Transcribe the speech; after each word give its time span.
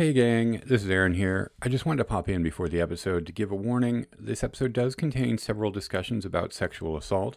Hey, 0.00 0.14
gang, 0.14 0.62
this 0.64 0.82
is 0.82 0.88
Aaron 0.88 1.12
here. 1.12 1.50
I 1.60 1.68
just 1.68 1.84
wanted 1.84 1.98
to 1.98 2.04
pop 2.06 2.26
in 2.26 2.42
before 2.42 2.70
the 2.70 2.80
episode 2.80 3.26
to 3.26 3.32
give 3.32 3.52
a 3.52 3.54
warning. 3.54 4.06
This 4.18 4.42
episode 4.42 4.72
does 4.72 4.94
contain 4.94 5.36
several 5.36 5.70
discussions 5.70 6.24
about 6.24 6.54
sexual 6.54 6.96
assault. 6.96 7.36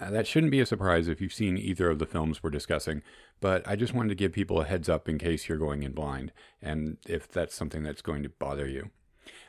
Uh, 0.00 0.08
that 0.08 0.26
shouldn't 0.26 0.50
be 0.50 0.60
a 0.60 0.64
surprise 0.64 1.08
if 1.08 1.20
you've 1.20 1.34
seen 1.34 1.58
either 1.58 1.90
of 1.90 1.98
the 1.98 2.06
films 2.06 2.42
we're 2.42 2.48
discussing, 2.48 3.02
but 3.38 3.68
I 3.68 3.76
just 3.76 3.92
wanted 3.92 4.08
to 4.08 4.14
give 4.14 4.32
people 4.32 4.62
a 4.62 4.64
heads 4.64 4.88
up 4.88 5.10
in 5.10 5.18
case 5.18 5.46
you're 5.46 5.58
going 5.58 5.82
in 5.82 5.92
blind 5.92 6.32
and 6.62 6.96
if 7.06 7.28
that's 7.28 7.54
something 7.54 7.82
that's 7.82 8.00
going 8.00 8.22
to 8.22 8.30
bother 8.30 8.66
you. 8.66 8.88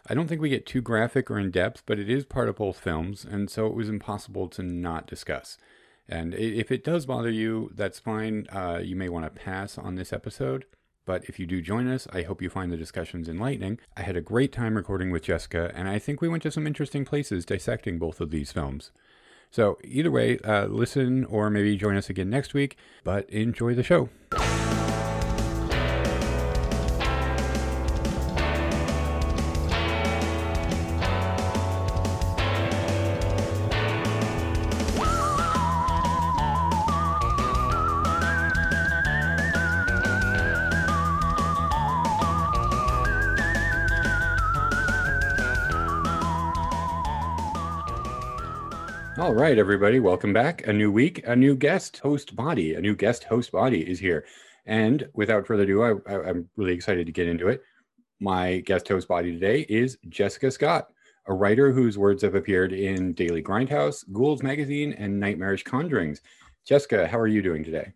I 0.09 0.13
don't 0.13 0.27
think 0.27 0.41
we 0.41 0.49
get 0.49 0.65
too 0.65 0.81
graphic 0.81 1.31
or 1.31 1.39
in 1.39 1.51
depth, 1.51 1.83
but 1.85 1.99
it 1.99 2.09
is 2.09 2.25
part 2.25 2.49
of 2.49 2.57
both 2.57 2.81
films, 2.81 3.23
and 3.23 3.49
so 3.49 3.65
it 3.65 3.75
was 3.75 3.87
impossible 3.87 4.49
to 4.49 4.61
not 4.61 5.07
discuss. 5.07 5.57
And 6.09 6.33
if 6.33 6.69
it 6.69 6.83
does 6.83 7.05
bother 7.05 7.31
you, 7.31 7.71
that's 7.73 7.99
fine. 7.99 8.45
Uh, 8.51 8.81
you 8.83 8.97
may 8.97 9.07
want 9.07 9.23
to 9.23 9.41
pass 9.41 9.77
on 9.77 9.95
this 9.95 10.11
episode. 10.11 10.65
But 11.05 11.25
if 11.25 11.39
you 11.39 11.45
do 11.45 11.61
join 11.61 11.87
us, 11.87 12.07
I 12.13 12.21
hope 12.21 12.41
you 12.41 12.49
find 12.49 12.71
the 12.71 12.77
discussions 12.77 13.27
enlightening. 13.27 13.79
I 13.97 14.03
had 14.03 14.15
a 14.15 14.21
great 14.21 14.51
time 14.51 14.75
recording 14.75 15.11
with 15.11 15.23
Jessica, 15.23 15.71
and 15.73 15.87
I 15.87 15.99
think 15.99 16.21
we 16.21 16.29
went 16.29 16.43
to 16.43 16.51
some 16.51 16.67
interesting 16.67 17.05
places 17.05 17.45
dissecting 17.45 17.97
both 17.97 18.21
of 18.21 18.29
these 18.29 18.51
films. 18.51 18.91
So, 19.49 19.77
either 19.83 20.11
way, 20.11 20.37
uh, 20.39 20.67
listen 20.67 21.25
or 21.25 21.49
maybe 21.49 21.75
join 21.75 21.97
us 21.97 22.09
again 22.09 22.29
next 22.29 22.53
week, 22.53 22.77
but 23.03 23.29
enjoy 23.29 23.73
the 23.73 23.83
show. 23.83 24.09
Right, 49.51 49.59
everybody, 49.59 49.99
welcome 49.99 50.31
back. 50.31 50.65
A 50.65 50.71
new 50.71 50.89
week, 50.89 51.27
a 51.27 51.35
new 51.35 51.57
guest 51.57 51.97
host 51.97 52.37
body, 52.37 52.75
a 52.75 52.79
new 52.79 52.95
guest 52.95 53.25
host 53.25 53.51
body 53.51 53.81
is 53.81 53.99
here. 53.99 54.23
And 54.65 55.09
without 55.13 55.45
further 55.45 55.63
ado, 55.63 55.83
I, 56.07 56.29
I'm 56.29 56.47
really 56.55 56.71
excited 56.71 57.05
to 57.05 57.11
get 57.11 57.27
into 57.27 57.49
it. 57.49 57.61
My 58.21 58.59
guest 58.59 58.87
host 58.87 59.09
body 59.09 59.33
today 59.33 59.65
is 59.67 59.97
Jessica 60.07 60.51
Scott, 60.51 60.87
a 61.25 61.33
writer 61.33 61.73
whose 61.73 61.97
words 61.97 62.23
have 62.23 62.33
appeared 62.33 62.71
in 62.71 63.11
Daily 63.11 63.43
Grindhouse, 63.43 64.09
Ghouls 64.13 64.41
Magazine, 64.41 64.93
and 64.93 65.19
Nightmarish 65.19 65.65
Conjurings. 65.65 66.21
Jessica, 66.65 67.05
how 67.05 67.19
are 67.19 67.27
you 67.27 67.41
doing 67.41 67.65
today? 67.65 67.91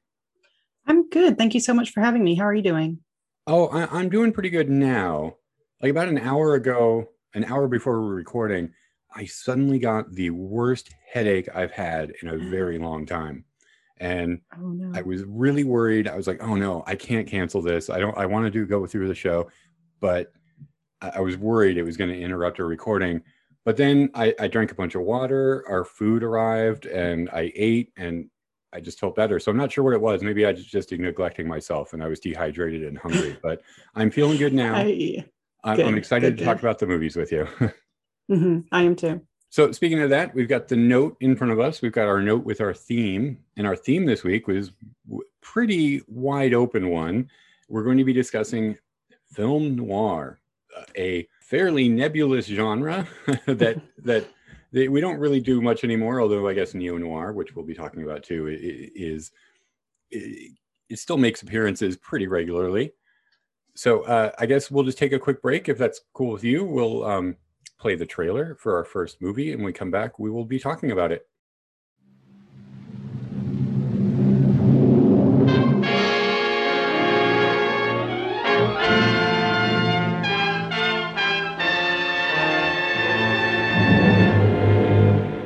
I'm 0.86 1.08
good. 1.08 1.38
Thank 1.38 1.53
you 1.53 1.62
so 1.62 1.73
much 1.73 1.92
for 1.92 2.02
having 2.02 2.22
me. 2.22 2.36
How 2.36 2.44
are 2.44 2.53
you 2.53 2.64
doing? 2.64 3.00
Oh, 3.47 3.67
I, 3.67 3.86
I'm 3.97 4.09
doing 4.09 4.34
pretty 4.34 4.50
good 4.50 4.69
now. 4.69 5.38
Like 5.81 5.92
about 5.92 6.09
an 6.09 6.17
hour 6.17 6.56
ago, 6.56 7.12
an 7.34 7.45
hour 7.45 7.69
before 7.69 8.02
we 8.02 8.08
were 8.08 8.16
recording, 8.16 8.73
I 9.16 9.23
suddenly 9.23 9.80
got 9.80 10.12
the 10.12 10.31
worst 10.31 10.94
headache 11.16 11.48
I've 11.56 11.72
had 11.72 12.12
in 12.22 12.28
a 12.28 12.38
very 12.38 12.78
long 12.78 13.06
time. 13.06 13.46
And 13.98 14.42
Oh 14.54 14.72
no. 14.72 14.92
I 14.94 15.02
was 15.02 15.24
really 15.24 15.64
worried. 15.64 16.10
I 16.10 16.18
was 16.18 16.28
like, 16.28 16.44
oh 16.44 16.56
no, 16.56 16.84
I 16.86 16.96
can't 16.96 17.26
cancel 17.26 17.62
this. 17.62 17.90
I 17.90 18.00
don't, 18.00 18.18
I 18.18 18.26
want 18.26 18.46
to 18.46 18.52
do 18.52 18.66
go 18.66 18.86
through 18.86 19.08
the 19.08 19.16
show, 19.16 19.50
but 20.02 20.34
I, 21.00 21.12
I 21.16 21.20
was 21.22 21.38
worried 21.38 21.78
it 21.78 21.84
was 21.84 21.96
going 21.96 22.10
to 22.10 22.20
interrupt 22.20 22.60
our 22.60 22.66
recording. 22.66 23.22
But 23.64 23.78
then 23.78 24.10
I, 24.14 24.36
I 24.42 24.50
drank 24.50 24.74
a 24.74 24.76
bunch 24.76 24.94
of 24.96 25.04
water, 25.04 25.64
our 25.70 25.86
food 25.86 26.22
arrived, 26.22 26.86
and 26.86 27.30
I 27.30 27.52
ate, 27.56 27.94
and 27.96 28.30
I 28.74 28.82
just 28.82 29.00
felt 29.00 29.16
better. 29.16 29.40
So 29.40 29.50
I'm 29.50 29.58
not 29.58 29.72
sure 29.72 29.86
what 29.86 29.94
it 29.94 30.02
was. 30.02 30.22
Maybe 30.22 30.46
I 30.46 30.52
was 30.52 30.66
just 30.66 30.92
neglecting 30.92 31.48
myself 31.48 31.94
and 31.94 32.04
I 32.04 32.08
was 32.08 32.20
dehydrated 32.20 32.84
and 32.84 32.98
hungry, 32.98 33.38
but 33.42 33.62
I'm 33.96 34.12
feeling 34.12 34.38
good 34.38 34.54
now. 34.54 34.76
I, 34.76 35.26
I'm, 35.64 35.78
good, 35.78 35.86
I'm 35.86 35.98
excited 35.98 36.36
good, 36.36 36.40
to 36.40 36.46
talk 36.46 36.60
about 36.60 36.78
the 36.78 36.88
movies 36.88 37.16
with 37.16 37.32
you. 37.32 37.48
Mhm, 38.30 38.66
I 38.72 38.82
am 38.82 38.96
too. 38.96 39.22
So 39.50 39.72
speaking 39.72 40.02
of 40.02 40.10
that, 40.10 40.34
we've 40.36 40.50
got 40.50 40.68
the 40.68 40.76
note 40.76 41.16
in 41.22 41.36
front 41.36 41.54
of 41.54 41.60
us. 41.60 41.82
We've 41.82 41.92
got 41.92 42.08
our 42.08 42.22
note 42.22 42.44
with 42.44 42.59
our 42.62 42.74
theme, 42.74 43.40
and 43.58 43.66
our 43.66 43.75
theme 43.75 44.06
this 44.06 44.24
week 44.24 44.47
was 44.47 44.72
pretty 45.42 46.02
wide 46.08 46.53
open 46.53 46.90
one. 46.90 47.30
We're 47.69 47.84
going 47.84 47.97
to 47.97 48.03
be 48.03 48.14
discussing 48.14 48.78
film 49.31 49.75
noir, 49.75 50.40
uh, 50.78 50.84
a 50.97 51.28
fairly 51.40 51.88
nebulous 51.88 52.47
genre 52.47 53.08
that 53.46 53.81
that 54.00 54.28
they, 54.72 54.90
we 54.90 55.00
don't 55.00 55.19
really 55.19 55.40
do 55.40 55.62
much 55.62 55.84
anymore. 55.84 56.19
Although 56.19 56.48
I 56.48 56.53
guess 56.53 56.74
neo 56.74 56.98
noir, 56.98 57.31
which 57.31 57.56
we'll 57.56 57.66
be 57.66 57.75
talking 57.75 58.03
about 58.03 58.24
too, 58.24 58.48
is 58.50 59.31
it 60.90 61.00
still 61.00 61.18
makes 61.18 61.42
appearances 61.42 61.98
pretty 61.98 62.28
regularly. 62.28 62.94
So 63.75 64.03
uh, 64.03 64.31
I 64.40 64.46
guess 64.46 64.72
we'll 64.72 64.84
just 64.84 64.98
take 64.98 65.12
a 65.12 65.19
quick 65.19 65.42
break 65.42 65.68
if 65.68 65.78
that's 65.78 66.02
cool 66.14 66.31
with 66.31 66.44
you. 66.44 66.64
We'll 66.64 67.03
um, 67.03 67.36
play 67.80 67.96
the 67.96 68.06
trailer 68.06 68.56
for 68.56 68.75
our 68.78 68.84
first 68.84 69.22
movie, 69.22 69.52
and 69.52 69.59
when 69.59 69.68
we 69.68 69.74
come 69.74 69.91
back, 69.91 70.18
we 70.19 70.30
will 70.30 70.46
be 70.46 70.59
talking 70.59 70.91
about 70.91 71.12
it. 71.12 71.28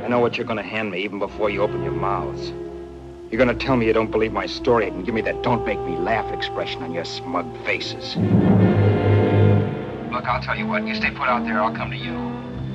I 0.04 0.08
know 0.08 0.20
what 0.20 0.38
you're 0.38 0.46
gonna 0.46 0.64
hand 0.64 0.92
me 0.92 1.04
even 1.04 1.20
before 1.20 1.50
you 1.50 1.62
open 1.62 1.84
your 1.84 1.92
mouths. 1.92 2.52
You're 3.32 3.38
gonna 3.38 3.54
tell 3.54 3.76
me 3.76 3.86
you 3.86 3.94
don't 3.94 4.10
believe 4.10 4.34
my 4.34 4.48
story 4.48 4.88
and 4.88 5.06
give 5.06 5.14
me 5.14 5.22
that 5.22 5.44
don't 5.44 5.64
make 5.66 5.80
me 5.82 5.96
laugh 5.98 6.32
expression 6.34 6.82
on 6.82 6.94
your 6.94 7.06
smug 7.06 7.46
faces. 7.64 8.16
Look, 10.20 10.28
I'll 10.28 10.42
tell 10.44 10.58
you 10.58 10.68
what. 10.68 10.86
You 10.86 10.96
stay 10.96 11.12
put 11.12 11.30
out 11.30 11.46
there, 11.46 11.62
I'll 11.62 11.74
come 11.74 11.92
to 11.92 11.96
you. 11.96 12.12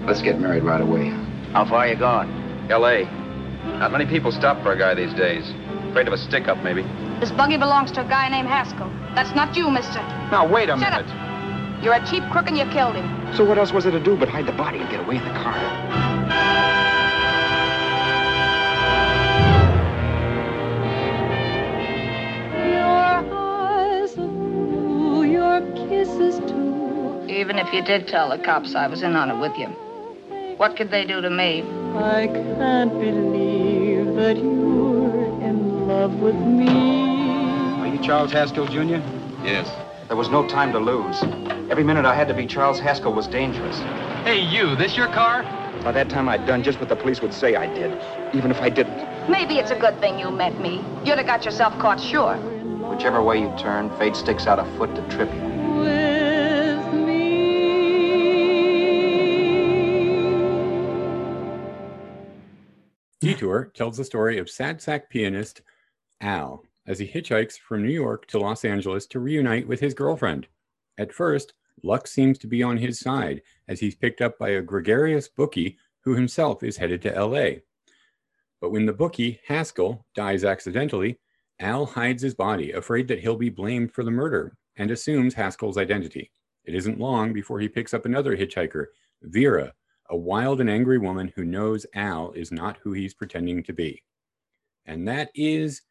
Let's 0.07 0.23
get 0.23 0.41
married 0.41 0.63
right 0.63 0.81
away. 0.81 1.11
How 1.53 1.67
far 1.69 1.81
are 1.81 1.89
you 1.89 1.95
going? 1.95 2.31
L.A. 2.71 3.05
Not 3.79 3.93
many 3.93 4.07
people 4.07 4.33
stop 4.33 4.63
for 4.63 4.73
a 4.73 4.79
guy 4.79 4.95
these 4.95 5.13
days. 5.13 5.45
Afraid 5.91 6.07
of 6.09 6.15
a 6.15 6.17
stick-up, 6.17 6.65
maybe. 6.65 6.85
This 7.21 7.31
buggy 7.33 7.59
belongs 7.59 7.93
to 7.93 8.01
a 8.01 8.09
guy 8.09 8.31
named 8.31 8.49
Haskell. 8.49 8.89
That's 9.15 9.35
not 9.37 9.55
you, 9.55 9.69
mister. 9.71 10.01
Now, 10.33 10.49
wait 10.51 10.71
a 10.71 10.79
Shut 10.79 10.91
minute. 10.91 11.05
up. 11.07 11.85
You're 11.85 11.93
a 11.93 12.07
cheap 12.09 12.23
crook 12.33 12.47
and 12.47 12.57
you 12.57 12.65
killed 12.73 12.97
him. 12.97 13.35
So 13.37 13.45
what 13.45 13.59
else 13.59 13.73
was 13.73 13.85
there 13.85 13.93
to 13.93 14.03
do 14.03 14.17
but 14.17 14.31
hide 14.31 14.47
the 14.47 14.53
body 14.53 14.79
and 14.79 14.89
get 14.91 15.01
away 15.01 15.17
in 15.19 15.25
the 15.25 15.35
car? 15.37 15.61
Your 22.73 23.21
eyes 23.37 24.17
are 24.17 24.27
blue, 24.27 25.25
your 25.25 25.61
kisses 25.77 26.39
too. 26.49 26.54
Even 27.35 27.59
if 27.59 27.73
you 27.73 27.83
did 27.83 28.07
tell 28.07 28.29
the 28.29 28.39
cops 28.39 28.77
I 28.77 28.87
was 28.87 29.03
in 29.03 29.17
on 29.17 29.29
it 29.29 29.41
with 29.41 29.59
you, 29.59 29.67
what 30.57 30.77
could 30.77 30.93
they 30.93 31.05
do 31.05 31.21
to 31.21 31.29
me? 31.29 31.63
I 31.97 32.29
can't 32.29 32.93
believe 32.93 34.15
that 34.15 34.37
you're 34.37 35.43
in 35.43 35.89
love 35.89 36.15
with 36.21 36.37
me. 36.37 36.69
Are 37.81 37.89
you 37.89 37.99
Charles 37.99 38.31
Haskell, 38.31 38.69
Jr.? 38.69 39.03
Yes. 39.45 39.69
There 40.07 40.17
was 40.17 40.29
no 40.29 40.47
time 40.47 40.71
to 40.75 40.79
lose. 40.79 41.25
Every 41.73 41.83
minute 41.83 42.05
I 42.05 42.15
had 42.15 42.29
to 42.29 42.35
be 42.35 42.47
Charles 42.47 42.79
Haskell 42.79 43.13
was 43.13 43.27
dangerous. 43.27 43.81
Hey, 44.23 44.41
you, 44.41 44.77
this 44.77 44.97
your 44.97 45.09
car? 45.09 45.43
By 45.83 45.91
that 45.91 46.09
time, 46.09 46.29
I'd 46.29 46.47
done 46.47 46.63
just 46.63 46.79
what 46.79 46.89
the 46.89 46.95
police 46.95 47.21
would 47.21 47.35
say 47.35 47.57
I 47.57 47.67
did, 47.75 48.01
even 48.33 48.53
if 48.53 48.61
I 48.61 48.69
didn't. 48.69 49.29
Maybe 49.29 49.59
it's 49.59 49.73
a 49.73 49.79
good 49.79 49.99
thing 49.99 50.21
you 50.21 50.31
met 50.31 50.61
me. 50.61 50.85
You'd 51.05 51.19
have 51.19 51.27
got 51.27 51.45
yourself 51.45 51.77
caught 51.81 52.01
sure. 52.01 52.37
Whichever 52.89 53.21
way 53.25 53.41
you 53.41 53.53
turn, 53.59 53.91
fate 53.99 54.15
sticks 54.15 54.47
out 54.47 54.61
a 54.61 54.65
foot 54.79 54.95
to 54.95 55.03
trip 55.09 55.33
you. 55.35 56.14
Detour 63.45 63.71
tells 63.75 63.99
the 63.99 64.05
story 64.07 64.39
of 64.39 64.49
sad 64.49 64.81
sack 64.81 65.11
pianist 65.11 65.61
Al 66.23 66.65
as 66.87 66.99
he 66.99 67.07
hitchhikes 67.07 67.59
from 67.59 67.83
New 67.83 67.93
York 67.93 68.27
to 68.29 68.39
Los 68.39 68.65
Angeles 68.65 69.07
to 69.09 69.21
reunite 69.21 69.69
with 69.69 69.81
his 69.81 69.93
girlfriend. 69.93 70.47
At 70.97 71.13
first, 71.13 71.53
luck 71.83 72.07
seems 72.07 72.39
to 72.39 72.47
be 72.47 72.63
on 72.63 72.79
his 72.79 72.99
side 72.99 73.43
as 73.69 73.81
he's 73.81 73.95
picked 73.95 74.23
up 74.23 74.39
by 74.39 74.49
a 74.49 74.63
gregarious 74.63 75.29
bookie 75.29 75.77
who 76.01 76.15
himself 76.15 76.63
is 76.63 76.79
headed 76.79 77.03
to 77.03 77.23
LA. 77.23 77.57
But 78.63 78.71
when 78.71 78.87
the 78.87 78.95
bookie, 78.95 79.41
Haskell, 79.47 80.07
dies 80.15 80.43
accidentally, 80.43 81.19
Al 81.61 81.85
hides 81.85 82.23
his 82.23 82.35
body, 82.35 82.73
afraid 82.73 83.09
that 83.09 83.21
he'll 83.21 83.37
be 83.37 83.51
blamed 83.51 83.93
for 83.93 84.05
the 84.05 84.11
murder, 84.11 84.57
and 84.79 84.91
assumes 84.91 85.35
Haskell's 85.35 85.77
identity. 85.77 86.31
It 86.65 86.75
isn't 86.75 86.99
long 86.99 87.35
before 87.35 87.61
he 87.61 87.69
picks 87.69 87.93
up 87.93 88.07
another 88.07 88.39
hitchhiker, 88.39 88.87
Vera, 89.21 89.75
a 90.15 90.17
wild 90.17 90.61
and 90.61 90.71
angry 90.71 90.97
woman 90.97 91.33
who 91.35 91.45
knows 91.45 91.87
Al 91.93 92.31
is 92.33 92.53
not 92.53 92.79
who 92.83 92.93
he's 92.93 93.15
pretending 93.15 93.65
to 93.65 93.73
be. 93.73 94.01
And 94.87 95.09
that 95.09 95.31
is 95.35 95.83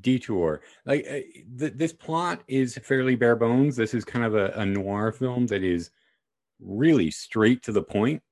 Detour. 0.00 0.62
Like 0.84 1.06
uh, 1.08 1.20
th- 1.56 1.74
this 1.76 1.92
plot 1.92 2.42
is 2.48 2.76
fairly 2.82 3.14
bare 3.14 3.36
bones. 3.36 3.76
This 3.76 3.94
is 3.94 4.04
kind 4.04 4.24
of 4.24 4.34
a, 4.34 4.48
a 4.56 4.66
noir 4.66 5.12
film 5.12 5.46
that 5.46 5.62
is 5.62 5.90
really 6.60 7.12
straight 7.12 7.62
to 7.62 7.72
the 7.72 7.82
point. 7.82 8.22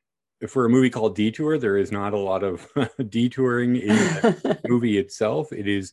For 0.48 0.64
a 0.64 0.68
movie 0.68 0.90
called 0.90 1.14
Detour, 1.14 1.58
there 1.58 1.76
is 1.76 1.92
not 1.92 2.14
a 2.14 2.18
lot 2.18 2.42
of 2.42 2.66
detouring 3.08 3.76
in 3.76 3.94
the 3.94 4.58
movie 4.68 4.98
itself. 4.98 5.52
It 5.52 5.68
is 5.68 5.92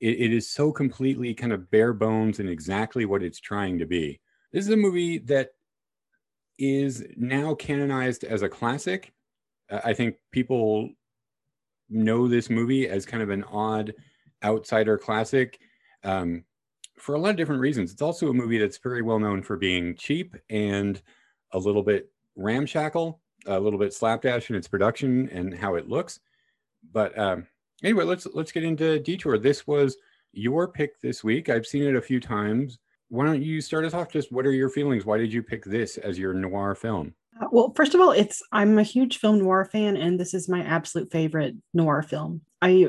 it, 0.00 0.20
it 0.20 0.32
is 0.34 0.50
so 0.50 0.70
completely 0.70 1.32
kind 1.32 1.54
of 1.54 1.70
bare 1.70 1.94
bones 1.94 2.40
and 2.40 2.48
exactly 2.50 3.06
what 3.06 3.22
it's 3.22 3.40
trying 3.40 3.78
to 3.78 3.86
be. 3.86 4.20
This 4.52 4.66
is 4.66 4.70
a 4.70 4.76
movie 4.76 5.16
that 5.20 5.52
is 6.58 7.04
now 7.16 7.54
canonized 7.54 8.24
as 8.24 8.42
a 8.42 8.48
classic. 8.48 9.12
Uh, 9.70 9.80
I 9.84 9.94
think 9.94 10.16
people 10.30 10.90
know 11.88 12.28
this 12.28 12.50
movie 12.50 12.88
as 12.88 13.06
kind 13.06 13.22
of 13.22 13.30
an 13.30 13.44
odd 13.44 13.94
outsider 14.42 14.98
classic 14.98 15.58
um, 16.02 16.44
for 16.98 17.14
a 17.14 17.18
lot 17.18 17.30
of 17.30 17.36
different 17.36 17.60
reasons. 17.60 17.92
It's 17.92 18.02
also 18.02 18.28
a 18.28 18.34
movie 18.34 18.58
that's 18.58 18.78
very 18.78 19.02
well 19.02 19.18
known 19.18 19.42
for 19.42 19.56
being 19.56 19.96
cheap 19.96 20.36
and 20.50 21.00
a 21.52 21.58
little 21.58 21.82
bit 21.82 22.10
ramshackle, 22.36 23.20
a 23.46 23.58
little 23.58 23.78
bit 23.78 23.94
slapdash 23.94 24.50
in 24.50 24.56
its 24.56 24.68
production 24.68 25.28
and 25.30 25.54
how 25.54 25.74
it 25.74 25.88
looks. 25.88 26.20
But 26.92 27.18
um, 27.18 27.46
anyway, 27.82 28.04
let's 28.04 28.26
let's 28.34 28.52
get 28.52 28.64
into 28.64 28.98
Detour. 28.98 29.38
This 29.38 29.66
was 29.66 29.96
your 30.32 30.68
pick 30.68 31.00
this 31.00 31.24
week. 31.24 31.48
I've 31.48 31.66
seen 31.66 31.84
it 31.84 31.96
a 31.96 32.02
few 32.02 32.20
times. 32.20 32.78
Why 33.08 33.26
don't 33.26 33.42
you 33.42 33.60
start 33.60 33.84
us 33.84 33.94
off? 33.94 34.10
Just 34.12 34.32
what 34.32 34.46
are 34.46 34.52
your 34.52 34.68
feelings? 34.70 35.04
Why 35.04 35.18
did 35.18 35.32
you 35.32 35.42
pick 35.42 35.64
this 35.64 35.98
as 35.98 36.18
your 36.18 36.34
noir 36.34 36.74
film? 36.74 37.14
Uh, 37.40 37.46
Well, 37.52 37.72
first 37.76 37.94
of 37.94 38.00
all, 38.00 38.10
it's 38.10 38.42
I'm 38.52 38.78
a 38.78 38.82
huge 38.82 39.18
film 39.18 39.38
noir 39.38 39.64
fan, 39.64 39.96
and 39.96 40.18
this 40.18 40.34
is 40.34 40.48
my 40.48 40.62
absolute 40.62 41.10
favorite 41.12 41.54
noir 41.72 42.02
film. 42.02 42.42
I 42.62 42.88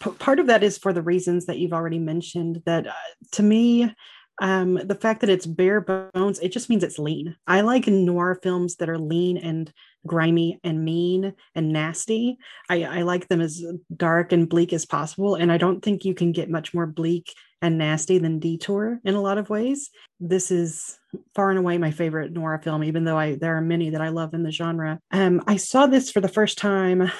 p- 0.00 0.10
part 0.18 0.38
of 0.40 0.46
that 0.48 0.62
is 0.62 0.78
for 0.78 0.92
the 0.92 1.02
reasons 1.02 1.46
that 1.46 1.58
you've 1.58 1.72
already 1.72 1.98
mentioned. 1.98 2.62
That 2.66 2.86
uh, 2.86 2.92
to 3.32 3.42
me, 3.42 3.94
um, 4.40 4.74
the 4.74 4.94
fact 4.94 5.20
that 5.20 5.30
it's 5.30 5.46
bare 5.46 5.80
bones, 5.80 6.38
it 6.40 6.52
just 6.52 6.68
means 6.68 6.84
it's 6.84 6.98
lean. 6.98 7.36
I 7.46 7.62
like 7.62 7.86
noir 7.86 8.38
films 8.42 8.76
that 8.76 8.88
are 8.88 8.98
lean 8.98 9.38
and 9.38 9.72
grimy 10.06 10.60
and 10.62 10.84
mean 10.84 11.34
and 11.54 11.72
nasty. 11.72 12.38
I, 12.68 12.84
I 12.84 13.02
like 13.02 13.28
them 13.28 13.40
as 13.40 13.64
dark 13.94 14.32
and 14.32 14.48
bleak 14.48 14.72
as 14.72 14.84
possible, 14.84 15.34
and 15.34 15.50
I 15.50 15.58
don't 15.58 15.82
think 15.82 16.04
you 16.04 16.14
can 16.14 16.32
get 16.32 16.50
much 16.50 16.74
more 16.74 16.86
bleak 16.86 17.32
and 17.62 17.78
nasty 17.78 18.18
than 18.18 18.38
Detour 18.38 19.00
in 19.04 19.14
a 19.14 19.20
lot 19.20 19.38
of 19.38 19.48
ways. 19.48 19.90
This 20.20 20.50
is 20.50 20.98
far 21.34 21.50
and 21.50 21.58
away 21.58 21.78
my 21.78 21.90
favorite 21.90 22.32
noir 22.32 22.60
film, 22.62 22.84
even 22.84 23.04
though 23.04 23.18
I 23.18 23.36
there 23.36 23.56
are 23.56 23.62
many 23.62 23.90
that 23.90 24.02
I 24.02 24.08
love 24.08 24.34
in 24.34 24.42
the 24.42 24.50
genre. 24.50 25.00
Um, 25.10 25.42
I 25.46 25.56
saw 25.56 25.86
this 25.86 26.10
for 26.10 26.20
the 26.20 26.28
first 26.28 26.58
time. 26.58 27.10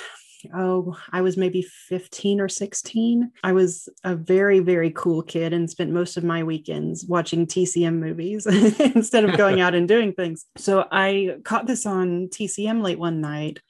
Oh, 0.54 0.96
I 1.12 1.20
was 1.20 1.36
maybe 1.36 1.62
15 1.62 2.40
or 2.40 2.48
16. 2.48 3.30
I 3.42 3.52
was 3.52 3.88
a 4.04 4.14
very, 4.14 4.60
very 4.60 4.90
cool 4.90 5.22
kid 5.22 5.52
and 5.52 5.70
spent 5.70 5.90
most 5.90 6.16
of 6.16 6.24
my 6.24 6.42
weekends 6.42 7.04
watching 7.04 7.46
TCM 7.46 7.98
movies 7.98 8.46
instead 8.80 9.24
of 9.24 9.36
going 9.36 9.60
out 9.62 9.74
and 9.74 9.88
doing 9.88 10.12
things. 10.12 10.44
So 10.56 10.86
I 10.90 11.36
caught 11.44 11.66
this 11.66 11.86
on 11.86 12.28
TCM 12.28 12.82
late 12.82 12.98
one 12.98 13.20
night 13.20 13.60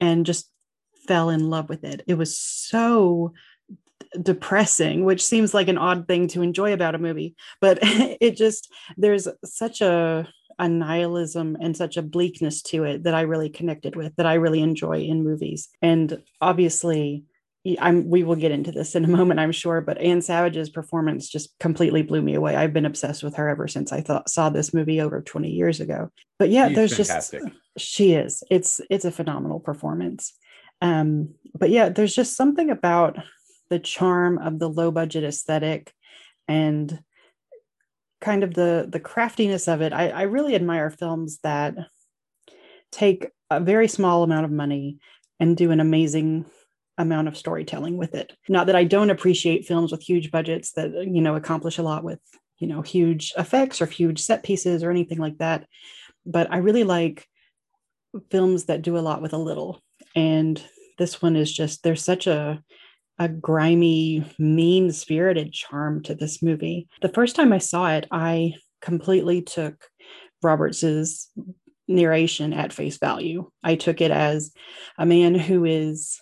and 0.00 0.26
just 0.26 0.50
fell 1.06 1.30
in 1.30 1.50
love 1.50 1.68
with 1.68 1.84
it. 1.84 2.02
It 2.06 2.14
was 2.14 2.38
so 2.38 3.32
depressing, 4.20 5.04
which 5.04 5.24
seems 5.24 5.54
like 5.54 5.68
an 5.68 5.78
odd 5.78 6.06
thing 6.06 6.28
to 6.28 6.42
enjoy 6.42 6.72
about 6.72 6.94
a 6.94 6.98
movie, 6.98 7.34
but 7.60 7.78
it 7.82 8.36
just 8.36 8.72
there's 8.96 9.28
such 9.44 9.80
a 9.80 10.28
a 10.58 10.68
nihilism 10.68 11.56
and 11.60 11.76
such 11.76 11.96
a 11.96 12.02
bleakness 12.02 12.62
to 12.62 12.84
it 12.84 13.04
that 13.04 13.14
I 13.14 13.22
really 13.22 13.48
connected 13.48 13.96
with, 13.96 14.14
that 14.16 14.26
I 14.26 14.34
really 14.34 14.60
enjoy 14.60 15.00
in 15.00 15.24
movies. 15.24 15.68
And 15.80 16.22
obviously, 16.40 17.24
I'm 17.80 18.08
we 18.10 18.24
will 18.24 18.36
get 18.36 18.50
into 18.50 18.72
this 18.72 18.94
in 18.94 19.04
a 19.04 19.08
moment, 19.16 19.40
I'm 19.40 19.52
sure, 19.52 19.80
but 19.80 19.98
Ann 19.98 20.20
Savage's 20.20 20.70
performance 20.70 21.28
just 21.28 21.56
completely 21.60 22.02
blew 22.02 22.22
me 22.22 22.34
away. 22.34 22.56
I've 22.56 22.72
been 22.72 22.86
obsessed 22.86 23.22
with 23.22 23.36
her 23.36 23.48
ever 23.48 23.68
since 23.68 23.92
I 23.92 24.00
thought 24.00 24.28
saw 24.28 24.50
this 24.50 24.74
movie 24.74 25.00
over 25.00 25.20
20 25.20 25.50
years 25.50 25.80
ago. 25.80 26.10
But 26.38 26.50
yeah, 26.50 26.68
She's 26.68 26.76
there's 26.76 26.96
fantastic. 26.96 27.42
just 27.42 27.54
she 27.78 28.12
is. 28.12 28.42
It's 28.50 28.80
it's 28.90 29.04
a 29.04 29.12
phenomenal 29.12 29.60
performance. 29.60 30.32
Um, 30.80 31.34
but 31.54 31.70
yeah, 31.70 31.88
there's 31.88 32.14
just 32.14 32.36
something 32.36 32.70
about 32.70 33.16
the 33.70 33.78
charm 33.78 34.38
of 34.38 34.58
the 34.58 34.68
low 34.68 34.90
budget 34.90 35.24
aesthetic 35.24 35.94
and 36.48 37.00
kind 38.22 38.42
of 38.42 38.54
the 38.54 38.86
the 38.88 39.00
craftiness 39.00 39.68
of 39.68 39.82
it. 39.82 39.92
I, 39.92 40.08
I 40.08 40.22
really 40.22 40.54
admire 40.54 40.90
films 40.90 41.38
that 41.42 41.74
take 42.90 43.28
a 43.50 43.60
very 43.60 43.88
small 43.88 44.22
amount 44.22 44.46
of 44.46 44.50
money 44.50 44.98
and 45.38 45.56
do 45.56 45.70
an 45.70 45.80
amazing 45.80 46.46
amount 46.98 47.28
of 47.28 47.36
storytelling 47.36 47.96
with 47.96 48.14
it. 48.14 48.32
Not 48.48 48.66
that 48.68 48.76
I 48.76 48.84
don't 48.84 49.10
appreciate 49.10 49.66
films 49.66 49.92
with 49.92 50.02
huge 50.02 50.30
budgets 50.30 50.72
that 50.72 50.92
you 50.92 51.20
know 51.20 51.34
accomplish 51.34 51.78
a 51.78 51.82
lot 51.82 52.04
with 52.04 52.20
you 52.58 52.68
know 52.68 52.80
huge 52.80 53.32
effects 53.36 53.82
or 53.82 53.86
huge 53.86 54.20
set 54.20 54.42
pieces 54.42 54.82
or 54.82 54.90
anything 54.90 55.18
like 55.18 55.38
that, 55.38 55.66
but 56.24 56.50
I 56.50 56.58
really 56.58 56.84
like 56.84 57.26
films 58.30 58.64
that 58.64 58.82
do 58.82 58.96
a 58.96 59.00
lot 59.00 59.22
with 59.22 59.32
a 59.32 59.38
little. 59.38 59.82
And 60.14 60.62
this 60.98 61.20
one 61.20 61.36
is 61.36 61.52
just 61.52 61.82
there's 61.82 62.04
such 62.04 62.26
a 62.26 62.62
a 63.18 63.28
grimy, 63.28 64.24
mean 64.38 64.90
spirited 64.90 65.52
charm 65.52 66.02
to 66.04 66.14
this 66.14 66.42
movie. 66.42 66.88
The 67.02 67.08
first 67.08 67.36
time 67.36 67.52
I 67.52 67.58
saw 67.58 67.92
it, 67.92 68.06
I 68.10 68.54
completely 68.80 69.42
took 69.42 69.88
Roberts's 70.42 71.28
narration 71.88 72.52
at 72.52 72.72
face 72.72 72.98
value. 72.98 73.50
I 73.62 73.76
took 73.76 74.00
it 74.00 74.10
as 74.10 74.52
a 74.98 75.06
man 75.06 75.34
who 75.34 75.64
is 75.64 76.20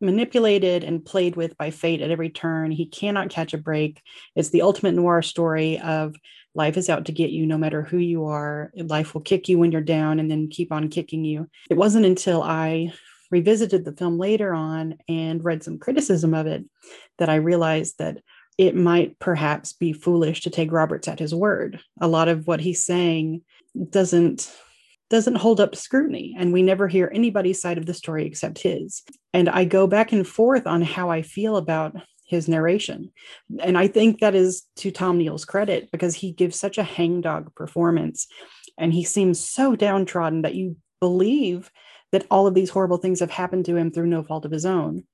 manipulated 0.00 0.84
and 0.84 1.04
played 1.04 1.36
with 1.36 1.56
by 1.56 1.70
fate 1.70 2.02
at 2.02 2.10
every 2.10 2.30
turn. 2.30 2.70
He 2.70 2.86
cannot 2.86 3.30
catch 3.30 3.54
a 3.54 3.58
break. 3.58 4.02
It's 4.34 4.50
the 4.50 4.62
ultimate 4.62 4.94
noir 4.94 5.22
story 5.22 5.78
of 5.78 6.14
life 6.54 6.76
is 6.76 6.88
out 6.88 7.06
to 7.06 7.12
get 7.12 7.30
you 7.30 7.46
no 7.46 7.58
matter 7.58 7.82
who 7.82 7.98
you 7.98 8.26
are. 8.26 8.72
Life 8.76 9.14
will 9.14 9.20
kick 9.20 9.48
you 9.48 9.58
when 9.58 9.72
you're 9.72 9.80
down 9.80 10.18
and 10.18 10.30
then 10.30 10.48
keep 10.48 10.72
on 10.72 10.88
kicking 10.88 11.24
you. 11.24 11.48
It 11.70 11.76
wasn't 11.76 12.06
until 12.06 12.42
I 12.42 12.92
revisited 13.30 13.84
the 13.84 13.92
film 13.92 14.18
later 14.18 14.54
on 14.54 14.96
and 15.08 15.44
read 15.44 15.62
some 15.62 15.78
criticism 15.78 16.34
of 16.34 16.46
it 16.46 16.64
that 17.18 17.28
I 17.28 17.36
realized 17.36 17.96
that 17.98 18.18
it 18.58 18.74
might 18.74 19.18
perhaps 19.18 19.72
be 19.72 19.92
foolish 19.92 20.42
to 20.42 20.50
take 20.50 20.72
Roberts 20.72 21.08
at 21.08 21.18
his 21.18 21.34
word. 21.34 21.80
A 22.00 22.08
lot 22.08 22.28
of 22.28 22.46
what 22.46 22.60
he's 22.60 22.84
saying 22.84 23.42
doesn't 23.90 24.50
doesn't 25.08 25.36
hold 25.36 25.60
up 25.60 25.76
scrutiny 25.76 26.34
and 26.36 26.52
we 26.52 26.62
never 26.62 26.88
hear 26.88 27.08
anybody's 27.14 27.60
side 27.60 27.78
of 27.78 27.86
the 27.86 27.94
story 27.94 28.26
except 28.26 28.58
his. 28.58 29.04
And 29.32 29.48
I 29.48 29.64
go 29.64 29.86
back 29.86 30.10
and 30.10 30.26
forth 30.26 30.66
on 30.66 30.82
how 30.82 31.10
I 31.10 31.22
feel 31.22 31.56
about 31.56 31.94
his 32.26 32.48
narration. 32.48 33.12
And 33.60 33.78
I 33.78 33.86
think 33.86 34.18
that 34.18 34.34
is 34.34 34.64
to 34.78 34.90
Tom 34.90 35.18
Neal's 35.18 35.44
credit 35.44 35.92
because 35.92 36.16
he 36.16 36.32
gives 36.32 36.58
such 36.58 36.76
a 36.76 36.82
hangdog 36.82 37.54
performance 37.54 38.26
and 38.78 38.92
he 38.92 39.04
seems 39.04 39.38
so 39.38 39.76
downtrodden 39.76 40.42
that 40.42 40.56
you 40.56 40.76
believe 41.00 41.70
that 42.12 42.26
all 42.30 42.46
of 42.46 42.54
these 42.54 42.70
horrible 42.70 42.98
things 42.98 43.20
have 43.20 43.30
happened 43.30 43.64
to 43.66 43.76
him 43.76 43.90
through 43.90 44.06
no 44.06 44.22
fault 44.22 44.44
of 44.44 44.52
his 44.52 44.64
own. 44.64 45.04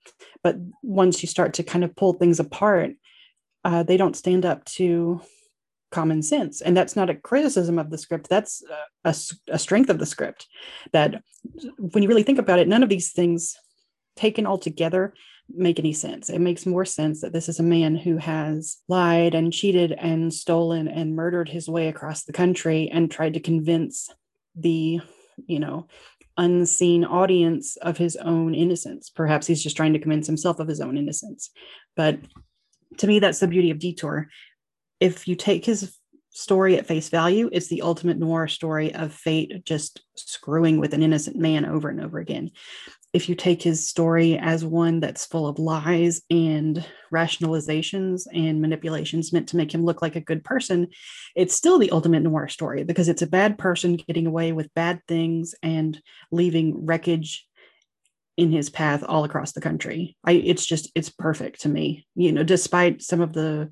But 0.43 0.57
once 0.83 1.23
you 1.23 1.29
start 1.29 1.55
to 1.55 1.63
kind 1.63 1.85
of 1.85 1.97
pull 1.97 2.13
things 2.13 2.39
apart, 2.39 2.93
uh, 3.65 3.83
they 3.83 3.97
don't 3.97 4.17
stand 4.17 4.45
up 4.45 4.65
to 4.65 5.23
common 5.91 6.23
sense. 6.23 6.61
And 6.61 6.77
that's 6.77 6.97
not 6.97 7.11
a 7.11 7.15
criticism 7.15 7.79
of 7.79 7.91
the 7.91 7.99
script. 7.99 8.29
That's 8.29 8.63
a 9.05 9.59
strength 9.59 9.91
of 9.91 9.99
the 9.99 10.07
script. 10.07 10.47
That 10.93 11.23
when 11.77 12.03
you 12.03 12.09
really 12.09 12.23
think 12.23 12.39
about 12.39 12.59
it, 12.59 12.69
none 12.69 12.83
of 12.83 12.89
these 12.89 13.13
things 13.13 13.57
taken 14.17 14.47
all 14.47 14.59
together 14.59 15.15
make 15.55 15.79
any 15.79 15.93
sense. 15.93 16.31
It 16.31 16.41
makes 16.41 16.67
more 16.67 16.85
sense 16.85 17.21
that 17.21 17.33
this 17.33 17.49
is 17.49 17.61
a 17.61 17.65
man 17.65 17.97
who 17.97 18.17
has 18.17 18.79
lied 18.89 19.35
and 19.35 19.53
cheated 19.53 19.93
and 19.93 20.33
stolen 20.33 20.89
and 20.89 21.15
murdered 21.15 21.49
his 21.49 21.69
way 21.69 21.89
across 21.89 22.25
the 22.25 22.33
country 22.33 22.89
and 22.91 23.11
tried 23.11 23.35
to 23.35 23.41
convince 23.41 24.09
the, 24.55 25.01
you 25.47 25.59
know, 25.59 25.89
unseen 26.37 27.05
audience 27.05 27.77
of 27.77 27.99
his 27.99 28.17
own 28.17 28.55
innocence. 28.55 29.11
Perhaps 29.11 29.47
he's 29.47 29.63
just 29.63 29.77
trying 29.77 29.93
to 29.93 29.99
convince 29.99 30.27
himself 30.27 30.61
of 30.61 30.69
his 30.69 30.81
own 30.81 30.97
innocence. 30.97 31.51
But 31.97 32.19
to 32.99 33.07
me, 33.07 33.19
that's 33.19 33.41
the 33.41 33.49
beauty 33.49 33.71
of 33.71 33.79
Detour. 33.79 34.29
If 35.01 35.27
you 35.27 35.35
take 35.35 35.65
his 35.65 35.97
story 36.31 36.79
at 36.79 36.87
face 36.87 37.09
value, 37.09 37.51
it's 37.53 37.69
the 37.69 37.83
ultimate 37.83 38.19
noir 38.19 38.49
story 38.49 38.95
of 38.95 39.13
fate 39.13 39.65
just 39.65 40.01
screwing 40.15 40.79
with 40.79 40.95
an 40.95 41.03
innocent 41.03 41.37
man 41.37 41.65
over 41.65 41.89
and 41.89 42.01
over 42.01 42.19
again. 42.19 42.51
If 43.13 43.29
you 43.29 43.35
take 43.35 43.63
his 43.63 43.87
story 43.87 44.39
as 44.39 44.65
one 44.65 45.01
that's 45.01 45.27
full 45.27 45.47
of 45.47 45.59
lies 45.59 46.23
and 46.31 46.85
rationalizations 47.13 48.27
and 48.33 48.63
manipulations 48.63 49.33
meant 49.35 49.49
to 49.49 49.59
make 49.59 49.73
him 49.73 49.85
look 49.85 50.01
like 50.01 50.17
a 50.17 50.21
good 50.21 50.43
person, 50.43 50.89
it's 51.37 51.55
still 51.55 51.79
the 51.79 51.91
ultimate 51.91 52.23
noir 52.23 52.49
story 52.49 52.85
because 52.85 53.09
it's 53.09 53.21
a 53.21 53.27
bad 53.27 53.59
person 53.59 53.97
getting 53.97 54.27
away 54.27 54.53
with 54.53 54.73
bad 54.75 55.01
things 55.07 55.55
and 55.63 56.01
leaving 56.31 56.87
wreckage 56.87 57.47
in 58.37 58.51
his 58.51 58.71
path 58.71 59.05
all 59.07 59.25
across 59.25 59.53
the 59.53 59.61
country. 59.61 60.17
I 60.25 60.33
it's 60.33 60.65
just 60.65 60.91
it's 60.95 61.11
perfect 61.11 61.63
to 61.63 61.69
me. 61.69 62.07
You 62.15 62.33
know, 62.33 62.43
despite 62.43 63.03
some 63.03 63.21
of 63.21 63.33
the 63.33 63.71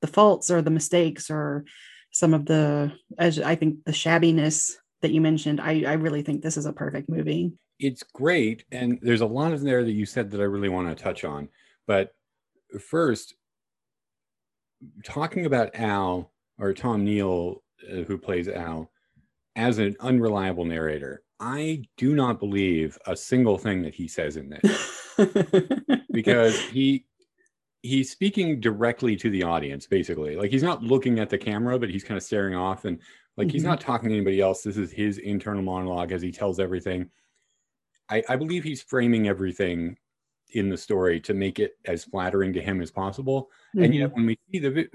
the 0.00 0.06
faults 0.06 0.50
or 0.50 0.62
the 0.62 0.70
mistakes 0.70 1.30
or 1.30 1.64
some 2.10 2.32
of 2.32 2.46
the 2.46 2.92
as 3.18 3.38
I 3.38 3.54
think 3.54 3.84
the 3.84 3.92
shabbiness 3.92 4.72
that 5.02 5.10
you 5.10 5.20
mentioned, 5.20 5.60
I 5.60 5.84
I 5.86 5.92
really 5.94 6.22
think 6.22 6.42
this 6.42 6.56
is 6.56 6.66
a 6.66 6.72
perfect 6.72 7.08
movie. 7.08 7.52
It's 7.78 8.02
great. 8.02 8.64
And 8.72 8.98
there's 9.02 9.20
a 9.20 9.26
lot 9.26 9.52
in 9.52 9.64
there 9.64 9.84
that 9.84 9.92
you 9.92 10.06
said 10.06 10.30
that 10.30 10.40
I 10.40 10.44
really 10.44 10.68
want 10.68 10.88
to 10.88 11.02
touch 11.02 11.24
on. 11.24 11.48
But 11.86 12.14
first, 12.80 13.34
talking 15.04 15.46
about 15.46 15.74
Al 15.74 16.32
or 16.58 16.72
Tom 16.74 17.04
Neal, 17.04 17.62
uh, 17.90 18.02
who 18.02 18.18
plays 18.18 18.48
Al, 18.48 18.90
as 19.56 19.78
an 19.78 19.96
unreliable 20.00 20.64
narrator, 20.64 21.22
I 21.40 21.84
do 21.96 22.14
not 22.14 22.40
believe 22.40 22.98
a 23.06 23.16
single 23.16 23.58
thing 23.58 23.82
that 23.82 23.94
he 23.94 24.08
says 24.08 24.36
in 24.36 24.48
this 24.50 25.14
because 26.12 26.60
he 26.60 27.04
he's 27.82 28.10
speaking 28.10 28.58
directly 28.58 29.14
to 29.14 29.30
the 29.30 29.44
audience 29.44 29.86
basically 29.86 30.34
like 30.34 30.50
he's 30.50 30.64
not 30.64 30.82
looking 30.82 31.20
at 31.20 31.30
the 31.30 31.38
camera 31.38 31.78
but 31.78 31.88
he's 31.88 32.02
kind 32.02 32.18
of 32.18 32.24
staring 32.24 32.56
off 32.56 32.86
and 32.86 32.98
like 33.36 33.52
he's 33.52 33.62
Mhm. 33.62 33.66
not 33.66 33.80
talking 33.80 34.08
to 34.08 34.14
anybody 34.16 34.40
else 34.40 34.62
this 34.62 34.76
is 34.76 34.90
his 34.90 35.18
internal 35.18 35.62
monologue 35.62 36.10
as 36.10 36.20
he 36.20 36.32
tells 36.32 36.58
everything 36.58 37.08
I, 38.10 38.22
I 38.28 38.36
believe 38.36 38.64
he's 38.64 38.82
framing 38.82 39.28
everything 39.28 39.96
in 40.50 40.68
the 40.70 40.76
story 40.78 41.20
to 41.20 41.34
make 41.34 41.58
it 41.58 41.72
as 41.84 42.04
flattering 42.04 42.52
to 42.54 42.62
him 42.62 42.80
as 42.80 42.90
possible 42.90 43.50
and 43.74 43.92
Mhm. 43.92 43.98
yet 43.98 44.14
when 44.14 44.24
we 44.26 44.38
see 44.50 44.58
the 44.58 44.88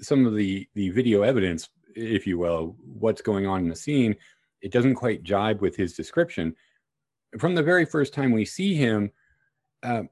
some 0.00 0.24
of 0.26 0.34
the 0.34 0.66
the 0.74 0.88
video 0.90 1.22
evidence 1.22 1.68
if 1.94 2.26
you 2.26 2.38
will 2.38 2.76
what's 2.84 3.20
going 3.20 3.46
on 3.46 3.60
in 3.62 3.68
the 3.68 3.76
scene 3.76 4.16
it 4.62 4.72
doesn't 4.72 4.94
quite 4.94 5.22
jibe 5.22 5.60
with 5.60 5.76
his 5.76 5.92
description 5.94 6.54
from 7.38 7.54
the 7.54 7.62
very 7.62 7.84
first 7.84 8.14
time 8.14 8.32
we 8.32 8.46
see 8.46 8.74
him 8.74 9.10
uh, 9.82 10.04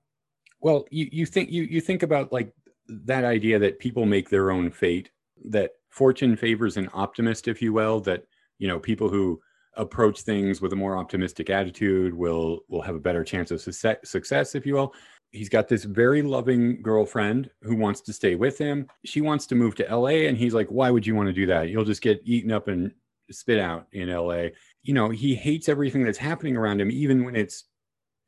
well 0.60 0.84
you, 0.90 1.08
you 1.10 1.24
think 1.24 1.50
you, 1.50 1.62
you 1.62 1.80
think 1.80 2.02
about 2.02 2.30
like 2.32 2.52
that 2.88 3.24
idea 3.24 3.58
that 3.58 3.78
people 3.78 4.04
make 4.04 4.28
their 4.28 4.50
own 4.50 4.70
fate 4.70 5.10
that 5.46 5.70
fortune 5.88 6.36
favors 6.36 6.76
an 6.76 6.90
optimist 6.92 7.48
if 7.48 7.62
you 7.62 7.72
will 7.72 7.98
that 8.00 8.24
you 8.58 8.68
know 8.68 8.78
people 8.78 9.08
who 9.08 9.40
approach 9.76 10.22
things 10.22 10.60
with 10.60 10.72
a 10.72 10.76
more 10.76 10.96
optimistic 10.96 11.50
attitude 11.50 12.14
will 12.14 12.60
will 12.68 12.82
have 12.82 12.94
a 12.94 13.00
better 13.00 13.24
chance 13.24 13.50
of 13.50 13.60
success, 13.60 13.96
success 14.04 14.54
if 14.54 14.66
you 14.66 14.74
will. 14.74 14.94
He's 15.32 15.48
got 15.48 15.68
this 15.68 15.84
very 15.84 16.22
loving 16.22 16.80
girlfriend 16.82 17.50
who 17.62 17.76
wants 17.76 18.00
to 18.02 18.12
stay 18.12 18.36
with 18.36 18.56
him. 18.56 18.88
She 19.04 19.20
wants 19.20 19.46
to 19.46 19.54
move 19.54 19.74
to 19.76 19.96
la 19.96 20.08
and 20.08 20.36
he's 20.36 20.54
like 20.54 20.68
why 20.68 20.90
would 20.90 21.06
you 21.06 21.14
want 21.14 21.28
to 21.28 21.32
do 21.32 21.46
that? 21.46 21.68
You'll 21.68 21.84
just 21.84 22.02
get 22.02 22.22
eaten 22.24 22.52
up 22.52 22.68
and 22.68 22.92
spit 23.30 23.58
out 23.58 23.88
in 23.92 24.08
la 24.08 24.46
you 24.84 24.94
know 24.94 25.10
he 25.10 25.34
hates 25.34 25.68
everything 25.68 26.04
that's 26.04 26.18
happening 26.18 26.56
around 26.56 26.80
him 26.80 26.92
even 26.92 27.24
when 27.24 27.34
it's 27.34 27.64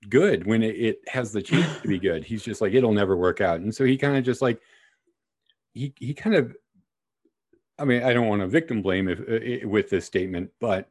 good 0.09 0.45
when 0.45 0.61
it, 0.61 0.75
it 0.75 0.99
has 1.07 1.31
the 1.33 1.43
chance 1.43 1.81
to 1.81 1.89
be 1.89 1.99
good. 2.09 2.25
He's 2.25 2.43
just 2.43 2.61
like 2.61 2.75
it'll 2.75 2.93
never 2.93 3.17
work 3.17 3.41
out. 3.41 3.61
And 3.61 3.75
so 3.75 3.85
he 3.85 3.97
kind 3.97 4.17
of 4.17 4.25
just 4.25 4.43
like 4.43 4.61
he 5.79 5.95
he 5.97 6.15
kind 6.15 6.37
of 6.37 6.57
i 7.79 7.85
mean 7.85 8.03
i 8.03 8.13
don't 8.13 8.27
want 8.27 8.43
to 8.43 8.49
victim 8.49 8.83
blame 8.83 9.09
if, 9.09 9.21
uh, 9.21 9.69
with 9.69 9.89
this 9.91 10.05
statement 10.05 10.51
but 10.61 10.91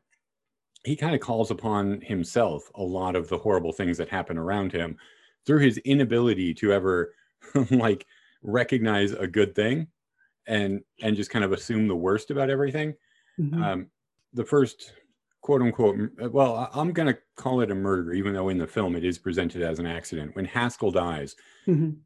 he 0.88 0.96
kind 0.96 1.14
of 1.16 1.22
calls 1.22 1.52
upon 1.52 2.02
himself 2.02 2.72
a 2.76 2.84
lot 2.84 3.16
of 3.16 3.28
the 3.30 3.38
horrible 3.38 3.74
things 3.74 3.98
that 3.98 4.10
happen 4.10 4.38
around 4.38 4.72
him 4.72 4.98
through 5.46 5.60
his 5.60 5.78
inability 5.80 6.54
to 6.54 6.72
ever 6.74 7.14
like 7.72 8.06
recognize 8.42 9.12
a 9.12 9.28
good 9.28 9.54
thing 9.56 9.88
and 10.48 10.82
and 11.02 11.16
just 11.16 11.30
kind 11.30 11.44
of 11.46 11.52
assume 11.52 11.88
the 11.88 11.96
worst 11.96 12.32
about 12.32 12.50
everything 12.50 12.96
Mhm. 13.40 13.64
um, 13.64 13.92
the 14.34 14.46
first 14.46 14.94
quote 15.42 15.62
unquote 15.62 15.98
uh, 16.24 16.30
well 16.30 16.70
i'm 16.74 16.92
going 16.92 17.08
to 17.14 17.20
call 17.36 17.62
it 17.62 17.70
a 17.72 17.76
murder 17.76 18.14
even 18.14 18.34
though 18.34 18.50
in 18.50 18.58
the 18.58 18.68
film 18.68 18.96
it 18.96 19.04
is 19.06 19.20
presented 19.20 19.62
as 19.62 19.80
an 19.80 19.86
accident 19.86 20.36
when 20.36 20.46
haskell 20.46 20.92
dies 20.92 21.36
Mhm. 21.68 21.98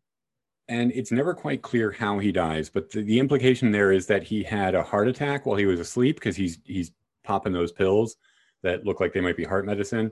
and 0.68 0.92
it's 0.94 1.12
never 1.12 1.34
quite 1.34 1.62
clear 1.62 1.92
how 1.92 2.20
he 2.20 2.32
dies 2.32 2.70
but 2.70 2.92
the, 2.92 3.02
the 3.04 3.20
implication 3.20 3.72
there 3.72 3.92
is 3.92 4.08
that 4.08 4.24
he 4.24 4.44
had 4.44 4.76
a 4.76 4.84
heart 4.84 5.08
attack 5.08 5.46
while 5.46 5.58
he 5.58 5.66
was 5.66 5.80
asleep 5.80 6.16
because 6.18 6.36
he's 6.36 6.60
he's 6.66 6.92
popping 7.24 7.54
those 7.54 7.72
pills 7.72 8.18
that 8.64 8.86
look 8.86 9.00
like 9.00 9.14
they 9.14 9.22
might 9.22 9.38
be 9.38 9.44
heart 9.44 9.66
medicine. 9.66 10.12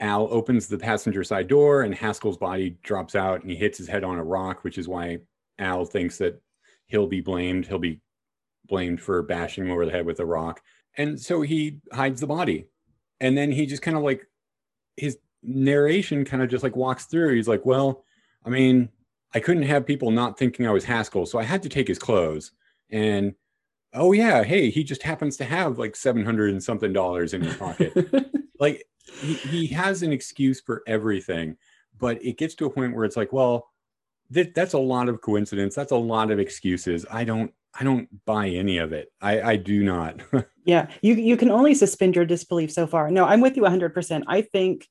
Al 0.00 0.28
opens 0.30 0.66
the 0.66 0.78
passenger 0.78 1.24
side 1.24 1.48
door 1.48 1.82
and 1.82 1.94
haskell's 1.94 2.36
body 2.36 2.76
drops 2.82 3.14
out 3.16 3.40
and 3.40 3.50
he 3.50 3.56
hits 3.56 3.78
his 3.78 3.88
head 3.88 4.04
on 4.04 4.18
a 4.18 4.22
rock 4.22 4.62
which 4.62 4.78
is 4.78 4.86
why 4.86 5.18
al 5.58 5.84
thinks 5.84 6.18
that 6.18 6.40
he'll 6.86 7.06
be 7.06 7.20
blamed. 7.20 7.66
He'll 7.66 7.78
be 7.78 8.00
blamed 8.66 9.00
for 9.00 9.22
bashing 9.22 9.64
him 9.64 9.72
over 9.72 9.84
the 9.84 9.92
head 9.92 10.06
with 10.06 10.20
a 10.20 10.26
rock. 10.26 10.60
And 10.96 11.20
so 11.20 11.42
he 11.42 11.78
hides 11.92 12.20
the 12.20 12.26
body. 12.26 12.66
And 13.20 13.36
then 13.36 13.50
he 13.50 13.66
just 13.66 13.82
kind 13.82 13.96
of 13.96 14.02
like 14.02 14.26
his 14.96 15.18
narration 15.42 16.24
kind 16.24 16.42
of 16.42 16.48
just 16.48 16.62
like 16.62 16.76
walks 16.76 17.06
through. 17.06 17.34
He's 17.34 17.48
like 17.48 17.64
well 17.64 18.04
i 18.44 18.50
mean 18.50 18.88
I 19.34 19.40
couldn't 19.40 19.64
have 19.64 19.86
people 19.86 20.10
not 20.10 20.38
thinking 20.38 20.66
I 20.66 20.72
was 20.72 20.84
Haskell, 20.84 21.26
so 21.26 21.38
I 21.38 21.42
had 21.42 21.62
to 21.62 21.68
take 21.68 21.88
his 21.88 21.98
clothes. 21.98 22.52
And 22.90 23.34
oh 23.94 24.12
yeah, 24.12 24.42
hey, 24.42 24.70
he 24.70 24.84
just 24.84 25.02
happens 25.02 25.36
to 25.38 25.44
have 25.44 25.78
like 25.78 25.96
seven 25.96 26.24
hundred 26.24 26.50
and 26.50 26.62
something 26.62 26.92
dollars 26.92 27.34
in 27.34 27.42
his 27.42 27.56
pocket. 27.56 27.94
like 28.60 28.84
he, 29.20 29.34
he 29.34 29.66
has 29.68 30.02
an 30.02 30.12
excuse 30.12 30.60
for 30.60 30.82
everything, 30.86 31.56
but 31.98 32.22
it 32.24 32.38
gets 32.38 32.54
to 32.56 32.66
a 32.66 32.70
point 32.70 32.94
where 32.94 33.04
it's 33.04 33.16
like, 33.16 33.32
well, 33.32 33.70
that 34.30 34.54
that's 34.54 34.74
a 34.74 34.78
lot 34.78 35.08
of 35.08 35.20
coincidence. 35.20 35.74
That's 35.74 35.92
a 35.92 35.96
lot 35.96 36.30
of 36.30 36.38
excuses. 36.38 37.06
I 37.10 37.24
don't 37.24 37.52
I 37.78 37.84
don't 37.84 38.08
buy 38.24 38.48
any 38.48 38.78
of 38.78 38.92
it. 38.92 39.12
I 39.20 39.40
I 39.42 39.56
do 39.56 39.82
not. 39.82 40.20
yeah 40.68 40.86
you 41.00 41.14
you 41.14 41.36
can 41.36 41.50
only 41.50 41.74
suspend 41.74 42.14
your 42.14 42.26
disbelief 42.26 42.70
so 42.70 42.86
far 42.86 43.10
no 43.10 43.24
i'm 43.24 43.40
with 43.40 43.56
you 43.56 43.62
100% 43.62 44.22
i 44.28 44.42
think 44.42 44.86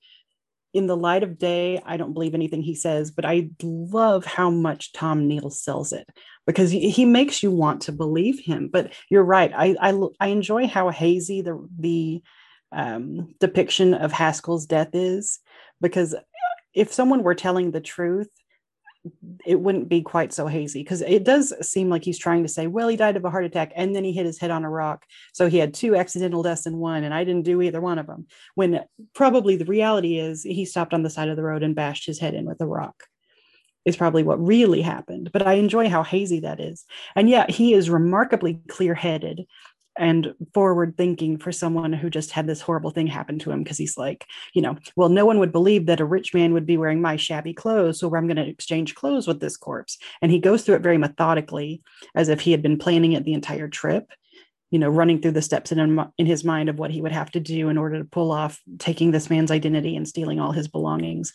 in 0.74 0.88
the 0.88 0.98
light 0.98 1.24
of 1.24 1.38
day 1.38 1.82
i 1.86 1.98
don't 1.98 2.14
believe 2.14 2.34
anything 2.34 2.62
he 2.62 2.76
says 2.76 3.12
but 3.12 3.26
i 3.26 3.50
love 3.64 4.26
how 4.26 4.50
much 4.50 4.92
tom 4.94 5.28
neal 5.28 5.50
sells 5.50 5.94
it 5.94 6.08
because 6.48 6.72
he, 6.72 6.90
he 6.90 7.06
makes 7.06 7.44
you 7.44 7.52
want 7.52 7.82
to 7.82 7.92
believe 7.92 8.40
him. 8.40 8.70
But 8.72 8.94
you're 9.12 9.24
right. 9.24 9.52
I 9.54 9.76
i, 9.80 10.08
I 10.20 10.28
enjoy 10.30 10.68
how 10.68 10.90
hazy 10.90 11.42
the 11.44 11.68
the 11.78 12.24
um, 12.72 13.36
depiction 13.40 13.94
of 13.94 14.12
haskell's 14.12 14.66
death 14.66 14.90
is 14.94 15.40
because 15.80 16.16
if 16.74 16.92
someone 16.92 17.24
were 17.24 17.36
telling 17.36 17.72
the 17.72 17.80
truth 17.80 18.30
it 19.46 19.60
wouldn't 19.60 19.90
be 19.90 20.02
quite 20.02 20.34
so 20.34 20.48
hazy 20.48 20.84
because 20.84 21.02
it 21.02 21.24
does 21.24 21.54
seem 21.62 21.90
like 21.90 22.04
he's 22.04 22.18
trying 22.18 22.44
to 22.44 22.50
say, 22.50 22.68
well, 22.68 22.88
he 22.88 22.96
died 22.96 23.18
of 23.18 23.26
a 23.26 23.30
heart 23.30 23.46
attack 23.46 23.72
and 23.76 23.96
then 23.96 24.04
he 24.04 24.12
hit 24.12 24.26
his 24.26 24.40
head 24.40 24.52
on 24.52 24.64
a 24.64 24.70
rock. 24.70 25.06
So 25.34 25.48
he 25.48 25.58
had 25.58 25.74
two 25.74 25.96
accidental 25.96 26.44
deaths 26.44 26.66
in 26.66 26.78
one, 26.78 27.04
and 27.04 27.14
I 27.14 27.24
didn't 27.24 27.46
do 27.46 27.62
either 27.62 27.82
one 27.82 28.00
of 28.00 28.08
them. 28.08 28.28
When 28.56 28.82
probably 29.14 29.56
the 29.56 29.66
reality 29.66 30.18
is 30.20 30.44
he 30.44 30.66
stopped 30.66 30.94
on 30.94 31.04
the 31.04 31.10
side 31.10 31.30
of 31.30 31.38
the 31.38 31.44
road 31.44 31.64
and 31.64 31.76
bashed 31.76 32.06
his 32.06 32.20
head 32.20 32.34
in 32.34 32.46
with 32.46 32.62
a 32.62 32.68
rock, 32.68 33.04
is 33.86 33.96
probably 33.96 34.24
what 34.24 34.46
really 34.46 34.82
happened. 34.82 35.32
But 35.32 35.48
I 35.48 35.54
enjoy 35.54 35.90
how 35.90 36.04
hazy 36.04 36.42
that 36.42 36.60
is. 36.60 36.86
And 37.16 37.30
yet 37.30 37.50
he 37.50 37.74
is 37.74 37.90
remarkably 37.90 38.60
clear 38.68 38.94
headed 38.94 39.46
and 39.98 40.34
forward 40.54 40.96
thinking 40.98 41.38
for 41.38 41.52
someone 41.52 41.94
who 41.94 42.10
just 42.10 42.32
had 42.32 42.48
this 42.48 42.62
horrible 42.62 42.92
thing 42.92 43.08
happen 43.08 43.40
to 43.40 43.52
him 43.52 43.64
because 43.64 43.78
he's 43.78 43.98
like 43.98 44.26
you 44.54 44.62
know 44.62 44.78
well 44.96 45.10
no 45.10 45.26
one 45.26 45.40
would 45.40 45.52
believe 45.52 45.86
that 45.86 46.00
a 46.00 46.06
rich 46.06 46.34
man 46.34 46.54
would 46.54 46.66
be 46.66 46.78
wearing 46.78 47.02
my 47.02 47.16
shabby 47.16 47.54
clothes 47.54 48.00
so 48.00 48.14
i'm 48.16 48.28
going 48.28 48.38
to 48.38 48.48
exchange 48.48 48.96
clothes 48.96 49.28
with 49.28 49.40
this 49.40 49.58
corpse. 49.58 49.98
And 50.22 50.32
he 50.32 50.40
goes 50.40 50.64
through 50.64 50.76
it 50.76 50.82
very 50.82 50.98
methodically 50.98 51.82
as 52.16 52.30
if 52.30 52.42
he 52.42 52.52
had 52.52 52.62
been 52.62 52.78
planning 52.78 53.14
it 53.14 53.24
the 53.24 53.34
entire 53.34 53.68
trip 53.68 54.12
you 54.72 54.80
know 54.80 54.90
running 54.90 55.22
through 55.22 55.32
the 55.32 55.42
steps 55.42 55.72
in, 55.72 56.06
in 56.18 56.26
his 56.26 56.44
mind 56.44 56.70
of 56.70 56.80
what 56.80 56.92
he 56.92 57.02
would 57.02 57.12
have 57.12 57.32
to 57.32 57.40
do 57.40 57.70
in 57.70 57.78
order 57.78 57.98
to 57.98 58.06
pull 58.06 58.32
off 58.32 58.62
taking 58.80 59.12
this 59.12 59.30
man's 59.30 59.52
identity 59.52 59.96
and 59.96 60.08
stealing 60.08 60.40
all 60.40 60.52
his 60.52 60.68
belongings 60.68 61.34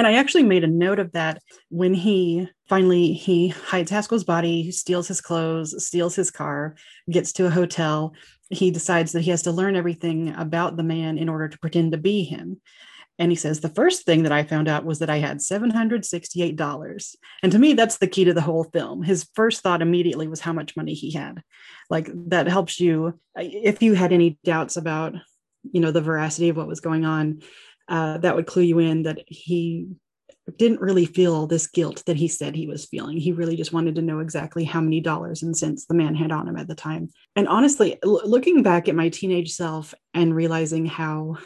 and 0.00 0.06
I 0.06 0.14
actually 0.14 0.44
made 0.44 0.64
a 0.64 0.66
note 0.66 0.98
of 0.98 1.12
that 1.12 1.42
when 1.68 1.92
he 1.92 2.48
finally 2.70 3.12
he 3.12 3.48
hides 3.48 3.90
Haskell's 3.90 4.24
body, 4.24 4.70
steals 4.70 5.06
his 5.06 5.20
clothes, 5.20 5.74
steals 5.84 6.16
his 6.16 6.30
car, 6.30 6.74
gets 7.10 7.34
to 7.34 7.44
a 7.44 7.50
hotel. 7.50 8.14
He 8.48 8.70
decides 8.70 9.12
that 9.12 9.20
he 9.20 9.30
has 9.30 9.42
to 9.42 9.52
learn 9.52 9.76
everything 9.76 10.34
about 10.36 10.78
the 10.78 10.82
man 10.82 11.18
in 11.18 11.28
order 11.28 11.48
to 11.48 11.58
pretend 11.58 11.92
to 11.92 11.98
be 11.98 12.24
him. 12.24 12.62
And 13.18 13.30
he 13.30 13.36
says, 13.36 13.60
The 13.60 13.68
first 13.68 14.06
thing 14.06 14.22
that 14.22 14.32
I 14.32 14.42
found 14.42 14.68
out 14.68 14.86
was 14.86 15.00
that 15.00 15.10
I 15.10 15.18
had 15.18 15.40
$768. 15.40 17.14
And 17.42 17.52
to 17.52 17.58
me, 17.58 17.74
that's 17.74 17.98
the 17.98 18.06
key 18.06 18.24
to 18.24 18.32
the 18.32 18.40
whole 18.40 18.64
film. 18.64 19.02
His 19.02 19.28
first 19.34 19.60
thought 19.60 19.82
immediately 19.82 20.28
was 20.28 20.40
how 20.40 20.54
much 20.54 20.78
money 20.78 20.94
he 20.94 21.10
had. 21.10 21.42
Like 21.90 22.08
that 22.28 22.46
helps 22.46 22.80
you, 22.80 23.20
uh, 23.38 23.42
if 23.44 23.82
you 23.82 23.92
had 23.92 24.14
any 24.14 24.38
doubts 24.44 24.78
about, 24.78 25.12
you 25.70 25.82
know, 25.82 25.90
the 25.90 26.00
veracity 26.00 26.48
of 26.48 26.56
what 26.56 26.68
was 26.68 26.80
going 26.80 27.04
on, 27.04 27.42
uh, 27.90 28.18
that 28.18 28.36
would 28.36 28.46
clue 28.46 28.62
you 28.62 28.78
in 28.78 29.02
that 29.02 29.18
he 29.26 29.88
didn't 30.56 30.80
really 30.80 31.06
feel 31.06 31.46
this 31.46 31.66
guilt 31.66 32.02
that 32.06 32.16
he 32.16 32.28
said 32.28 32.54
he 32.54 32.66
was 32.66 32.86
feeling. 32.86 33.16
He 33.16 33.32
really 33.32 33.56
just 33.56 33.72
wanted 33.72 33.96
to 33.96 34.02
know 34.02 34.20
exactly 34.20 34.64
how 34.64 34.80
many 34.80 35.00
dollars 35.00 35.42
and 35.42 35.56
cents 35.56 35.86
the 35.86 35.94
man 35.94 36.14
had 36.14 36.32
on 36.32 36.48
him 36.48 36.56
at 36.56 36.68
the 36.68 36.74
time. 36.74 37.10
And 37.36 37.48
honestly, 37.48 37.98
l- 38.02 38.22
looking 38.24 38.62
back 38.62 38.88
at 38.88 38.94
my 38.94 39.08
teenage 39.08 39.52
self 39.52 39.94
and 40.14 40.34
realizing 40.34 40.86
how 40.86 41.38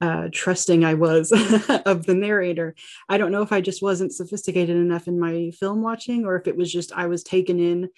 uh, 0.00 0.28
trusting 0.32 0.84
I 0.84 0.94
was 0.94 1.32
of 1.86 2.06
the 2.06 2.14
narrator, 2.14 2.74
I 3.08 3.18
don't 3.18 3.32
know 3.32 3.42
if 3.42 3.52
I 3.52 3.60
just 3.60 3.82
wasn't 3.82 4.14
sophisticated 4.14 4.76
enough 4.76 5.08
in 5.08 5.18
my 5.18 5.50
film 5.58 5.82
watching 5.82 6.24
or 6.24 6.36
if 6.36 6.46
it 6.46 6.56
was 6.56 6.72
just 6.72 6.92
I 6.92 7.06
was 7.06 7.22
taken 7.22 7.58
in 7.58 7.88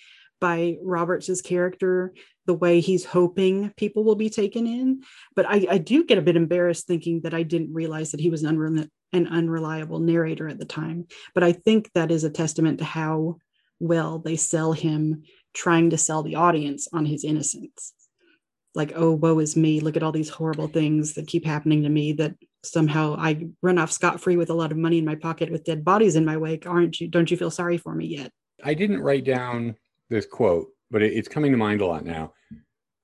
by 0.41 0.77
Roberts's 0.83 1.43
character 1.43 2.13
the 2.47 2.55
way 2.55 2.81
he's 2.81 3.05
hoping 3.05 3.73
people 3.77 4.03
will 4.03 4.17
be 4.17 4.31
taken 4.31 4.67
in. 4.67 5.03
But 5.37 5.47
I, 5.47 5.67
I 5.71 5.79
do 5.79 6.05
get 6.05 6.19
a 6.19 6.23
bit 6.23 6.37
embarrassed 6.37 6.87
thinking 6.87 7.21
that 7.23 7.35
I 7.35 7.43
didn't 7.43 7.73
realize 7.73 8.11
that 8.11 8.21
he 8.21 8.31
was 8.31 8.43
an, 8.43 8.57
unre- 8.57 8.89
an 9.13 9.27
unreliable 9.29 10.01
narrator 10.01 10.49
at 10.49 10.59
the 10.59 10.65
time. 10.65 11.07
But 11.35 11.45
I 11.45 11.53
think 11.53 11.91
that 11.93 12.11
is 12.11 12.25
a 12.25 12.31
testament 12.31 12.79
to 12.79 12.85
how 12.85 13.37
well 13.79 14.19
they 14.19 14.37
sell 14.37 14.73
him 14.73 15.23
trying 15.55 15.91
to 15.91 15.99
sell 15.99 16.23
the 16.23 16.37
audience 16.37 16.89
on 16.93 17.07
his 17.07 17.25
innocence. 17.25 17.93
Like, 18.75 18.93
oh, 18.95 19.13
woe 19.13 19.39
is 19.41 19.57
me. 19.57 19.81
Look 19.81 19.97
at 19.97 20.03
all 20.03 20.13
these 20.13 20.29
horrible 20.29 20.69
things 20.69 21.15
that 21.15 21.27
keep 21.27 21.45
happening 21.45 21.83
to 21.83 21.89
me 21.89 22.13
that 22.15 22.35
somehow 22.63 23.17
I 23.19 23.49
run 23.63 23.79
off 23.79 23.91
scot 23.91 24.21
free 24.21 24.37
with 24.37 24.51
a 24.51 24.55
lot 24.55 24.71
of 24.71 24.79
money 24.79 24.99
in 24.99 25.05
my 25.05 25.17
pocket 25.17 25.51
with 25.51 25.65
dead 25.65 25.85
bodies 25.85 26.15
in 26.15 26.25
my 26.25 26.37
wake. 26.37 26.67
Aren't 26.67 27.01
you? 27.01 27.09
Don't 27.09 27.31
you 27.31 27.37
feel 27.37 27.51
sorry 27.51 27.79
for 27.79 27.95
me 27.95 28.07
yet? 28.07 28.31
I 28.63 28.75
didn't 28.75 29.03
write 29.03 29.25
down 29.25 29.77
this 30.11 30.27
quote, 30.27 30.69
but 30.91 31.03
it, 31.03 31.13
it's 31.15 31.29
coming 31.29 31.53
to 31.53 31.59
mind 31.59 31.81
a 31.81 31.87
lot 31.87 32.05
now. 32.05 32.35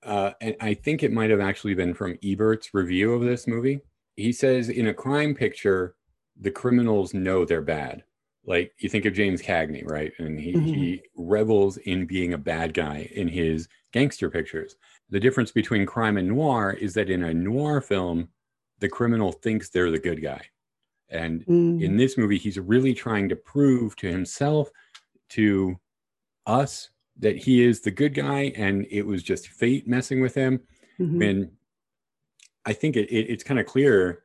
Uh, 0.02 0.32
and 0.40 0.54
I 0.60 0.74
think 0.74 1.02
it 1.02 1.12
might 1.12 1.30
have 1.30 1.40
actually 1.40 1.74
been 1.74 1.94
from 1.94 2.18
Ebert's 2.22 2.74
review 2.74 3.12
of 3.14 3.22
this 3.22 3.46
movie. 3.46 3.80
He 4.16 4.32
says, 4.32 4.68
in 4.68 4.86
a 4.88 4.94
crime 4.94 5.34
picture, 5.34 5.96
the 6.40 6.50
criminals 6.50 7.14
know 7.14 7.44
they're 7.44 7.62
bad. 7.62 8.04
like 8.48 8.72
you 8.78 8.88
think 8.88 9.04
of 9.06 9.12
James 9.12 9.42
Cagney, 9.42 9.82
right? 9.90 10.12
And 10.20 10.38
he, 10.38 10.52
Mhm. 10.52 10.64
he 10.72 11.02
revels 11.16 11.78
in 11.78 12.06
being 12.06 12.32
a 12.32 12.38
bad 12.38 12.74
guy 12.74 13.10
in 13.12 13.26
his 13.26 13.66
gangster 13.92 14.30
pictures. 14.30 14.76
The 15.10 15.18
difference 15.18 15.50
between 15.50 15.84
crime 15.84 16.16
and 16.16 16.28
noir 16.28 16.72
is 16.72 16.94
that 16.94 17.10
in 17.10 17.24
a 17.24 17.34
noir 17.34 17.80
film, 17.80 18.28
the 18.78 18.88
criminal 18.88 19.32
thinks 19.32 19.68
they're 19.68 19.90
the 19.90 19.98
good 19.98 20.22
guy. 20.22 20.42
And 21.08 21.44
Mm, 21.46 21.82
in 21.82 21.96
this 21.96 22.16
movie, 22.16 22.38
he's 22.38 22.60
really 22.60 22.94
trying 22.94 23.28
to 23.30 23.34
prove 23.36 23.96
to 23.96 24.06
himself, 24.08 24.70
to 25.30 25.80
us, 26.46 26.90
that 27.18 27.36
he 27.36 27.64
is 27.64 27.80
the 27.80 27.90
good 27.90 28.14
guy 28.14 28.52
and 28.56 28.86
it 28.90 29.06
was 29.06 29.22
just 29.22 29.48
fate 29.48 29.86
messing 29.88 30.20
with 30.20 30.34
him. 30.34 30.60
mhm. 30.98 31.28
And 31.28 31.50
I 32.64 32.72
think 32.72 32.96
it, 32.96 33.08
it, 33.10 33.30
it's 33.30 33.44
kind 33.44 33.60
of 33.60 33.66
clear 33.66 34.24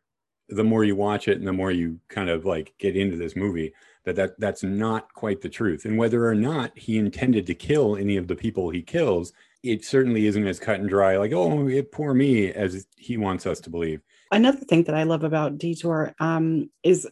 the 0.49 0.63
more 0.63 0.83
you 0.83 0.95
watch 0.95 1.27
it 1.27 1.37
and 1.37 1.47
the 1.47 1.53
more 1.53 1.71
you 1.71 1.99
kind 2.09 2.29
of 2.29 2.43
like 2.45 2.73
get 2.77 2.97
into 2.97 3.15
this 3.15 3.35
movie 3.35 3.73
that, 4.03 4.15
that 4.15 4.39
that's 4.39 4.63
not 4.63 5.13
quite 5.13 5.41
the 5.41 5.49
truth. 5.49 5.85
And 5.85 5.97
whether 5.97 6.27
or 6.27 6.35
not 6.35 6.77
he 6.77 6.97
intended 6.97 7.45
to 7.47 7.53
kill 7.53 7.95
any 7.95 8.17
of 8.17 8.27
the 8.27 8.35
people 8.35 8.69
he 8.69 8.81
kills, 8.81 9.31
it 9.63 9.85
certainly 9.85 10.25
isn't 10.25 10.47
as 10.47 10.59
cut 10.59 10.79
and 10.79 10.89
dry, 10.89 11.17
like, 11.17 11.33
oh, 11.33 11.67
it, 11.67 11.91
poor 11.91 12.13
me, 12.13 12.51
as 12.51 12.87
he 12.97 13.17
wants 13.17 13.45
us 13.45 13.59
to 13.61 13.69
believe. 13.69 14.01
another 14.31 14.57
thing 14.57 14.83
that 14.85 14.95
I 14.95 15.03
love 15.03 15.23
about 15.23 15.57
Detour 15.57 16.15
um, 16.19 16.69
is 16.83 17.07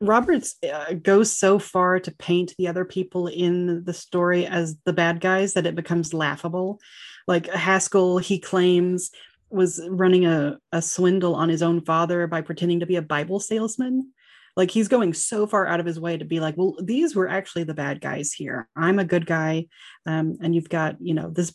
Roberts 0.00 0.56
uh, 0.70 0.94
goes 0.94 1.36
so 1.36 1.58
far 1.58 2.00
to 2.00 2.10
paint 2.12 2.54
the 2.58 2.68
other 2.68 2.84
people 2.84 3.26
in 3.26 3.84
the 3.84 3.92
story 3.94 4.46
as 4.46 4.76
the 4.84 4.92
bad 4.92 5.20
guys 5.20 5.54
that 5.54 5.66
it 5.66 5.74
becomes 5.74 6.14
laughable. 6.14 6.80
Like 7.26 7.46
Haskell, 7.48 8.18
he 8.18 8.38
claims 8.38 9.10
was 9.48 9.80
running 9.88 10.26
a, 10.26 10.58
a 10.72 10.82
swindle 10.82 11.34
on 11.34 11.48
his 11.48 11.62
own 11.62 11.80
father 11.84 12.26
by 12.26 12.40
pretending 12.40 12.80
to 12.80 12.86
be 12.86 12.96
a 12.96 13.02
Bible 13.02 13.38
salesman. 13.38 14.12
Like 14.56 14.70
he's 14.70 14.88
going 14.88 15.14
so 15.14 15.46
far 15.46 15.66
out 15.66 15.80
of 15.80 15.86
his 15.86 16.00
way 16.00 16.16
to 16.16 16.24
be 16.24 16.40
like, 16.40 16.56
well, 16.56 16.76
these 16.82 17.14
were 17.14 17.28
actually 17.28 17.64
the 17.64 17.74
bad 17.74 18.00
guys 18.00 18.32
here. 18.32 18.68
I'm 18.74 18.98
a 18.98 19.04
good 19.04 19.26
guy. 19.26 19.66
Um, 20.04 20.38
and 20.40 20.54
you've 20.54 20.68
got, 20.68 20.96
you 21.00 21.14
know, 21.14 21.30
this 21.30 21.54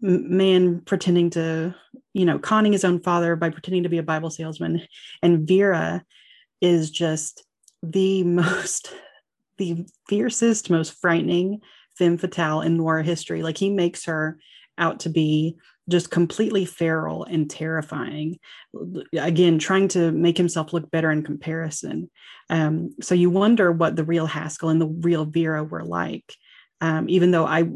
man 0.00 0.80
pretending 0.80 1.30
to 1.30 1.74
you 2.12 2.24
know, 2.24 2.38
conning 2.38 2.72
his 2.72 2.84
own 2.84 3.00
father 3.00 3.36
by 3.36 3.50
pretending 3.50 3.84
to 3.84 3.88
be 3.88 3.98
a 3.98 4.02
Bible 4.02 4.30
salesman. 4.30 4.82
And 5.22 5.46
Vera 5.46 6.04
is 6.60 6.90
just 6.90 7.44
the 7.82 8.24
most, 8.24 8.92
the 9.58 9.86
fiercest, 10.08 10.70
most 10.70 11.00
frightening 11.00 11.60
femme 11.96 12.18
fatale 12.18 12.62
in 12.62 12.76
noir 12.76 13.02
history. 13.02 13.42
Like 13.42 13.58
he 13.58 13.70
makes 13.70 14.04
her 14.06 14.38
out 14.78 15.00
to 15.00 15.10
be 15.10 15.56
just 15.88 16.10
completely 16.10 16.64
feral 16.64 17.24
and 17.24 17.50
terrifying. 17.50 18.38
Again, 19.18 19.58
trying 19.58 19.88
to 19.88 20.12
make 20.12 20.36
himself 20.36 20.72
look 20.72 20.90
better 20.90 21.10
in 21.10 21.22
comparison. 21.22 22.10
Um, 22.48 22.94
so 23.00 23.14
you 23.14 23.28
wonder 23.28 23.70
what 23.72 23.96
the 23.96 24.04
real 24.04 24.26
Haskell 24.26 24.70
and 24.70 24.80
the 24.80 24.86
real 24.86 25.24
Vera 25.24 25.64
were 25.64 25.84
like. 25.84 26.34
Um, 26.80 27.08
even 27.08 27.30
though 27.30 27.44
I 27.44 27.68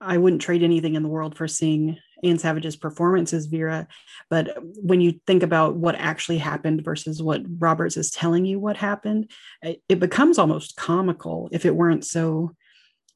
I 0.00 0.16
wouldn't 0.16 0.40
trade 0.40 0.62
anything 0.62 0.94
in 0.94 1.02
the 1.02 1.10
world 1.10 1.36
for 1.36 1.46
seeing 1.46 1.98
Ann 2.22 2.38
Savage's 2.38 2.76
performance 2.76 3.32
as 3.32 3.46
Vera. 3.46 3.86
But 4.28 4.56
when 4.60 5.00
you 5.00 5.20
think 5.26 5.42
about 5.42 5.76
what 5.76 5.94
actually 5.96 6.38
happened 6.38 6.84
versus 6.84 7.22
what 7.22 7.42
Roberts 7.58 7.96
is 7.96 8.10
telling 8.10 8.44
you 8.44 8.58
what 8.58 8.76
happened, 8.76 9.30
it, 9.62 9.82
it 9.88 10.00
becomes 10.00 10.38
almost 10.38 10.76
comical 10.76 11.48
if 11.52 11.64
it 11.64 11.74
weren't 11.74 12.04
so 12.04 12.54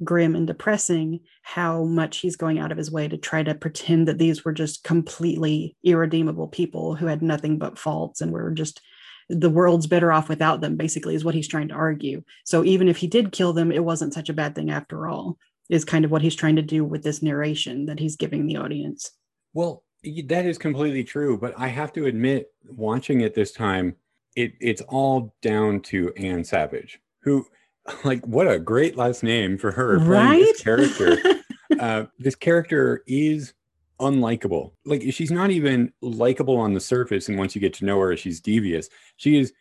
grim 0.02 0.34
and 0.34 0.46
depressing 0.46 1.20
how 1.42 1.84
much 1.84 2.18
he's 2.18 2.36
going 2.36 2.58
out 2.58 2.72
of 2.72 2.78
his 2.78 2.90
way 2.90 3.06
to 3.06 3.16
try 3.16 3.42
to 3.42 3.54
pretend 3.54 4.08
that 4.08 4.18
these 4.18 4.44
were 4.44 4.52
just 4.52 4.82
completely 4.82 5.76
irredeemable 5.84 6.48
people 6.48 6.94
who 6.94 7.06
had 7.06 7.22
nothing 7.22 7.58
but 7.58 7.78
faults 7.78 8.20
and 8.20 8.32
were 8.32 8.50
just 8.50 8.80
the 9.28 9.50
world's 9.50 9.86
better 9.86 10.12
off 10.12 10.28
without 10.28 10.60
them 10.60 10.76
basically 10.76 11.14
is 11.14 11.24
what 11.24 11.34
he's 11.34 11.48
trying 11.48 11.68
to 11.68 11.74
argue 11.74 12.22
so 12.44 12.64
even 12.64 12.88
if 12.88 12.96
he 12.96 13.06
did 13.06 13.32
kill 13.32 13.52
them 13.52 13.70
it 13.70 13.84
wasn't 13.84 14.12
such 14.12 14.28
a 14.28 14.34
bad 14.34 14.54
thing 14.54 14.70
after 14.70 15.06
all 15.06 15.38
is 15.70 15.84
kind 15.84 16.04
of 16.04 16.10
what 16.10 16.22
he's 16.22 16.34
trying 16.34 16.56
to 16.56 16.62
do 16.62 16.84
with 16.84 17.02
this 17.02 17.22
narration 17.22 17.86
that 17.86 17.98
he's 17.98 18.16
giving 18.16 18.46
the 18.46 18.56
audience. 18.56 19.10
Well, 19.52 19.82
that 20.26 20.44
is 20.44 20.58
completely 20.58 21.04
true, 21.04 21.38
but 21.38 21.54
I 21.56 21.68
have 21.68 21.92
to 21.94 22.06
admit, 22.06 22.48
watching 22.68 23.22
it 23.22 23.34
this 23.34 23.52
time, 23.52 23.96
it 24.36 24.52
it's 24.60 24.82
all 24.82 25.34
down 25.42 25.80
to 25.82 26.12
Ann 26.16 26.44
Savage, 26.44 27.00
who, 27.22 27.46
like, 28.04 28.24
what 28.26 28.50
a 28.50 28.58
great 28.58 28.96
last 28.96 29.22
name 29.22 29.56
for 29.58 29.72
her 29.72 29.98
playing 29.98 30.40
this 30.40 30.60
character. 30.60 31.16
uh, 31.80 32.04
this 32.18 32.34
character 32.34 33.02
is 33.06 33.54
unlikable. 34.00 34.72
Like, 34.84 35.02
she's 35.12 35.30
not 35.30 35.50
even 35.50 35.92
likable 36.02 36.56
on 36.56 36.74
the 36.74 36.80
surface, 36.80 37.28
and 37.28 37.38
once 37.38 37.54
you 37.54 37.60
get 37.60 37.74
to 37.74 37.84
know 37.84 37.98
her, 38.00 38.16
she's 38.16 38.40
devious. 38.40 38.88
She 39.16 39.38
is 39.38 39.52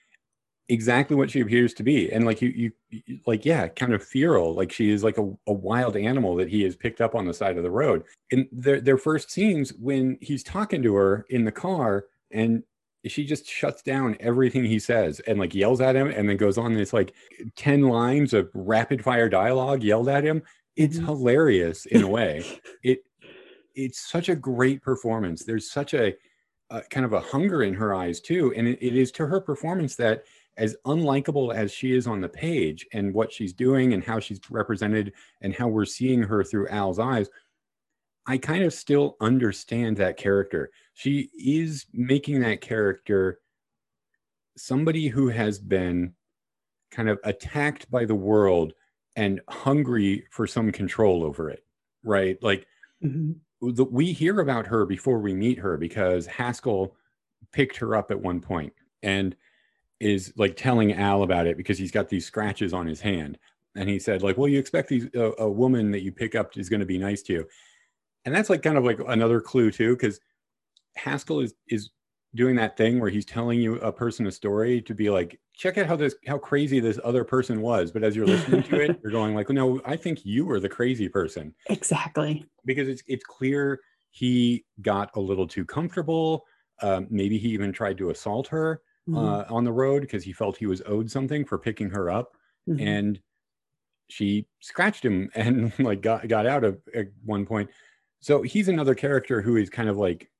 exactly 0.69 1.15
what 1.15 1.29
she 1.29 1.41
appears 1.41 1.73
to 1.75 1.83
be. 1.83 2.11
And 2.11 2.25
like 2.25 2.41
you, 2.41 2.71
you 2.89 3.19
like 3.25 3.45
yeah 3.45 3.67
kind 3.67 3.93
of 3.93 4.03
feral 4.03 4.53
like 4.53 4.71
she 4.71 4.89
is 4.91 5.03
like 5.03 5.17
a, 5.17 5.33
a 5.47 5.53
wild 5.53 5.97
animal 5.97 6.35
that 6.37 6.49
he 6.49 6.63
has 6.63 6.75
picked 6.75 7.01
up 7.01 7.15
on 7.15 7.25
the 7.25 7.33
side 7.33 7.57
of 7.57 7.63
the 7.63 7.71
road. 7.71 8.03
In 8.31 8.47
their 8.51 8.79
their 8.79 8.97
first 8.97 9.29
scenes 9.31 9.73
when 9.73 10.17
he's 10.21 10.43
talking 10.43 10.81
to 10.83 10.95
her 10.95 11.25
in 11.29 11.43
the 11.45 11.51
car 11.51 12.05
and 12.31 12.63
she 13.05 13.25
just 13.25 13.45
shuts 13.45 13.81
down 13.81 14.15
everything 14.21 14.63
he 14.63 14.79
says 14.79 15.19
and 15.21 15.37
like 15.37 15.53
yells 15.53 15.81
at 15.81 15.95
him 15.95 16.07
and 16.07 16.29
then 16.29 16.37
goes 16.37 16.57
on 16.57 16.73
this 16.73 16.93
like 16.93 17.13
10 17.57 17.81
lines 17.81 18.33
of 18.33 18.49
rapid 18.53 19.03
fire 19.03 19.27
dialogue 19.27 19.83
yelled 19.83 20.07
at 20.07 20.23
him. 20.23 20.41
It's 20.77 20.97
Mhm. 20.99 21.05
hilarious 21.05 21.85
in 21.87 22.03
a 22.03 22.07
way. 22.07 22.43
It 22.83 23.03
it's 23.75 23.99
such 24.09 24.29
a 24.29 24.35
great 24.35 24.81
performance. 24.81 25.43
There's 25.43 25.69
such 25.71 25.93
a, 25.95 26.15
a 26.69 26.81
kind 26.83 27.05
of 27.05 27.13
a 27.13 27.19
hunger 27.19 27.63
in 27.63 27.73
her 27.73 27.93
eyes 27.95 28.19
too. 28.21 28.53
And 28.55 28.67
it, 28.67 28.77
it 28.81 28.95
is 28.95 29.11
to 29.13 29.25
her 29.25 29.41
performance 29.41 29.95
that 29.95 30.23
as 30.57 30.75
unlikable 30.85 31.53
as 31.53 31.71
she 31.71 31.95
is 31.95 32.05
on 32.07 32.21
the 32.21 32.29
page 32.29 32.85
and 32.93 33.13
what 33.13 33.31
she's 33.31 33.53
doing 33.53 33.93
and 33.93 34.03
how 34.03 34.19
she's 34.19 34.39
represented 34.49 35.13
and 35.41 35.53
how 35.55 35.67
we're 35.67 35.85
seeing 35.85 36.21
her 36.21 36.43
through 36.43 36.67
Al's 36.67 36.99
eyes, 36.99 37.27
I 38.25 38.37
kind 38.37 38.63
of 38.63 38.73
still 38.73 39.17
understand 39.19 39.97
that 39.97 40.17
character. 40.17 40.71
She 40.93 41.29
is 41.37 41.85
making 41.91 42.41
that 42.41 42.61
character 42.61 43.39
somebody 44.55 45.07
who 45.07 45.29
has 45.29 45.59
been 45.59 46.13
kind 46.91 47.09
of 47.09 47.19
attacked 47.23 47.89
by 47.89 48.05
the 48.05 48.15
world 48.15 48.73
and 49.15 49.41
hungry 49.49 50.25
for 50.31 50.45
some 50.45 50.71
control 50.71 51.23
over 51.23 51.49
it, 51.49 51.65
right? 52.03 52.41
Like 52.41 52.67
Mhm. 53.03 53.39
the, 53.61 53.83
we 53.85 54.13
hear 54.13 54.39
about 54.39 54.67
her 54.67 54.85
before 54.85 55.19
we 55.19 55.33
meet 55.33 55.57
her 55.59 55.77
because 55.77 56.27
Haskell 56.27 56.95
picked 57.51 57.77
her 57.77 57.95
up 57.95 58.11
at 58.11 58.21
one 58.21 58.39
point 58.39 58.73
and 59.01 59.35
is 60.03 60.33
like 60.35 60.55
telling 60.57 60.93
Al 60.93 61.23
about 61.23 61.47
it 61.47 61.55
because 61.57 61.77
he's 61.77 61.91
got 61.91 62.09
these 62.09 62.25
scratches 62.25 62.73
on 62.73 62.85
his 62.85 62.99
hand. 62.99 63.37
And 63.75 63.89
he 63.89 63.97
said, 63.97 64.21
like, 64.21 64.37
well, 64.37 64.49
you 64.49 64.59
expect 64.59 64.89
these 64.89 65.07
a, 65.15 65.31
a 65.39 65.49
woman 65.49 65.91
that 65.91 66.01
you 66.01 66.11
pick 66.11 66.35
up 66.35 66.55
is 66.57 66.69
going 66.69 66.81
to 66.81 66.85
be 66.85 66.97
nice 66.97 67.21
to 67.23 67.33
you. 67.33 67.47
And 68.25 68.35
that's 68.35 68.49
like 68.49 68.61
kind 68.61 68.77
of 68.77 68.83
like 68.83 68.99
another 69.07 69.41
clue 69.41 69.71
too, 69.71 69.95
because 69.95 70.19
Haskell 70.95 71.39
is 71.39 71.55
is 71.69 71.89
doing 72.35 72.55
that 72.55 72.75
thing 72.77 72.99
where 72.99 73.09
he's 73.09 73.25
telling 73.25 73.59
you 73.61 73.75
a 73.75 73.91
person 73.91 74.27
a 74.27 74.31
story 74.31 74.81
to 74.81 74.93
be 74.93 75.09
like, 75.09 75.39
check 75.55 75.77
out 75.77 75.87
how 75.87 75.95
this 75.95 76.15
how 76.27 76.37
crazy 76.37 76.79
this 76.79 76.99
other 77.03 77.23
person 77.23 77.61
was. 77.61 77.91
But 77.91 78.03
as 78.03 78.15
you're 78.15 78.27
listening 78.27 78.63
to 78.63 78.81
it, 78.81 78.99
you're 79.03 79.11
going 79.11 79.33
like, 79.33 79.49
no, 79.49 79.81
I 79.85 79.95
think 79.95 80.25
you 80.25 80.45
were 80.45 80.59
the 80.59 80.69
crazy 80.69 81.07
person 81.09 81.55
Exactly. 81.69 82.45
because 82.65 82.87
it's 82.87 83.03
it's 83.07 83.23
clear 83.23 83.79
he 84.11 84.65
got 84.81 85.09
a 85.15 85.19
little 85.19 85.47
too 85.47 85.65
comfortable. 85.65 86.45
Um, 86.81 87.07
maybe 87.09 87.37
he 87.37 87.49
even 87.49 87.71
tried 87.71 87.97
to 87.99 88.09
assault 88.09 88.47
her 88.47 88.81
Mhm. 89.09 89.17
uh, 89.17 89.53
on 89.53 89.63
the 89.65 89.71
road 89.73 90.01
because 90.01 90.23
he 90.23 90.31
felt 90.33 90.57
he 90.57 90.65
was 90.65 90.81
owed 90.85 91.11
something 91.11 91.43
for 91.45 91.57
picking 91.57 91.89
her 91.89 92.09
up, 92.09 92.37
Mhm. 92.69 92.81
and 92.81 93.21
she 94.07 94.47
scratched 94.61 95.03
him 95.03 95.29
and 95.35 95.77
like 95.79 96.01
got 96.01 96.27
got 96.27 96.45
out 96.45 96.63
of 96.63 96.81
at 96.93 97.07
one 97.25 97.45
point. 97.45 97.69
So 98.21 98.41
he's 98.41 98.67
another 98.69 98.95
character 98.95 99.41
who 99.41 99.57
is 99.57 99.69
kind 99.69 99.89
of 99.89 99.97
like 99.97 100.31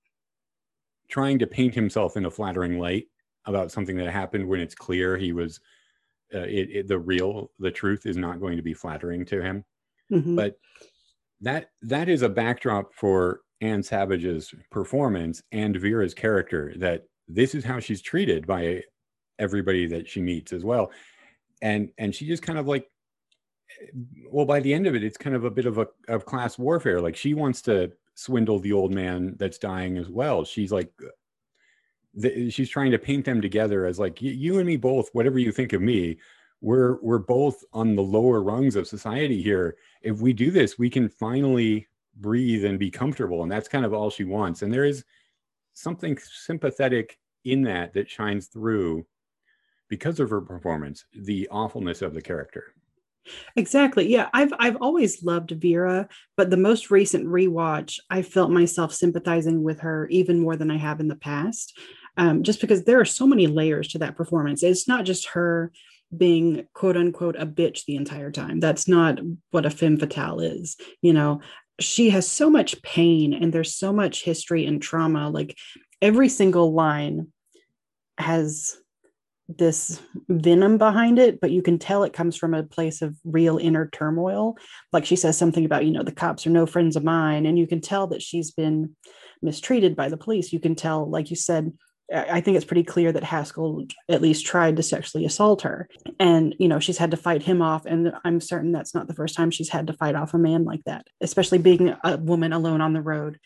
trying 1.10 1.39
to 1.39 1.47
paint 1.47 1.76
himself 1.76 2.15
in 2.17 2.26
a 2.26 2.32
flattering 2.32 2.80
light 2.80 3.08
about 3.45 3.71
something 3.71 3.97
that 3.97 4.10
happened 4.10 4.47
when 4.47 4.60
it's 4.62 4.76
clear 4.76 5.17
he 5.17 5.34
was 5.34 5.60
uh, 6.34 6.39
it, 6.39 6.69
it 6.71 6.88
the 6.88 6.97
real 6.97 7.52
the 7.60 7.69
truth 7.71 8.06
is 8.06 8.15
not 8.17 8.39
going 8.39 8.56
to 8.58 8.63
be 8.63 8.73
flattering 8.73 9.26
to 9.26 9.41
him 9.41 9.65
Mhm. 10.12 10.36
but 10.36 10.58
that 11.41 11.71
that 11.82 12.08
is 12.10 12.21
a 12.21 12.30
backdrop 12.30 12.93
for 12.95 13.41
Ann 13.62 13.84
Savage's 13.84 14.54
performance 14.71 15.43
and 15.52 15.76
Vera's 15.76 16.13
character 16.13 16.73
that 16.78 17.04
this 17.34 17.56
is 17.56 17.63
how 17.63 17.80
she's 17.80 18.02
treated 18.02 18.46
by 18.46 18.84
everybody 19.39 19.88
that 19.88 20.08
she 20.08 20.22
meets 20.22 20.54
as 20.54 20.63
well. 20.63 20.91
And 21.62 21.89
and 21.98 22.13
she 22.13 22.28
just 22.28 22.43
kind 22.43 22.60
of 22.60 22.67
like 22.67 22.88
well 24.30 24.46
by 24.46 24.60
the 24.60 24.74
end 24.74 24.86
of 24.86 24.96
it 24.96 25.04
it's 25.04 25.17
kind 25.17 25.36
of 25.36 25.46
a 25.46 25.52
bit 25.52 25.65
of 25.65 25.78
a 25.78 25.88
of 26.08 26.26
class 26.26 26.58
warfare. 26.58 27.02
Like 27.02 27.15
she 27.15 27.34
wants 27.34 27.62
to 27.63 27.91
swindle 28.15 28.60
the 28.60 28.74
old 28.74 28.93
man 28.93 29.36
that's 29.39 29.58
dying 29.58 29.98
as 29.98 30.10
well. 30.10 30.46
She's 30.46 30.72
like 30.72 30.91
she's 32.50 32.69
trying 32.69 32.91
to 32.91 33.00
paint 33.00 33.26
them 33.26 33.41
together 33.41 33.86
as 33.86 34.00
like 34.00 34.19
"Y- 34.22 34.30
you 34.30 34.60
and 34.60 34.67
me 34.67 34.78
both 34.78 35.10
whatever 35.13 35.39
you 35.39 35.52
think 35.52 35.74
of 35.74 35.82
me 35.82 36.17
we're 36.62 37.02
we're 37.02 37.17
both 37.17 37.63
on 37.74 37.96
the 37.96 38.04
lower 38.04 38.43
rungs 38.43 38.76
of 38.76 38.88
society 38.88 39.41
here. 39.41 39.78
If 40.04 40.22
we 40.22 40.32
do 40.32 40.52
this 40.52 40.78
we 40.78 40.91
can 40.91 41.10
finally 41.10 41.88
breathe 42.17 42.65
and 42.65 42.78
be 42.78 42.91
comfortable. 42.91 43.43
And 43.43 43.52
that's 43.52 43.67
kind 43.67 43.86
of 43.86 43.93
all 43.93 44.10
she 44.10 44.24
wants. 44.24 44.62
And 44.62 44.72
there 44.72 44.86
is 44.86 45.04
something 45.74 46.17
sympathetic 46.19 47.17
in 47.45 47.63
that 47.63 47.93
that 47.93 48.10
shines 48.10 48.47
through 48.47 49.06
because 49.89 50.19
of 50.19 50.29
her 50.29 50.41
performance, 50.41 51.06
the 51.13 51.47
awfulness 51.51 52.01
of 52.01 52.13
the 52.13 52.21
character. 52.21 52.73
Exactly. 53.56 54.08
Yeah, 54.10 54.29
I've 54.34 54.53
I've 54.60 54.77
always 54.77 55.23
loved 55.23 55.51
Vera, 55.51 56.08
but 56.36 56.49
the 56.49 56.58
most 56.58 56.91
recent 56.91 57.25
rewatch, 57.25 57.99
I 58.10 58.21
felt 58.21 58.51
myself 58.51 58.93
sympathizing 58.93 59.63
with 59.63 59.79
her 59.79 60.08
even 60.08 60.39
more 60.39 60.56
than 60.56 60.71
I 60.71 60.77
have 60.77 60.99
in 60.99 61.08
the 61.08 61.15
past. 61.15 61.77
Um, 62.17 62.43
just 62.43 62.62
because 62.62 62.84
there 62.84 62.99
are 62.99 63.06
so 63.06 63.25
many 63.25 63.47
layers 63.47 63.88
to 63.89 63.99
that 63.99 64.15
performance. 64.15 64.62
It's 64.62 64.88
not 64.88 65.06
just 65.06 65.29
her 65.29 65.71
being 66.15 66.67
quote 66.73 66.97
unquote 66.97 67.36
a 67.38 67.45
bitch 67.45 67.86
the 67.86 67.95
entire 67.95 68.32
time. 68.32 68.60
That's 68.60 68.88
not 68.88 69.19
what 69.51 69.65
a 69.65 69.71
femme 69.71 69.97
fatale 69.97 70.39
is. 70.39 70.77
You 71.01 71.13
know, 71.13 71.41
she 71.79 72.10
has 72.12 72.27
so 72.29 72.49
much 72.49 72.82
pain 72.84 73.34
and 73.34 73.51
there's 73.51 73.75
so 73.75 73.91
much 73.91 74.23
history 74.23 74.65
and 74.65 74.82
trauma. 74.82 75.29
Like 75.29 75.58
every 76.01 76.29
single 76.29 76.73
line 76.73 77.33
has 78.17 78.78
this 79.49 80.02
venom 80.30 80.78
behind 80.78 81.19
it, 81.19 81.41
but 81.41 81.52
you 81.52 81.62
can 81.62 81.78
tell 81.78 82.04
it 82.04 82.13
comes 82.13 82.36
from 82.36 82.54
a 82.54 82.63
place 82.63 83.02
of 83.02 83.15
real 83.26 83.58
inner 83.58 83.89
turmoil. 83.89 84.58
Like 84.91 85.06
she 85.06 85.15
says 85.15 85.38
something 85.38 85.65
about, 85.65 85.86
you 85.86 85.91
know, 85.91 86.04
the 86.04 86.12
cops 86.12 86.47
are 86.47 86.52
no 86.52 86.65
friends 86.65 86.95
of 86.95 87.04
mine. 87.04 87.45
And 87.45 87.60
you 87.60 87.67
can 87.67 87.82
tell 87.82 88.08
that 88.08 88.21
she's 88.21 88.52
been 88.52 88.95
mistreated 89.41 89.95
by 89.95 90.10
the 90.10 90.17
police. 90.17 90.54
You 90.54 90.60
can 90.60 90.76
tell, 90.76 91.10
like 91.10 91.30
you 91.30 91.36
said, 91.36 91.73
I 92.13 92.41
think 92.41 92.58
it's 92.58 92.65
pretty 92.65 92.84
clear 92.84 93.12
that 93.12 93.23
Haskell 93.23 93.86
at 94.10 94.21
least 94.21 94.45
tried 94.45 94.76
to 94.78 94.84
sexually 94.84 95.26
assault 95.26 95.63
her. 95.63 95.89
And, 96.19 96.56
you 96.60 96.67
know, 96.67 96.80
she's 96.80 96.97
had 96.97 97.12
to 97.12 97.17
fight 97.17 97.43
him 97.43 97.62
off. 97.62 97.86
And 97.86 98.13
I'm 98.23 98.39
certain 98.39 98.71
that's 98.71 98.93
not 98.93 99.08
the 99.08 99.15
first 99.15 99.36
time 99.36 99.52
she's 99.52 99.69
had 99.69 99.88
to 99.88 99.93
fight 99.93 100.15
off 100.15 100.34
a 100.34 100.38
man 100.38 100.63
like 100.63 100.84
that, 100.86 101.08
especially 101.21 101.58
being 101.58 101.95
a 102.04 102.17
woman 102.17 102.54
alone 102.54 102.82
on 102.82 102.93
the 102.93 103.02
road. 103.02 103.39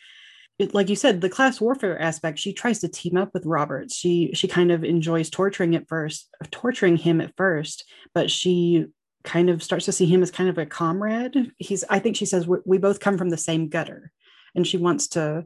Like 0.59 0.89
you 0.89 0.95
said, 0.95 1.21
the 1.21 1.29
class 1.29 1.61
warfare 1.61 2.01
aspect, 2.01 2.39
she 2.39 2.51
tries 2.51 2.79
to 2.79 2.87
team 2.87 3.15
up 3.15 3.31
with 3.33 3.45
Roberts. 3.45 3.95
She 3.95 4.31
she 4.33 4.47
kind 4.47 4.71
of 4.71 4.83
enjoys 4.83 5.29
torturing 5.29 5.75
at 5.75 5.87
first, 5.87 6.29
torturing 6.49 6.97
him 6.97 7.21
at 7.21 7.35
first, 7.37 7.85
but 8.13 8.31
she 8.31 8.87
kind 9.23 9.49
of 9.49 9.61
starts 9.61 9.85
to 9.85 9.91
see 9.91 10.07
him 10.07 10.23
as 10.23 10.31
kind 10.31 10.49
of 10.49 10.57
a 10.57 10.65
comrade. 10.65 11.51
He's 11.57 11.83
I 11.89 11.99
think 11.99 12.15
she 12.15 12.25
says 12.25 12.47
we 12.47 12.77
both 12.79 12.99
come 12.99 13.17
from 13.19 13.29
the 13.29 13.37
same 13.37 13.69
gutter, 13.69 14.11
and 14.55 14.65
she 14.65 14.77
wants 14.77 15.07
to, 15.09 15.45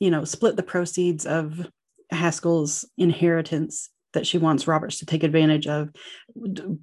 you 0.00 0.10
know, 0.10 0.24
split 0.24 0.56
the 0.56 0.62
proceeds 0.62 1.26
of 1.26 1.68
Haskell's 2.10 2.88
inheritance 2.96 3.90
that 4.14 4.26
she 4.26 4.38
wants 4.38 4.66
Roberts 4.66 5.00
to 5.00 5.06
take 5.06 5.22
advantage 5.22 5.66
of 5.66 5.90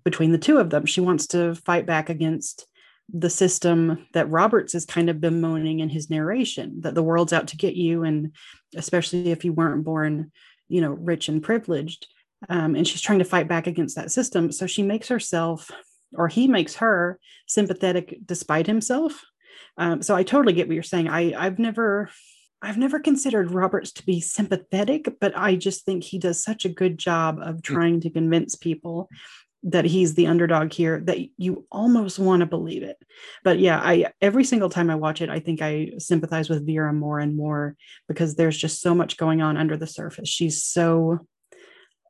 between 0.03 0.31
the 0.31 0.37
two 0.37 0.59
of 0.59 0.69
them. 0.69 0.85
She 0.85 1.01
wants 1.01 1.25
to 1.27 1.55
fight 1.55 1.87
back 1.87 2.09
against 2.09 2.67
the 3.09 3.29
system 3.29 4.07
that 4.13 4.29
Roberts 4.29 4.75
is 4.75 4.85
kind 4.85 5.09
of 5.09 5.21
bemoaning 5.21 5.79
in 5.79 5.89
his 5.89 6.09
narration 6.09 6.81
that 6.81 6.95
the 6.95 7.03
world's 7.03 7.33
out 7.33 7.47
to 7.49 7.57
get 7.57 7.75
you. 7.75 8.03
And 8.03 8.33
especially 8.75 9.31
if 9.31 9.43
you 9.43 9.53
weren't 9.53 9.83
born, 9.83 10.31
you 10.67 10.81
know, 10.81 10.91
rich 10.91 11.27
and 11.29 11.43
privileged. 11.43 12.07
Um, 12.49 12.75
and 12.75 12.87
she's 12.87 13.01
trying 13.01 13.19
to 13.19 13.25
fight 13.25 13.47
back 13.47 13.67
against 13.67 13.95
that 13.95 14.11
system. 14.11 14.51
So 14.51 14.67
she 14.67 14.83
makes 14.83 15.07
herself, 15.07 15.69
or 16.13 16.27
he 16.27 16.47
makes 16.47 16.75
her 16.75 17.19
sympathetic 17.47 18.17
despite 18.25 18.67
himself. 18.67 19.21
Um, 19.77 20.01
so 20.01 20.15
I 20.15 20.23
totally 20.23 20.53
get 20.53 20.67
what 20.67 20.73
you're 20.73 20.83
saying. 20.83 21.07
I, 21.07 21.33
I've 21.33 21.59
never 21.59 22.09
I've 22.63 22.77
never 22.77 22.97
considered 22.97 23.51
Roberts 23.51 23.91
to 23.93 24.05
be 24.05 24.21
sympathetic, 24.21 25.17
but 25.19 25.37
I 25.37 25.57
just 25.57 25.83
think 25.83 26.01
he 26.01 26.17
does 26.17 26.41
such 26.41 26.63
a 26.63 26.69
good 26.69 26.97
job 26.97 27.39
of 27.41 27.55
hmm. 27.55 27.61
trying 27.61 28.01
to 28.01 28.09
convince 28.09 28.55
people 28.55 29.09
that 29.63 29.85
he's 29.85 30.13
the 30.13 30.27
underdog 30.27 30.73
here 30.73 30.99
that 31.01 31.19
you 31.37 31.65
almost 31.71 32.19
want 32.19 32.41
to 32.41 32.45
believe 32.45 32.83
it. 32.83 32.97
But 33.43 33.59
yeah, 33.59 33.79
I 33.79 34.11
every 34.21 34.43
single 34.43 34.69
time 34.69 34.89
I 34.89 34.95
watch 34.95 35.21
it, 35.21 35.29
I 35.29 35.39
think 35.39 35.61
I 35.61 35.91
sympathize 35.99 36.49
with 36.49 36.65
Vera 36.65 36.91
more 36.93 37.19
and 37.19 37.35
more 37.35 37.75
because 38.07 38.35
there's 38.35 38.57
just 38.57 38.81
so 38.81 38.93
much 38.93 39.17
going 39.17 39.41
on 39.41 39.57
under 39.57 39.77
the 39.77 39.87
surface. 39.87 40.27
She's 40.27 40.63
so 40.63 41.19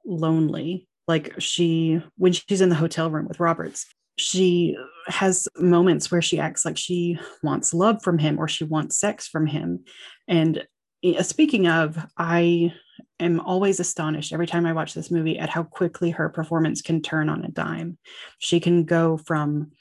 lonely. 0.06 0.88
Like 1.08 1.40
she 1.40 2.02
when 2.18 2.34
she's 2.34 2.62
in 2.62 2.70
the 2.70 2.76
hotel 2.76 3.12
room 3.12 3.28
with 3.28 3.40
Roberts, 3.40 3.86
she 4.18 4.76
has 5.08 5.48
moments 5.58 6.12
where 6.12 6.22
she 6.22 6.40
acts 6.40 6.66
like 6.66 6.78
she 6.78 7.20
wants 7.44 7.74
love 7.74 8.02
from 8.02 8.18
him 8.18 8.40
or 8.40 8.48
she 8.48 8.64
wants 8.64 8.98
sex 8.98 9.28
from 9.28 9.46
him. 9.46 9.84
And 10.28 10.66
uh, 11.06 11.24
speaking 11.24 11.68
of, 11.68 11.98
I 12.18 12.74
am 13.20 13.40
always 13.40 13.80
astonished 13.80 14.34
every 14.34 14.48
time 14.48 14.66
I 14.66 14.74
watch 14.74 14.94
this 14.94 15.12
movie 15.12 15.40
at 15.40 15.50
how 15.50 15.64
quickly 15.64 16.12
her 16.12 16.30
performance 16.30 16.82
can 16.82 17.02
turn 17.02 17.30
on 17.30 17.44
a 17.44 17.50
dime. 17.50 17.98
She 18.40 18.60
can 18.60 18.86
go 18.86 19.18
from 19.18 19.72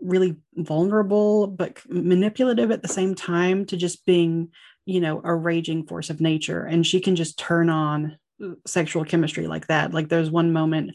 really 0.00 0.36
vulnerable 0.54 1.46
but 1.46 1.78
manipulative 1.88 2.70
at 2.70 2.82
the 2.82 2.88
same 2.88 3.14
time 3.14 3.66
to 3.66 3.76
just 3.76 4.04
being, 4.06 4.48
you 4.86 5.00
know, 5.00 5.20
a 5.24 5.34
raging 5.34 5.86
force 5.86 6.10
of 6.10 6.20
nature. 6.20 6.62
And 6.62 6.86
she 6.86 7.00
can 7.00 7.16
just 7.16 7.38
turn 7.38 7.68
on 7.68 8.18
uh, 8.42 8.50
sexual 8.66 9.04
chemistry 9.04 9.46
like 9.46 9.66
that. 9.66 9.92
Like 9.92 10.08
there's 10.08 10.30
one 10.30 10.52
moment 10.52 10.92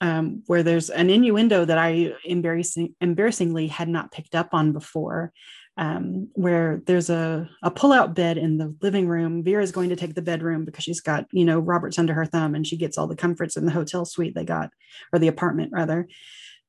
um, 0.00 0.42
where 0.46 0.62
there's 0.62 0.90
an 0.90 1.10
innuendo 1.10 1.64
that 1.64 1.78
I 1.78 2.14
embarrassing, 2.24 2.94
embarrassingly 3.00 3.68
had 3.68 3.88
not 3.88 4.12
picked 4.12 4.34
up 4.34 4.50
on 4.52 4.72
before, 4.72 5.32
um, 5.76 6.28
where 6.34 6.82
there's 6.86 7.10
a, 7.10 7.48
a 7.62 7.70
pull-out 7.70 8.14
bed 8.14 8.38
in 8.38 8.58
the 8.58 8.74
living 8.80 9.08
room. 9.08 9.42
Vera 9.42 9.62
is 9.62 9.72
going 9.72 9.90
to 9.90 9.96
take 9.96 10.14
the 10.14 10.22
bedroom 10.22 10.64
because 10.64 10.84
she's 10.84 11.00
got, 11.00 11.26
you 11.32 11.44
know, 11.44 11.58
Roberts 11.58 11.98
under 11.98 12.14
her 12.14 12.26
thumb 12.26 12.54
and 12.54 12.66
she 12.66 12.76
gets 12.76 12.96
all 12.96 13.06
the 13.06 13.16
comforts 13.16 13.56
in 13.56 13.66
the 13.66 13.72
hotel 13.72 14.04
suite 14.04 14.34
they 14.34 14.44
got, 14.44 14.70
or 15.12 15.18
the 15.18 15.28
apartment 15.28 15.72
rather. 15.72 16.08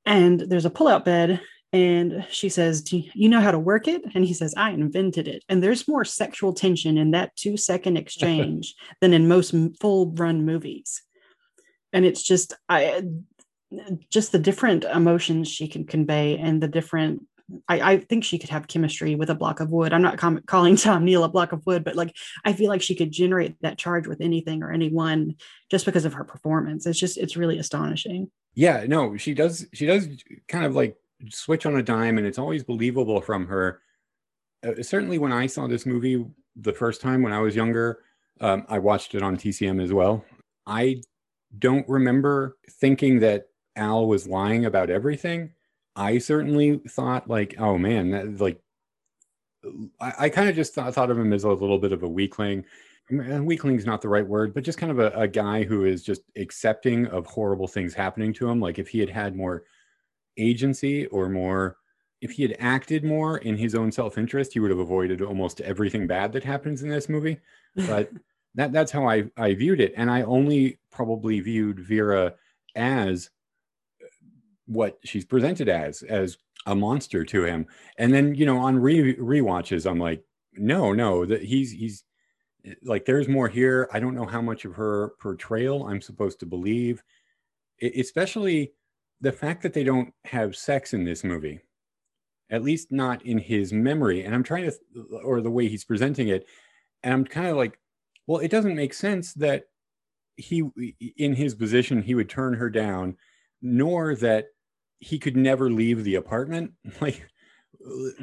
And 0.05 0.39
there's 0.39 0.65
a 0.65 0.69
pull-out 0.69 1.05
bed 1.05 1.41
and 1.73 2.25
she 2.29 2.47
says, 2.49 2.81
Do 2.81 3.03
you 3.13 3.27
know 3.27 3.41
how 3.41 3.51
to 3.51 3.59
work 3.59 3.87
it? 3.87 4.01
And 4.15 4.23
he 4.23 4.33
says, 4.33 4.53
I 4.55 4.71
invented 4.71 5.27
it. 5.27 5.43
And 5.49 5.61
there's 5.61 5.87
more 5.87 6.05
sexual 6.05 6.53
tension 6.53 6.97
in 6.97 7.11
that 7.11 7.35
two 7.35 7.57
second 7.57 7.97
exchange 7.97 8.73
than 9.01 9.13
in 9.13 9.27
most 9.27 9.53
full 9.79 10.11
run 10.11 10.45
movies 10.45 11.01
and 11.97 12.05
it's 12.05 12.21
just 12.21 12.53
i 12.69 13.01
just 14.09 14.31
the 14.31 14.39
different 14.39 14.85
emotions 14.85 15.49
she 15.49 15.67
can 15.67 15.85
convey 15.85 16.37
and 16.37 16.61
the 16.61 16.67
different 16.67 17.23
I, 17.69 17.93
I 17.93 17.97
think 17.97 18.25
she 18.25 18.37
could 18.37 18.49
have 18.49 18.67
chemistry 18.67 19.15
with 19.15 19.29
a 19.29 19.35
block 19.35 19.61
of 19.61 19.71
wood. 19.71 19.93
I'm 19.93 20.01
not 20.01 20.17
com- 20.17 20.41
calling 20.45 20.75
Tom 20.75 21.05
Neal 21.05 21.23
a 21.23 21.29
block 21.29 21.53
of 21.53 21.65
wood, 21.65 21.85
but 21.85 21.95
like 21.95 22.13
I 22.43 22.51
feel 22.51 22.67
like 22.67 22.81
she 22.81 22.93
could 22.93 23.09
generate 23.09 23.55
that 23.61 23.77
charge 23.77 24.05
with 24.05 24.19
anything 24.19 24.63
or 24.63 24.71
anyone 24.71 25.35
just 25.71 25.85
because 25.85 26.03
of 26.03 26.13
her 26.13 26.25
performance. 26.25 26.85
It's 26.85 26.99
just 26.99 27.17
it's 27.17 27.37
really 27.37 27.57
astonishing. 27.57 28.29
Yeah, 28.53 28.85
no, 28.85 29.15
she 29.15 29.33
does. 29.33 29.65
She 29.73 29.85
does 29.85 30.09
kind 30.49 30.65
of 30.65 30.75
like 30.75 30.97
switch 31.29 31.65
on 31.65 31.77
a 31.77 31.83
dime, 31.83 32.17
and 32.17 32.27
it's 32.27 32.39
always 32.39 32.65
believable 32.65 33.21
from 33.21 33.47
her. 33.47 33.81
Uh, 34.65 34.83
certainly, 34.83 35.17
when 35.17 35.31
I 35.31 35.47
saw 35.47 35.67
this 35.67 35.85
movie 35.85 36.25
the 36.57 36.73
first 36.73 36.99
time 36.99 37.21
when 37.21 37.31
I 37.31 37.39
was 37.39 37.55
younger, 37.55 37.99
um, 38.41 38.65
I 38.67 38.79
watched 38.79 39.15
it 39.15 39.23
on 39.23 39.37
TCM 39.37 39.81
as 39.81 39.93
well. 39.93 40.25
I 40.65 41.01
don't 41.59 41.87
remember 41.87 42.57
thinking 42.69 43.19
that 43.19 43.47
Al 43.75 44.07
was 44.07 44.27
lying 44.27 44.65
about 44.65 44.89
everything. 44.89 45.51
I 45.95 46.17
certainly 46.19 46.79
thought 46.87 47.29
like, 47.29 47.55
oh 47.59 47.77
man, 47.77 48.11
that, 48.11 48.39
like 48.39 48.61
I, 49.99 50.13
I 50.19 50.29
kind 50.29 50.49
of 50.49 50.55
just 50.55 50.73
thought, 50.73 50.93
thought 50.93 51.11
of 51.11 51.17
him 51.17 51.33
as 51.33 51.43
a 51.43 51.49
little 51.49 51.79
bit 51.79 51.91
of 51.91 52.03
a 52.03 52.09
weakling. 52.09 52.65
weakling 53.09 53.75
is 53.75 53.85
not 53.85 54.01
the 54.01 54.09
right 54.09 54.27
word, 54.27 54.53
but 54.53 54.63
just 54.63 54.77
kind 54.77 54.91
of 54.91 54.99
a, 54.99 55.11
a 55.11 55.27
guy 55.27 55.63
who 55.63 55.85
is 55.85 56.03
just 56.03 56.21
accepting 56.35 57.07
of 57.07 57.25
horrible 57.25 57.67
things 57.67 57.93
happening 57.93 58.33
to 58.33 58.49
him. 58.49 58.59
Like 58.59 58.79
if 58.79 58.89
he 58.89 58.99
had 58.99 59.09
had 59.09 59.35
more 59.35 59.63
agency 60.37 61.07
or 61.07 61.29
more, 61.29 61.77
if 62.21 62.31
he 62.31 62.43
had 62.43 62.55
acted 62.59 63.03
more 63.03 63.37
in 63.39 63.57
his 63.57 63.75
own 63.75 63.91
self 63.91 64.17
interest, 64.17 64.53
he 64.53 64.59
would 64.59 64.71
have 64.71 64.79
avoided 64.79 65.21
almost 65.21 65.61
everything 65.61 66.07
bad 66.07 66.31
that 66.33 66.43
happens 66.43 66.83
in 66.83 66.89
this 66.89 67.09
movie. 67.09 67.39
But 67.75 68.11
that 68.55 68.71
that's 68.71 68.91
how 68.91 69.07
I 69.07 69.25
I 69.37 69.53
viewed 69.53 69.79
it, 69.79 69.93
and 69.95 70.09
I 70.09 70.23
only 70.23 70.79
probably 70.97 71.39
viewed 71.39 71.79
Vera 71.79 72.33
as 72.75 73.29
what 74.65 74.97
she's 75.05 75.25
presented 75.25 75.69
as 75.69 76.01
as 76.01 76.37
a 76.65 76.75
monster 76.75 77.23
to 77.23 77.45
him. 77.45 77.67
And 77.99 78.11
then 78.11 78.33
you 78.33 78.47
know 78.47 78.57
on 78.57 78.79
re 78.79 79.15
rewatches, 79.15 79.89
I'm 79.89 79.99
like, 79.99 80.23
no, 80.53 80.93
no, 80.93 81.23
that 81.25 81.43
he's 81.43 81.71
he's 81.71 82.03
like 82.83 83.05
there's 83.05 83.27
more 83.27 83.47
here. 83.47 83.87
I 83.93 83.99
don't 83.99 84.15
know 84.15 84.25
how 84.25 84.41
much 84.41 84.65
of 84.65 84.73
her 84.73 85.13
portrayal 85.21 85.87
I'm 85.87 86.01
supposed 86.01 86.39
to 86.39 86.47
believe, 86.47 87.03
especially 87.81 88.73
the 89.21 89.31
fact 89.31 89.61
that 89.63 89.73
they 89.73 89.83
don't 89.83 90.11
have 90.25 90.55
sex 90.55 90.93
in 90.93 91.03
this 91.03 91.23
movie 91.23 91.59
at 92.49 92.63
least 92.63 92.93
not 92.93 93.25
in 93.25 93.37
his 93.37 93.73
memory 93.73 94.23
and 94.23 94.33
i'm 94.33 94.43
trying 94.43 94.63
to 94.63 94.73
or 95.23 95.41
the 95.41 95.49
way 95.49 95.67
he's 95.67 95.83
presenting 95.83 96.29
it 96.29 96.45
and 97.03 97.13
i'm 97.13 97.25
kind 97.25 97.47
of 97.47 97.57
like 97.57 97.77
well, 98.27 98.41
it 98.41 98.51
doesn't 98.51 98.75
make 98.75 98.93
sense 98.93 99.33
that 99.35 99.63
he, 100.37 100.95
in 101.17 101.33
his 101.33 101.55
position, 101.55 102.01
he 102.01 102.15
would 102.15 102.29
turn 102.29 102.53
her 102.53 102.69
down, 102.69 103.17
nor 103.61 104.15
that 104.15 104.47
he 104.99 105.19
could 105.19 105.35
never 105.35 105.69
leave 105.69 106.03
the 106.03 106.15
apartment. 106.15 106.73
Like, 107.01 107.27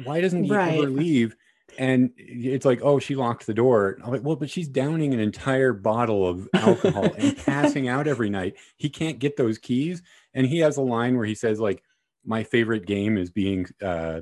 why 0.03 0.21
doesn't 0.21 0.43
he 0.43 0.51
right. 0.51 0.77
ever 0.77 0.89
leave? 0.89 1.35
And 1.77 2.11
it's 2.17 2.65
like, 2.65 2.81
oh, 2.83 2.99
she 2.99 3.15
locked 3.15 3.47
the 3.47 3.53
door. 3.53 3.97
I'm 4.03 4.11
like, 4.11 4.23
well, 4.23 4.35
but 4.35 4.49
she's 4.49 4.67
downing 4.67 5.13
an 5.13 5.19
entire 5.19 5.73
bottle 5.73 6.27
of 6.27 6.47
alcohol 6.53 7.09
and 7.17 7.37
passing 7.37 7.87
out 7.87 8.07
every 8.07 8.29
night. 8.29 8.55
He 8.77 8.89
can't 8.89 9.17
get 9.17 9.37
those 9.37 9.57
keys. 9.57 10.01
And 10.33 10.45
he 10.45 10.59
has 10.59 10.77
a 10.77 10.81
line 10.81 11.17
where 11.17 11.25
he 11.25 11.35
says, 11.35 11.59
like, 11.59 11.81
my 12.25 12.43
favorite 12.43 12.85
game 12.85 13.17
is 13.17 13.29
being 13.29 13.67
uh 13.83 14.21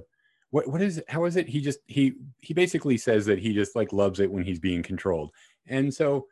what 0.52 0.68
what 0.68 0.82
is 0.82 1.02
how 1.08 1.26
is 1.26 1.36
it? 1.36 1.48
He 1.48 1.62
just 1.62 1.80
he 1.88 2.14
he 2.42 2.54
basically 2.54 2.98
says 2.98 3.26
that 3.26 3.40
he 3.40 3.54
just 3.54 3.76
like 3.76 3.92
loves 3.92 4.20
it 4.20 4.32
when 4.32 4.44
he's 4.44 4.60
being 4.60 4.84
controlled. 4.84 5.32
And 5.66 5.92
so 5.92 6.28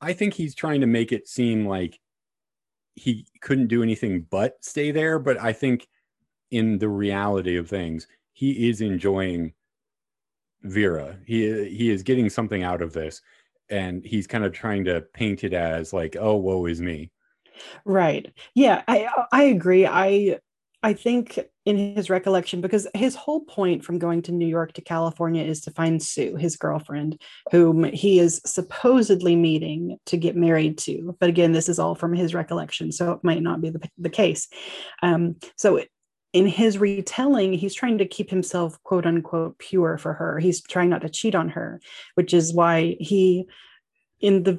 I 0.00 0.12
think 0.12 0.34
he's 0.34 0.54
trying 0.54 0.80
to 0.82 0.86
make 0.86 1.12
it 1.12 1.28
seem 1.28 1.66
like 1.66 1.98
he 2.94 3.26
couldn't 3.40 3.68
do 3.68 3.82
anything 3.82 4.26
but 4.30 4.56
stay 4.60 4.90
there. 4.90 5.18
But 5.18 5.38
I 5.38 5.52
think 5.52 5.88
in 6.50 6.78
the 6.78 6.88
reality 6.88 7.56
of 7.56 7.68
things, 7.68 8.06
he 8.32 8.68
is 8.68 8.80
enjoying 8.80 9.52
Vera. 10.62 11.18
He 11.26 11.68
he 11.68 11.90
is 11.90 12.02
getting 12.02 12.28
something 12.28 12.62
out 12.62 12.82
of 12.82 12.92
this, 12.92 13.20
and 13.70 14.04
he's 14.04 14.26
kind 14.26 14.44
of 14.44 14.52
trying 14.52 14.84
to 14.84 15.00
paint 15.00 15.44
it 15.44 15.52
as 15.52 15.92
like, 15.92 16.16
oh, 16.18 16.36
woe 16.36 16.66
is 16.66 16.80
me. 16.80 17.10
Right. 17.84 18.32
Yeah, 18.54 18.82
I 18.88 19.08
I 19.32 19.44
agree. 19.44 19.86
I 19.86 20.40
I 20.82 20.92
think 20.92 21.38
in 21.66 21.94
his 21.96 22.08
recollection, 22.08 22.60
because 22.60 22.86
his 22.94 23.16
whole 23.16 23.40
point 23.40 23.84
from 23.84 23.98
going 23.98 24.22
to 24.22 24.32
New 24.32 24.46
York 24.46 24.72
to 24.74 24.80
California 24.80 25.42
is 25.42 25.60
to 25.62 25.72
find 25.72 26.00
Sue, 26.00 26.36
his 26.36 26.56
girlfriend, 26.56 27.20
whom 27.50 27.82
he 27.84 28.20
is 28.20 28.40
supposedly 28.46 29.34
meeting 29.34 29.98
to 30.06 30.16
get 30.16 30.36
married 30.36 30.78
to. 30.78 31.16
But 31.18 31.28
again, 31.28 31.50
this 31.50 31.68
is 31.68 31.80
all 31.80 31.96
from 31.96 32.14
his 32.14 32.34
recollection, 32.34 32.92
so 32.92 33.12
it 33.12 33.24
might 33.24 33.42
not 33.42 33.60
be 33.60 33.70
the, 33.70 33.80
the 33.98 34.08
case. 34.08 34.46
Um, 35.02 35.36
so 35.56 35.82
in 36.32 36.46
his 36.46 36.78
retelling, 36.78 37.52
he's 37.52 37.74
trying 37.74 37.98
to 37.98 38.06
keep 38.06 38.30
himself 38.30 38.80
quote 38.84 39.04
unquote 39.04 39.58
pure 39.58 39.98
for 39.98 40.12
her. 40.12 40.38
He's 40.38 40.62
trying 40.62 40.90
not 40.90 41.02
to 41.02 41.08
cheat 41.08 41.34
on 41.34 41.48
her, 41.50 41.80
which 42.14 42.32
is 42.32 42.54
why 42.54 42.96
he 43.00 43.48
in 44.20 44.44
the 44.44 44.58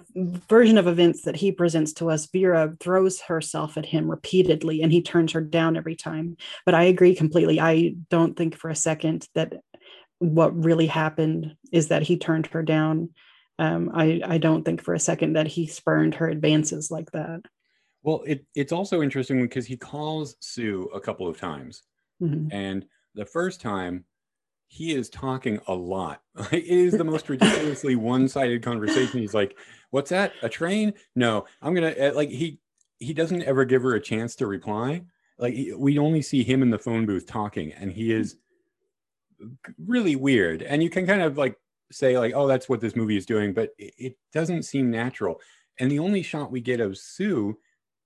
version 0.49 0.77
of 0.77 0.87
events 0.87 1.23
that 1.23 1.35
he 1.35 1.51
presents 1.51 1.93
to 1.93 2.09
us, 2.09 2.27
Vera 2.31 2.75
throws 2.79 3.21
herself 3.21 3.77
at 3.77 3.85
him 3.85 4.09
repeatedly 4.09 4.81
and 4.81 4.91
he 4.91 5.01
turns 5.01 5.31
her 5.31 5.41
down 5.41 5.75
every 5.75 5.95
time. 5.95 6.37
But 6.65 6.75
I 6.75 6.83
agree 6.83 7.15
completely. 7.15 7.59
I 7.59 7.95
don't 8.09 8.37
think 8.37 8.55
for 8.55 8.69
a 8.69 8.75
second 8.75 9.27
that 9.33 9.53
what 10.19 10.55
really 10.55 10.87
happened 10.87 11.55
is 11.71 11.87
that 11.87 12.03
he 12.03 12.17
turned 12.17 12.47
her 12.47 12.61
down. 12.61 13.09
Um, 13.59 13.91
I, 13.93 14.21
I 14.23 14.37
don't 14.37 14.63
think 14.63 14.83
for 14.83 14.93
a 14.93 14.99
second 14.99 15.33
that 15.33 15.47
he 15.47 15.65
spurned 15.65 16.15
her 16.15 16.27
advances 16.27 16.91
like 16.91 17.11
that. 17.11 17.41
Well, 18.03 18.23
it, 18.27 18.45
it's 18.55 18.71
also 18.71 19.01
interesting 19.01 19.41
because 19.41 19.65
he 19.65 19.75
calls 19.75 20.35
Sue 20.39 20.89
a 20.93 20.99
couple 20.99 21.27
of 21.27 21.39
times. 21.39 21.81
Mhm. 22.21 22.49
And 22.51 22.85
the 23.15 23.25
first 23.25 23.59
time, 23.59 24.05
he 24.67 24.93
is 24.93 25.09
talking 25.09 25.59
a 25.67 25.73
lot. 25.73 26.21
it 26.51 26.65
is 26.65 26.93
the 26.93 27.03
most 27.03 27.29
ridiculously 27.29 27.95
one-sided 27.95 28.61
conversation. 28.61 29.19
He's 29.19 29.33
like, 29.33 29.57
"What's 29.91 30.09
that? 30.09 30.33
A 30.41 30.49
train? 30.49 30.93
No, 31.15 31.45
I'm 31.61 31.73
gonna 31.73 31.91
uh, 31.91 32.11
like." 32.13 32.29
He 32.29 32.59
he 32.99 33.13
doesn't 33.13 33.43
ever 33.43 33.65
give 33.65 33.83
her 33.83 33.95
a 33.95 34.01
chance 34.01 34.35
to 34.37 34.47
reply. 34.47 35.03
Like 35.39 35.55
we 35.77 35.97
only 35.99 36.21
see 36.21 36.43
him 36.43 36.61
in 36.61 36.69
the 36.69 36.79
phone 36.79 37.05
booth 37.05 37.27
talking, 37.27 37.71
and 37.73 37.91
he 37.91 38.11
is 38.11 38.37
really 39.85 40.15
weird. 40.15 40.63
And 40.63 40.81
you 40.81 40.89
can 40.89 41.05
kind 41.05 41.21
of 41.21 41.37
like 41.37 41.57
say 41.91 42.17
like, 42.17 42.33
"Oh, 42.35 42.47
that's 42.47 42.67
what 42.67 42.81
this 42.81 42.95
movie 42.95 43.17
is 43.17 43.25
doing," 43.25 43.53
but 43.53 43.71
it, 43.77 43.93
it 43.97 44.17
doesn't 44.33 44.63
seem 44.63 44.91
natural. 44.91 45.39
And 45.79 45.91
the 45.91 45.99
only 45.99 46.23
shot 46.23 46.51
we 46.51 46.59
get 46.59 46.79
of 46.79 46.97
Sue 46.97 47.57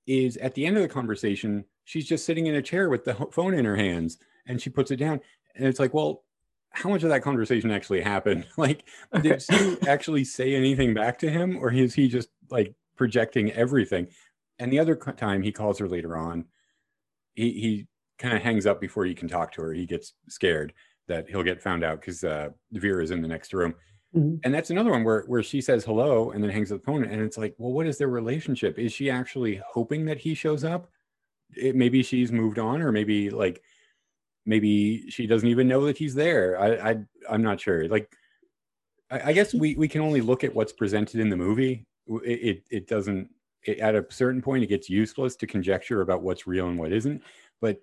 is 0.07 0.37
at 0.37 0.53
the 0.53 0.65
end 0.65 0.77
of 0.77 0.83
the 0.83 0.89
conversation. 0.89 1.65
She's 1.85 2.07
just 2.07 2.25
sitting 2.25 2.47
in 2.47 2.55
a 2.55 2.61
chair 2.61 2.89
with 2.89 3.05
the 3.05 3.15
phone 3.31 3.53
in 3.53 3.65
her 3.65 3.75
hands, 3.75 4.17
and 4.45 4.61
she 4.61 4.69
puts 4.69 4.91
it 4.91 4.97
down. 4.97 5.21
And 5.55 5.65
it's 5.65 5.79
like, 5.79 5.93
well, 5.93 6.23
how 6.71 6.89
much 6.89 7.03
of 7.03 7.09
that 7.09 7.21
conversation 7.21 7.71
actually 7.71 8.01
happened? 8.01 8.45
Like, 8.57 8.83
did 9.21 9.41
Sue 9.41 9.77
actually 9.87 10.23
say 10.23 10.55
anything 10.55 10.93
back 10.93 11.19
to 11.19 11.29
him, 11.29 11.57
or 11.57 11.71
is 11.71 11.93
he 11.93 12.07
just 12.07 12.29
like 12.49 12.73
projecting 12.97 13.51
everything? 13.51 14.07
And 14.59 14.71
the 14.71 14.79
other 14.79 14.95
time 14.95 15.41
he 15.41 15.51
calls 15.51 15.79
her 15.79 15.87
later 15.87 16.15
on, 16.15 16.45
he, 17.33 17.51
he 17.51 17.87
kind 18.19 18.35
of 18.35 18.41
hangs 18.43 18.65
up 18.65 18.79
before 18.79 19.05
he 19.05 19.15
can 19.15 19.27
talk 19.27 19.51
to 19.53 19.61
her. 19.61 19.73
He 19.73 19.85
gets 19.85 20.13
scared 20.29 20.73
that 21.07 21.27
he'll 21.27 21.43
get 21.43 21.61
found 21.61 21.83
out 21.83 21.99
because 21.99 22.23
uh, 22.23 22.49
Vera's 22.71 23.11
in 23.11 23.21
the 23.21 23.27
next 23.27 23.53
room. 23.53 23.73
Mhm. 24.15 24.39
And 24.43 24.53
that's 24.53 24.69
another 24.69 24.91
one 24.91 25.03
where, 25.03 25.23
where 25.23 25.43
she 25.43 25.61
says 25.61 25.83
hello 25.83 26.31
and 26.31 26.43
then 26.43 26.51
hangs 26.51 26.71
up 26.71 26.79
the 26.79 26.85
phone. 26.85 27.03
And 27.03 27.21
it's 27.21 27.37
like, 27.37 27.55
well, 27.57 27.71
what 27.71 27.87
is 27.87 27.97
their 27.97 28.09
relationship? 28.09 28.77
Is 28.77 28.91
she 28.91 29.09
actually 29.09 29.61
hoping 29.67 30.05
that 30.05 30.19
he 30.19 30.35
shows 30.35 30.63
up? 30.63 30.89
It, 31.55 31.75
maybe 31.75 32.03
she's 32.03 32.31
moved 32.31 32.59
on, 32.59 32.81
or 32.81 32.91
maybe 32.91 33.29
like 33.29 33.61
maybe 34.45 35.09
she 35.09 35.27
doesn't 35.27 35.47
even 35.47 35.67
know 35.67 35.85
that 35.85 35.97
he's 35.97 36.15
there. 36.15 36.59
I, 36.59 36.91
I 36.91 36.97
I'm 37.29 37.41
not 37.41 37.59
sure. 37.59 37.87
Like, 37.87 38.11
I, 39.09 39.29
I 39.29 39.33
guess 39.33 39.53
we 39.53 39.75
we 39.75 39.87
can 39.87 40.01
only 40.01 40.21
look 40.21 40.43
at 40.43 40.53
what's 40.53 40.73
presented 40.73 41.19
in 41.19 41.29
the 41.29 41.37
movie. 41.37 41.85
It 42.07 42.23
it, 42.23 42.63
it 42.69 42.87
doesn't. 42.87 43.29
It, 43.63 43.79
at 43.79 43.95
a 43.95 44.05
certain 44.09 44.41
point, 44.41 44.63
it 44.63 44.67
gets 44.67 44.89
useless 44.89 45.35
to 45.37 45.47
conjecture 45.47 46.01
about 46.01 46.23
what's 46.23 46.47
real 46.47 46.67
and 46.67 46.79
what 46.79 46.91
isn't. 46.91 47.21
But 47.59 47.79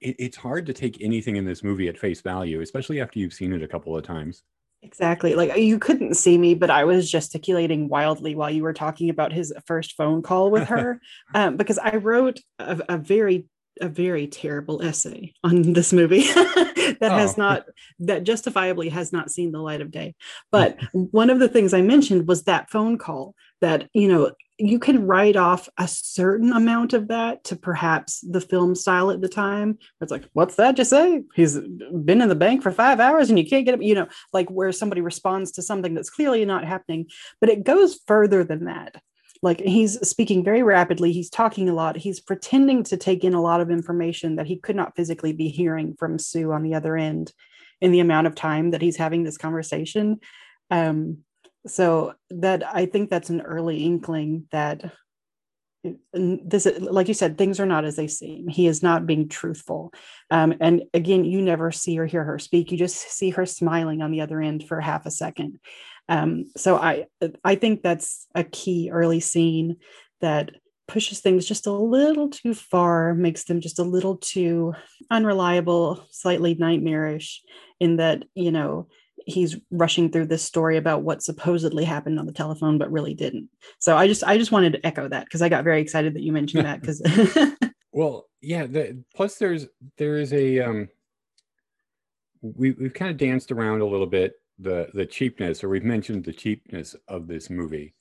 it, 0.00 0.16
it's 0.18 0.36
hard 0.36 0.66
to 0.66 0.72
take 0.72 1.02
anything 1.02 1.36
in 1.36 1.44
this 1.44 1.62
movie 1.62 1.88
at 1.88 1.98
face 1.98 2.20
value, 2.20 2.60
especially 2.60 3.00
after 3.00 3.18
you've 3.18 3.34
seen 3.34 3.52
it 3.52 3.62
a 3.62 3.68
couple 3.68 3.96
of 3.96 4.04
times. 4.04 4.42
Exactly. 4.84 5.34
Like 5.34 5.56
you 5.56 5.78
couldn't 5.78 6.14
see 6.14 6.36
me, 6.36 6.54
but 6.54 6.70
I 6.70 6.84
was 6.84 7.10
gesticulating 7.10 7.88
wildly 7.88 8.34
while 8.34 8.50
you 8.50 8.62
were 8.62 8.74
talking 8.74 9.08
about 9.08 9.32
his 9.32 9.52
first 9.66 9.92
phone 9.92 10.20
call 10.20 10.50
with 10.50 10.64
her, 10.68 11.00
um, 11.34 11.56
because 11.56 11.78
I 11.78 11.96
wrote 11.96 12.40
a, 12.58 12.80
a 12.90 12.98
very, 12.98 13.46
a 13.80 13.88
very 13.88 14.26
terrible 14.26 14.82
essay 14.82 15.32
on 15.42 15.72
this 15.72 15.92
movie 15.92 16.22
that 16.32 16.98
has 17.00 17.32
Oh. 17.32 17.42
not, 17.42 17.66
that 18.00 18.24
justifiably 18.24 18.88
has 18.90 19.12
not 19.12 19.30
seen 19.30 19.52
the 19.52 19.60
light 19.60 19.80
of 19.80 19.90
day. 19.90 20.14
But 20.50 20.78
one 20.92 21.30
of 21.30 21.38
the 21.40 21.48
things 21.48 21.74
I 21.74 21.82
mentioned 21.82 22.28
was 22.28 22.44
that 22.44 22.70
phone 22.70 22.98
call 22.98 23.34
that 23.60 23.88
you 23.94 24.08
know 24.08 24.32
you 24.56 24.78
can 24.78 25.04
write 25.06 25.34
off 25.34 25.68
a 25.78 25.88
certain 25.88 26.52
amount 26.52 26.92
of 26.92 27.08
that 27.08 27.42
to 27.44 27.56
perhaps 27.56 28.20
the 28.20 28.40
film 28.40 28.76
style 28.76 29.10
at 29.10 29.20
the 29.20 29.28
time. 29.28 29.78
It's 30.00 30.12
like, 30.12 30.28
what's 30.32 30.54
that 30.56 30.76
just 30.76 30.90
say? 30.90 31.22
He's 31.34 31.58
been 31.58 32.20
in 32.22 32.28
the 32.28 32.36
bank 32.36 32.62
for 32.62 32.70
five 32.70 33.00
hours 33.00 33.30
and 33.30 33.38
you 33.38 33.44
can't 33.48 33.64
get 33.64 33.74
him, 33.74 33.82
you 33.82 33.96
know, 33.96 34.06
like 34.32 34.48
where 34.50 34.70
somebody 34.70 35.00
responds 35.00 35.50
to 35.52 35.62
something 35.62 35.92
that's 35.94 36.08
clearly 36.10 36.44
not 36.44 36.64
happening. 36.64 37.06
But 37.40 37.50
it 37.50 37.64
goes 37.64 37.98
further 38.06 38.44
than 38.44 38.66
that. 38.66 38.94
Like 39.44 39.60
he's 39.60 40.00
speaking 40.08 40.42
very 40.42 40.62
rapidly, 40.62 41.12
he's 41.12 41.28
talking 41.28 41.68
a 41.68 41.74
lot, 41.74 41.98
he's 41.98 42.18
pretending 42.18 42.82
to 42.84 42.96
take 42.96 43.24
in 43.24 43.34
a 43.34 43.42
lot 43.42 43.60
of 43.60 43.70
information 43.70 44.36
that 44.36 44.46
he 44.46 44.56
could 44.56 44.74
not 44.74 44.96
physically 44.96 45.34
be 45.34 45.48
hearing 45.48 45.94
from 45.98 46.18
Sue 46.18 46.50
on 46.50 46.62
the 46.62 46.74
other 46.74 46.96
end 46.96 47.30
in 47.82 47.92
the 47.92 48.00
amount 48.00 48.26
of 48.26 48.34
time 48.34 48.70
that 48.70 48.80
he's 48.80 48.96
having 48.96 49.22
this 49.22 49.36
conversation. 49.36 50.20
Um, 50.70 51.18
so 51.66 52.14
that 52.30 52.62
I 52.66 52.86
think 52.86 53.10
that's 53.10 53.28
an 53.28 53.42
early 53.42 53.84
inkling 53.84 54.46
that 54.50 54.90
this 56.14 56.66
like 56.80 57.08
you 57.08 57.12
said 57.12 57.36
things 57.36 57.60
are 57.60 57.66
not 57.66 57.84
as 57.84 57.96
they 57.96 58.06
seem. 58.06 58.48
He 58.48 58.66
is 58.66 58.82
not 58.82 59.06
being 59.06 59.28
truthful. 59.28 59.92
Um, 60.30 60.54
and 60.58 60.84
again 60.94 61.26
you 61.26 61.42
never 61.42 61.70
see 61.70 61.98
or 61.98 62.06
hear 62.06 62.24
her 62.24 62.38
speak. 62.38 62.72
You 62.72 62.78
just 62.78 62.96
see 62.96 63.28
her 63.28 63.44
smiling 63.44 64.00
on 64.00 64.10
the 64.10 64.22
other 64.22 64.40
end 64.40 64.66
for 64.66 64.80
half 64.80 65.04
a 65.04 65.10
second 65.10 65.58
um, 66.08 66.44
so 66.56 66.76
i 66.76 67.06
i 67.44 67.54
think 67.54 67.82
that's 67.82 68.26
a 68.34 68.44
key 68.44 68.90
early 68.92 69.20
scene 69.20 69.76
that 70.20 70.50
pushes 70.86 71.20
things 71.20 71.46
just 71.46 71.66
a 71.66 71.72
little 71.72 72.28
too 72.28 72.52
far 72.52 73.14
makes 73.14 73.44
them 73.44 73.60
just 73.60 73.78
a 73.78 73.84
little 73.84 74.16
too 74.16 74.74
unreliable 75.10 76.06
slightly 76.10 76.54
nightmarish 76.54 77.42
in 77.80 77.96
that 77.96 78.24
you 78.34 78.52
know 78.52 78.86
he's 79.26 79.56
rushing 79.70 80.10
through 80.10 80.26
this 80.26 80.42
story 80.42 80.76
about 80.76 81.02
what 81.02 81.22
supposedly 81.22 81.84
happened 81.84 82.18
on 82.18 82.26
the 82.26 82.32
telephone 82.32 82.76
but 82.76 82.92
really 82.92 83.14
didn't 83.14 83.48
so 83.78 83.96
i 83.96 84.06
just 84.06 84.22
i 84.24 84.36
just 84.36 84.52
wanted 84.52 84.74
to 84.74 84.86
echo 84.86 85.08
that 85.08 85.24
because 85.24 85.40
i 85.40 85.48
got 85.48 85.64
very 85.64 85.80
excited 85.80 86.12
that 86.14 86.22
you 86.22 86.32
mentioned 86.32 86.66
that 86.66 86.80
because 86.80 87.00
Well, 87.94 88.28
yeah. 88.42 88.66
The, 88.66 89.02
plus, 89.14 89.36
there's 89.36 89.66
there 89.96 90.16
is 90.16 90.32
a 90.32 90.58
um, 90.58 90.88
we 92.42 92.72
we've 92.72 92.92
kind 92.92 93.10
of 93.10 93.16
danced 93.16 93.52
around 93.52 93.80
a 93.80 93.86
little 93.86 94.08
bit 94.08 94.34
the 94.58 94.88
the 94.94 95.06
cheapness, 95.06 95.64
or 95.64 95.68
we've 95.68 95.84
mentioned 95.84 96.24
the 96.24 96.32
cheapness 96.32 96.94
of 97.08 97.26
this 97.26 97.50
movie, 97.50 97.94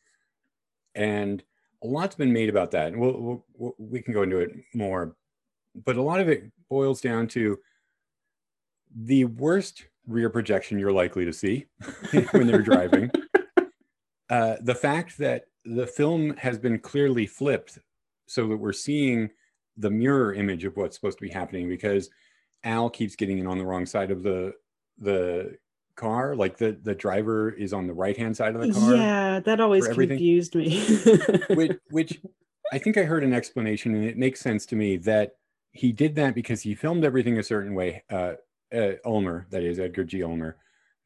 and 0.96 1.44
a 1.84 1.88
lot's 1.88 2.16
been 2.16 2.34
made 2.34 2.50
about 2.50 2.72
that, 2.72 2.88
and 2.88 3.00
we'll, 3.00 3.20
we'll, 3.20 3.46
we'll 3.56 3.76
we 3.78 4.02
can 4.02 4.14
go 4.14 4.24
into 4.24 4.38
it 4.38 4.52
more, 4.74 5.16
but 5.76 5.98
a 5.98 6.02
lot 6.02 6.20
of 6.20 6.30
it 6.30 6.52
boils 6.70 7.02
down 7.02 7.28
to 7.28 7.58
the 8.96 9.26
worst 9.26 9.86
rear 10.08 10.30
projection 10.30 10.80
you're 10.80 10.92
likely 10.92 11.26
to 11.26 11.34
see 11.34 11.66
when 12.32 12.48
they're 12.48 12.62
driving. 12.62 13.10
uh, 14.30 14.56
the 14.62 14.76
fact 14.76 15.18
that 15.18 15.46
the 15.66 15.88
film 15.88 16.36
has 16.38 16.58
been 16.58 16.78
clearly 16.78 17.26
flipped 17.26 17.80
so 18.28 18.48
that 18.48 18.58
we're 18.58 18.74
seeing 18.74 19.30
the 19.78 19.90
mirror 19.90 20.34
image 20.34 20.66
of 20.66 20.76
what's 20.78 20.96
supposed 20.96 21.18
to 21.18 21.24
be 21.24 21.32
happening 21.32 21.68
because 21.68 22.10
Al 22.64 22.90
keeps 22.90 23.16
getting 23.16 23.40
in 23.40 23.48
on 23.48 23.58
the 23.58 23.66
wrong 23.66 23.86
side 23.86 24.12
of 24.12 24.24
the 24.24 24.54
the 25.00 25.58
car 25.96 26.36
like 26.36 26.58
the 26.58 26.78
the 26.84 26.96
driver 26.96 27.52
is 27.52 27.72
on 27.74 27.86
the 27.88 27.94
right 27.94 28.18
hand 28.18 28.36
side 28.36 28.56
of 28.56 28.62
the 28.62 28.74
car 28.74 28.96
yeah 28.96 29.40
that 29.40 29.60
always 29.60 29.88
confused 29.88 30.56
me 30.56 30.80
which, 31.50 31.72
which 31.92 32.20
I 32.72 32.80
think 32.80 32.98
I 32.98 33.04
heard 33.04 33.24
an 33.24 33.34
explanation, 33.34 33.94
and 33.94 34.04
it 34.06 34.18
makes 34.18 34.40
sense 34.40 34.66
to 34.68 34.76
me 34.76 34.98
that 34.98 35.34
he 35.74 35.92
did 35.92 36.16
that 36.16 36.34
because 36.34 36.62
he 36.62 36.74
filmed 36.74 37.04
everything 37.04 37.38
a 37.38 37.44
certain 37.44 37.76
way. 37.76 38.04
Uh, 38.10 38.34
uh, 38.74 38.94
Ulmer, 39.06 39.46
that 39.52 39.62
is 39.62 39.80
Edgar 39.80 40.04
G. 40.06 40.24
Ulmer, 40.24 40.58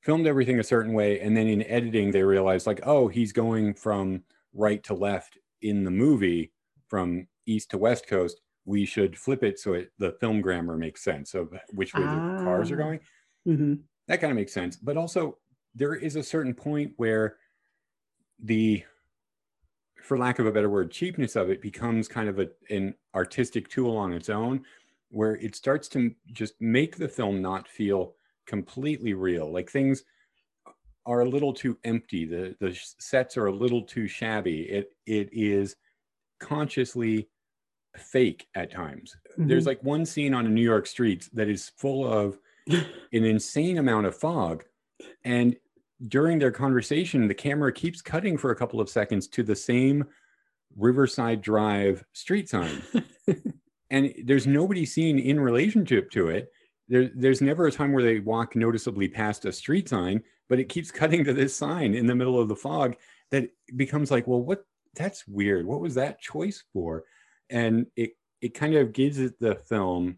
filmed 0.02 0.28
everything 0.28 0.60
a 0.60 0.64
certain 0.64 0.94
way, 0.94 1.20
and 1.20 1.36
then 1.36 1.48
in 1.48 1.64
editing 1.64 2.12
they 2.12 2.24
realized 2.24 2.68
like, 2.68 2.80
oh, 2.84 3.10
he's 3.10 3.34
going 3.34 3.74
from 3.74 4.24
right 4.54 4.82
to 4.84 4.94
left 4.94 5.38
in 5.62 5.84
the 5.84 5.92
movie, 5.92 6.54
from 6.88 7.28
east 7.48 7.72
to 7.72 7.78
west 7.78 8.08
coast. 8.08 8.40
We 8.64 8.86
should 8.86 9.18
flip 9.18 9.44
it 9.44 9.60
so 9.60 9.74
it, 9.74 9.92
the 9.98 10.12
film 10.22 10.40
grammar 10.42 10.78
makes 10.78 11.04
sense 11.04 11.34
of 11.34 11.54
which 11.74 11.94
way 11.94 12.02
the 12.02 12.42
cars 12.46 12.72
are 12.72 12.76
Ah. 12.76 12.84
going 12.86 13.00
Mhm. 13.46 13.80
That 14.08 14.22
kind 14.22 14.32
of 14.32 14.36
makes 14.36 14.54
sense. 14.54 14.76
But 14.76 14.98
also, 14.98 15.38
there 15.76 15.96
is 15.96 16.16
a 16.16 16.24
certain 16.24 16.54
point 16.54 16.94
where 16.98 17.38
the 18.40 18.84
for 20.02 20.18
lack 20.18 20.40
of 20.40 20.46
a 20.46 20.52
better 20.52 20.70
word, 20.70 20.90
cheapness 20.90 21.36
of 21.36 21.50
it 21.50 21.62
becomes 21.62 22.08
kind 22.08 22.30
of 22.30 22.40
a, 22.40 22.48
an 22.70 22.94
artistic 23.14 23.68
tool 23.68 23.98
on 23.98 24.14
its 24.14 24.30
own, 24.30 24.64
where 25.10 25.36
it 25.36 25.54
starts 25.54 25.90
to 25.90 26.14
just 26.32 26.54
make 26.62 26.96
the 26.96 27.10
film 27.10 27.42
not 27.42 27.68
feel 27.68 28.14
completely 28.46 29.14
real. 29.14 29.52
Like 29.52 29.70
things 29.70 30.04
are 31.06 31.22
a 31.22 31.30
little 31.30 31.54
too 31.54 31.78
empty. 31.84 32.26
The 32.26 32.56
the 32.60 32.78
sets 33.00 33.38
are 33.38 33.48
a 33.48 33.56
little 33.56 33.82
too 33.82 34.08
shabby. 34.08 34.62
It 34.64 34.92
it 35.06 35.30
is 35.32 35.76
consciously 36.40 37.30
fake 37.98 38.48
at 38.56 38.72
times. 38.72 39.16
Mm-hmm. 39.32 39.48
There's 39.48 39.66
like 39.66 39.84
one 39.84 40.06
scene 40.06 40.34
on 40.34 40.46
a 40.46 40.50
New 40.50 40.62
York 40.62 40.88
streets 40.88 41.30
that 41.34 41.50
is 41.50 41.72
full 41.78 42.06
of 42.06 42.40
an 42.68 43.24
insane 43.24 43.78
amount 43.78 44.06
of 44.06 44.16
fog 44.16 44.64
and 45.24 45.56
during 46.08 46.40
their 46.40 46.52
conversation, 46.52 47.28
the 47.28 47.34
camera 47.34 47.72
keeps 47.72 48.02
cutting 48.02 48.38
for 48.38 48.52
a 48.52 48.56
couple 48.56 48.80
of 48.80 48.90
seconds 48.90 49.28
to 49.30 49.44
the 49.44 49.56
same 49.56 50.06
Riverside 50.76 51.42
Drive 51.42 52.04
street 52.14 52.50
sign. 52.50 52.84
and 53.90 54.14
there's 54.26 54.46
nobody 54.46 54.86
seen 54.86 55.18
in 55.18 55.40
relationship 55.40 56.12
to 56.12 56.30
it. 56.30 56.52
There, 56.88 57.10
there's 57.16 57.42
never 57.42 57.68
a 57.68 57.72
time 57.72 57.94
where 57.94 58.04
they 58.04 58.20
walk 58.20 58.56
noticeably 58.56 59.08
past 59.08 59.46
a 59.46 59.52
street 59.52 59.90
sign, 59.90 60.24
but 60.50 60.60
it 60.60 60.70
keeps 60.70 60.92
cutting 60.92 61.24
to 61.24 61.34
this 61.34 61.56
sign 61.56 61.96
in 61.96 62.06
the 62.06 62.16
middle 62.16 62.40
of 62.40 62.48
the 62.48 62.56
fog 62.56 62.96
that 63.32 63.50
becomes 63.76 64.12
like, 64.12 64.28
well, 64.28 64.42
what? 64.42 64.64
That's 64.96 65.28
weird. 65.28 65.68
What 65.68 65.82
was 65.82 65.96
that 65.96 66.22
choice 66.22 66.64
for? 66.74 67.04
And 67.50 67.86
it 67.96 68.12
it 68.42 68.54
kind 68.54 68.76
of 68.76 68.94
gives 68.94 69.20
it 69.20 69.40
the 69.40 69.56
film 69.56 70.18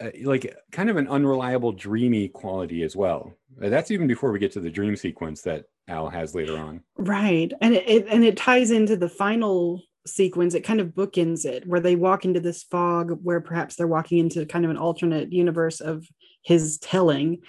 uh, 0.00 0.10
like 0.22 0.54
kind 0.72 0.90
of 0.90 0.96
an 0.96 1.08
unreliable 1.08 1.72
dreamy 1.72 2.28
quality 2.28 2.82
as 2.82 2.94
well. 2.94 3.32
That's 3.56 3.90
even 3.90 4.06
before 4.06 4.30
we 4.30 4.38
get 4.38 4.52
to 4.52 4.60
the 4.60 4.70
dream 4.70 4.94
sequence 4.96 5.42
that 5.42 5.64
al 5.88 6.08
has 6.08 6.34
later 6.34 6.56
on. 6.56 6.82
Right. 6.96 7.52
And 7.60 7.74
it, 7.74 8.06
and 8.08 8.24
it 8.24 8.36
ties 8.36 8.70
into 8.70 8.96
the 8.96 9.08
final 9.08 9.82
sequence. 10.06 10.54
It 10.54 10.62
kind 10.64 10.80
of 10.80 10.88
bookends 10.88 11.44
it 11.44 11.66
where 11.66 11.80
they 11.80 11.96
walk 11.96 12.24
into 12.24 12.40
this 12.40 12.62
fog 12.62 13.18
where 13.22 13.40
perhaps 13.40 13.76
they're 13.76 13.86
walking 13.86 14.18
into 14.18 14.46
kind 14.46 14.64
of 14.64 14.70
an 14.70 14.76
alternate 14.76 15.32
universe 15.32 15.80
of 15.80 16.06
his 16.42 16.78
telling. 16.78 17.40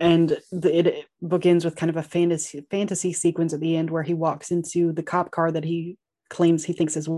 And 0.00 0.38
the, 0.52 0.78
it 0.78 1.06
bookends 1.22 1.64
with 1.64 1.76
kind 1.76 1.90
of 1.90 1.96
a 1.96 2.02
fantasy 2.02 2.64
fantasy 2.70 3.12
sequence 3.12 3.52
at 3.52 3.60
the 3.60 3.76
end 3.76 3.90
where 3.90 4.02
he 4.02 4.14
walks 4.14 4.50
into 4.50 4.92
the 4.92 5.02
cop 5.02 5.30
car 5.30 5.50
that 5.50 5.64
he 5.64 5.96
claims 6.30 6.64
he 6.64 6.72
thinks 6.72 6.96
is 6.96 7.08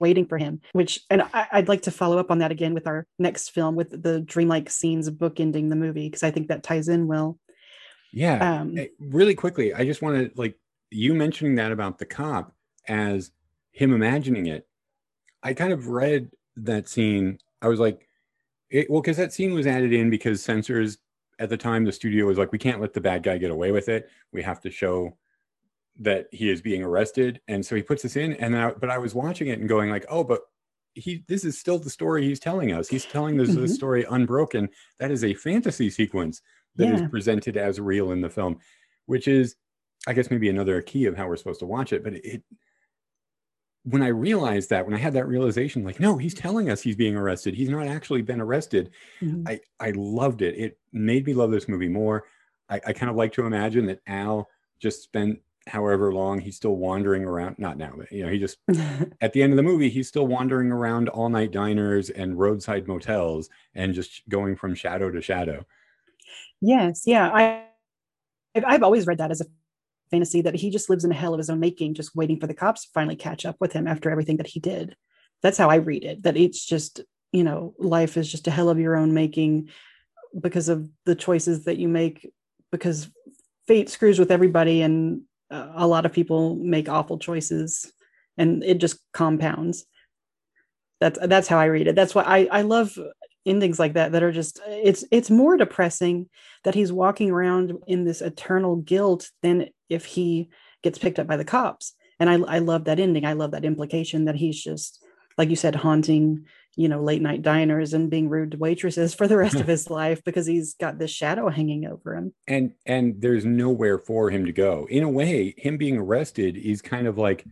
waiting 0.00 0.26
for 0.26 0.38
him 0.38 0.60
which 0.72 1.00
and 1.10 1.22
I, 1.32 1.46
would 1.54 1.68
like 1.68 1.82
to 1.82 1.90
follow 1.90 2.18
up 2.18 2.30
on 2.30 2.38
that 2.38 2.50
again 2.50 2.74
with 2.74 2.86
our 2.86 3.06
next 3.18 3.50
film 3.50 3.76
with 3.76 4.02
the 4.02 4.20
dreamlike 4.20 4.70
scenes 4.70 5.08
bookending 5.10 5.68
the 5.68 5.76
movie 5.76 6.08
because 6.08 6.22
i 6.22 6.30
think 6.30 6.48
that 6.48 6.62
ties 6.62 6.88
in 6.88 7.06
well. 7.06 7.38
Yeah. 8.12 8.60
Um, 8.60 8.76
really 8.98 9.34
quickly 9.34 9.72
i 9.72 9.84
just 9.84 10.02
want 10.02 10.16
to 10.16 10.30
like 10.34 10.58
you 10.90 11.14
mentioning 11.14 11.54
that 11.56 11.70
about 11.70 11.98
the 11.98 12.06
cop 12.06 12.52
as 12.88 13.30
him 13.70 13.92
imagining 13.92 14.46
it 14.46 14.66
i 15.42 15.54
kind 15.54 15.72
of 15.72 15.88
read 15.88 16.30
that 16.64 16.88
scene. 16.88 17.38
I 17.62 17.68
was 17.68 17.80
like 17.80 18.06
it, 18.70 18.90
well 18.90 19.00
because 19.00 19.16
that 19.16 19.32
scene 19.32 19.52
was 19.52 19.66
added 19.66 19.92
in 19.92 20.10
because 20.10 20.42
censors 20.42 20.98
at 21.38 21.48
the 21.48 21.56
time 21.56 21.84
the 21.84 21.92
studio 21.92 22.26
was 22.26 22.38
like 22.38 22.52
we 22.52 22.58
can't 22.58 22.80
let 22.80 22.92
the 22.92 23.00
bad 23.00 23.22
guy 23.22 23.38
get 23.38 23.50
away 23.50 23.72
with 23.72 23.88
it. 23.88 24.08
We 24.32 24.42
have 24.42 24.60
to 24.62 24.70
show 24.70 25.16
that 26.00 26.26
he 26.32 26.50
is 26.50 26.62
being 26.62 26.82
arrested. 26.82 27.40
And 27.46 27.64
so 27.64 27.76
he 27.76 27.82
puts 27.82 28.02
this 28.02 28.16
in 28.16 28.32
and 28.34 28.56
I, 28.56 28.70
but 28.72 28.90
i 28.90 28.98
was 28.98 29.14
watching 29.14 29.48
it 29.48 29.60
and 29.60 29.68
going 29.68 29.90
like 29.90 30.06
oh 30.08 30.24
but 30.24 30.40
he 30.94 31.22
this 31.28 31.44
is 31.44 31.58
still 31.58 31.78
the 31.78 31.90
story 31.90 32.24
he's 32.24 32.40
telling 32.40 32.72
us. 32.72 32.88
He's 32.88 33.04
telling 33.04 33.36
this, 33.36 33.50
mm-hmm. 33.50 33.66
story 33.66 34.04
unbroken. 34.10 34.68
That 34.98 35.12
is 35.12 35.22
a 35.22 35.34
fantasy 35.34 35.88
sequence 35.88 36.42
that 36.76 36.88
yeah. 36.88 36.94
is 36.94 37.10
presented 37.10 37.56
as 37.56 37.78
real 37.78 38.10
in 38.12 38.20
the 38.20 38.30
film 38.30 38.58
which 39.06 39.26
is 39.26 39.56
i 40.06 40.12
guess 40.12 40.30
maybe 40.30 40.48
another 40.48 40.80
key 40.80 41.04
of 41.06 41.16
how 41.16 41.26
we're 41.26 41.36
supposed 41.36 41.60
to 41.60 41.66
watch 41.66 41.92
it. 41.92 42.02
But 42.02 42.14
it 42.14 42.42
when 43.84 44.02
i 44.02 44.08
realized 44.08 44.70
that 44.70 44.84
when 44.84 44.94
i 44.94 44.98
had 44.98 45.14
that 45.14 45.26
realization 45.26 45.84
like 45.84 45.98
no 46.00 46.18
he's 46.18 46.34
telling 46.34 46.70
us 46.70 46.80
he's 46.80 46.96
being 46.96 47.16
arrested. 47.16 47.54
He's 47.54 47.68
not 47.68 47.86
actually 47.86 48.22
been 48.22 48.40
arrested. 48.40 48.90
Mm-hmm. 49.20 49.48
i 49.48 49.60
i 49.78 49.92
loved 49.94 50.42
it. 50.42 50.56
It 50.56 50.78
made 50.92 51.26
me 51.26 51.34
love 51.34 51.50
this 51.50 51.68
movie 51.68 51.88
more. 51.88 52.24
I, 52.68 52.80
I 52.86 52.92
kind 52.92 53.10
of 53.10 53.16
like 53.16 53.32
to 53.34 53.46
imagine 53.46 53.86
that 53.86 54.00
al 54.06 54.48
just 54.80 55.02
spent 55.02 55.40
however 55.70 56.12
long 56.12 56.40
he's 56.40 56.56
still 56.56 56.74
wandering 56.74 57.24
around 57.24 57.56
not 57.58 57.78
now 57.78 57.92
but 57.96 58.10
you 58.10 58.24
know 58.24 58.30
he 58.30 58.38
just 58.38 58.58
at 59.20 59.32
the 59.32 59.42
end 59.42 59.52
of 59.52 59.56
the 59.56 59.62
movie 59.62 59.88
he's 59.88 60.08
still 60.08 60.26
wandering 60.26 60.72
around 60.72 61.08
all 61.08 61.28
night 61.28 61.52
diners 61.52 62.10
and 62.10 62.38
roadside 62.38 62.88
motels 62.88 63.48
and 63.74 63.94
just 63.94 64.28
going 64.28 64.56
from 64.56 64.74
shadow 64.74 65.10
to 65.10 65.22
shadow. 65.22 65.64
Yes 66.60 67.04
yeah 67.06 67.30
i 67.32 67.64
i've 68.66 68.82
always 68.82 69.06
read 69.06 69.18
that 69.18 69.30
as 69.30 69.40
a 69.40 69.46
fantasy 70.10 70.42
that 70.42 70.56
he 70.56 70.70
just 70.70 70.90
lives 70.90 71.04
in 71.04 71.12
a 71.12 71.14
hell 71.14 71.32
of 71.32 71.38
his 71.38 71.48
own 71.48 71.60
making 71.60 71.94
just 71.94 72.16
waiting 72.16 72.40
for 72.40 72.48
the 72.48 72.54
cops 72.54 72.82
to 72.82 72.90
finally 72.92 73.14
catch 73.14 73.46
up 73.46 73.56
with 73.60 73.72
him 73.72 73.86
after 73.86 74.10
everything 74.10 74.38
that 74.38 74.48
he 74.48 74.58
did. 74.58 74.96
That's 75.42 75.56
how 75.56 75.70
i 75.70 75.76
read 75.76 76.04
it 76.04 76.24
that 76.24 76.36
it's 76.36 76.66
just 76.66 77.00
you 77.32 77.44
know 77.44 77.74
life 77.78 78.16
is 78.16 78.30
just 78.30 78.48
a 78.48 78.50
hell 78.50 78.68
of 78.68 78.78
your 78.78 78.96
own 78.96 79.14
making 79.14 79.70
because 80.38 80.68
of 80.68 80.88
the 81.06 81.14
choices 81.14 81.64
that 81.64 81.78
you 81.78 81.88
make 81.88 82.30
because 82.70 83.08
fate 83.66 83.88
screws 83.88 84.18
with 84.18 84.30
everybody 84.30 84.82
and 84.82 85.22
a 85.50 85.86
lot 85.86 86.06
of 86.06 86.12
people 86.12 86.56
make 86.56 86.88
awful 86.88 87.18
choices 87.18 87.92
and 88.38 88.62
it 88.62 88.78
just 88.78 88.98
compounds. 89.12 89.84
That's 91.00 91.18
that's 91.22 91.48
how 91.48 91.58
i 91.58 91.66
read 91.66 91.88
it. 91.88 91.96
That's 91.96 92.14
why 92.14 92.22
i 92.22 92.48
i 92.58 92.62
love 92.62 92.98
endings 93.46 93.78
like 93.78 93.94
that 93.94 94.12
that 94.12 94.22
are 94.22 94.32
just 94.32 94.60
it's 94.66 95.04
it's 95.10 95.30
more 95.30 95.56
depressing 95.56 96.28
that 96.64 96.74
he's 96.74 96.92
walking 96.92 97.30
around 97.30 97.72
in 97.86 98.04
this 98.04 98.20
eternal 98.20 98.76
guilt 98.76 99.30
than 99.42 99.68
if 99.88 100.04
he 100.04 100.50
gets 100.82 100.98
picked 100.98 101.18
up 101.18 101.26
by 101.26 101.36
the 101.36 101.44
cops. 101.44 101.94
And 102.18 102.28
i 102.28 102.34
i 102.34 102.58
love 102.58 102.84
that 102.84 103.00
ending. 103.00 103.24
I 103.24 103.32
love 103.32 103.52
that 103.52 103.64
implication 103.64 104.26
that 104.26 104.36
he's 104.36 104.62
just 104.62 105.02
like 105.38 105.48
you 105.48 105.56
said 105.56 105.74
haunting 105.74 106.46
you 106.76 106.88
know 106.88 107.02
late 107.02 107.22
night 107.22 107.42
diners 107.42 107.94
and 107.94 108.10
being 108.10 108.28
rude 108.28 108.52
to 108.52 108.56
waitresses 108.56 109.14
for 109.14 109.26
the 109.26 109.36
rest 109.36 109.56
of 109.56 109.66
his 109.66 109.90
life 109.90 110.22
because 110.24 110.46
he's 110.46 110.74
got 110.74 110.98
this 110.98 111.10
shadow 111.10 111.48
hanging 111.48 111.86
over 111.86 112.14
him. 112.14 112.32
And 112.46 112.72
and 112.86 113.20
there's 113.20 113.44
nowhere 113.44 113.98
for 113.98 114.30
him 114.30 114.46
to 114.46 114.52
go. 114.52 114.86
In 114.90 115.02
a 115.02 115.08
way 115.08 115.54
him 115.56 115.76
being 115.76 115.98
arrested 115.98 116.56
is 116.56 116.82
kind 116.82 117.06
of 117.06 117.18
like 117.18 117.44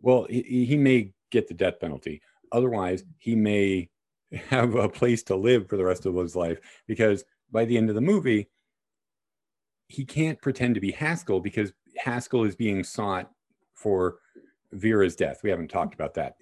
well 0.00 0.26
he, 0.28 0.64
he 0.64 0.76
may 0.76 1.12
get 1.30 1.48
the 1.48 1.54
death 1.54 1.80
penalty. 1.80 2.22
Otherwise 2.52 3.04
he 3.18 3.34
may 3.34 3.88
have 4.48 4.74
a 4.74 4.88
place 4.88 5.22
to 5.24 5.36
live 5.36 5.68
for 5.68 5.76
the 5.76 5.84
rest 5.84 6.06
of 6.06 6.14
his 6.14 6.36
life 6.36 6.58
because 6.86 7.24
by 7.50 7.64
the 7.64 7.76
end 7.76 7.88
of 7.88 7.94
the 7.94 8.00
movie 8.00 8.48
he 9.88 10.04
can't 10.04 10.40
pretend 10.40 10.74
to 10.74 10.80
be 10.80 10.92
haskell 10.92 11.40
because 11.40 11.72
haskell 11.96 12.44
is 12.44 12.56
being 12.56 12.82
sought 12.82 13.30
for 13.74 14.16
vera's 14.72 15.14
death. 15.14 15.40
We 15.42 15.50
haven't 15.50 15.68
talked 15.68 15.94
about 15.94 16.14
that 16.14 16.36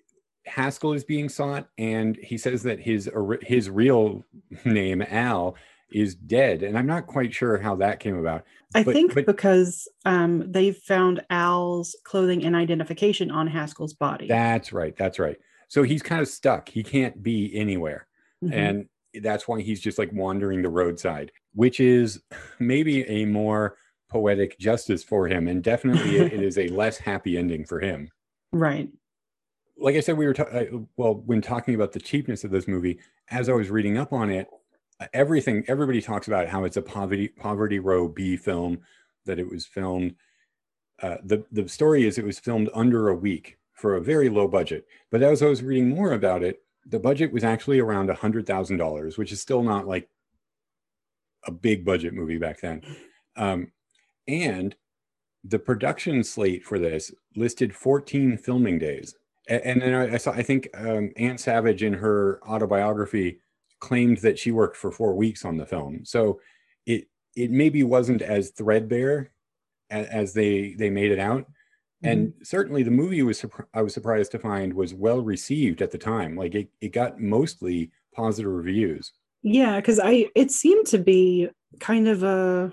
Haskell 0.46 0.92
is 0.92 1.04
being 1.04 1.28
sought, 1.28 1.68
and 1.78 2.16
he 2.16 2.36
says 2.36 2.62
that 2.64 2.80
his 2.80 3.10
his 3.42 3.70
real 3.70 4.24
name 4.64 5.02
Al 5.02 5.56
is 5.92 6.14
dead, 6.14 6.62
and 6.62 6.76
I'm 6.78 6.86
not 6.86 7.06
quite 7.06 7.34
sure 7.34 7.58
how 7.58 7.76
that 7.76 8.00
came 8.00 8.16
about. 8.16 8.44
I 8.74 8.82
but, 8.82 8.94
think 8.94 9.14
but, 9.14 9.26
because 9.26 9.88
um, 10.04 10.50
they 10.50 10.72
found 10.72 11.22
Al's 11.30 11.94
clothing 12.04 12.44
and 12.44 12.56
identification 12.56 13.30
on 13.30 13.46
Haskell's 13.46 13.92
body. 13.92 14.26
That's 14.26 14.72
right. 14.72 14.96
That's 14.96 15.18
right. 15.18 15.36
So 15.68 15.82
he's 15.82 16.02
kind 16.02 16.20
of 16.20 16.28
stuck. 16.28 16.68
He 16.68 16.82
can't 16.82 17.22
be 17.22 17.54
anywhere, 17.54 18.06
mm-hmm. 18.42 18.54
and 18.54 18.88
that's 19.22 19.46
why 19.46 19.60
he's 19.60 19.80
just 19.80 19.98
like 19.98 20.12
wandering 20.12 20.62
the 20.62 20.70
roadside, 20.70 21.30
which 21.54 21.78
is 21.80 22.22
maybe 22.58 23.06
a 23.08 23.26
more 23.26 23.76
poetic 24.10 24.58
justice 24.58 25.04
for 25.04 25.28
him, 25.28 25.46
and 25.48 25.62
definitely 25.62 26.16
it 26.16 26.32
is 26.32 26.58
a 26.58 26.68
less 26.68 26.98
happy 26.98 27.36
ending 27.38 27.64
for 27.64 27.80
him. 27.80 28.08
Right 28.54 28.90
like 29.82 29.96
I 29.96 30.00
said, 30.00 30.16
we 30.16 30.26
were 30.26 30.34
ta- 30.34 30.46
well 30.96 31.14
when 31.26 31.42
talking 31.42 31.74
about 31.74 31.92
the 31.92 32.00
cheapness 32.00 32.44
of 32.44 32.50
this 32.50 32.68
movie. 32.68 32.98
As 33.30 33.48
I 33.48 33.52
was 33.52 33.70
reading 33.70 33.98
up 33.98 34.12
on 34.12 34.30
it, 34.30 34.48
uh, 35.00 35.06
everything 35.12 35.64
everybody 35.68 36.00
talks 36.00 36.28
about 36.28 36.48
how 36.48 36.64
it's 36.64 36.76
a 36.76 36.82
poverty 36.82 37.28
poverty 37.28 37.78
row 37.78 38.08
B 38.08 38.36
film, 38.36 38.78
that 39.26 39.38
it 39.38 39.50
was 39.50 39.66
filmed. 39.66 40.14
Uh, 41.02 41.16
the 41.24 41.44
the 41.50 41.68
story 41.68 42.06
is 42.06 42.16
it 42.16 42.24
was 42.24 42.38
filmed 42.38 42.70
under 42.74 43.08
a 43.08 43.14
week 43.14 43.58
for 43.74 43.96
a 43.96 44.00
very 44.00 44.28
low 44.28 44.46
budget. 44.46 44.86
But 45.10 45.22
as 45.22 45.42
I 45.42 45.46
was 45.46 45.62
reading 45.62 45.88
more 45.88 46.12
about 46.12 46.42
it, 46.42 46.62
the 46.86 47.00
budget 47.00 47.32
was 47.32 47.44
actually 47.44 47.80
around 47.80 48.10
a 48.10 48.14
hundred 48.14 48.46
thousand 48.46 48.76
dollars, 48.76 49.18
which 49.18 49.32
is 49.32 49.40
still 49.40 49.62
not 49.62 49.88
like 49.88 50.08
a 51.44 51.50
big 51.50 51.84
budget 51.84 52.14
movie 52.14 52.38
back 52.38 52.60
then. 52.60 52.82
Um, 53.36 53.72
and 54.28 54.76
the 55.42 55.58
production 55.58 56.22
slate 56.22 56.64
for 56.64 56.78
this 56.78 57.12
listed 57.34 57.74
14 57.74 58.36
filming 58.36 58.78
days 58.78 59.16
and 59.48 59.82
then 59.82 59.94
I, 59.94 60.16
saw 60.16 60.32
I 60.32 60.42
think 60.42 60.68
um, 60.74 61.10
Ann 61.16 61.38
Savage 61.38 61.82
in 61.82 61.94
her 61.94 62.40
autobiography 62.46 63.40
claimed 63.80 64.18
that 64.18 64.38
she 64.38 64.52
worked 64.52 64.76
for 64.76 64.92
four 64.92 65.14
weeks 65.14 65.44
on 65.44 65.56
the 65.56 65.66
film. 65.66 66.04
So 66.04 66.40
it 66.86 67.08
it 67.34 67.50
maybe 67.50 67.82
wasn't 67.82 68.22
as 68.22 68.50
threadbare 68.50 69.32
as, 69.90 70.06
as 70.06 70.32
they 70.32 70.74
they 70.78 70.90
made 70.90 71.10
it 71.10 71.18
out. 71.18 71.40
Mm-hmm. 71.40 72.08
And 72.08 72.34
certainly 72.42 72.82
the 72.82 72.90
movie 72.90 73.22
was 73.22 73.44
I 73.74 73.82
was 73.82 73.94
surprised 73.94 74.32
to 74.32 74.38
find 74.38 74.72
was 74.72 74.94
well 74.94 75.20
received 75.20 75.82
at 75.82 75.90
the 75.90 75.98
time. 75.98 76.36
Like 76.36 76.54
it, 76.54 76.68
it 76.80 76.92
got 76.92 77.20
mostly 77.20 77.90
positive 78.14 78.52
reviews. 78.52 79.12
Yeah, 79.42 79.76
because 79.76 79.98
I 79.98 80.28
it 80.36 80.52
seemed 80.52 80.86
to 80.88 80.98
be 80.98 81.50
kind 81.80 82.06
of 82.06 82.22
a 82.22 82.72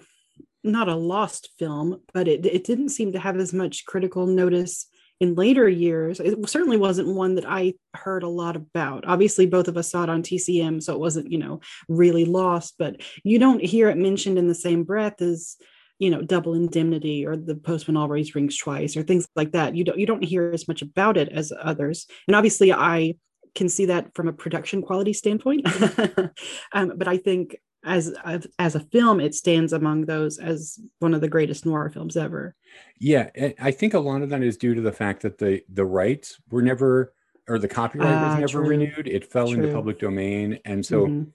not 0.64 0.90
a 0.90 0.96
lost 0.96 1.50
film, 1.58 2.02
but 2.14 2.28
it 2.28 2.46
it 2.46 2.64
didn't 2.64 2.90
seem 2.90 3.14
to 3.14 3.20
have 3.20 3.38
as 3.38 3.54
much 3.54 3.86
critical 3.86 4.28
notice 4.28 4.86
in 5.20 5.36
later 5.36 5.68
years, 5.68 6.20
it 6.20 6.50
certainly 6.50 6.78
wasn't 6.78 7.10
one 7.10 7.36
that 7.36 7.46
I 7.46 7.74
heard 7.94 8.24
a 8.24 8.30
lot 8.30 8.56
about. 8.56 9.06
Obviously, 9.06 9.46
both 9.46 9.68
of 9.68 9.76
us 9.76 9.92
saw 9.92 10.04
it 10.04 10.10
on 10.10 10.24
TCM, 10.24 10.82
so 10.82 10.94
it 10.94 11.00
wasn't, 11.00 11.32
you 11.32 11.38
know, 11.38 11.60
really 11.90 12.26
lost, 12.26 12.76
but 12.80 13.02
you 13.24 13.38
don't 13.38 13.64
hear 13.64 13.90
it 13.90 13.98
mentioned 13.98 14.38
in 14.38 14.48
the 14.48 14.56
same 14.56 14.84
breath 14.84 15.22
as 15.22 15.58
you 16.00 16.10
know 16.10 16.22
double 16.22 16.54
indemnity 16.54 17.26
or 17.28 17.36
the 17.36 17.56
postman 17.56 17.98
always 17.98 18.34
rings 18.34 18.58
twice 18.58 18.96
or 18.96 19.04
things 19.04 19.28
like 19.36 19.52
that. 19.52 19.76
You 19.76 19.84
don't 19.84 20.00
you 20.00 20.06
don't 20.06 20.24
hear 20.24 20.52
as 20.54 20.68
much 20.68 20.82
about 20.82 21.18
it 21.18 21.30
as 21.30 21.52
others. 21.62 22.08
And 22.28 22.36
obviously 22.36 22.72
i 22.74 23.16
can 23.56 23.68
see 23.68 23.86
that 23.86 24.14
from 24.14 24.28
a 24.28 24.34
production 24.34 24.82
quality 24.82 25.14
standpoint. 25.14 25.68
Um, 26.72 26.94
but 26.96 27.08
i 27.08 27.18
think 27.18 27.58
as 27.86 28.14
as 28.60 28.76
a 28.76 28.80
film 28.80 29.20
it 29.20 29.34
stands 29.34 29.72
among 29.74 30.06
those 30.06 30.38
as 30.38 30.80
one 31.00 31.14
of 31.14 31.22
the 31.22 31.28
greatest 31.30 31.66
noir 31.66 31.90
films 31.90 32.18
ever 32.18 32.56
yeah 33.00 33.30
i 33.62 33.72
think 33.72 33.94
a 33.94 34.00
lot 34.00 34.22
of 34.22 34.30
that 34.30 34.44
is 34.44 34.58
due 34.58 34.76
to 34.76 34.82
the 34.82 34.92
fact 34.92 35.22
that 35.22 35.38
the 35.38 35.62
the 35.70 35.86
rights 35.86 36.40
were 36.50 36.62
never 36.62 37.14
or 37.48 37.58
the 37.58 37.68
copyright 37.68 38.20
was 38.20 38.36
Ah, 38.36 38.40
never 38.40 38.60
true. 38.60 38.68
renewed 38.70 39.08
it 39.08 39.26
fell 39.32 39.54
into 39.54 39.68
public 39.68 39.98
domain 40.00 40.60
and 40.66 40.86
so 40.86 41.06
Mhm. 41.08 41.32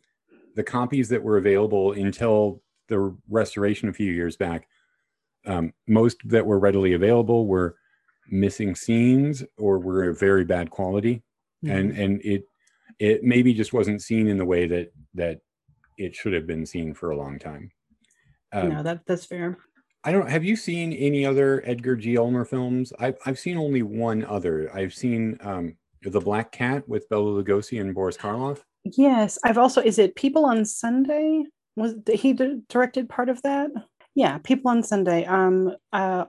the 0.55 0.65
copies 0.65 1.09
that 1.09 1.23
were 1.23 1.39
available 1.39 1.93
until 1.93 2.63
the 2.89 3.17
restoration 3.29 3.89
a 3.89 3.93
few 3.95 4.13
years 4.13 4.37
back, 4.37 4.69
um, 5.47 5.73
most 5.89 6.19
that 6.27 6.47
were 6.47 6.59
readily 6.59 6.93
available 6.95 7.47
were 7.49 7.77
missing 8.29 8.75
scenes 8.75 9.45
or 9.59 9.79
were 9.79 10.05
of 10.11 10.21
very 10.21 10.45
bad 10.45 10.71
quality, 10.71 11.23
and 11.67 11.93
Mhm. 11.93 11.99
and 11.99 12.23
it 12.25 12.45
it 13.01 13.25
maybe 13.25 13.55
just 13.55 13.73
wasn't 13.73 14.03
seen 14.03 14.29
in 14.29 14.39
the 14.39 14.45
way 14.47 14.67
that 14.67 14.93
that 15.15 15.41
it 15.97 16.15
should 16.15 16.33
have 16.33 16.47
been 16.47 16.67
seen 16.67 16.95
for 16.95 17.11
a 17.11 17.17
long 17.17 17.39
time. 17.39 17.71
Um, 18.53 18.69
no 18.69 18.83
that 18.83 19.01
that's 19.07 19.25
fair 19.25 19.59
I 20.05 20.13
don't. 20.13 20.29
Have 20.29 20.45
you 20.45 20.55
seen 20.55 20.93
any 20.93 21.25
other 21.25 21.63
Edgar 21.65 21.97
G. 21.97 22.19
Ulmer 22.19 22.45
films? 22.45 22.93
I've 22.99 23.17
I've 23.25 23.39
seen 23.39 23.57
only 23.57 23.83
one 23.83 24.23
other. 24.27 24.71
I've 24.75 24.93
seen 24.93 25.39
um, 25.41 25.77
the 26.03 26.21
Black 26.21 26.53
Cat 26.53 26.87
with 26.87 27.09
Bela 27.09 27.43
Lugosi 27.43 27.81
and 27.81 27.95
Boris 27.95 28.17
Karloff. 28.17 28.61
Yes, 28.85 29.39
I've 29.45 29.57
also. 29.57 29.81
Is 29.81 29.99
it 29.99 30.15
People 30.15 30.45
on 30.45 30.67
Sunday? 30.67 31.45
Was 31.77 31.95
he 32.13 32.35
di- 32.35 32.61
directed 32.69 33.09
part 33.09 33.31
of 33.31 33.41
that? 33.43 33.71
Yeah, 34.15 34.37
People 34.39 34.71
on 34.71 34.83
Sunday. 34.83 35.25
Um, 35.25 35.75
uh, 35.91 36.27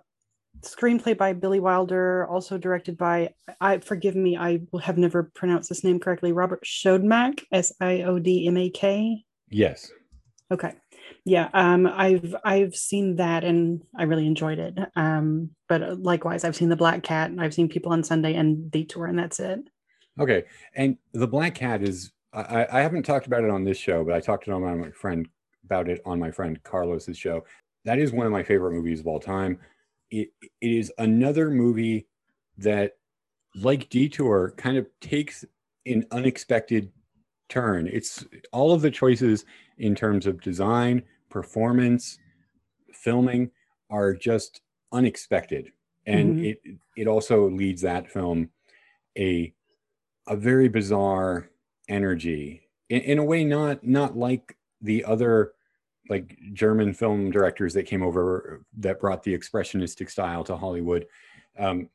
screenplay 0.61 1.17
by 1.17 1.33
Billy 1.33 1.59
Wilder, 1.59 2.25
also 2.27 2.57
directed 2.57 2.97
by. 2.97 3.33
I 3.59 3.79
forgive 3.79 4.15
me, 4.15 4.37
I 4.37 4.61
will 4.71 4.79
have 4.79 4.97
never 4.97 5.31
pronounced 5.35 5.67
this 5.67 5.83
name 5.83 5.99
correctly. 5.99 6.31
Robert 6.31 6.63
Shodmak, 6.63 7.43
S 7.51 7.73
I 7.81 8.03
O 8.03 8.19
D 8.19 8.47
M 8.47 8.55
A 8.55 8.69
K. 8.69 9.25
Yes. 9.55 9.89
Okay. 10.51 10.73
Yeah, 11.23 11.49
um, 11.53 11.87
I've 11.87 12.35
I've 12.43 12.75
seen 12.75 13.15
that 13.15 13.43
and 13.43 13.81
I 13.97 14.03
really 14.03 14.27
enjoyed 14.27 14.59
it. 14.59 14.77
Um, 14.95 15.51
but 15.69 15.81
uh, 15.81 15.95
likewise, 15.97 16.43
I've 16.43 16.55
seen 16.55 16.69
the 16.69 16.75
Black 16.75 17.03
Cat 17.03 17.31
and 17.31 17.41
I've 17.41 17.53
seen 17.53 17.69
People 17.69 17.91
on 17.93 18.03
Sunday 18.03 18.35
and 18.35 18.69
Detour, 18.69 19.05
and 19.07 19.17
that's 19.17 19.39
it. 19.39 19.59
Okay. 20.19 20.43
And 20.75 20.97
the 21.13 21.27
Black 21.27 21.55
Cat 21.55 21.81
is. 21.81 22.11
I, 22.33 22.67
I- 22.69 22.81
haven't 22.81 23.03
talked 23.03 23.27
about 23.27 23.45
it 23.45 23.49
on 23.49 23.63
this 23.63 23.77
show, 23.77 24.03
but 24.03 24.13
I 24.13 24.19
talked 24.19 24.43
to 24.45 24.51
it 24.51 24.55
on 24.55 24.79
my 24.81 24.91
friend 24.91 25.25
about 25.63 25.87
it 25.87 26.01
on 26.05 26.19
my 26.19 26.31
friend 26.31 26.61
Carlos's 26.63 27.17
show. 27.17 27.45
That 27.85 27.97
is 27.97 28.11
one 28.11 28.25
of 28.25 28.33
my 28.33 28.43
favorite 28.43 28.73
movies 28.73 28.99
of 28.99 29.07
all 29.07 29.21
time. 29.21 29.57
It 30.11 30.29
it 30.61 30.71
is 30.71 30.91
another 30.97 31.49
movie 31.49 32.07
that, 32.57 32.97
like 33.55 33.89
Detour, 33.89 34.53
kind 34.57 34.77
of 34.77 34.85
takes 34.99 35.45
an 35.85 36.05
unexpected 36.11 36.91
turn. 37.49 37.87
It's 37.87 38.25
all 38.51 38.73
of 38.73 38.81
the 38.81 38.91
choices 38.91 39.45
in 39.77 39.95
terms 39.95 40.25
of 40.25 40.41
design, 40.41 41.03
performance, 41.29 42.19
filming 42.93 43.51
are 43.89 44.13
just 44.13 44.61
unexpected, 44.91 45.71
and 46.05 46.35
Mhm. 46.35 46.45
it 46.45 46.61
it 46.97 47.07
also 47.07 47.49
leads 47.49 47.81
that 47.81 48.11
film 48.11 48.51
a 49.17 49.53
a 50.27 50.35
very 50.35 50.69
bizarre 50.69 51.49
energy 51.89 52.69
in, 52.89 53.01
in 53.01 53.17
a 53.19 53.23
way 53.23 53.43
not 53.43 53.83
not 53.85 54.17
like 54.17 54.57
the 54.81 55.03
other 55.05 55.53
like 56.09 56.37
German 56.53 56.93
film 56.93 57.31
directors 57.31 57.73
that 57.73 57.83
came 57.85 58.03
over 58.03 58.63
that 58.77 58.99
brought 58.99 59.23
the 59.23 59.37
expressionistic 59.37 60.09
style 60.09 60.43
to 60.43 60.55
Hollywood. 60.57 61.07
Um, 61.57 61.89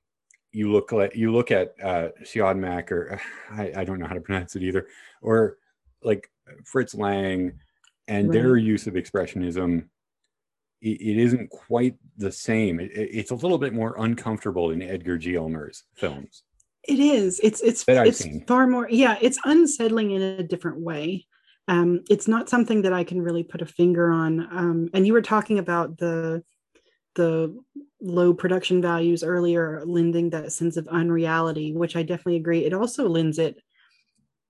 you 0.53 0.71
look 0.73 0.93
like 0.93 1.15
you 1.15 1.33
look 1.33 1.51
at 1.51 1.75
uh, 1.83 2.09
Siodmak 2.23 2.91
or 2.91 3.21
I, 3.51 3.73
I 3.77 3.85
don't 3.85 3.99
know 3.99 4.07
how 4.07 4.15
to 4.15 4.21
pronounce 4.21 4.57
it 4.57 4.63
either, 4.63 4.87
or 5.23 5.57
like 6.03 6.31
Fritz 6.65 6.95
Lang 6.95 7.53
and 8.09 8.33
their 8.33 8.57
use 8.57 8.87
of 8.87 8.95
expressionism. 8.95 9.87
It, 10.83 11.01
it 11.01 11.17
isn't 11.19 11.51
quite 11.51 11.97
the 12.17 12.33
same. 12.33 12.81
It, 12.81 12.91
it- 12.93 13.11
it's 13.13 13.31
a 13.31 13.35
little 13.37 13.59
bit 13.59 13.73
more 13.75 13.95
uncomfortable 13.99 14.71
in 14.71 14.83
Edgar 14.83 15.19
G. 15.19 15.37
Ulmer's 15.37 15.85
films. 15.95 16.43
It 16.89 16.99
is. 16.99 17.39
It's 17.43 17.61
it's 17.61 17.85
it's 17.87 18.19
seen. 18.19 18.45
far 18.47 18.67
more. 18.67 18.89
Yeah, 18.91 19.19
it's 19.21 19.39
unsettling 19.45 20.13
in 20.13 20.23
a 20.23 20.43
different 20.43 20.81
way. 20.81 21.27
Um, 21.69 22.01
it's 22.09 22.27
not 22.27 22.49
something 22.49 22.83
that 22.83 22.93
I 22.95 23.05
can 23.05 23.21
really 23.21 23.45
put 23.45 23.61
a 23.63 23.67
finger 23.67 24.11
on. 24.11 24.41
Um, 24.51 24.89
and 24.95 25.07
you 25.07 25.13
were 25.13 25.23
talking 25.23 25.59
about 25.59 25.99
the 25.99 26.43
the 27.15 27.59
low 28.01 28.33
production 28.35 28.81
values 28.81 29.23
earlier, 29.23 29.83
lending 29.85 30.31
that 30.31 30.53
sense 30.53 30.77
of 30.77 30.89
unreality, 30.89 31.73
which 31.75 31.97
I 31.97 32.03
definitely 32.03 32.37
agree. 32.37 32.65
It 32.65 32.73
also 32.73 33.09
lends 33.09 33.39
it. 33.39 33.59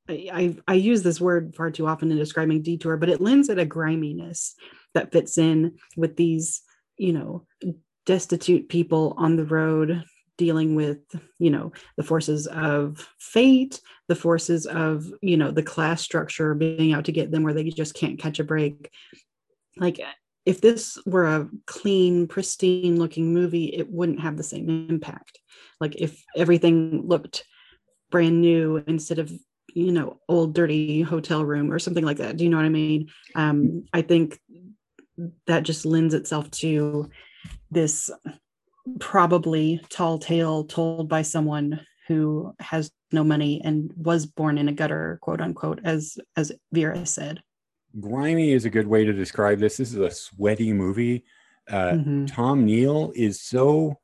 I, 0.09 0.29
I 0.33 0.57
I 0.69 0.75
use 0.75 1.03
this 1.03 1.21
word 1.21 1.55
far 1.57 1.71
too 1.71 1.87
often 1.87 2.11
in 2.11 2.19
describing 2.19 2.63
detour, 2.63 2.97
but 2.97 3.09
it 3.09 3.21
lends 3.21 3.49
it 3.49 3.59
a 3.59 3.65
griminess 3.65 4.55
that 4.95 5.13
fits 5.13 5.39
in 5.39 5.77
with 5.97 6.17
these, 6.17 6.63
you 6.97 7.13
know, 7.13 7.47
destitute 8.07 8.69
people 8.69 9.15
on 9.17 9.37
the 9.37 9.45
road 9.45 10.05
dealing 10.37 10.75
with, 10.75 10.99
you 11.39 11.51
know, 11.51 11.71
the 11.97 12.03
forces 12.03 12.47
of 12.47 13.07
fate, 13.19 13.81
the 14.09 14.17
forces 14.17 14.67
of, 14.67 15.07
you 15.21 15.37
know, 15.37 15.51
the 15.51 15.63
class 15.63 16.01
structure 16.01 16.55
being 16.55 16.95
out 16.95 17.05
to 17.05 17.13
get 17.13 17.31
them 17.31 17.43
where 17.43 17.53
they 17.53 17.65
just 17.65 17.95
can't 17.95 18.19
catch 18.19 18.41
a 18.41 18.45
break. 18.45 18.91
Like 19.77 20.01
if 20.47 20.61
this 20.61 20.99
were 21.07 21.26
a 21.26 21.49
clean, 21.66 22.26
pristine 22.26 22.99
looking 22.99 23.32
movie, 23.32 23.66
it 23.66 23.91
wouldn't 23.91 24.20
have 24.20 24.36
the 24.36 24.43
same 24.43 24.88
impact. 24.88 25.38
Like 25.80 25.97
if 25.97 26.22
everything 26.36 27.07
looked 27.07 27.45
brand 28.11 28.41
new 28.41 28.82
instead 28.86 29.18
of, 29.18 29.32
you 29.74 29.93
know, 29.93 30.18
old 30.28 30.55
dirty 30.55 31.03
hotel 31.03 31.45
room 31.45 31.70
or 31.70 31.78
something 31.78 32.05
like 32.05 32.16
that. 32.18 32.36
Do 32.36 32.45
you 32.45 32.51
know 32.51 32.57
what 32.57 32.66
I 32.66 32.70
mean? 32.70 33.09
Um, 33.34 33.84
I 33.93 34.03
think 34.03 34.38
that 35.47 35.62
just 35.62 35.84
lends 35.84 36.14
itself 36.14 36.51
to 36.51 37.11
this 37.70 38.11
probably 38.99 39.80
tall 39.91 40.18
tale 40.18 40.64
told 40.64 41.09
by 41.09 41.22
someone 41.22 41.80
who 42.09 42.53
has 42.59 42.91
no 43.12 43.22
money 43.22 43.61
and 43.64 43.93
was 43.97 44.26
born 44.26 44.59
in 44.59 44.68
a 44.68 44.72
gutter, 44.72 45.18
quote 45.22 45.41
unquote, 45.41 45.80
as 45.84 46.18
as 46.36 46.51
Vera 46.72 47.07
said. 47.07 47.43
Grimy 47.99 48.53
is 48.53 48.64
a 48.64 48.70
good 48.70 48.86
way 48.86 49.05
to 49.05 49.12
describe 49.12 49.59
this. 49.59 49.76
This 49.76 49.91
is 49.93 49.99
a 49.99 50.11
sweaty 50.11 50.72
movie. 50.72 51.24
Uh, 51.68 51.93
Mhm. 51.93 52.32
Tom 52.32 52.64
Neal 52.64 53.12
is 53.14 53.41
so 53.41 53.99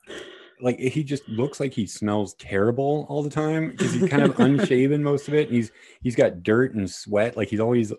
like 0.61 0.79
he 0.79 1.05
just 1.05 1.29
looks 1.29 1.61
like 1.61 1.75
he 1.75 1.87
smells 1.87 2.35
terrible 2.35 3.07
all 3.11 3.23
the 3.23 3.29
time 3.31 3.71
because 3.71 3.93
he's 3.93 4.09
kind 4.09 4.23
of 4.23 4.39
unshaven 4.41 5.03
most 5.03 5.29
of 5.29 5.35
it. 5.35 5.51
He's 5.51 5.71
he's 6.03 6.17
got 6.17 6.43
dirt 6.43 6.75
and 6.75 6.91
sweat. 6.91 7.37
Like 7.37 7.49
he's 7.49 7.61
always 7.61 7.93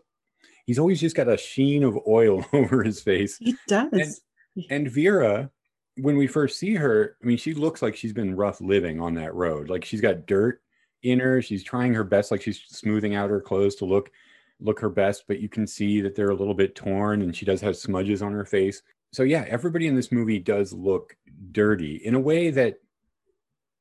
he's 0.65 0.79
always 0.79 0.99
just 0.99 1.15
got 1.15 1.27
a 1.29 1.37
sheen 1.37 1.83
of 1.83 1.97
oil 2.07 2.45
over 2.53 2.83
his 2.83 3.01
face. 3.01 3.37
He 3.37 3.55
does. 3.67 4.21
And 4.71 4.89
Vera, 4.89 5.51
when 5.97 6.17
we 6.17 6.25
first 6.25 6.57
see 6.57 6.73
her, 6.75 7.15
I 7.21 7.25
mean, 7.27 7.37
she 7.37 7.53
looks 7.53 7.81
like 7.83 7.95
she's 7.95 8.13
been 8.13 8.35
rough 8.35 8.59
living 8.59 8.99
on 8.99 9.13
that 9.15 9.35
road. 9.35 9.69
Like 9.69 9.85
she's 9.85 10.01
got 10.01 10.25
dirt 10.25 10.61
in 11.03 11.19
her. 11.19 11.41
She's 11.43 11.63
trying 11.63 11.93
her 11.93 12.03
best, 12.03 12.31
like 12.31 12.41
she's 12.41 12.59
smoothing 12.67 13.13
out 13.15 13.29
her 13.29 13.41
clothes 13.41 13.75
to 13.75 13.85
look 13.85 14.09
look 14.59 14.79
her 14.79 14.89
best, 14.89 15.25
but 15.27 15.39
you 15.39 15.49
can 15.49 15.67
see 15.67 16.01
that 16.01 16.15
they're 16.15 16.29
a 16.29 16.35
little 16.35 16.53
bit 16.53 16.75
torn 16.75 17.21
and 17.21 17.35
she 17.35 17.45
does 17.45 17.61
have 17.61 17.77
smudges 17.77 18.21
on 18.21 18.31
her 18.33 18.45
face. 18.45 18.81
So 19.13 19.23
yeah, 19.23 19.45
everybody 19.47 19.87
in 19.87 19.95
this 19.95 20.11
movie 20.11 20.39
does 20.39 20.73
look 20.73 21.15
dirty 21.51 21.97
in 21.97 22.15
a 22.15 22.19
way 22.19 22.49
that 22.51 22.75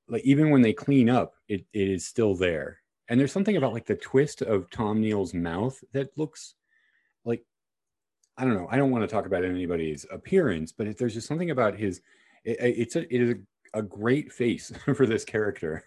like 0.09 0.23
even 0.25 0.51
when 0.51 0.63
they 0.63 0.73
clean 0.73 1.11
up, 1.11 1.35
it, 1.49 1.65
it 1.73 1.89
is 1.89 2.07
still 2.07 2.35
there. 2.35 2.79
And 3.09 3.19
there's 3.19 3.33
something 3.33 3.57
about 3.57 3.73
like 3.73 3.87
the 3.87 3.97
twist 3.97 4.43
of 4.43 4.71
Tom 4.71 5.01
Neal's 5.01 5.35
mouth 5.35 5.83
that 5.93 6.17
looks 6.17 6.55
like 7.25 7.43
I 8.37 8.45
don't 8.45 8.55
know. 8.55 8.69
I 8.71 8.77
don't 8.77 8.91
want 8.91 9.03
to 9.03 9.13
talk 9.13 9.27
about 9.27 9.45
anybody's 9.45 10.05
appearance, 10.11 10.73
but 10.73 10.87
if 10.87 10.99
there's 10.99 11.15
just 11.15 11.27
something 11.27 11.51
about 11.51 11.79
his, 11.79 12.03
it, 12.45 12.59
it's 12.61 12.97
a, 12.97 13.15
it 13.15 13.21
is 13.23 13.35
a, 13.75 13.79
a 13.79 13.83
great 13.83 14.33
face 14.33 14.73
for 14.95 15.07
this 15.07 15.25
character. 15.25 15.85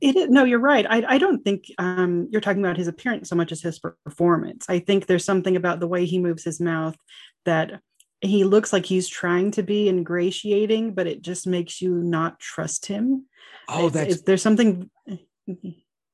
It 0.00 0.16
is, 0.16 0.28
no, 0.28 0.44
you're 0.44 0.58
right. 0.58 0.86
I, 0.88 1.04
I 1.14 1.18
don't 1.18 1.42
think 1.44 1.64
um, 1.78 2.28
you're 2.30 2.40
talking 2.40 2.62
about 2.64 2.76
his 2.76 2.88
appearance 2.88 3.28
so 3.28 3.36
much 3.36 3.52
as 3.52 3.62
his 3.62 3.80
performance. 4.04 4.66
I 4.68 4.78
think 4.80 5.06
there's 5.06 5.24
something 5.24 5.56
about 5.56 5.80
the 5.80 5.86
way 5.88 6.04
he 6.06 6.18
moves 6.18 6.44
his 6.44 6.60
mouth 6.60 6.96
that 7.44 7.80
he 8.20 8.44
looks 8.44 8.72
like 8.72 8.84
he's 8.84 9.08
trying 9.08 9.50
to 9.52 9.62
be 9.62 9.88
ingratiating, 9.88 10.94
but 10.94 11.06
it 11.06 11.22
just 11.22 11.46
makes 11.46 11.80
you 11.80 11.94
not 11.94 12.38
trust 12.38 12.86
him. 12.86 13.26
Oh, 13.68 13.86
It's- 13.86 13.92
that's 13.92 14.06
it's- 14.10 14.22
there's 14.26 14.42
something. 14.42 14.90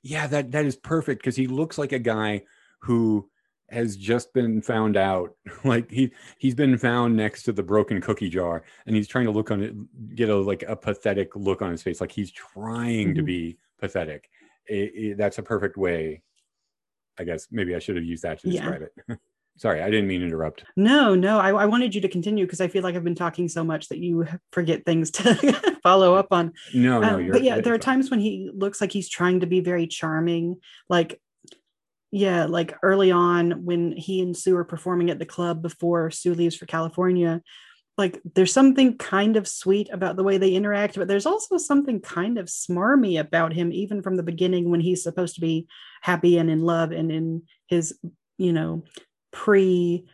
yeah, 0.03 0.27
that 0.29 0.53
that 0.53 0.67
is 0.67 0.77
perfect 0.77 1.21
because 1.23 1.37
he 1.37 1.47
looks 1.47 1.79
like 1.79 1.93
a 1.93 1.99
guy 1.99 2.43
who 2.83 3.29
has 3.71 3.97
just 3.97 4.33
been 4.33 4.63
found 4.63 4.97
out. 4.97 5.35
like 5.65 5.91
he 5.91 6.13
he's 6.39 6.55
been 6.55 6.79
found 6.79 7.17
next 7.17 7.43
to 7.45 7.53
the 7.53 7.63
broken 7.63 8.01
cookie 8.01 8.29
jar, 8.29 8.63
and 8.87 8.95
he's 8.97 9.09
trying 9.09 9.25
to 9.27 9.31
look 9.33 9.51
on 9.51 9.63
it, 9.63 10.15
get 10.15 10.29
a 10.29 10.37
like 10.37 10.63
a 10.69 10.77
pathetic 10.77 11.35
look 11.37 11.63
on 11.63 11.71
his 11.71 11.83
face, 11.83 12.01
like 12.01 12.13
he's 12.13 12.31
trying 12.31 13.15
to 13.15 13.23
Mhm. 13.23 13.27
be 13.27 13.59
pathetic. 13.81 14.31
It- 14.69 14.93
it- 14.95 15.17
that's 15.19 15.39
a 15.39 15.43
perfect 15.43 15.77
way. 15.77 16.23
I 17.19 17.25
guess 17.25 17.49
maybe 17.51 17.75
I 17.75 17.79
should 17.79 17.97
have 17.97 18.05
used 18.05 18.23
that 18.25 18.41
to 18.41 18.49
Yeah. 18.51 18.61
describe 18.61 18.83
it. 18.83 19.19
Sorry, 19.59 19.81
I 19.81 19.89
didn't 19.91 20.07
mean 20.07 20.21
to 20.21 20.27
interrupt. 20.27 20.65
No, 20.77 21.15
no, 21.15 21.39
I, 21.39 21.49
I 21.51 21.65
wanted 21.65 21.95
you 21.95 22.03
to 22.03 22.09
continue 22.09 22.45
because 22.45 22.61
I 22.61 22.69
feel 22.69 22.83
like 22.83 22.95
I've 22.95 23.05
been 23.05 23.15
talking 23.15 23.49
so 23.49 23.65
much 23.65 23.89
that 23.89 23.97
you 23.97 24.27
forget 24.53 24.85
things 24.85 25.11
to 25.13 25.23
follow 25.83 26.15
up 26.15 26.27
on. 26.31 26.53
No, 26.75 27.01
no, 27.01 27.15
Um, 27.15 27.25
you're. 27.25 27.33
but 27.33 27.43
yeah, 27.43 27.63
there 27.63 27.73
are 27.73 27.79
times 27.79 28.11
when 28.11 28.21
he 28.21 28.51
looks 28.53 28.83
like 28.83 28.93
he's 28.93 29.09
trying 29.09 29.41
to 29.41 29.47
be 29.47 29.61
very 29.61 29.87
charming. 29.87 30.57
Like, 30.91 31.23
yeah, 32.11 32.47
like 32.47 32.75
early 32.83 33.11
on 33.11 33.65
when 33.65 33.93
he 33.93 34.21
and 34.23 34.37
Sue 34.37 34.57
are 34.57 34.65
performing 34.65 35.11
at 35.11 35.19
the 35.19 35.27
club 35.27 35.63
before 35.63 36.11
Sue 36.11 36.35
leaves 36.35 36.57
for 36.57 36.67
California. 36.67 37.43
Like, 37.99 38.21
there's 38.35 38.53
something 38.53 38.99
kind 38.99 39.37
of 39.37 39.49
sweet 39.49 39.89
about 39.91 40.17
the 40.17 40.23
way 40.23 40.37
they 40.37 40.51
interact, 40.51 40.97
but 40.97 41.09
there's 41.09 41.25
also 41.25 41.57
something 41.57 42.01
kind 42.01 42.37
of 42.39 42.47
smarmy 42.47 43.19
about 43.19 43.55
him, 43.55 43.73
even 43.73 44.03
from 44.03 44.17
the 44.17 44.23
beginning 44.23 44.71
when 44.71 44.81
he's 44.81 45.03
supposed 45.03 45.35
to 45.37 45.41
be 45.41 45.67
happy 46.03 46.37
and 46.37 46.51
in 46.51 46.61
love 46.61 46.93
and 46.93 47.11
in 47.11 47.43
his, 47.69 47.99
you 48.37 48.53
know, 48.53 48.85
pre 49.33 50.05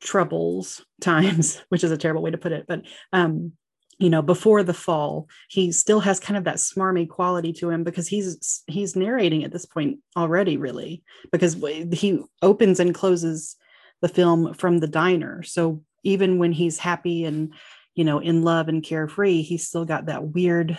troubles 0.00 0.84
times, 1.00 1.62
which 1.70 1.84
is 1.84 1.90
a 1.90 1.96
terrible 1.96 2.22
way 2.22 2.30
to 2.30 2.38
put 2.38 2.52
it, 2.52 2.66
but 2.68 2.82
um, 3.12 3.52
you 4.00 4.08
know, 4.08 4.22
before 4.22 4.62
the 4.62 4.74
fall, 4.74 5.28
he 5.48 5.70
still 5.70 6.00
has 6.00 6.18
kind 6.18 6.38
of 6.38 6.44
that 6.44 6.56
smarmy 6.56 7.06
quality 7.06 7.52
to 7.52 7.68
him 7.68 7.84
because 7.84 8.08
he's 8.08 8.62
he's 8.66 8.96
narrating 8.96 9.44
at 9.44 9.52
this 9.52 9.66
point 9.66 9.98
already, 10.16 10.56
really, 10.56 11.02
because 11.30 11.54
he 11.92 12.18
opens 12.40 12.80
and 12.80 12.94
closes 12.94 13.56
the 14.00 14.08
film 14.08 14.54
from 14.54 14.78
the 14.78 14.88
diner. 14.88 15.42
So 15.42 15.84
even 16.02 16.38
when 16.38 16.50
he's 16.50 16.78
happy 16.78 17.26
and 17.26 17.52
you 17.94 18.04
know 18.04 18.20
in 18.20 18.42
love 18.42 18.68
and 18.68 18.82
carefree, 18.82 19.42
he's 19.42 19.68
still 19.68 19.84
got 19.84 20.06
that 20.06 20.24
weird 20.24 20.78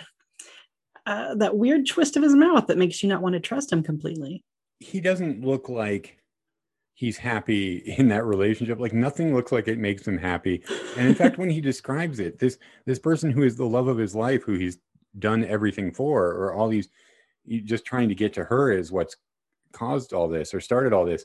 uh, 1.06 1.36
that 1.36 1.56
weird 1.56 1.86
twist 1.86 2.16
of 2.16 2.24
his 2.24 2.34
mouth 2.34 2.66
that 2.66 2.78
makes 2.78 3.04
you 3.04 3.08
not 3.08 3.22
want 3.22 3.34
to 3.34 3.40
trust 3.40 3.72
him 3.72 3.84
completely. 3.84 4.42
he 4.80 5.00
doesn't 5.00 5.44
look 5.44 5.68
like 5.68 6.18
he's 7.02 7.18
happy 7.18 7.78
in 7.98 8.06
that 8.06 8.24
relationship 8.24 8.78
like 8.78 8.92
nothing 8.92 9.34
looks 9.34 9.50
like 9.50 9.66
it 9.66 9.78
makes 9.78 10.06
him 10.06 10.16
happy. 10.16 10.62
And 10.96 11.08
in 11.08 11.16
fact 11.16 11.36
when 11.36 11.50
he 11.50 11.60
describes 11.60 12.20
it 12.20 12.38
this 12.38 12.58
this 12.86 13.00
person 13.00 13.32
who 13.32 13.42
is 13.42 13.56
the 13.56 13.66
love 13.66 13.88
of 13.88 13.98
his 13.98 14.14
life 14.14 14.44
who 14.44 14.52
he's 14.52 14.78
done 15.18 15.44
everything 15.44 15.90
for 15.92 16.28
or 16.28 16.54
all 16.54 16.68
these 16.68 16.88
just 17.64 17.84
trying 17.84 18.08
to 18.08 18.14
get 18.14 18.32
to 18.34 18.44
her 18.44 18.70
is 18.70 18.92
what's 18.92 19.16
caused 19.72 20.12
all 20.12 20.28
this 20.28 20.54
or 20.54 20.60
started 20.60 20.92
all 20.92 21.04
this 21.04 21.24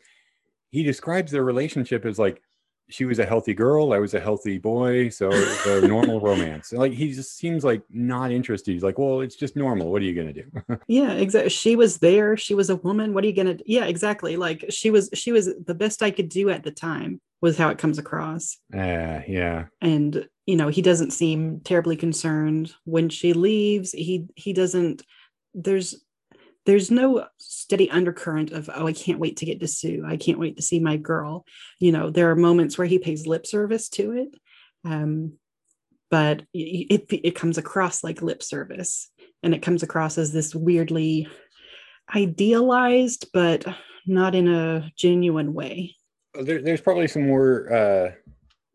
he 0.71 0.81
describes 0.81 1.31
their 1.31 1.43
relationship 1.43 2.05
as 2.05 2.17
like 2.17 2.41
she 2.89 3.05
was 3.05 3.19
a 3.19 3.25
healthy 3.25 3.53
girl 3.53 3.93
i 3.93 3.99
was 3.99 4.13
a 4.13 4.19
healthy 4.19 4.57
boy 4.57 5.09
so 5.09 5.29
a 5.31 5.87
normal 5.87 6.19
romance. 6.19 6.71
Like 6.71 6.93
he 6.93 7.13
just 7.13 7.37
seems 7.37 7.63
like 7.63 7.81
not 7.89 8.31
interested. 8.31 8.71
He's 8.71 8.83
like 8.83 8.97
well 8.97 9.21
it's 9.21 9.35
just 9.35 9.55
normal. 9.55 9.91
What 9.91 10.01
are 10.01 10.05
you 10.05 10.13
going 10.13 10.33
to 10.33 10.43
do? 10.43 10.77
Yeah 10.87 11.11
exactly 11.13 11.49
she 11.49 11.75
was 11.75 11.97
there. 11.97 12.37
She 12.37 12.53
was 12.53 12.69
a 12.69 12.75
woman. 12.77 13.13
What 13.13 13.23
are 13.23 13.27
you 13.27 13.33
gonna 13.33 13.55
do? 13.55 13.63
yeah 13.65 13.85
exactly. 13.85 14.37
Like 14.37 14.65
she 14.69 14.91
was 14.91 15.09
she 15.13 15.31
was 15.31 15.49
the 15.65 15.75
best 15.75 16.03
i 16.03 16.11
could 16.11 16.29
do 16.29 16.49
at 16.49 16.63
the 16.63 16.71
time 16.71 17.21
was 17.41 17.57
how 17.57 17.69
it 17.69 17.77
comes 17.77 17.97
across. 17.97 18.57
Uh, 18.73 19.21
yeah. 19.27 19.65
And 19.81 20.27
you 20.45 20.55
know 20.55 20.69
he 20.69 20.81
doesn't 20.81 21.11
seem 21.11 21.61
terribly 21.61 21.95
concerned. 21.95 22.73
When 22.85 23.09
she 23.09 23.33
leaves 23.33 23.91
he 23.91 24.27
he 24.35 24.53
doesn't 24.53 25.03
there's 25.53 26.03
there's 26.67 26.91
no 26.91 27.25
steady 27.39 27.89
undercurrent 27.89 28.51
of 28.51 28.69
oh 28.75 28.85
i 28.85 28.93
can't 28.93 29.19
wait 29.19 29.37
to 29.37 29.45
get 29.45 29.59
to 29.59 29.67
sue 29.67 30.03
i 30.05 30.17
can't 30.17 30.37
wait 30.37 30.57
to 30.57 30.61
see 30.61 30.79
my 30.79 30.97
girl 30.97 31.45
you 31.79 31.91
know 31.91 32.11
there 32.11 32.29
are 32.29 32.35
moments 32.35 32.77
where 32.77 32.85
he 32.85 32.99
pays 32.99 33.25
lip 33.25 33.47
service 33.47 33.89
to 33.89 34.11
it 34.11 34.29
um 34.85 35.33
but 36.11 36.43
it 36.53 37.05
it 37.09 37.35
comes 37.35 37.57
across 37.57 38.03
like 38.03 38.21
lip 38.21 38.43
service 38.43 39.09
and 39.41 39.55
it 39.55 39.61
comes 39.61 39.81
across 39.81 40.17
as 40.17 40.31
this 40.31 40.53
weirdly 40.53 41.27
idealized 42.13 43.25
but 43.33 43.65
not 44.05 44.35
in 44.35 44.47
a 44.47 44.91
genuine 44.95 45.53
way 45.53 45.95
Uh, 46.37 46.43
there, 46.43 46.61
there's 46.61 46.81
probably 46.81 47.07
some 47.07 47.25
more 47.25 47.73
uh, 47.73 48.11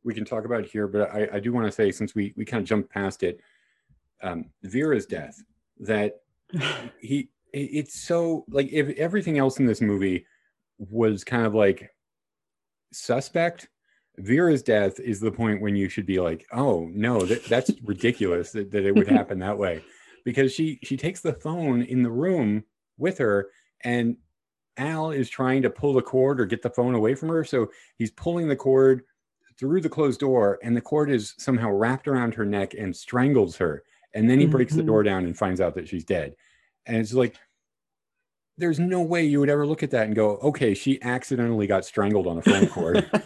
we 0.05 0.15
can 0.15 0.25
talk 0.25 0.45
about 0.45 0.65
here, 0.65 0.89
but 0.89 1.11
I, 1.13 1.29
I 1.35 1.41
do 1.41 1.53
want 1.53 1.67
to 1.67 1.73
say 1.73 1.91
since 1.93 2.15
we 2.15 2.35
we 2.37 2.45
kind 2.45 2.61
of 2.61 2.69
jumped 2.69 2.91
past 2.91 3.23
it, 3.23 3.41
um, 4.23 4.47
Vera's 4.63 5.07
death. 5.07 5.41
That 5.81 6.21
he, 7.01 7.31
it's 7.53 8.01
so 8.01 8.45
like 8.49 8.69
if 8.73 8.97
everything 8.97 9.39
else 9.39 9.59
in 9.59 9.67
this 9.67 9.81
movie 9.81 10.27
was 10.79 11.25
kind 11.25 11.47
of 11.47 11.55
like 11.55 11.91
suspect. 12.93 13.69
Vera's 14.19 14.63
death 14.63 15.01
is 15.01 15.21
the 15.21 15.33
point 15.33 15.63
when 15.63 15.75
you 15.75 15.89
should 15.89 16.05
be 16.05 16.21
like, 16.21 16.45
oh 16.53 16.89
no, 16.93 17.21
that, 17.25 17.45
that's 17.47 17.71
ridiculous 17.85 18.53
that, 18.53 18.71
that 18.71 18.85
it 18.85 18.95
would 18.95 19.09
happen 19.09 19.39
that 19.39 19.57
way, 19.57 19.83
because 20.25 20.53
she 20.53 20.79
she 20.83 20.97
takes 20.97 21.21
the 21.21 21.33
phone 21.33 21.83
in 21.83 22.03
the 22.03 22.11
room 22.11 22.65
with 22.99 23.19
her 23.19 23.49
and 23.85 24.17
Al 24.77 25.11
is 25.11 25.29
trying 25.29 25.63
to 25.63 25.71
pull 25.71 25.93
the 25.95 26.03
cord 26.03 26.41
or 26.41 26.47
get 26.47 26.63
the 26.63 26.71
phone 26.71 26.95
away 26.95 27.15
from 27.15 27.29
her. 27.31 27.45
So 27.45 27.71
he's 27.97 28.11
pulling 28.11 28.49
the 28.49 28.57
cord 28.57 29.03
through 29.59 29.81
the 29.83 29.89
closed 29.89 30.21
door, 30.21 30.59
and 30.63 30.75
the 30.77 30.81
cord 30.81 31.11
is 31.11 31.35
somehow 31.39 31.71
wrapped 31.71 32.09
around 32.09 32.35
her 32.35 32.47
neck 32.47 32.73
and 32.75 32.95
strangles 32.97 33.57
her. 33.57 33.83
And 34.15 34.29
then 34.29 34.41
he 34.41 34.47
breaks 34.47 34.75
the 34.75 34.83
Mhm. 34.83 34.87
door 34.87 35.03
down 35.03 35.25
and 35.27 35.37
finds 35.37 35.61
out 35.61 35.75
that 35.75 35.89
she's 35.89 36.05
dead. 36.05 36.35
And 36.87 36.97
it's 36.97 37.15
like, 37.15 37.37
there's 38.59 38.79
no 38.79 39.03
way 39.03 39.25
you 39.25 39.41
would 39.41 39.51
ever 39.51 39.67
look 39.67 39.83
at 39.83 39.91
that 39.93 40.07
and 40.07 40.15
go, 40.15 40.37
okay, 40.39 40.75
she 40.75 41.01
accidentally 41.03 41.67
got 41.67 41.85
strangled 41.85 42.27
on 42.27 42.39
a 42.39 42.43
phone 42.43 42.69
cord. 42.69 43.09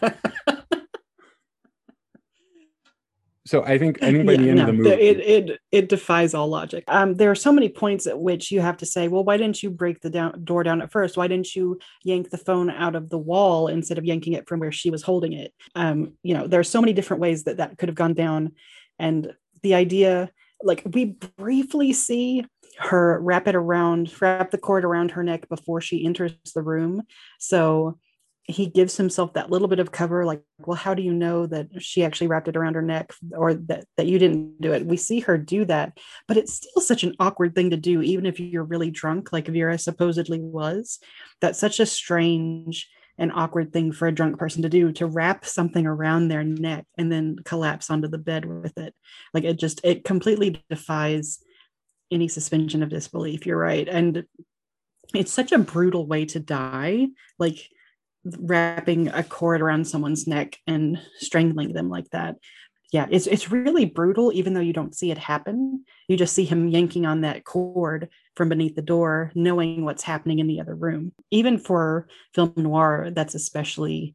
so 3.46 3.64
I 3.64 3.78
think 3.78 4.02
I 4.02 4.12
think 4.12 4.26
by 4.26 4.34
Yeah, 4.34 4.36
the 4.36 4.50
end 4.50 4.60
of 4.60 4.66
the 4.66 4.72
movie, 4.72 4.90
it, 5.00 5.20
it 5.20 5.60
it 5.72 5.88
defies 5.88 6.34
all 6.34 6.48
logic. 6.48 6.84
Um, 6.88 7.14
there 7.14 7.30
are 7.30 7.34
so 7.36 7.52
many 7.52 7.68
points 7.68 8.06
at 8.06 8.20
which 8.20 8.50
you 8.50 8.60
have 8.60 8.76
to 8.78 8.86
say, 8.86 9.08
well, 9.08 9.24
why 9.24 9.36
didn't 9.36 9.62
you 9.62 9.70
break 9.70 10.00
the 10.00 10.10
down, 10.10 10.44
door 10.44 10.62
down 10.62 10.82
at 10.82 10.92
first? 10.92 11.16
Why 11.16 11.28
didn't 11.28 11.54
you 11.54 11.78
yank 12.04 12.30
the 12.30 12.38
phone 12.38 12.70
out 12.70 12.96
of 12.96 13.10
the 13.10 13.18
wall 13.18 13.68
instead 13.68 13.98
of 13.98 14.04
yanking 14.04 14.32
it 14.32 14.48
from 14.48 14.60
where 14.60 14.72
she 14.72 14.90
was 14.90 15.02
holding 15.02 15.32
it? 15.32 15.52
Um, 15.74 16.14
you 16.22 16.34
know, 16.34 16.46
there 16.46 16.60
are 16.60 16.64
so 16.64 16.80
many 16.80 16.92
different 16.92 17.20
ways 17.20 17.44
that 17.44 17.58
that 17.58 17.78
could 17.78 17.88
have 17.88 17.96
gone 17.96 18.14
down, 18.14 18.52
and 18.98 19.32
the 19.62 19.74
idea, 19.74 20.30
like 20.62 20.82
we 20.84 21.16
briefly 21.36 21.92
see 21.92 22.44
her 22.78 23.20
wrap 23.20 23.48
it 23.48 23.54
around, 23.54 24.12
wrap 24.20 24.50
the 24.50 24.58
cord 24.58 24.84
around 24.84 25.12
her 25.12 25.22
neck 25.22 25.48
before 25.48 25.80
she 25.80 26.04
enters 26.04 26.32
the 26.54 26.62
room, 26.62 27.02
so 27.38 27.98
he 28.48 28.66
gives 28.66 28.96
himself 28.96 29.32
that 29.32 29.50
little 29.50 29.66
bit 29.66 29.80
of 29.80 29.90
cover 29.90 30.24
like 30.24 30.40
well 30.60 30.76
how 30.76 30.94
do 30.94 31.02
you 31.02 31.12
know 31.12 31.46
that 31.46 31.66
she 31.82 32.04
actually 32.04 32.28
wrapped 32.28 32.46
it 32.46 32.56
around 32.56 32.74
her 32.74 32.82
neck 32.82 33.12
or 33.32 33.54
that 33.54 33.84
that 33.96 34.06
you 34.06 34.18
didn't 34.18 34.60
do 34.60 34.72
it? 34.72 34.86
We 34.86 34.96
see 34.96 35.20
her 35.20 35.36
do 35.36 35.64
that 35.64 35.98
but 36.28 36.36
it's 36.36 36.54
still 36.54 36.80
such 36.80 37.02
an 37.02 37.14
awkward 37.18 37.54
thing 37.54 37.70
to 37.70 37.76
do 37.76 38.02
even 38.02 38.24
if 38.24 38.38
you're 38.38 38.64
really 38.64 38.90
drunk 38.90 39.32
like 39.32 39.48
vera 39.48 39.78
supposedly 39.78 40.38
was. 40.38 40.98
That's 41.40 41.58
such 41.58 41.80
a 41.80 41.86
strange 41.86 42.88
and 43.18 43.32
awkward 43.32 43.72
thing 43.72 43.92
for 43.92 44.06
a 44.06 44.12
drunk 44.12 44.38
person 44.38 44.62
to 44.62 44.68
do 44.68 44.92
to 44.92 45.06
wrap 45.06 45.44
something 45.44 45.86
around 45.86 46.28
their 46.28 46.44
neck 46.44 46.86
and 46.98 47.10
then 47.10 47.36
collapse 47.44 47.90
onto 47.90 48.08
the 48.08 48.18
bed 48.18 48.44
with 48.44 48.76
it. 48.78 48.94
Like 49.34 49.44
it 49.44 49.58
just 49.58 49.80
it 49.82 50.04
completely 50.04 50.62
defies 50.70 51.40
any 52.10 52.28
suspension 52.28 52.82
of 52.82 52.88
disbelief 52.88 53.46
you're 53.46 53.58
right 53.58 53.88
and 53.88 54.24
it's 55.14 55.32
such 55.32 55.52
a 55.52 55.58
brutal 55.58 56.06
way 56.06 56.24
to 56.24 56.40
die 56.40 57.06
like 57.38 57.68
wrapping 58.38 59.08
a 59.08 59.22
cord 59.22 59.60
around 59.60 59.86
someone's 59.86 60.26
neck 60.26 60.58
and 60.66 61.00
strangling 61.18 61.72
them 61.72 61.88
like 61.88 62.08
that. 62.10 62.36
Yeah, 62.92 63.06
it's 63.10 63.26
it's 63.26 63.50
really 63.50 63.84
brutal, 63.84 64.32
even 64.32 64.54
though 64.54 64.60
you 64.60 64.72
don't 64.72 64.94
see 64.94 65.10
it 65.10 65.18
happen. 65.18 65.84
You 66.08 66.16
just 66.16 66.34
see 66.34 66.44
him 66.44 66.68
yanking 66.68 67.04
on 67.04 67.22
that 67.22 67.44
cord 67.44 68.08
from 68.36 68.48
beneath 68.48 68.76
the 68.76 68.82
door, 68.82 69.32
knowing 69.34 69.84
what's 69.84 70.04
happening 70.04 70.38
in 70.38 70.46
the 70.46 70.60
other 70.60 70.74
room. 70.74 71.12
Even 71.30 71.58
for 71.58 72.08
film 72.34 72.52
noir, 72.56 73.10
that's 73.12 73.34
especially 73.34 74.14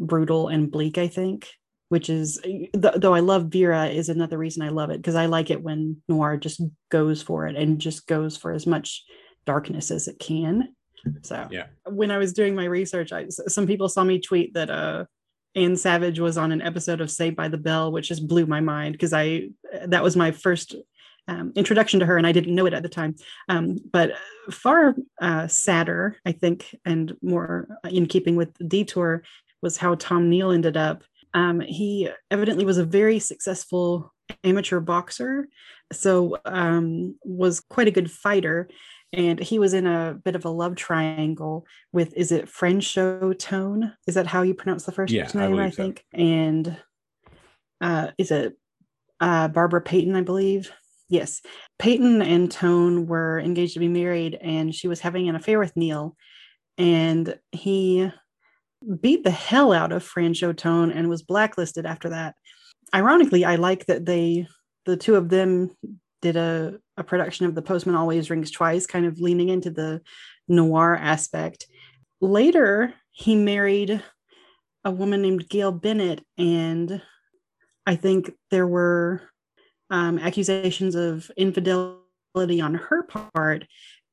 brutal 0.00 0.48
and 0.48 0.70
bleak, 0.70 0.98
I 0.98 1.06
think. 1.06 1.48
Which 1.92 2.08
is, 2.08 2.40
th- 2.42 2.70
though 2.72 3.12
I 3.12 3.20
love 3.20 3.48
Vera, 3.48 3.88
is 3.88 4.08
another 4.08 4.38
reason 4.38 4.62
I 4.62 4.70
love 4.70 4.88
it 4.88 4.96
because 4.96 5.14
I 5.14 5.26
like 5.26 5.50
it 5.50 5.62
when 5.62 5.98
noir 6.08 6.38
just 6.38 6.62
goes 6.90 7.20
for 7.20 7.46
it 7.46 7.54
and 7.54 7.78
just 7.78 8.06
goes 8.06 8.34
for 8.34 8.52
as 8.52 8.66
much 8.66 9.04
darkness 9.44 9.90
as 9.90 10.08
it 10.08 10.18
can. 10.18 10.74
So 11.20 11.46
Yeah. 11.50 11.66
when 11.84 12.10
I 12.10 12.16
was 12.16 12.32
doing 12.32 12.54
my 12.54 12.64
research, 12.64 13.12
I, 13.12 13.28
some 13.28 13.66
people 13.66 13.90
saw 13.90 14.04
me 14.04 14.20
tweet 14.20 14.54
that 14.54 14.70
uh, 14.70 15.04
Ann 15.54 15.76
Savage 15.76 16.18
was 16.18 16.38
on 16.38 16.50
an 16.50 16.62
episode 16.62 17.02
of 17.02 17.10
Saved 17.10 17.36
by 17.36 17.48
the 17.48 17.58
Bell, 17.58 17.92
which 17.92 18.08
just 18.08 18.26
blew 18.26 18.46
my 18.46 18.60
mind 18.60 18.92
because 18.92 19.12
I 19.12 19.50
that 19.84 20.02
was 20.02 20.16
my 20.16 20.30
first 20.30 20.74
um, 21.28 21.52
introduction 21.56 22.00
to 22.00 22.06
her, 22.06 22.16
and 22.16 22.26
I 22.26 22.32
didn't 22.32 22.54
know 22.54 22.64
it 22.64 22.72
at 22.72 22.82
the 22.82 22.88
time. 22.88 23.16
Um, 23.50 23.76
but 23.92 24.12
far 24.50 24.94
uh, 25.20 25.46
sadder, 25.46 26.16
I 26.24 26.32
think, 26.32 26.74
and 26.86 27.14
more 27.20 27.68
in 27.84 28.06
keeping 28.06 28.36
with 28.36 28.54
the 28.54 28.64
detour 28.64 29.24
was 29.60 29.76
how 29.76 29.94
Tom 29.96 30.30
Neal 30.30 30.52
ended 30.52 30.78
up. 30.78 31.04
Um, 31.34 31.60
he 31.60 32.10
evidently 32.30 32.64
was 32.64 32.78
a 32.78 32.84
very 32.84 33.18
successful 33.18 34.12
amateur 34.44 34.80
boxer, 34.80 35.48
so 35.92 36.38
um, 36.44 37.16
was 37.24 37.60
quite 37.60 37.88
a 37.88 37.92
good 37.92 38.10
fighter 38.10 38.68
and 39.12 39.38
he 39.38 39.58
was 39.58 39.74
in 39.74 39.86
a 39.86 40.14
bit 40.24 40.34
of 40.34 40.44
a 40.44 40.50
love 40.50 40.74
triangle 40.74 41.66
with 41.92 42.14
is 42.16 42.32
it 42.32 42.46
Franchot 42.46 43.38
Tone? 43.38 43.92
Is 44.06 44.14
that 44.14 44.26
how 44.26 44.42
you 44.42 44.54
pronounce 44.54 44.84
the 44.84 44.92
first 44.92 45.12
Yeah, 45.12 45.30
I 45.34 45.48
name? 45.48 45.58
I, 45.58 45.70
so. 45.70 45.76
think. 45.76 46.04
And 46.14 46.76
uh, 47.80 48.08
is 48.16 48.30
it 48.30 48.54
uh, 49.20 49.48
Barbara 49.48 49.82
Payton? 49.82 50.16
I 50.16 50.22
believe. 50.22 50.72
Yes, 51.08 51.42
Payton 51.78 52.22
and 52.22 52.50
Tone 52.50 53.06
were 53.06 53.38
engaged 53.38 53.74
to 53.74 53.80
be 53.80 53.88
married, 53.88 54.38
and 54.40 54.74
she 54.74 54.88
was 54.88 55.00
having 55.00 55.28
an 55.28 55.36
affair 55.36 55.58
with 55.58 55.76
Neal, 55.76 56.16
and 56.78 57.38
he 57.50 58.10
beat 59.00 59.24
the 59.24 59.30
hell 59.30 59.72
out 59.72 59.92
of 59.92 60.04
Franchot 60.04 60.56
Tone 60.56 60.90
and 60.90 61.08
was 61.08 61.22
blacklisted 61.22 61.86
after 61.86 62.10
that. 62.10 62.34
Ironically, 62.94 63.44
I 63.44 63.56
like 63.56 63.86
that 63.86 64.04
they, 64.04 64.46
the 64.84 64.96
two 64.96 65.14
of 65.16 65.28
them, 65.28 65.70
did 66.20 66.36
a, 66.36 66.78
a 66.96 67.02
production 67.02 67.46
of 67.46 67.54
The 67.54 67.62
Postman 67.62 67.96
Always 67.96 68.30
Rings 68.30 68.50
Twice, 68.50 68.86
kind 68.86 69.06
of 69.06 69.18
leaning 69.18 69.48
into 69.48 69.70
the 69.70 70.00
noir 70.48 70.96
aspect. 70.96 71.66
Later, 72.20 72.94
he 73.10 73.34
married 73.34 74.02
a 74.84 74.90
woman 74.90 75.22
named 75.22 75.48
Gail 75.48 75.72
Bennett, 75.72 76.24
and 76.38 77.02
I 77.86 77.96
think 77.96 78.32
there 78.50 78.66
were 78.66 79.22
um, 79.90 80.18
accusations 80.18 80.94
of 80.94 81.30
infidelity 81.36 82.60
on 82.60 82.74
her 82.74 83.02
part, 83.02 83.66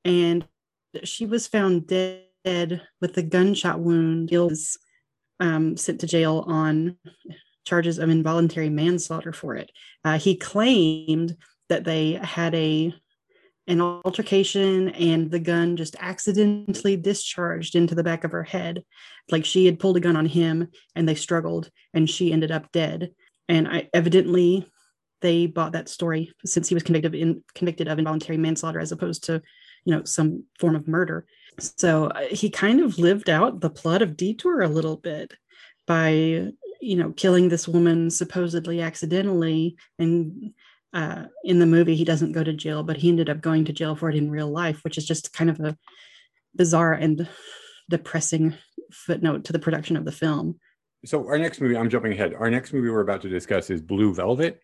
and 0.04 0.48
she 1.04 1.26
was 1.26 1.48
found 1.48 1.88
dead 1.88 2.24
with 2.46 3.18
a 3.18 3.24
gunshot 3.24 3.80
wound. 3.80 4.30
Gail 4.30 4.50
was 4.50 4.78
um, 5.40 5.78
sent 5.78 6.02
to 6.02 6.08
jail 6.08 6.44
on 6.48 6.98
charges 7.66 8.00
of 8.00 8.10
involuntary 8.10 8.70
manslaughter 8.70 9.32
for 9.32 9.56
it. 9.56 9.72
Uh, 10.04 10.18
he 10.18 10.36
claimed 10.36 11.36
that 11.70 11.84
they 11.84 12.14
had 12.14 12.54
a 12.56 12.94
an 13.68 13.82
altercation 13.82 14.90
and 14.90 15.30
the 15.30 15.40
gun 15.40 15.78
just 15.78 15.96
accidentally 16.00 16.98
discharged 16.98 17.76
into 17.76 17.94
the 17.94 18.04
back 18.04 18.24
of 18.24 18.32
her 18.32 18.42
head 18.44 18.84
like 19.30 19.46
she 19.46 19.68
had 19.68 19.80
pulled 19.80 19.96
a 19.96 20.00
gun 20.00 20.16
on 20.16 20.26
him 20.26 20.68
and 20.96 21.08
they 21.08 21.14
struggled 21.14 21.70
and 21.94 22.10
she 22.10 22.34
ended 22.34 22.50
up 22.50 22.72
dead 22.72 23.12
and 23.48 23.68
I 23.68 23.88
evidently 23.94 24.68
they 25.22 25.46
bought 25.46 25.74
that 25.74 25.88
story 25.88 26.32
since 26.44 26.68
he 26.68 26.74
was 26.74 26.82
convicted 26.82 27.14
in 27.14 27.44
convicted 27.54 27.88
of 27.88 28.00
involuntary 28.00 28.40
manslaughter 28.40 28.80
as 28.80 28.92
opposed 28.92 29.26
to 29.26 29.40
you 29.86 29.96
know 29.96 30.04
some 30.04 30.46
form 30.60 30.76
of 30.76 30.88
murder 30.88 31.28
so 31.60 32.08
uh, 32.08 32.22
he 32.30 32.50
kind 32.50 32.80
of 32.80 32.98
lived 32.98 33.30
out 33.30 33.62
the 33.62 33.70
plot 33.70 34.02
of 34.02 34.18
detour 34.18 34.62
a 34.62 34.68
little 34.68 34.98
bit 34.98 35.34
by 35.88 36.10
you 36.82 36.96
know 36.96 37.12
killing 37.12 37.50
this 37.50 37.68
woman 37.68 38.10
supposedly 38.10 38.82
accidentally 38.82 39.76
and 39.98 40.54
uh, 40.94 41.26
in 41.44 41.60
the 41.60 41.66
movie 41.66 41.96
he 41.96 42.06
doesn't 42.06 42.32
go 42.32 42.44
to 42.44 42.54
jail 42.54 42.84
but 42.84 42.98
he 42.98 43.10
ended 43.10 43.30
up 43.30 43.42
going 43.42 43.66
to 43.66 43.74
jail 43.74 43.96
for 43.96 44.10
it 44.10 44.16
in 44.16 44.32
real 44.32 44.50
life 44.50 44.84
which 44.84 44.98
is 44.98 45.06
just 45.06 45.34
kind 45.34 45.50
of 45.50 45.60
a 45.60 45.78
bizarre 46.56 46.94
and 46.94 47.28
depressing 47.90 48.54
footnote 48.92 49.46
to 49.46 49.54
the 49.54 49.60
production 49.60 49.96
of 49.96 50.06
the 50.06 50.12
film 50.12 50.60
So 51.06 51.26
our 51.28 51.38
next 51.38 51.62
movie, 51.62 51.78
I'm 51.78 51.90
jumping 51.90 52.12
ahead. 52.12 52.34
Our 52.34 52.50
next 52.50 52.74
movie 52.74 52.90
we're 52.90 53.00
about 53.02 53.22
to 53.22 53.30
discuss 53.30 53.70
is 53.70 53.82
Blue 53.82 54.14
Velvet. 54.14 54.62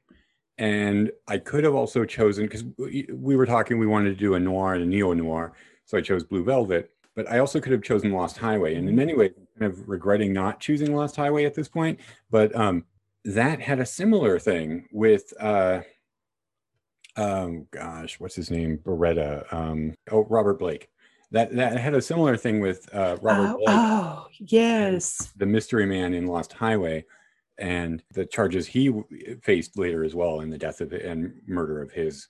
And 0.57 1.11
I 1.27 1.37
could 1.37 1.63
have 1.63 1.75
also 1.75 2.05
chosen 2.05 2.45
because 2.45 2.63
we 2.77 3.07
we 3.13 3.35
were 3.35 3.45
talking, 3.45 3.77
we 3.77 3.87
wanted 3.87 4.09
to 4.09 4.15
do 4.15 4.35
a 4.35 4.39
noir 4.39 4.73
and 4.73 4.83
a 4.83 4.85
neo 4.85 5.13
noir. 5.13 5.53
So 5.85 5.97
I 5.97 6.01
chose 6.01 6.23
Blue 6.23 6.43
Velvet, 6.43 6.91
but 7.15 7.29
I 7.31 7.39
also 7.39 7.59
could 7.59 7.71
have 7.71 7.83
chosen 7.83 8.11
Lost 8.11 8.37
Highway. 8.37 8.75
And 8.75 8.89
in 8.89 8.95
many 8.95 9.13
ways, 9.13 9.31
I'm 9.37 9.59
kind 9.59 9.71
of 9.71 9.87
regretting 9.87 10.33
not 10.33 10.59
choosing 10.59 10.95
Lost 10.95 11.15
Highway 11.15 11.45
at 11.45 11.53
this 11.53 11.67
point. 11.67 11.99
But 12.29 12.55
um, 12.55 12.85
that 13.23 13.61
had 13.61 13.79
a 13.79 13.85
similar 13.85 14.39
thing 14.39 14.87
with, 14.91 15.33
uh, 15.39 15.81
um, 17.15 17.67
gosh, 17.71 18.19
what's 18.19 18.35
his 18.35 18.51
name? 18.51 18.79
Baretta. 18.79 19.51
Um, 19.53 19.93
oh, 20.11 20.25
Robert 20.29 20.59
Blake. 20.59 20.89
That 21.31 21.55
that 21.55 21.77
had 21.77 21.95
a 21.95 22.01
similar 22.01 22.37
thing 22.37 22.61
with 22.61 22.87
uh, 22.93 23.17
Robert 23.21 23.49
oh, 23.49 23.57
Blake 23.57 23.67
oh, 23.69 24.27
yes 24.39 25.33
the 25.35 25.45
mystery 25.45 25.85
man 25.85 26.13
in 26.13 26.27
Lost 26.27 26.53
Highway 26.53 27.03
and 27.57 28.03
the 28.11 28.25
charges 28.25 28.67
he 28.67 28.93
faced 29.41 29.77
later 29.77 30.03
as 30.03 30.13
well 30.13 30.41
in 30.41 30.49
the 30.49 30.57
death 30.57 30.81
of 30.81 30.93
and 30.93 31.33
murder 31.47 31.81
of 31.81 31.91
his 31.91 32.27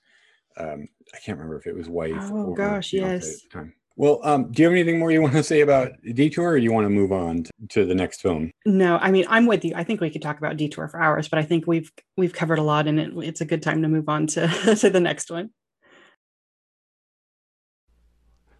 um 0.56 0.88
I 1.14 1.18
can't 1.18 1.38
remember 1.38 1.58
if 1.58 1.66
it 1.66 1.74
was 1.76 1.88
wife 1.88 2.12
Oh, 2.32 2.54
gosh, 2.54 2.90
fiancé 2.90 2.92
yes. 2.92 3.28
at 3.28 3.34
the 3.52 3.58
time. 3.58 3.74
Well, 3.98 4.20
um, 4.24 4.52
do 4.52 4.60
you 4.60 4.66
have 4.68 4.74
anything 4.74 4.98
more 4.98 5.10
you 5.10 5.22
want 5.22 5.32
to 5.32 5.42
say 5.42 5.62
about 5.62 5.92
Detour, 6.02 6.50
or 6.50 6.58
do 6.58 6.62
you 6.62 6.70
want 6.72 6.84
to 6.84 6.90
move 6.90 7.12
on 7.12 7.44
t- 7.44 7.50
to 7.70 7.86
the 7.86 7.94
next 7.94 8.20
film? 8.20 8.50
No, 8.66 8.98
I 8.98 9.10
mean 9.10 9.24
I'm 9.28 9.46
with 9.46 9.64
you. 9.64 9.72
I 9.74 9.84
think 9.84 10.00
we 10.02 10.10
could 10.10 10.20
talk 10.20 10.36
about 10.38 10.56
detour 10.58 10.88
for 10.88 11.00
hours, 11.00 11.28
but 11.28 11.38
I 11.38 11.42
think 11.44 11.66
we've 11.66 11.90
we've 12.16 12.34
covered 12.34 12.58
a 12.58 12.62
lot, 12.62 12.86
and 12.86 13.00
it, 13.00 13.12
it's 13.16 13.40
a 13.40 13.46
good 13.46 13.62
time 13.62 13.80
to 13.82 13.88
move 13.88 14.08
on 14.08 14.26
to 14.28 14.48
to 14.80 14.90
the 14.90 15.00
next 15.00 15.30
one. 15.30 15.50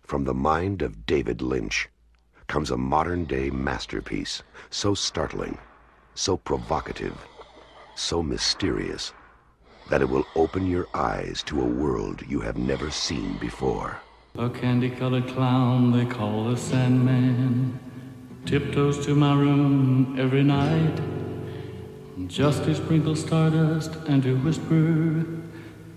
From 0.02 0.24
the 0.24 0.34
mind 0.34 0.82
of 0.82 1.04
David 1.04 1.42
Lynch 1.42 1.88
comes 2.46 2.70
a 2.70 2.76
modern 2.76 3.24
day 3.24 3.50
masterpiece, 3.50 4.42
so 4.70 4.94
startling, 4.94 5.58
so 6.14 6.36
provocative, 6.36 7.18
so 7.96 8.22
mysterious, 8.22 9.12
that 9.88 10.02
it 10.02 10.08
will 10.08 10.26
open 10.34 10.66
your 10.66 10.86
eyes 10.94 11.42
to 11.44 11.60
a 11.60 11.64
world 11.64 12.22
you 12.28 12.40
have 12.40 12.56
never 12.56 12.90
seen 12.90 13.36
before. 13.38 13.98
A 14.38 14.50
candy 14.50 14.90
colored 14.90 15.28
clown 15.28 15.92
they 15.92 16.04
call 16.04 16.44
the 16.44 16.56
Sandman 16.56 17.78
tiptoes 18.44 19.04
to 19.04 19.14
my 19.14 19.34
room 19.34 20.16
every 20.18 20.42
night 20.42 21.00
just 22.28 22.64
to 22.64 22.74
sprinkle 22.74 23.16
stardust 23.16 23.94
and 24.08 24.22
to 24.22 24.36
whisper, 24.38 25.24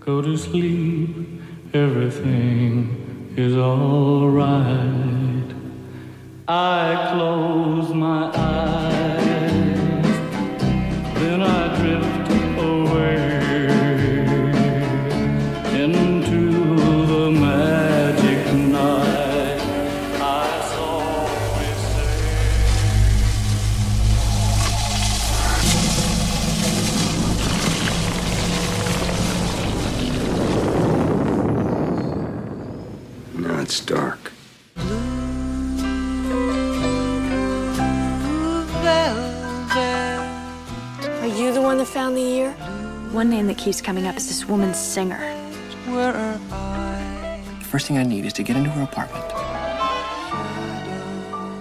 Go 0.00 0.22
to 0.22 0.36
sleep, 0.36 1.42
everything 1.74 3.34
is 3.36 3.56
alright. 3.56 5.54
I 6.48 7.10
close 7.12 7.94
my 7.94 8.30
eyes, 8.34 8.49
One 43.20 43.28
name 43.28 43.48
that 43.48 43.58
keeps 43.58 43.82
coming 43.82 44.06
up 44.06 44.16
is 44.16 44.28
this 44.28 44.46
woman's 44.48 44.78
singer. 44.78 45.20
The 45.84 46.40
First 47.64 47.86
thing 47.86 47.98
I 47.98 48.02
need 48.02 48.24
is 48.24 48.32
to 48.32 48.42
get 48.42 48.56
into 48.56 48.70
her 48.70 48.82
apartment. 48.82 49.22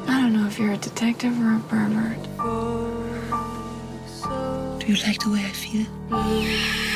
I 0.07 0.21
don't 0.21 0.31
know 0.31 0.47
if 0.47 0.57
you're 0.57 0.71
a 0.71 0.77
detective 0.77 1.37
or 1.37 1.57
a 1.57 1.59
pervert. 1.67 2.23
Do 4.79 4.87
you 4.87 4.95
like 5.05 5.19
the 5.19 5.31
way 5.31 5.43
I 5.43 5.51
feel? 5.51 6.88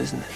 Isn't 0.00 0.20
it? 0.20 0.26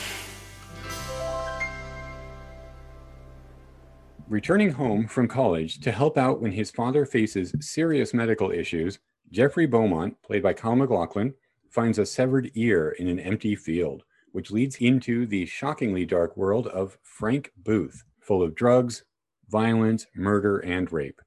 Returning 4.28 4.72
home 4.72 5.06
from 5.06 5.26
college 5.26 5.80
to 5.80 5.90
help 5.90 6.18
out 6.18 6.42
when 6.42 6.52
his 6.52 6.70
father 6.70 7.06
faces 7.06 7.54
serious 7.60 8.12
medical 8.12 8.50
issues, 8.50 8.98
Jeffrey 9.30 9.66
Beaumont, 9.66 10.20
played 10.22 10.42
by 10.42 10.52
Kyle 10.52 10.76
MacLachlan, 10.76 11.32
finds 11.70 11.98
a 11.98 12.04
severed 12.04 12.50
ear 12.54 12.90
in 12.98 13.08
an 13.08 13.18
empty 13.18 13.56
field, 13.56 14.02
which 14.32 14.50
leads 14.50 14.76
into 14.76 15.24
the 15.24 15.46
shockingly 15.46 16.04
dark 16.04 16.36
world 16.36 16.66
of 16.66 16.98
Frank 17.02 17.50
Booth, 17.56 18.04
full 18.20 18.42
of 18.42 18.54
drugs, 18.54 19.04
violence, 19.48 20.06
murder, 20.14 20.58
and 20.58 20.92
rape. 20.92 21.22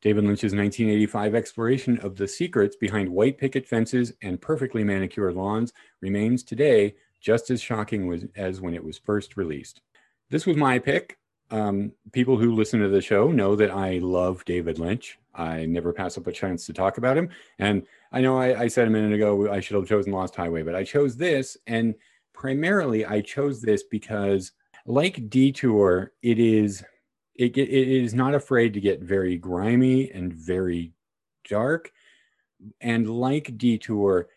David 0.00 0.24
Lynch's 0.24 0.54
1985 0.54 1.34
exploration 1.34 1.98
of 1.98 2.16
the 2.16 2.26
secrets 2.26 2.76
behind 2.76 3.08
white 3.08 3.38
picket 3.38 3.66
fences 3.66 4.12
and 4.22 4.40
perfectly 4.40 4.82
manicured 4.82 5.34
lawns 5.34 5.72
remains 6.00 6.42
today 6.42 6.94
just 7.20 7.50
as 7.50 7.60
shocking 7.60 8.06
was, 8.06 8.24
as 8.36 8.60
when 8.60 8.74
it 8.74 8.84
was 8.84 8.98
first 8.98 9.36
released. 9.36 9.80
This 10.30 10.46
was 10.46 10.56
my 10.56 10.78
pick. 10.78 11.18
Um, 11.50 11.92
people 12.12 12.36
who 12.36 12.54
listen 12.54 12.80
to 12.80 12.88
the 12.88 13.00
show 13.00 13.30
know 13.32 13.56
that 13.56 13.70
I 13.70 13.98
love 13.98 14.44
David 14.44 14.78
Lynch. 14.78 15.18
I 15.34 15.64
never 15.64 15.92
pass 15.92 16.18
up 16.18 16.26
a 16.26 16.32
chance 16.32 16.66
to 16.66 16.72
talk 16.72 16.98
about 16.98 17.16
him. 17.16 17.30
And 17.58 17.86
I 18.12 18.20
know 18.20 18.38
I, 18.38 18.62
I 18.62 18.68
said 18.68 18.86
a 18.86 18.90
minute 18.90 19.14
ago 19.14 19.50
I 19.50 19.60
should 19.60 19.76
have 19.76 19.88
chosen 19.88 20.12
Lost 20.12 20.36
Highway, 20.36 20.62
but 20.62 20.74
I 20.74 20.84
chose 20.84 21.16
this. 21.16 21.56
And 21.66 21.94
primarily, 22.34 23.06
I 23.06 23.20
chose 23.22 23.62
this 23.62 23.82
because, 23.82 24.52
like 24.84 25.30
Detour, 25.30 26.12
it 26.22 26.38
is 26.38 26.84
it, 27.34 27.56
it 27.56 27.68
is 27.68 28.14
not 28.14 28.34
afraid 28.34 28.74
to 28.74 28.80
get 28.80 29.00
very 29.00 29.36
grimy 29.36 30.10
and 30.10 30.32
very 30.32 30.92
dark. 31.48 31.92
And 32.80 33.08
like 33.08 33.56
Detour, 33.56 34.28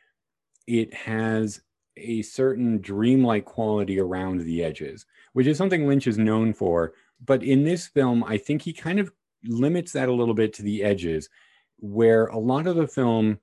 it 0.67 0.93
has 0.93 1.61
a 1.97 2.21
certain 2.21 2.79
dreamlike 2.81 3.45
quality 3.45 3.99
around 3.99 4.41
the 4.41 4.63
edges, 4.63 5.05
which 5.33 5.47
is 5.47 5.57
something 5.57 5.87
Lynch 5.87 6.07
is 6.07 6.17
known 6.17 6.53
for. 6.53 6.93
But 7.25 7.43
in 7.43 7.63
this 7.63 7.87
film, 7.87 8.23
I 8.23 8.37
think 8.37 8.61
he 8.61 8.73
kind 8.73 8.99
of 8.99 9.11
limits 9.43 9.91
that 9.93 10.09
a 10.09 10.13
little 10.13 10.33
bit 10.33 10.53
to 10.53 10.63
the 10.63 10.83
edges, 10.83 11.29
where 11.77 12.27
a 12.27 12.37
lot 12.37 12.67
of 12.67 12.75
the 12.75 12.87
film 12.87 13.39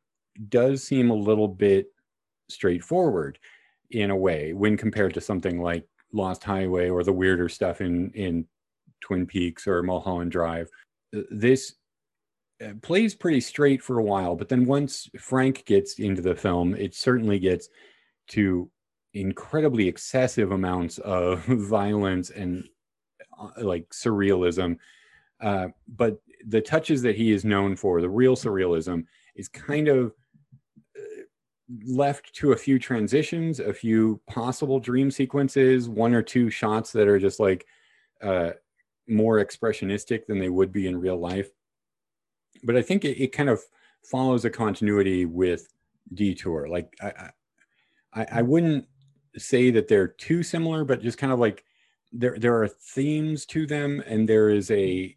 does 0.48 0.82
seem 0.82 1.10
a 1.10 1.14
little 1.14 1.48
bit 1.48 1.86
straightforward 2.48 3.38
in 3.90 4.10
a 4.10 4.16
way 4.16 4.52
when 4.52 4.76
compared 4.76 5.14
to 5.14 5.20
something 5.20 5.60
like 5.60 5.86
Lost 6.12 6.44
Highway 6.44 6.88
or 6.88 7.02
the 7.02 7.12
weirder 7.12 7.48
stuff 7.48 7.80
in 7.80 8.10
in 8.12 8.46
Twin 9.00 9.26
Peaks 9.26 9.66
or 9.66 9.82
Mulholland 9.82 10.32
Drive. 10.32 10.68
This 11.30 11.74
uh, 12.64 12.72
plays 12.82 13.14
pretty 13.14 13.40
straight 13.40 13.82
for 13.82 13.98
a 13.98 14.04
while, 14.04 14.34
but 14.34 14.48
then 14.48 14.66
once 14.66 15.08
Frank 15.18 15.64
gets 15.64 15.98
into 15.98 16.22
the 16.22 16.34
film, 16.34 16.74
it 16.74 16.94
certainly 16.94 17.38
gets 17.38 17.68
to 18.28 18.70
incredibly 19.14 19.88
excessive 19.88 20.52
amounts 20.52 20.98
of 20.98 21.44
violence 21.46 22.30
and 22.30 22.68
uh, 23.38 23.50
like 23.58 23.88
surrealism. 23.90 24.78
Uh, 25.40 25.68
but 25.96 26.20
the 26.46 26.60
touches 26.60 27.02
that 27.02 27.16
he 27.16 27.32
is 27.32 27.44
known 27.44 27.76
for, 27.76 28.00
the 28.00 28.08
real 28.08 28.36
surrealism, 28.36 29.04
is 29.34 29.48
kind 29.48 29.88
of 29.88 30.12
uh, 30.96 31.22
left 31.86 32.34
to 32.34 32.52
a 32.52 32.56
few 32.56 32.78
transitions, 32.78 33.60
a 33.60 33.72
few 33.72 34.20
possible 34.28 34.80
dream 34.80 35.10
sequences, 35.10 35.88
one 35.88 36.14
or 36.14 36.22
two 36.22 36.50
shots 36.50 36.92
that 36.92 37.08
are 37.08 37.18
just 37.18 37.40
like 37.40 37.66
uh, 38.22 38.50
more 39.08 39.44
expressionistic 39.44 40.26
than 40.26 40.38
they 40.38 40.48
would 40.48 40.72
be 40.72 40.86
in 40.86 41.00
real 41.00 41.18
life. 41.18 41.50
But 42.64 42.76
I 42.76 42.82
think 42.82 43.04
it, 43.04 43.22
it 43.22 43.32
kind 43.32 43.48
of 43.48 43.60
follows 44.04 44.44
a 44.44 44.50
continuity 44.50 45.24
with 45.24 45.68
Detour. 46.14 46.68
Like 46.68 46.94
I, 47.00 47.30
I, 48.18 48.26
I 48.38 48.42
wouldn't 48.42 48.86
say 49.36 49.70
that 49.70 49.88
they're 49.88 50.08
too 50.08 50.42
similar, 50.42 50.84
but 50.84 51.02
just 51.02 51.18
kind 51.18 51.32
of 51.32 51.38
like 51.38 51.64
there 52.12 52.38
there 52.38 52.60
are 52.60 52.68
themes 52.68 53.46
to 53.46 53.66
them, 53.66 54.02
and 54.06 54.28
there 54.28 54.50
is 54.50 54.70
a 54.70 55.16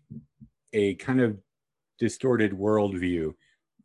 a 0.74 0.96
kind 0.96 1.22
of 1.22 1.38
distorted 2.00 2.52
worldview 2.52 3.34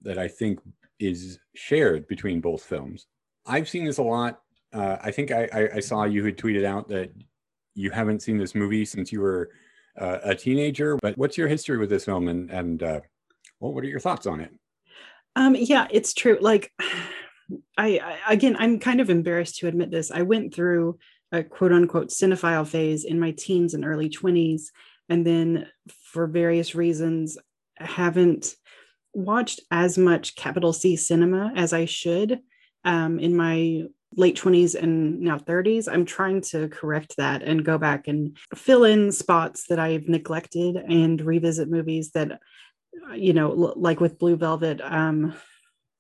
that 0.03 0.19
I 0.19 0.29
think 0.29 0.61
is 0.99 1.39
shared 1.55 2.07
between 2.07 2.41
both 2.41 2.63
films. 2.63 3.07
I've 3.47 3.69
seen 3.69 3.85
this 3.85 3.99
a 3.99 4.03
lot. 4.03 4.41
Uh, 4.73 4.97
I 5.03 5.11
think 5.11 5.31
I, 5.31 5.49
I, 5.53 5.69
I, 5.77 5.81
saw 5.81 6.05
you 6.05 6.25
had 6.25 6.37
tweeted 6.37 6.65
out 6.65 6.89
that 6.89 7.11
you 7.75 7.91
haven't 7.91 8.23
seen 8.23 8.37
this 8.37 8.55
movie 8.55 8.85
since 8.85 9.13
you 9.13 9.21
were 9.21 9.51
uh, 9.99 10.19
a 10.25 10.35
teenager. 10.35 10.97
But 11.01 11.17
what's 11.17 11.39
your 11.39 11.49
history 11.49 11.79
with 11.79 11.89
this 11.89 12.05
film, 12.05 12.29
and 12.29 12.51
and 12.51 12.83
uh, 12.83 13.01
well, 13.61 13.73
what 13.73 13.85
are 13.85 13.89
your 13.89 14.01
thoughts 14.01 14.27
on 14.27 14.41
it? 14.41 14.53
Um, 15.37 15.55
yeah, 15.55 15.87
it's 15.91 16.15
true. 16.15 16.39
Like 16.41 16.73
I, 17.77 17.99
I 17.99 18.33
again, 18.33 18.57
I'm 18.59 18.79
kind 18.79 19.01
of 19.01 19.11
embarrassed 19.11 19.59
to 19.59 19.69
admit 19.69 19.91
this. 19.91 20.11
I 20.11 20.23
went 20.23 20.55
through 20.55 20.99
a 21.33 21.43
quote 21.43 21.73
unquote 21.73 22.09
cinephile 22.09 22.67
phase 22.67 23.05
in 23.05 23.21
my 23.21 23.33
teens 23.33 23.75
and 23.75 23.85
early 23.85 24.09
20s, 24.09 24.65
and 25.09 25.27
then 25.27 25.69
for 26.13 26.27
various 26.27 26.75
reasons, 26.75 27.39
haven't 27.77 28.55
watched 29.13 29.61
as 29.71 29.97
much 29.97 30.37
capital 30.37 30.73
C 30.73 30.97
cinema 30.97 31.53
as 31.57 31.73
I 31.73 31.85
should 31.87 32.41
um, 32.85 33.19
in 33.19 33.37
my 33.37 33.85
late 34.15 34.37
20s 34.37 34.75
and 34.75 35.21
now 35.21 35.39
30s. 35.39 35.89
I'm 35.91 36.05
trying 36.05 36.41
to 36.43 36.69
correct 36.69 37.17
that 37.19 37.43
and 37.43 37.65
go 37.65 37.79
back 37.79 38.09
and 38.09 38.37
fill 38.55 38.85
in 38.85 39.13
spots 39.13 39.67
that 39.69 39.79
I've 39.79 40.09
neglected 40.09 40.77
and 40.77 41.21
revisit 41.21 41.69
movies 41.69 42.13
that, 42.13 42.41
you 43.15 43.33
know, 43.33 43.51
like 43.51 44.01
with 44.01 44.19
Blue 44.19 44.37
Velvet. 44.37 44.81
Um, 44.83 45.35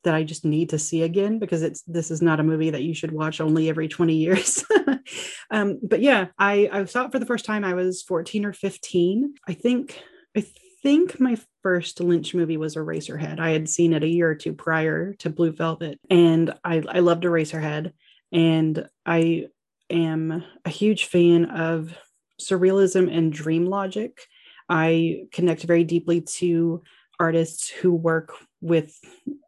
that 0.07 0.15
I 0.15 0.23
just 0.23 0.45
need 0.45 0.71
to 0.71 0.79
see 0.79 1.03
again 1.03 1.39
because 1.39 1.63
it's 1.63 1.83
this 1.83 2.11
is 2.11 2.23
not 2.23 2.41
a 2.41 2.45
movie 2.45 2.71
that 2.71 2.83
you 2.83 2.95
should 2.95 3.13
watch 3.13 3.41
only 3.41 3.69
every 3.69 3.89
20 3.89 4.15
years. 4.15 4.65
um, 5.51 5.79
but 5.83 6.01
yeah, 6.01 6.29
I, 6.39 6.69
I 6.73 6.85
saw 6.87 7.05
it 7.05 7.13
for 7.13 7.19
the 7.19 7.27
first 7.27 7.45
time. 7.45 7.65
I 7.65 7.75
was 7.75 8.03
14 8.03 8.45
or 8.45 8.53
15. 8.53 9.35
I 9.47 9.53
think 9.53 10.01
I 10.37 10.45
think 10.83 11.19
my 11.19 11.37
first 11.63 12.01
Lynch 12.01 12.35
movie 12.35 12.57
was 12.57 12.77
Eraserhead. 12.77 13.41
I 13.41 13.51
had 13.51 13.69
seen 13.69 13.93
it 13.93 14.05
a 14.05 14.09
year 14.09 14.31
or 14.31 14.35
two 14.37 14.53
prior 14.53 15.15
to 15.15 15.31
Blue 15.31 15.51
Velvet, 15.51 15.99
and 16.09 16.55
I, 16.65 16.83
I 16.89 17.01
loved 17.01 17.25
Eraserhead. 17.25 17.93
And 18.33 18.87
I 19.05 19.47
am 19.91 20.45
a 20.65 20.71
huge 20.71 21.07
fan 21.07 21.47
of 21.47 21.97
surrealism 22.41 23.13
and 23.13 23.33
dream 23.33 23.67
logic. 23.67 24.21
I 24.69 25.27
connect 25.33 25.63
very 25.63 25.85
deeply 25.85 26.21
to 26.21 26.83
artists 27.19 27.69
who 27.69 27.93
work 27.93 28.33
with 28.67 28.99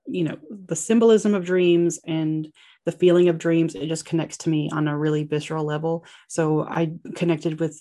you 0.06 0.24
know 0.24 0.36
the 0.66 0.76
symbolism 0.76 1.34
of 1.34 1.44
dreams 1.44 2.00
and 2.06 2.50
the 2.84 2.92
feeling 2.92 3.28
of 3.28 3.38
dreams 3.38 3.74
it 3.74 3.88
just 3.88 4.06
connects 4.06 4.38
to 4.38 4.48
me 4.48 4.70
on 4.72 4.88
a 4.88 4.96
really 4.96 5.24
visceral 5.24 5.64
level. 5.64 6.04
So 6.28 6.62
i 6.62 6.92
connected 7.14 7.60
with 7.60 7.76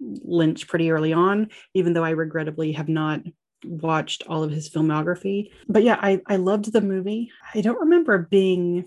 lynch 0.00 0.66
pretty 0.68 0.90
early 0.90 1.12
on 1.12 1.48
even 1.72 1.92
though 1.92 2.04
i 2.04 2.10
regrettably 2.10 2.72
have 2.72 2.88
not 2.88 3.20
watched 3.64 4.24
all 4.28 4.42
of 4.42 4.50
his 4.50 4.68
filmography. 4.68 5.50
But 5.68 5.82
yeah 5.82 5.98
i 6.00 6.20
i 6.26 6.36
loved 6.36 6.72
the 6.72 6.80
movie. 6.80 7.30
I 7.54 7.60
don't 7.60 7.80
remember 7.80 8.28
being 8.30 8.84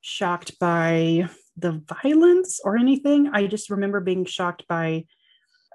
shocked 0.00 0.58
by 0.58 1.28
the 1.56 1.82
violence 2.02 2.60
or 2.64 2.76
anything. 2.76 3.30
I 3.32 3.46
just 3.46 3.70
remember 3.70 4.00
being 4.00 4.24
shocked 4.24 4.66
by 4.68 5.04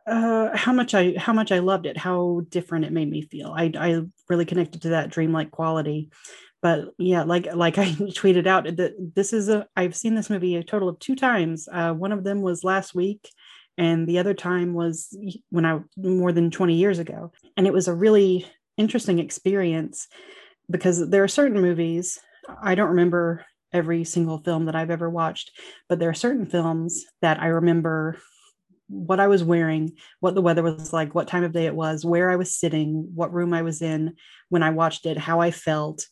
uh, 0.07 0.55
how 0.55 0.73
much 0.73 0.93
I 0.93 1.13
how 1.17 1.33
much 1.33 1.51
I 1.51 1.59
loved 1.59 1.85
it, 1.85 1.97
how 1.97 2.41
different 2.49 2.85
it 2.85 2.93
made 2.93 3.09
me 3.09 3.21
feel. 3.23 3.53
I 3.55 3.71
I 3.77 4.01
really 4.29 4.45
connected 4.45 4.83
to 4.83 4.89
that 4.89 5.09
dreamlike 5.09 5.51
quality. 5.51 6.09
But 6.61 6.89
yeah, 6.97 7.23
like 7.23 7.53
like 7.53 7.77
I 7.77 7.85
tweeted 7.91 8.47
out 8.47 8.63
that 8.77 8.93
this 9.15 9.33
is 9.33 9.49
a 9.49 9.67
I've 9.75 9.95
seen 9.95 10.15
this 10.15 10.29
movie 10.29 10.55
a 10.55 10.63
total 10.63 10.89
of 10.89 10.99
two 10.99 11.15
times. 11.15 11.67
Uh, 11.71 11.93
one 11.93 12.11
of 12.11 12.23
them 12.23 12.41
was 12.41 12.63
last 12.63 12.95
week, 12.95 13.29
and 13.77 14.07
the 14.07 14.19
other 14.19 14.33
time 14.33 14.73
was 14.73 15.15
when 15.49 15.65
I 15.65 15.79
more 15.97 16.31
than 16.31 16.51
20 16.51 16.75
years 16.75 16.99
ago. 16.99 17.31
And 17.57 17.67
it 17.67 17.73
was 17.73 17.87
a 17.87 17.93
really 17.93 18.45
interesting 18.77 19.19
experience 19.19 20.07
because 20.69 21.09
there 21.09 21.23
are 21.23 21.27
certain 21.27 21.61
movies 21.61 22.19
I 22.61 22.75
don't 22.75 22.89
remember 22.89 23.45
every 23.73 24.05
single 24.05 24.39
film 24.39 24.65
that 24.65 24.75
I've 24.75 24.91
ever 24.91 25.09
watched, 25.09 25.51
but 25.89 25.99
there 25.99 26.09
are 26.09 26.13
certain 26.13 26.45
films 26.45 27.05
that 27.21 27.41
I 27.41 27.47
remember 27.47 28.17
what 28.87 29.19
I 29.19 29.27
was 29.27 29.43
wearing, 29.43 29.93
what 30.19 30.35
the 30.35 30.41
weather 30.41 30.63
was 30.63 30.93
like, 30.93 31.13
what 31.13 31.27
time 31.27 31.43
of 31.43 31.51
day 31.51 31.65
it 31.65 31.75
was, 31.75 32.05
where 32.05 32.29
I 32.29 32.35
was 32.35 32.55
sitting, 32.55 33.09
what 33.13 33.33
room 33.33 33.53
I 33.53 33.61
was 33.61 33.81
in 33.81 34.15
when 34.49 34.63
I 34.63 34.69
watched 34.69 35.05
it, 35.05 35.17
how 35.17 35.41
I 35.41 35.51
felt, 35.51 36.05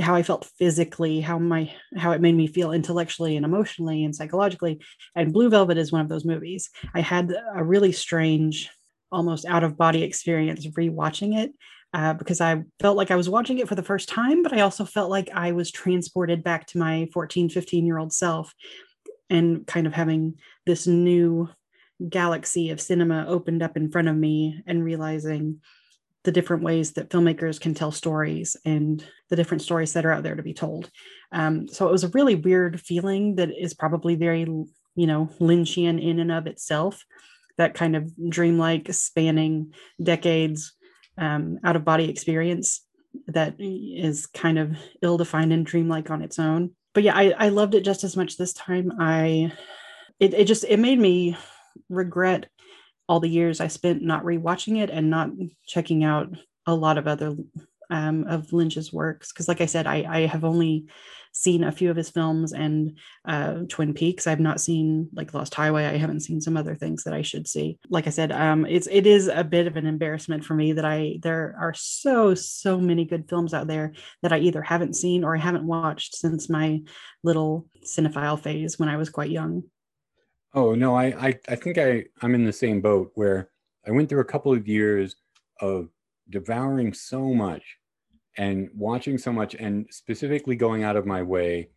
how 0.00 0.14
I 0.14 0.22
felt 0.22 0.50
physically, 0.58 1.20
how 1.20 1.38
my 1.38 1.72
how 1.96 2.12
it 2.12 2.20
made 2.20 2.34
me 2.34 2.48
feel 2.48 2.72
intellectually 2.72 3.36
and 3.36 3.44
emotionally 3.44 4.04
and 4.04 4.14
psychologically. 4.14 4.80
And 5.14 5.32
Blue 5.32 5.48
Velvet 5.48 5.78
is 5.78 5.92
one 5.92 6.00
of 6.00 6.08
those 6.08 6.24
movies. 6.24 6.70
I 6.94 7.00
had 7.00 7.32
a 7.54 7.62
really 7.62 7.92
strange, 7.92 8.70
almost 9.12 9.46
out 9.46 9.62
of 9.62 9.76
body 9.76 10.02
experience 10.02 10.66
rewatching 10.66 11.38
it. 11.38 11.52
Uh, 11.94 12.12
because 12.12 12.42
I 12.42 12.62
felt 12.80 12.96
like 12.96 13.10
I 13.10 13.16
was 13.16 13.30
watching 13.30 13.58
it 13.58 13.68
for 13.68 13.74
the 13.74 13.82
first 13.82 14.08
time, 14.08 14.42
but 14.42 14.52
I 14.52 14.60
also 14.60 14.84
felt 14.84 15.08
like 15.08 15.30
I 15.32 15.52
was 15.52 15.70
transported 15.70 16.44
back 16.44 16.66
to 16.66 16.78
my 16.78 17.08
14, 17.14 17.48
15 17.48 17.86
year 17.86 17.96
old 17.96 18.12
self 18.12 18.52
and 19.30 19.66
kind 19.66 19.86
of 19.86 19.94
having 19.94 20.34
this 20.66 20.86
new 20.86 21.48
galaxy 22.08 22.70
of 22.70 22.80
cinema 22.80 23.26
opened 23.26 23.62
up 23.62 23.76
in 23.76 23.90
front 23.90 24.08
of 24.08 24.16
me 24.16 24.62
and 24.66 24.84
realizing 24.84 25.60
the 26.24 26.32
different 26.32 26.64
ways 26.64 26.92
that 26.92 27.08
filmmakers 27.08 27.60
can 27.60 27.72
tell 27.72 27.92
stories 27.92 28.56
and 28.64 29.04
the 29.30 29.36
different 29.36 29.62
stories 29.62 29.92
that 29.92 30.04
are 30.04 30.12
out 30.12 30.24
there 30.24 30.34
to 30.34 30.42
be 30.42 30.52
told. 30.52 30.90
Um, 31.30 31.68
so 31.68 31.86
it 31.88 31.92
was 31.92 32.04
a 32.04 32.08
really 32.08 32.34
weird 32.34 32.80
feeling 32.80 33.36
that 33.36 33.50
is 33.56 33.74
probably 33.74 34.16
very, 34.16 34.40
you 34.40 35.06
know, 35.06 35.30
Lynchian 35.40 36.02
in 36.02 36.18
and 36.18 36.32
of 36.32 36.46
itself. 36.46 37.04
That 37.58 37.74
kind 37.74 37.94
of 37.94 38.12
dreamlike, 38.28 38.92
spanning 38.92 39.72
decades, 40.02 40.72
um, 41.16 41.58
out 41.64 41.76
of 41.76 41.84
body 41.84 42.10
experience 42.10 42.82
that 43.28 43.54
is 43.58 44.26
kind 44.26 44.58
of 44.58 44.76
ill 45.02 45.16
defined 45.16 45.52
and 45.52 45.64
dreamlike 45.64 46.10
on 46.10 46.22
its 46.22 46.38
own. 46.38 46.72
But 46.92 47.04
yeah, 47.04 47.16
I, 47.16 47.34
I 47.38 47.48
loved 47.48 47.74
it 47.74 47.84
just 47.84 48.04
as 48.04 48.16
much 48.16 48.36
this 48.36 48.52
time. 48.52 48.92
I, 48.98 49.52
it, 50.18 50.34
it 50.34 50.46
just, 50.46 50.64
it 50.64 50.78
made 50.78 50.98
me 50.98 51.36
regret 51.88 52.46
all 53.08 53.20
the 53.20 53.28
years 53.28 53.60
I 53.60 53.68
spent 53.68 54.02
not 54.02 54.24
rewatching 54.24 54.82
it 54.82 54.90
and 54.90 55.10
not 55.10 55.30
checking 55.66 56.04
out 56.04 56.34
a 56.66 56.74
lot 56.74 56.98
of 56.98 57.06
other 57.06 57.36
um, 57.90 58.24
of 58.24 58.52
Lynch's 58.52 58.92
works 58.92 59.32
because, 59.32 59.48
like 59.48 59.60
I 59.60 59.66
said, 59.66 59.86
I, 59.86 60.04
I 60.08 60.20
have 60.26 60.44
only 60.44 60.86
seen 61.32 61.64
a 61.64 61.72
few 61.72 61.90
of 61.90 61.96
his 61.96 62.08
films 62.08 62.54
and 62.54 62.96
uh, 63.26 63.58
Twin 63.68 63.92
Peaks. 63.92 64.26
I've 64.26 64.40
not 64.40 64.60
seen 64.60 65.10
like 65.14 65.34
Lost 65.34 65.54
Highway. 65.54 65.84
I 65.84 65.98
haven't 65.98 66.20
seen 66.20 66.40
some 66.40 66.56
other 66.56 66.74
things 66.74 67.04
that 67.04 67.12
I 67.12 67.20
should 67.20 67.46
see. 67.46 67.78
Like 67.90 68.06
I 68.06 68.10
said, 68.10 68.32
um, 68.32 68.64
it's 68.64 68.88
it 68.90 69.06
is 69.06 69.28
a 69.28 69.44
bit 69.44 69.66
of 69.66 69.76
an 69.76 69.86
embarrassment 69.86 70.44
for 70.44 70.54
me 70.54 70.72
that 70.72 70.84
I 70.84 71.18
there 71.22 71.54
are 71.60 71.74
so 71.74 72.34
so 72.34 72.78
many 72.78 73.04
good 73.04 73.28
films 73.28 73.52
out 73.52 73.66
there 73.66 73.92
that 74.22 74.32
I 74.32 74.38
either 74.38 74.62
haven't 74.62 74.96
seen 74.96 75.24
or 75.24 75.36
I 75.36 75.40
haven't 75.40 75.66
watched 75.66 76.16
since 76.16 76.48
my 76.48 76.80
little 77.22 77.66
cinephile 77.84 78.40
phase 78.40 78.78
when 78.78 78.88
I 78.88 78.96
was 78.96 79.10
quite 79.10 79.30
young. 79.30 79.64
Oh 80.54 80.74
no, 80.74 80.94
I 80.94 81.28
I, 81.28 81.40
I 81.48 81.56
think 81.56 81.78
I 81.78 82.06
I'm 82.22 82.34
in 82.34 82.44
the 82.44 82.52
same 82.52 82.80
boat 82.80 83.12
where 83.14 83.50
I 83.86 83.90
went 83.90 84.08
through 84.08 84.20
a 84.20 84.24
couple 84.24 84.52
of 84.52 84.66
years 84.68 85.16
of 85.60 85.90
devouring 86.30 86.92
so 86.92 87.32
much 87.34 87.78
and 88.38 88.70
watching 88.74 89.18
so 89.18 89.32
much 89.32 89.54
and 89.56 89.86
specifically 89.90 90.56
going 90.56 90.84
out 90.84 90.96
of 90.96 91.06
my 91.06 91.22
way 91.22 91.70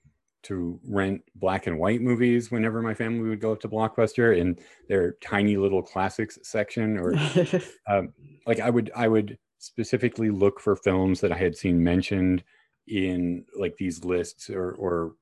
to 0.43 0.79
rent 0.85 1.23
black 1.35 1.67
and 1.67 1.79
white 1.79 2.01
movies 2.01 2.51
whenever 2.51 2.81
my 2.81 2.93
family 2.95 3.29
would 3.29 3.41
go 3.41 3.53
up 3.53 3.61
to 3.61 3.69
blockbuster 3.69 4.37
in 4.37 4.59
their 4.89 5.13
tiny 5.23 5.57
little 5.57 5.83
classics 5.83 6.39
section 6.43 6.97
or 6.97 7.15
um, 7.87 8.13
like 8.47 8.59
i 8.59 8.69
would 8.69 8.91
i 8.95 9.07
would 9.07 9.39
specifically 9.59 10.29
look 10.31 10.59
for 10.59 10.75
films 10.75 11.21
that 11.21 11.31
i 11.31 11.37
had 11.37 11.55
seen 11.57 11.83
mentioned 11.83 12.43
in 12.87 13.45
like 13.57 13.77
these 13.77 14.05
lists 14.05 14.49
or 14.49 14.73
or 14.75 15.15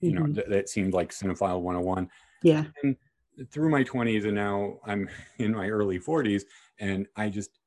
you 0.00 0.14
know 0.14 0.26
Mhm. 0.26 0.34
th- 0.34 0.46
that 0.48 0.68
seemed 0.68 0.92
like 0.92 1.10
cinephile 1.10 1.60
101 1.60 2.10
Yeah. 2.42 2.64
and 2.82 2.96
through 3.50 3.70
my 3.70 3.82
20s 3.82 4.24
and 4.24 4.34
now 4.34 4.78
i'm 4.84 5.08
in 5.38 5.52
my 5.52 5.68
early 5.68 5.98
40s 5.98 6.42
and 6.78 7.06
i 7.16 7.28
just 7.28 7.58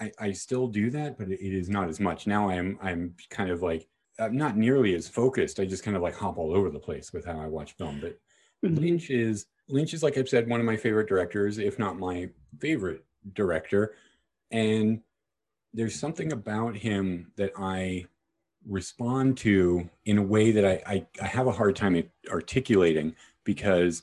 I, 0.00 0.12
I 0.20 0.32
still 0.32 0.68
do 0.68 0.90
that, 0.90 1.18
but 1.18 1.28
it 1.28 1.40
is 1.40 1.68
not 1.68 1.88
as 1.88 1.98
much. 1.98 2.26
Now 2.26 2.48
I'm 2.50 2.78
I'm 2.80 3.14
kind 3.30 3.50
of 3.50 3.62
like 3.62 3.88
I'm 4.20 4.36
not 4.36 4.56
nearly 4.56 4.94
as 4.94 5.08
focused. 5.08 5.58
I 5.58 5.64
just 5.64 5.82
kind 5.82 5.96
of 5.96 6.02
like 6.02 6.14
hop 6.14 6.38
all 6.38 6.54
over 6.54 6.70
the 6.70 6.78
place 6.78 7.12
with 7.12 7.24
how 7.24 7.40
I 7.40 7.46
watch 7.46 7.72
film. 7.72 8.00
But 8.00 8.16
Mhm. 8.64 8.78
Lynch 8.78 9.10
is 9.10 9.46
Lynch 9.68 9.94
is 9.94 10.02
like 10.02 10.16
I've 10.16 10.28
said, 10.28 10.48
one 10.48 10.60
of 10.60 10.66
my 10.66 10.76
favorite 10.76 11.08
directors, 11.08 11.58
if 11.58 11.78
not 11.78 11.98
my 11.98 12.30
favorite 12.60 13.04
director. 13.32 13.94
And 14.50 15.00
there's 15.74 15.98
something 15.98 16.32
about 16.32 16.76
him 16.76 17.32
that 17.36 17.52
I 17.58 18.06
respond 18.66 19.36
to 19.38 19.88
in 20.04 20.18
a 20.18 20.22
way 20.22 20.50
that 20.52 20.64
I, 20.64 20.82
I, 20.86 21.06
I 21.22 21.26
have 21.26 21.46
a 21.46 21.52
hard 21.52 21.74
time 21.76 22.02
articulating 22.30 23.14
because 23.48 24.02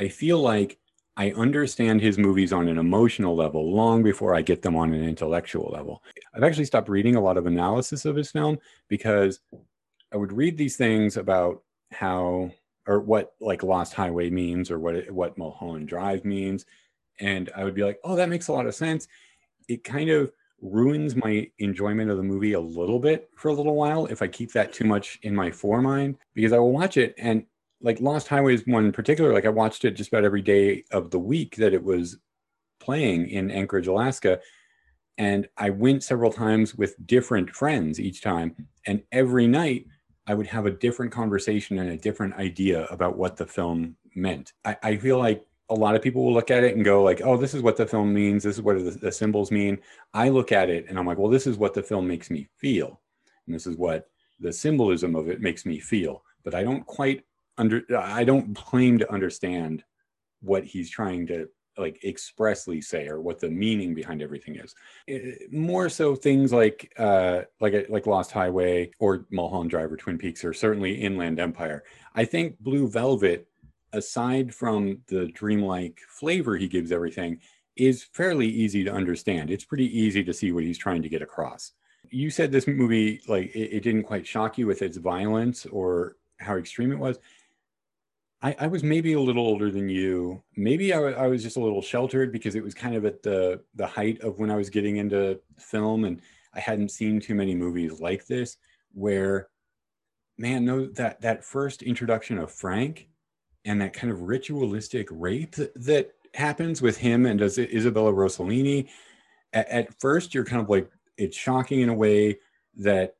I 0.00 0.08
feel 0.08 0.40
like 0.40 0.76
I 1.16 1.30
understand 1.36 2.00
his 2.00 2.18
movies 2.18 2.52
on 2.52 2.66
an 2.66 2.78
emotional 2.78 3.36
level 3.36 3.72
long 3.72 4.02
before 4.02 4.34
I 4.34 4.42
get 4.42 4.60
them 4.60 4.74
on 4.74 4.92
an 4.92 5.04
intellectual 5.04 5.70
level. 5.72 6.02
I've 6.34 6.42
actually 6.42 6.64
stopped 6.64 6.88
reading 6.88 7.14
a 7.14 7.20
lot 7.20 7.36
of 7.36 7.46
analysis 7.46 8.04
of 8.04 8.16
his 8.16 8.32
film 8.32 8.58
because 8.88 9.38
I 10.12 10.16
would 10.16 10.32
read 10.32 10.58
these 10.58 10.76
things 10.76 11.16
about 11.16 11.62
how 11.92 12.50
or 12.88 12.98
what 12.98 13.34
like 13.40 13.62
Lost 13.62 13.94
Highway 13.94 14.30
means 14.30 14.68
or 14.68 14.80
what 14.80 14.96
it, 14.96 15.14
what 15.14 15.38
Mulholland 15.38 15.86
Drive 15.86 16.24
means, 16.24 16.66
and 17.20 17.50
I 17.54 17.62
would 17.62 17.74
be 17.76 17.84
like, 17.84 18.00
oh, 18.02 18.16
that 18.16 18.28
makes 18.28 18.48
a 18.48 18.52
lot 18.52 18.66
of 18.66 18.74
sense. 18.74 19.06
It 19.68 19.84
kind 19.84 20.10
of 20.10 20.32
ruins 20.60 21.14
my 21.14 21.48
enjoyment 21.60 22.10
of 22.10 22.16
the 22.16 22.24
movie 22.24 22.54
a 22.54 22.60
little 22.60 22.98
bit 22.98 23.30
for 23.36 23.50
a 23.50 23.54
little 23.54 23.76
while 23.76 24.06
if 24.06 24.22
I 24.22 24.26
keep 24.26 24.50
that 24.54 24.72
too 24.72 24.86
much 24.86 25.20
in 25.22 25.36
my 25.36 25.52
foremind 25.52 26.16
because 26.34 26.52
I 26.52 26.58
will 26.58 26.72
watch 26.72 26.96
it 26.96 27.14
and 27.16 27.44
like 27.82 28.00
Lost 28.00 28.28
Highways 28.28 28.66
one 28.66 28.86
in 28.86 28.92
particular. 28.92 29.32
Like 29.32 29.46
I 29.46 29.50
watched 29.50 29.84
it 29.84 29.92
just 29.92 30.12
about 30.12 30.24
every 30.24 30.42
day 30.42 30.84
of 30.90 31.10
the 31.10 31.18
week 31.18 31.56
that 31.56 31.74
it 31.74 31.82
was 31.82 32.18
playing 32.78 33.28
in 33.28 33.50
Anchorage, 33.50 33.86
Alaska. 33.86 34.40
And 35.18 35.48
I 35.56 35.70
went 35.70 36.02
several 36.02 36.32
times 36.32 36.74
with 36.74 37.06
different 37.06 37.50
friends 37.50 38.00
each 38.00 38.22
time. 38.22 38.54
And 38.86 39.02
every 39.12 39.46
night 39.46 39.86
I 40.26 40.34
would 40.34 40.46
have 40.46 40.66
a 40.66 40.70
different 40.70 41.12
conversation 41.12 41.78
and 41.78 41.90
a 41.90 41.96
different 41.96 42.34
idea 42.34 42.86
about 42.86 43.16
what 43.16 43.36
the 43.36 43.46
film 43.46 43.96
meant. 44.14 44.52
I, 44.64 44.76
I 44.82 44.96
feel 44.96 45.18
like 45.18 45.46
a 45.68 45.74
lot 45.74 45.94
of 45.94 46.02
people 46.02 46.24
will 46.24 46.34
look 46.34 46.50
at 46.50 46.64
it 46.64 46.74
and 46.74 46.84
go 46.84 47.02
like, 47.02 47.20
oh, 47.22 47.36
this 47.36 47.54
is 47.54 47.62
what 47.62 47.76
the 47.76 47.86
film 47.86 48.12
means. 48.12 48.42
This 48.42 48.56
is 48.56 48.62
what 48.62 48.76
the, 48.78 48.90
the 48.90 49.12
symbols 49.12 49.50
mean. 49.50 49.78
I 50.12 50.28
look 50.28 50.52
at 50.52 50.68
it 50.68 50.86
and 50.88 50.98
I'm 50.98 51.06
like, 51.06 51.18
well, 51.18 51.30
this 51.30 51.46
is 51.46 51.56
what 51.56 51.74
the 51.74 51.82
film 51.82 52.08
makes 52.08 52.30
me 52.30 52.48
feel. 52.56 53.00
And 53.46 53.54
this 53.54 53.66
is 53.66 53.76
what 53.76 54.08
the 54.40 54.52
symbolism 54.52 55.14
of 55.14 55.28
it 55.28 55.40
makes 55.40 55.64
me 55.64 55.78
feel. 55.78 56.24
But 56.44 56.54
I 56.54 56.64
don't 56.64 56.84
quite 56.86 57.24
under 57.58 57.82
i 57.98 58.24
don't 58.24 58.54
claim 58.54 58.98
to 58.98 59.12
understand 59.12 59.84
what 60.40 60.64
he's 60.64 60.90
trying 60.90 61.26
to 61.26 61.48
like 61.78 62.02
expressly 62.04 62.80
say 62.80 63.08
or 63.08 63.20
what 63.20 63.40
the 63.40 63.48
meaning 63.48 63.94
behind 63.94 64.22
everything 64.22 64.56
is. 64.56 64.74
Eh, 65.08 65.32
more 65.50 65.88
so 65.88 66.14
things 66.14 66.52
like 66.52 66.92
uh 66.98 67.42
like 67.60 67.86
like 67.88 68.06
lost 68.06 68.30
highway 68.30 68.90
or 68.98 69.26
mulholland 69.30 69.70
drive 69.70 69.90
or 69.90 69.96
twin 69.96 70.18
peaks 70.18 70.44
or 70.44 70.52
certainly 70.52 70.92
inland 70.92 71.40
empire. 71.40 71.82
I 72.14 72.24
think 72.24 72.58
blue 72.60 72.88
velvet 72.88 73.48
aside 73.92 74.54
from 74.54 74.98
the 75.08 75.26
dreamlike 75.28 75.98
flavor 76.08 76.56
he 76.56 76.68
gives 76.68 76.92
everything 76.92 77.40
is 77.76 78.04
fairly 78.12 78.46
easy 78.46 78.84
to 78.84 78.92
understand. 78.92 79.50
It's 79.50 79.64
pretty 79.64 79.98
easy 79.98 80.22
to 80.24 80.34
see 80.34 80.52
what 80.52 80.64
he's 80.64 80.78
trying 80.78 81.02
to 81.02 81.08
get 81.08 81.22
across. 81.22 81.72
You 82.10 82.30
said 82.30 82.52
this 82.52 82.66
movie 82.66 83.20
like 83.26 83.54
it, 83.54 83.76
it 83.76 83.82
didn't 83.82 84.04
quite 84.04 84.26
shock 84.26 84.58
you 84.58 84.66
with 84.66 84.82
its 84.82 84.98
violence 84.98 85.66
or 85.66 86.16
how 86.38 86.56
extreme 86.56 86.92
it 86.92 86.98
was 86.98 87.18
I, 88.42 88.56
I 88.60 88.66
was 88.68 88.82
maybe 88.82 89.12
a 89.12 89.20
little 89.20 89.46
older 89.46 89.70
than 89.70 89.88
you. 89.88 90.42
Maybe 90.56 90.92
I, 90.92 90.98
I 90.98 91.26
was 91.26 91.42
just 91.42 91.56
a 91.56 91.60
little 91.60 91.82
sheltered 91.82 92.32
because 92.32 92.54
it 92.54 92.62
was 92.62 92.74
kind 92.74 92.94
of 92.94 93.04
at 93.04 93.22
the 93.22 93.60
the 93.74 93.86
height 93.86 94.20
of 94.22 94.38
when 94.38 94.50
I 94.50 94.56
was 94.56 94.70
getting 94.70 94.96
into 94.96 95.40
film, 95.58 96.04
and 96.04 96.20
I 96.54 96.60
hadn't 96.60 96.90
seen 96.90 97.20
too 97.20 97.34
many 97.34 97.54
movies 97.54 98.00
like 98.00 98.26
this. 98.26 98.56
Where, 98.92 99.48
man, 100.38 100.64
no, 100.64 100.86
that 100.86 101.20
that 101.20 101.44
first 101.44 101.82
introduction 101.82 102.38
of 102.38 102.50
Frank, 102.50 103.08
and 103.64 103.80
that 103.80 103.92
kind 103.92 104.12
of 104.12 104.22
ritualistic 104.22 105.08
rape 105.10 105.54
that, 105.56 105.74
that 105.84 106.12
happens 106.34 106.80
with 106.80 106.96
him 106.96 107.26
and 107.26 107.40
does 107.40 107.58
Isabella 107.58 108.12
Rossellini. 108.12 108.88
At, 109.52 109.68
at 109.68 110.00
first, 110.00 110.34
you're 110.34 110.44
kind 110.44 110.62
of 110.62 110.70
like 110.70 110.90
it's 111.18 111.36
shocking 111.36 111.80
in 111.80 111.90
a 111.90 111.94
way 111.94 112.38
that 112.76 113.16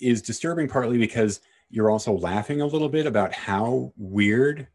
is 0.00 0.22
disturbing, 0.22 0.68
partly 0.68 0.98
because 0.98 1.40
you're 1.70 1.90
also 1.90 2.12
laughing 2.12 2.60
a 2.60 2.66
little 2.66 2.88
bit 2.88 3.06
about 3.06 3.32
how 3.32 3.92
weird 3.96 4.68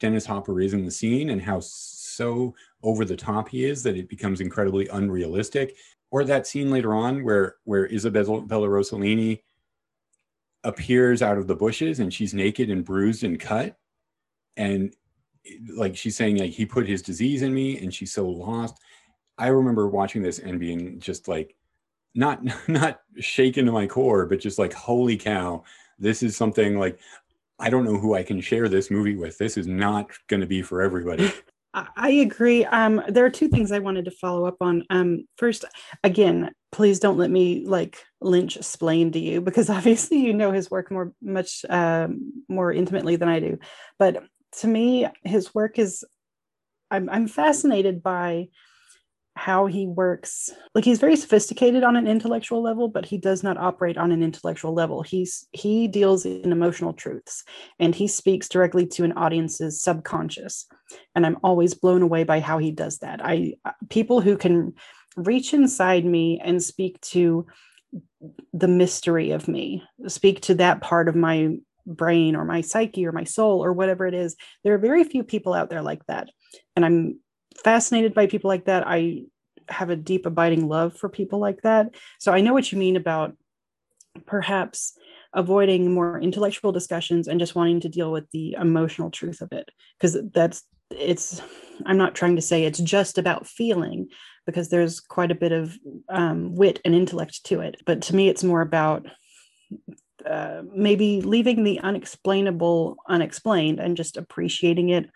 Dennis 0.00 0.26
Hopper 0.26 0.60
is 0.60 0.74
in 0.74 0.84
the 0.84 0.90
scene 0.90 1.30
and 1.30 1.40
how 1.40 1.60
so 1.60 2.54
over 2.82 3.04
the 3.04 3.16
top 3.16 3.48
he 3.48 3.64
is 3.64 3.82
that 3.82 3.96
it 3.96 4.08
becomes 4.08 4.40
incredibly 4.40 4.88
unrealistic. 4.88 5.76
Or 6.10 6.24
that 6.24 6.46
scene 6.46 6.70
later 6.70 6.94
on 6.94 7.24
where 7.24 7.56
where 7.64 7.86
Isabella 7.92 8.42
Bella 8.42 8.68
Rossellini 8.68 9.42
appears 10.64 11.20
out 11.20 11.38
of 11.38 11.46
the 11.46 11.56
bushes 11.56 12.00
and 12.00 12.12
she's 12.12 12.32
naked 12.32 12.70
and 12.70 12.84
bruised 12.84 13.24
and 13.24 13.40
cut, 13.40 13.76
and 14.56 14.94
like 15.74 15.96
she's 15.96 16.16
saying 16.16 16.38
like 16.38 16.52
he 16.52 16.64
put 16.64 16.86
his 16.86 17.02
disease 17.02 17.42
in 17.42 17.52
me 17.52 17.78
and 17.78 17.92
she's 17.92 18.12
so 18.12 18.28
lost. 18.28 18.78
I 19.36 19.48
remember 19.48 19.88
watching 19.88 20.22
this 20.22 20.38
and 20.38 20.60
being 20.60 21.00
just 21.00 21.28
like 21.28 21.56
not 22.14 22.40
not 22.68 23.00
shaken 23.18 23.66
to 23.66 23.72
my 23.72 23.86
core, 23.86 24.26
but 24.26 24.40
just 24.40 24.58
like 24.58 24.72
holy 24.72 25.16
cow, 25.16 25.64
this 25.98 26.22
is 26.22 26.36
something 26.36 26.78
like 26.78 26.98
I 27.58 27.70
don't 27.70 27.84
know 27.84 27.96
who 27.96 28.14
I 28.14 28.22
can 28.22 28.40
share 28.40 28.68
this 28.68 28.90
movie 28.90 29.16
with. 29.16 29.38
This 29.38 29.56
is 29.56 29.66
not 29.66 30.10
going 30.28 30.40
to 30.40 30.46
be 30.46 30.62
for 30.62 30.82
everybody. 30.82 31.32
I 31.96 32.08
agree. 32.10 32.64
Um, 32.64 33.02
there 33.06 33.26
are 33.26 33.30
two 33.30 33.48
things 33.48 33.70
I 33.70 33.80
wanted 33.80 34.06
to 34.06 34.10
follow 34.10 34.46
up 34.46 34.56
on. 34.62 34.84
Um, 34.88 35.26
first, 35.36 35.66
again, 36.02 36.50
please 36.72 37.00
don't 37.00 37.18
let 37.18 37.30
me 37.30 37.66
like 37.66 38.02
Lynch 38.22 38.56
explain 38.56 39.12
to 39.12 39.18
you 39.18 39.42
because 39.42 39.68
obviously 39.78 40.18
you 40.18 40.32
know 40.32 40.52
his 40.52 40.70
work 40.70 40.90
more 40.90 41.12
much 41.20 41.66
um, 41.68 42.44
more 42.48 42.72
intimately 42.72 43.16
than 43.16 43.28
I 43.28 43.40
do. 43.40 43.58
But 43.98 44.24
to 44.60 44.66
me, 44.66 45.06
his 45.22 45.54
work 45.54 45.78
is 45.78 46.02
I'm 46.90 47.10
I'm 47.10 47.28
fascinated 47.28 48.02
by 48.02 48.48
how 49.36 49.66
he 49.66 49.86
works. 49.86 50.50
Like 50.74 50.84
he's 50.84 50.98
very 50.98 51.14
sophisticated 51.14 51.84
on 51.84 51.94
an 51.94 52.06
intellectual 52.06 52.62
level 52.62 52.88
but 52.88 53.04
he 53.04 53.18
does 53.18 53.42
not 53.42 53.58
operate 53.58 53.98
on 53.98 54.10
an 54.10 54.22
intellectual 54.22 54.72
level. 54.72 55.02
He's 55.02 55.46
he 55.52 55.86
deals 55.86 56.24
in 56.24 56.50
emotional 56.52 56.94
truths 56.94 57.44
and 57.78 57.94
he 57.94 58.08
speaks 58.08 58.48
directly 58.48 58.86
to 58.86 59.04
an 59.04 59.12
audience's 59.12 59.80
subconscious. 59.80 60.66
And 61.14 61.26
i'm 61.26 61.38
always 61.44 61.74
blown 61.74 62.02
away 62.02 62.24
by 62.24 62.40
how 62.40 62.58
he 62.58 62.70
does 62.70 62.98
that. 62.98 63.20
I 63.22 63.54
uh, 63.64 63.72
people 63.90 64.22
who 64.22 64.38
can 64.38 64.72
reach 65.16 65.52
inside 65.52 66.04
me 66.04 66.40
and 66.42 66.62
speak 66.62 67.00
to 67.00 67.46
the 68.54 68.68
mystery 68.68 69.30
of 69.32 69.48
me 69.48 69.82
speak 70.08 70.40
to 70.40 70.54
that 70.54 70.80
part 70.80 71.08
of 71.08 71.14
my 71.14 71.56
brain 71.86 72.34
or 72.36 72.44
my 72.44 72.62
psyche 72.62 73.06
or 73.06 73.12
my 73.12 73.24
soul 73.24 73.62
or 73.62 73.72
whatever 73.72 74.06
it 74.06 74.14
is 74.14 74.34
there 74.64 74.74
are 74.74 74.78
very 74.78 75.04
few 75.04 75.22
people 75.22 75.52
out 75.52 75.68
there 75.68 75.82
like 75.82 76.04
that. 76.06 76.30
And 76.74 76.84
i'm 76.84 77.20
fascinated 77.62 78.14
by 78.14 78.26
people 78.26 78.48
like 78.48 78.66
that. 78.66 78.86
I 78.86 79.24
have 79.68 79.90
a 79.90 79.96
deep 79.96 80.26
abiding 80.26 80.68
love 80.68 80.96
for 80.96 81.08
people 81.08 81.38
like 81.38 81.62
that. 81.62 81.94
So 82.18 82.32
i 82.32 82.40
know 82.40 82.52
what 82.52 82.70
you 82.70 82.78
mean 82.78 82.96
about 82.96 83.36
perhaps 84.26 84.96
avoiding 85.34 85.92
more 85.92 86.20
intellectual 86.20 86.72
discussions 86.72 87.28
and 87.28 87.38
just 87.38 87.54
wanting 87.54 87.80
to 87.80 87.88
deal 87.88 88.10
with 88.10 88.30
the 88.30 88.56
emotional 88.58 89.10
truth 89.10 89.40
of 89.40 89.52
it. 89.52 89.68
Because 89.98 90.18
that's 90.32 90.62
it's 90.92 91.42
i'm 91.84 91.96
not 91.96 92.14
trying 92.14 92.36
to 92.36 92.42
say 92.42 92.62
it's 92.62 92.78
just 92.78 93.18
about 93.18 93.44
feeling 93.44 94.06
because 94.46 94.68
there's 94.68 95.00
quite 95.00 95.32
a 95.32 95.34
bit 95.34 95.50
of 95.50 95.76
um, 96.08 96.54
wit 96.54 96.80
and 96.84 96.94
intellect 96.94 97.44
to 97.44 97.60
it. 97.60 97.82
But 97.84 98.02
to 98.02 98.14
me 98.14 98.28
it's 98.28 98.44
more 98.44 98.60
about 98.60 99.06
uh, 100.24 100.62
maybe 100.72 101.20
leaving 101.20 101.64
the 101.64 101.80
unexplainable 101.80 102.96
unexplained 103.08 103.80
and 103.80 103.96
just 103.96 104.16
appreciating 104.16 104.90
it 104.90 105.10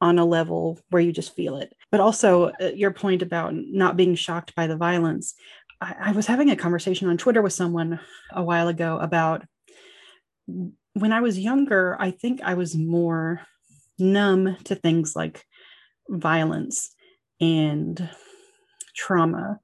on 0.00 0.18
a 0.18 0.24
level 0.24 0.78
where 0.90 1.02
you 1.02 1.12
just 1.12 1.34
feel 1.34 1.58
it. 1.58 1.72
But 1.90 2.00
also, 2.00 2.52
uh, 2.60 2.72
your 2.74 2.90
point 2.90 3.22
about 3.22 3.54
not 3.54 3.96
being 3.96 4.14
shocked 4.14 4.54
by 4.54 4.66
the 4.66 4.76
violence. 4.76 5.34
I, 5.80 5.94
I 6.00 6.12
was 6.12 6.26
having 6.26 6.50
a 6.50 6.56
conversation 6.56 7.08
on 7.08 7.16
Twitter 7.16 7.42
with 7.42 7.52
someone 7.52 8.00
a 8.32 8.42
while 8.42 8.68
ago 8.68 8.98
about 8.98 9.44
when 10.46 11.12
I 11.12 11.20
was 11.20 11.38
younger, 11.38 11.96
I 12.00 12.10
think 12.10 12.40
I 12.42 12.54
was 12.54 12.74
more 12.74 13.42
numb 13.98 14.56
to 14.64 14.74
things 14.74 15.14
like 15.14 15.44
violence 16.08 16.94
and 17.40 18.08
trauma, 18.94 19.60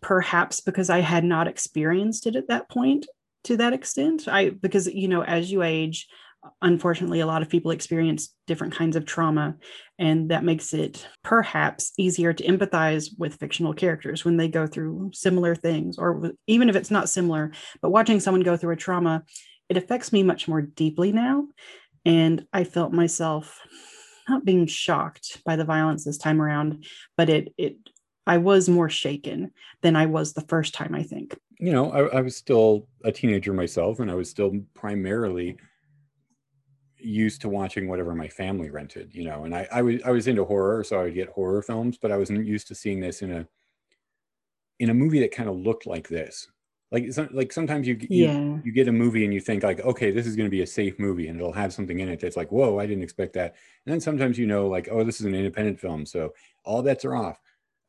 perhaps 0.00 0.60
because 0.60 0.90
I 0.90 1.00
had 1.00 1.24
not 1.24 1.48
experienced 1.48 2.26
it 2.26 2.36
at 2.36 2.48
that 2.48 2.68
point 2.68 3.06
to 3.44 3.56
that 3.56 3.72
extent. 3.72 4.28
I 4.28 4.50
because 4.50 4.86
you 4.86 5.08
know, 5.08 5.22
as 5.24 5.50
you 5.50 5.62
age, 5.62 6.06
unfortunately, 6.62 7.20
a 7.20 7.26
lot 7.26 7.42
of 7.42 7.48
people 7.48 7.70
experience 7.70 8.34
different 8.46 8.74
kinds 8.74 8.96
of 8.96 9.04
trauma, 9.04 9.56
and 9.98 10.30
that 10.30 10.44
makes 10.44 10.72
it 10.72 11.06
perhaps 11.22 11.92
easier 11.98 12.32
to 12.32 12.44
empathize 12.44 13.10
with 13.18 13.34
fictional 13.34 13.74
characters 13.74 14.24
when 14.24 14.36
they 14.36 14.48
go 14.48 14.66
through 14.66 15.10
similar 15.12 15.54
things, 15.54 15.98
or 15.98 16.32
even 16.46 16.68
if 16.68 16.76
it's 16.76 16.90
not 16.90 17.08
similar, 17.08 17.52
but 17.82 17.90
watching 17.90 18.20
someone 18.20 18.42
go 18.42 18.56
through 18.56 18.72
a 18.72 18.76
trauma, 18.76 19.22
it 19.68 19.76
affects 19.76 20.12
me 20.12 20.22
much 20.22 20.48
more 20.48 20.62
deeply 20.62 21.12
now. 21.12 21.46
And 22.04 22.46
I 22.52 22.64
felt 22.64 22.92
myself 22.92 23.60
not 24.28 24.44
being 24.44 24.66
shocked 24.66 25.42
by 25.44 25.56
the 25.56 25.64
violence 25.64 26.04
this 26.04 26.18
time 26.18 26.40
around, 26.40 26.84
but 27.16 27.28
it 27.28 27.52
it 27.58 27.76
I 28.26 28.38
was 28.38 28.68
more 28.68 28.88
shaken 28.88 29.50
than 29.82 29.96
I 29.96 30.06
was 30.06 30.32
the 30.32 30.42
first 30.42 30.72
time, 30.72 30.94
I 30.94 31.02
think. 31.02 31.36
You 31.58 31.72
know, 31.72 31.90
I, 31.90 32.18
I 32.18 32.20
was 32.20 32.36
still 32.36 32.86
a 33.04 33.12
teenager 33.12 33.52
myself, 33.52 33.98
and 33.98 34.10
I 34.10 34.14
was 34.14 34.30
still 34.30 34.52
primarily 34.74 35.56
used 37.02 37.40
to 37.42 37.48
watching 37.48 37.88
whatever 37.88 38.14
my 38.14 38.28
family 38.28 38.70
rented, 38.70 39.14
you 39.14 39.24
know, 39.24 39.44
and 39.44 39.54
I, 39.54 39.68
I 39.72 39.82
was 39.82 40.02
I 40.04 40.10
was 40.10 40.26
into 40.26 40.44
horror, 40.44 40.84
so 40.84 41.00
I 41.00 41.04
would 41.04 41.14
get 41.14 41.28
horror 41.28 41.62
films, 41.62 41.98
but 42.00 42.12
I 42.12 42.16
wasn't 42.16 42.46
used 42.46 42.68
to 42.68 42.74
seeing 42.74 43.00
this 43.00 43.22
in 43.22 43.32
a 43.32 43.46
in 44.78 44.90
a 44.90 44.94
movie 44.94 45.20
that 45.20 45.32
kind 45.32 45.48
of 45.48 45.56
looked 45.56 45.86
like 45.86 46.08
this. 46.08 46.48
Like 46.92 47.08
like 47.32 47.52
sometimes 47.52 47.86
you, 47.86 47.96
you 48.08 48.26
yeah. 48.26 48.58
you 48.64 48.72
get 48.72 48.88
a 48.88 48.92
movie 48.92 49.24
and 49.24 49.32
you 49.32 49.40
think 49.40 49.62
like, 49.62 49.80
okay, 49.80 50.10
this 50.10 50.26
is 50.26 50.34
going 50.34 50.46
to 50.46 50.50
be 50.50 50.62
a 50.62 50.66
safe 50.66 50.98
movie 50.98 51.28
and 51.28 51.38
it'll 51.38 51.52
have 51.52 51.72
something 51.72 52.00
in 52.00 52.08
it 52.08 52.18
that's 52.18 52.36
like, 52.36 52.50
whoa, 52.50 52.80
I 52.80 52.86
didn't 52.86 53.04
expect 53.04 53.34
that. 53.34 53.54
And 53.86 53.92
then 53.92 54.00
sometimes 54.00 54.38
you 54.38 54.46
know, 54.46 54.66
like, 54.66 54.88
oh, 54.90 55.04
this 55.04 55.20
is 55.20 55.26
an 55.26 55.34
independent 55.34 55.78
film, 55.78 56.04
so 56.04 56.32
all 56.64 56.82
bets 56.82 57.04
are 57.04 57.14
off. 57.14 57.40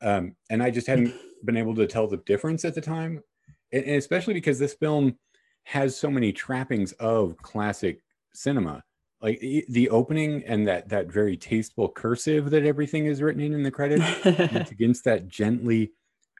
Um, 0.01 0.36
and 0.49 0.62
I 0.62 0.70
just 0.70 0.88
hadn't 0.88 1.16
been 1.45 1.57
able 1.57 1.76
to 1.76 1.88
tell 1.88 2.07
the 2.07 2.18
difference 2.18 2.64
at 2.64 2.76
the 2.76 2.82
time, 2.82 3.24
and, 3.72 3.84
and 3.86 3.95
especially 3.95 4.36
because 4.36 4.59
this 4.59 4.74
film 4.76 5.18
has 5.64 5.95
so 5.95 6.09
many 6.09 6.32
trappings 6.32 6.91
of 6.93 7.38
classic 7.38 8.01
cinema 8.34 8.84
like 9.22 9.39
the 9.39 9.89
opening 9.89 10.43
and 10.45 10.67
that 10.67 10.89
that 10.89 11.11
very 11.11 11.38
tasteful 11.38 11.89
cursive 11.89 12.49
that 12.49 12.65
everything 12.65 13.05
is 13.05 13.22
written 13.22 13.41
in 13.41 13.53
in 13.53 13.63
the 13.63 13.72
credits 13.72 14.03
it's 14.26 14.72
against 14.78 15.03
that 15.03 15.28
gently 15.28 15.91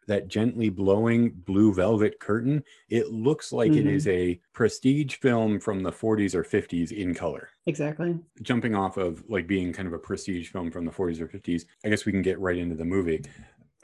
that 0.08 0.28
gently 0.28 0.70
blowing 0.70 1.30
blue 1.30 1.74
velvet 1.74 2.20
curtain 2.20 2.64
it 2.90 3.12
looks 3.12 3.52
like 3.52 3.72
mm-hmm. 3.72 3.88
it 3.88 3.94
is 3.94 4.08
a 4.08 4.40
prestige 4.54 5.16
film 5.16 5.60
from 5.60 5.84
the 5.84 5.92
40s 5.92 6.34
or 6.34 6.44
50s 6.44 6.92
in 6.92 7.14
color. 7.14 7.50
Exactly. 7.68 8.18
Jumping 8.42 8.76
off 8.76 8.98
of 8.98 9.24
like 9.30 9.48
being 9.48 9.72
kind 9.72 9.88
of 9.88 9.94
a 9.94 10.00
prestige 10.00 10.50
film 10.50 10.72
from 10.72 10.86
the 10.86 10.92
40s 10.92 11.22
or 11.22 11.28
50s 11.28 11.66
i 11.86 11.90
guess 11.90 12.06
we 12.06 12.12
can 12.12 12.22
get 12.22 12.40
right 12.40 12.58
into 12.58 12.76
the 12.76 12.86
movie. 12.86 13.24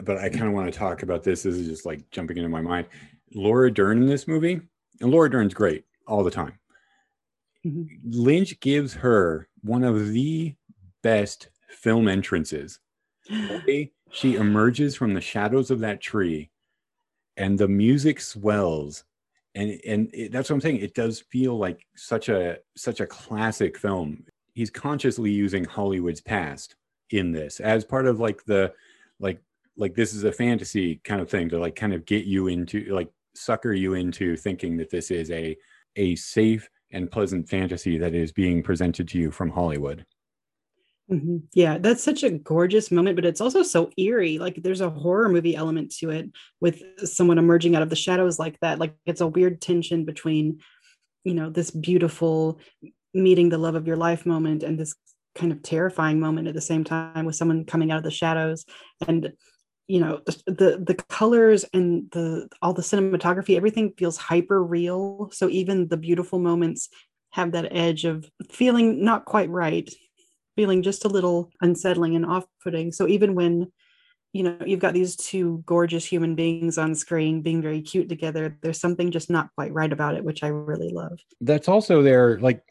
But 0.03 0.17
i 0.17 0.29
kind 0.29 0.47
of 0.47 0.53
want 0.53 0.71
to 0.71 0.77
talk 0.77 1.03
about 1.03 1.23
this 1.23 1.43
this 1.43 1.55
is 1.55 1.67
just 1.67 1.85
like 1.85 2.09
jumping 2.09 2.37
into 2.37 2.49
my 2.49 2.61
mind. 2.61 2.87
Laura 3.33 3.71
dern 3.71 4.01
in 4.01 4.07
this 4.07 4.27
movie 4.27 4.61
and 5.01 5.11
laura 5.11 5.29
dern's 5.29 5.53
great 5.53 5.85
all 6.07 6.23
the 6.23 6.31
time 6.31 6.57
Mm-hmm. 7.65 8.11
Lynch 8.11 8.59
gives 8.59 8.93
her 8.95 9.47
one 9.61 9.83
of 9.83 10.09
the 10.09 10.55
best 11.03 11.49
film 11.69 12.07
entrances. 12.07 12.79
she 14.11 14.35
emerges 14.35 14.95
from 14.95 15.13
the 15.13 15.21
shadows 15.21 15.71
of 15.71 15.79
that 15.79 16.01
tree 16.01 16.49
and 17.35 17.57
the 17.57 17.67
music 17.67 18.19
swells 18.19 19.03
and 19.55 19.79
and 19.85 20.09
it, 20.13 20.31
that's 20.31 20.49
what 20.49 20.55
i'm 20.55 20.61
saying 20.61 20.77
it 20.77 20.93
does 20.93 21.19
feel 21.19 21.57
like 21.57 21.85
such 21.95 22.29
a 22.29 22.57
such 22.75 22.99
a 22.99 23.07
classic 23.07 23.77
film 23.77 24.23
he's 24.53 24.69
consciously 24.69 25.31
using 25.31 25.63
hollywood's 25.63 26.21
past 26.21 26.75
in 27.11 27.31
this 27.31 27.59
as 27.59 27.85
part 27.85 28.07
of 28.07 28.19
like 28.19 28.43
the 28.45 28.71
like 29.19 29.41
like 29.77 29.93
this 29.93 30.13
is 30.13 30.23
a 30.23 30.31
fantasy 30.31 30.99
kind 31.03 31.21
of 31.21 31.29
thing 31.29 31.47
to 31.49 31.59
like 31.59 31.75
kind 31.75 31.93
of 31.93 32.05
get 32.05 32.25
you 32.25 32.47
into 32.47 32.85
like 32.93 33.09
sucker 33.35 33.73
you 33.73 33.93
into 33.93 34.35
thinking 34.35 34.77
that 34.77 34.89
this 34.89 35.11
is 35.11 35.29
a 35.31 35.55
a 35.95 36.15
safe 36.15 36.67
and 36.91 37.11
pleasant 37.11 37.49
fantasy 37.49 37.97
that 37.97 38.13
is 38.13 38.31
being 38.31 38.63
presented 38.63 39.07
to 39.09 39.17
you 39.17 39.31
from 39.31 39.49
Hollywood. 39.49 40.05
Mm-hmm. 41.11 41.37
Yeah, 41.53 41.77
that's 41.77 42.03
such 42.03 42.23
a 42.23 42.31
gorgeous 42.31 42.91
moment, 42.91 43.15
but 43.15 43.25
it's 43.25 43.39
also 43.39 43.63
so 43.63 43.89
eerie. 43.97 44.39
Like 44.39 44.61
there's 44.61 44.81
a 44.81 44.89
horror 44.89 45.29
movie 45.29 45.55
element 45.55 45.93
to 45.99 46.09
it 46.09 46.29
with 46.59 46.81
someone 47.05 47.37
emerging 47.37 47.75
out 47.75 47.81
of 47.81 47.89
the 47.89 47.95
shadows 47.95 48.39
like 48.39 48.59
that. 48.59 48.79
Like 48.79 48.95
it's 49.05 49.21
a 49.21 49.27
weird 49.27 49.61
tension 49.61 50.03
between, 50.03 50.59
you 51.23 51.33
know, 51.33 51.49
this 51.49 51.71
beautiful 51.71 52.59
meeting 53.13 53.49
the 53.49 53.57
love 53.57 53.75
of 53.75 53.87
your 53.87 53.95
life 53.95 54.25
moment 54.25 54.63
and 54.63 54.77
this 54.77 54.95
kind 55.33 55.51
of 55.51 55.61
terrifying 55.61 56.19
moment 56.19 56.47
at 56.47 56.53
the 56.53 56.61
same 56.61 56.83
time 56.83 57.25
with 57.25 57.35
someone 57.35 57.63
coming 57.63 57.89
out 57.89 57.97
of 57.97 58.03
the 58.03 58.11
shadows. 58.11 58.65
And 59.07 59.31
you 59.87 59.99
know 59.99 60.21
the 60.45 60.83
the 60.85 60.95
colors 61.09 61.65
and 61.73 62.11
the 62.11 62.49
all 62.61 62.73
the 62.73 62.81
cinematography 62.81 63.55
everything 63.55 63.93
feels 63.97 64.17
hyper 64.17 64.63
real. 64.63 65.29
So 65.31 65.49
even 65.49 65.87
the 65.87 65.97
beautiful 65.97 66.39
moments 66.39 66.89
have 67.31 67.51
that 67.53 67.71
edge 67.71 68.05
of 68.05 68.29
feeling 68.51 69.03
not 69.03 69.25
quite 69.25 69.49
right 69.49 69.89
feeling 70.55 70.81
just 70.81 71.05
a 71.05 71.09
little 71.09 71.51
unsettling 71.61 72.15
and 72.15 72.25
off-putting. 72.25 72.91
So 72.91 73.07
even 73.07 73.35
when 73.35 73.71
you 74.33 74.43
know 74.43 74.57
you've 74.65 74.79
got 74.79 74.93
these 74.93 75.15
two 75.15 75.63
gorgeous 75.65 76.05
human 76.05 76.35
beings 76.35 76.77
on 76.77 76.93
screen 76.93 77.41
being 77.41 77.61
very 77.61 77.81
cute 77.81 78.09
together 78.09 78.57
there's 78.61 78.79
something 78.79 79.09
just 79.09 79.29
not 79.29 79.49
quite 79.55 79.73
right 79.73 79.91
about 79.93 80.15
it 80.15 80.23
which 80.23 80.43
i 80.43 80.47
really 80.47 80.89
love. 80.89 81.17
That's 81.41 81.67
also 81.67 82.01
there 82.01 82.37
like 82.39 82.61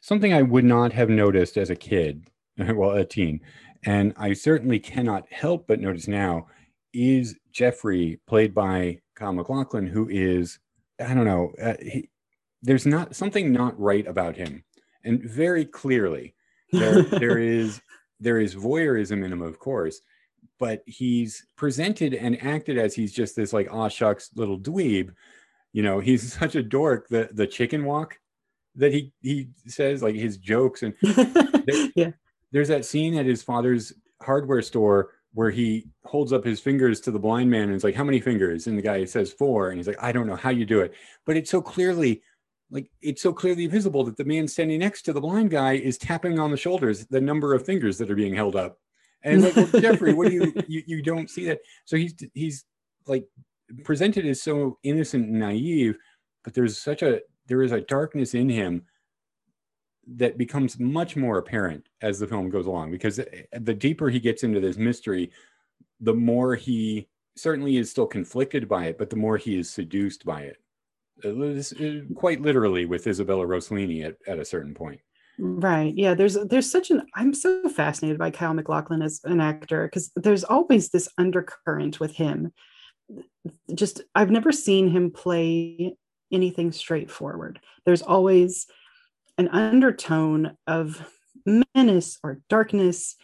something 0.00 0.32
i 0.32 0.42
would 0.42 0.64
not 0.64 0.92
have 0.92 1.10
noticed 1.10 1.58
as 1.58 1.70
a 1.70 1.76
kid 1.76 2.28
well 2.58 2.92
a 2.92 3.04
teen 3.04 3.40
and 3.86 4.12
I 4.16 4.32
certainly 4.32 4.80
cannot 4.80 5.30
help 5.30 5.68
but 5.68 5.80
notice 5.80 6.08
now 6.08 6.48
is 6.92 7.36
Jeffrey, 7.52 8.20
played 8.26 8.52
by 8.52 8.98
Kyle 9.14 9.32
MacLachlan, 9.32 9.86
who 9.86 10.08
is, 10.10 10.58
I 11.00 11.14
don't 11.14 11.24
know, 11.24 11.52
uh, 11.62 11.74
he, 11.80 12.10
there's 12.62 12.84
not 12.84 13.14
something 13.14 13.52
not 13.52 13.78
right 13.78 14.06
about 14.06 14.36
him. 14.36 14.64
And 15.04 15.22
very 15.22 15.64
clearly, 15.64 16.34
there, 16.72 17.02
there 17.02 17.38
is 17.38 17.80
there 18.18 18.40
is 18.40 18.56
voyeurism 18.56 19.24
in 19.24 19.32
him, 19.32 19.42
of 19.42 19.58
course, 19.58 20.00
but 20.58 20.82
he's 20.86 21.46
presented 21.56 22.14
and 22.14 22.42
acted 22.42 22.78
as 22.78 22.94
he's 22.94 23.12
just 23.12 23.36
this 23.36 23.52
like 23.52 23.72
aw 23.72 23.88
shucks 23.88 24.30
little 24.34 24.58
dweeb. 24.58 25.10
You 25.72 25.82
know, 25.82 26.00
he's 26.00 26.32
such 26.38 26.56
a 26.56 26.62
dork. 26.62 27.08
The 27.08 27.28
the 27.32 27.46
chicken 27.46 27.84
walk 27.84 28.18
that 28.74 28.92
he 28.92 29.12
he 29.20 29.50
says, 29.68 30.02
like 30.02 30.16
his 30.16 30.38
jokes 30.38 30.82
and 30.82 30.94
yeah 31.94 32.10
there's 32.52 32.68
that 32.68 32.84
scene 32.84 33.16
at 33.16 33.26
his 33.26 33.42
father's 33.42 33.92
hardware 34.22 34.62
store 34.62 35.10
where 35.34 35.50
he 35.50 35.86
holds 36.04 36.32
up 36.32 36.44
his 36.44 36.60
fingers 36.60 37.00
to 37.00 37.10
the 37.10 37.18
blind 37.18 37.50
man 37.50 37.64
and 37.64 37.74
it's 37.74 37.84
like, 37.84 37.94
How 37.94 38.04
many 38.04 38.20
fingers? 38.20 38.66
And 38.66 38.78
the 38.78 38.82
guy 38.82 39.04
says 39.04 39.32
four. 39.32 39.68
And 39.68 39.78
he's 39.78 39.86
like, 39.86 40.02
I 40.02 40.12
don't 40.12 40.26
know 40.26 40.36
how 40.36 40.50
you 40.50 40.64
do 40.64 40.80
it. 40.80 40.94
But 41.26 41.36
it's 41.36 41.50
so 41.50 41.60
clearly 41.60 42.22
like 42.70 42.90
it's 43.00 43.22
so 43.22 43.32
clearly 43.32 43.66
visible 43.66 44.04
that 44.04 44.16
the 44.16 44.24
man 44.24 44.48
standing 44.48 44.80
next 44.80 45.02
to 45.02 45.12
the 45.12 45.20
blind 45.20 45.50
guy 45.50 45.74
is 45.74 45.98
tapping 45.98 46.38
on 46.38 46.50
the 46.50 46.56
shoulders 46.56 47.06
the 47.06 47.20
number 47.20 47.54
of 47.54 47.64
fingers 47.64 47.98
that 47.98 48.10
are 48.10 48.16
being 48.16 48.34
held 48.34 48.56
up. 48.56 48.78
And 49.22 49.42
like, 49.42 49.56
well, 49.56 49.80
Jeffrey, 49.80 50.14
what 50.14 50.28
do 50.28 50.34
you, 50.34 50.52
you 50.68 50.82
you 50.86 51.02
don't 51.02 51.30
see 51.30 51.46
that? 51.46 51.60
So 51.84 51.96
he's 51.96 52.14
he's 52.34 52.64
like 53.06 53.26
presented 53.84 54.26
as 54.26 54.42
so 54.42 54.78
innocent 54.82 55.28
and 55.28 55.38
naive, 55.38 55.96
but 56.44 56.54
there's 56.54 56.78
such 56.78 57.02
a 57.02 57.20
there 57.46 57.62
is 57.62 57.72
a 57.72 57.80
darkness 57.80 58.34
in 58.34 58.48
him 58.48 58.82
that 60.06 60.38
becomes 60.38 60.78
much 60.78 61.16
more 61.16 61.38
apparent 61.38 61.88
as 62.00 62.18
the 62.18 62.26
film 62.26 62.48
goes 62.48 62.66
along 62.66 62.90
because 62.90 63.18
eh, 63.18 63.24
eh, 63.52 63.58
the 63.60 63.74
deeper 63.74 64.08
he 64.08 64.20
gets 64.20 64.44
into 64.44 64.60
this 64.60 64.76
mystery 64.76 65.30
the 66.00 66.14
more 66.14 66.54
he 66.54 67.08
certainly 67.36 67.76
is 67.76 67.90
still 67.90 68.06
conflicted 68.06 68.68
by 68.68 68.86
it 68.86 68.98
but 68.98 69.10
the 69.10 69.16
more 69.16 69.36
he 69.36 69.58
is 69.58 69.68
seduced 69.68 70.24
by 70.24 70.42
it. 70.42 70.56
Uh, 71.24 71.30
uh, 71.30 72.14
quite 72.14 72.40
literally 72.40 72.84
with 72.84 73.06
isabella 73.06 73.44
rossellini 73.44 74.04
at, 74.04 74.16
at 74.26 74.38
a 74.38 74.44
certain 74.44 74.74
point. 74.74 75.00
Right. 75.38 75.94
Yeah 75.94 76.14
there's 76.14 76.34
there's 76.34 76.70
such 76.70 76.90
an 76.90 77.02
i'm 77.14 77.34
so 77.34 77.68
fascinated 77.68 78.18
by 78.18 78.30
kyle 78.30 78.54
maclachlan 78.54 79.02
as 79.02 79.20
an 79.24 79.40
actor 79.40 79.86
because 79.86 80.10
there's 80.14 80.44
always 80.44 80.90
this 80.90 81.08
undercurrent 81.18 81.98
with 82.00 82.12
him. 82.12 82.52
Just 83.74 84.02
i've 84.14 84.30
never 84.30 84.52
seen 84.52 84.88
him 84.88 85.10
play 85.10 85.96
anything 86.32 86.72
straightforward. 86.72 87.60
There's 87.84 88.02
always 88.02 88.66
an 89.38 89.48
undertone 89.48 90.56
of 90.66 91.06
menace 91.74 92.18
or 92.22 92.40
darkness 92.48 93.16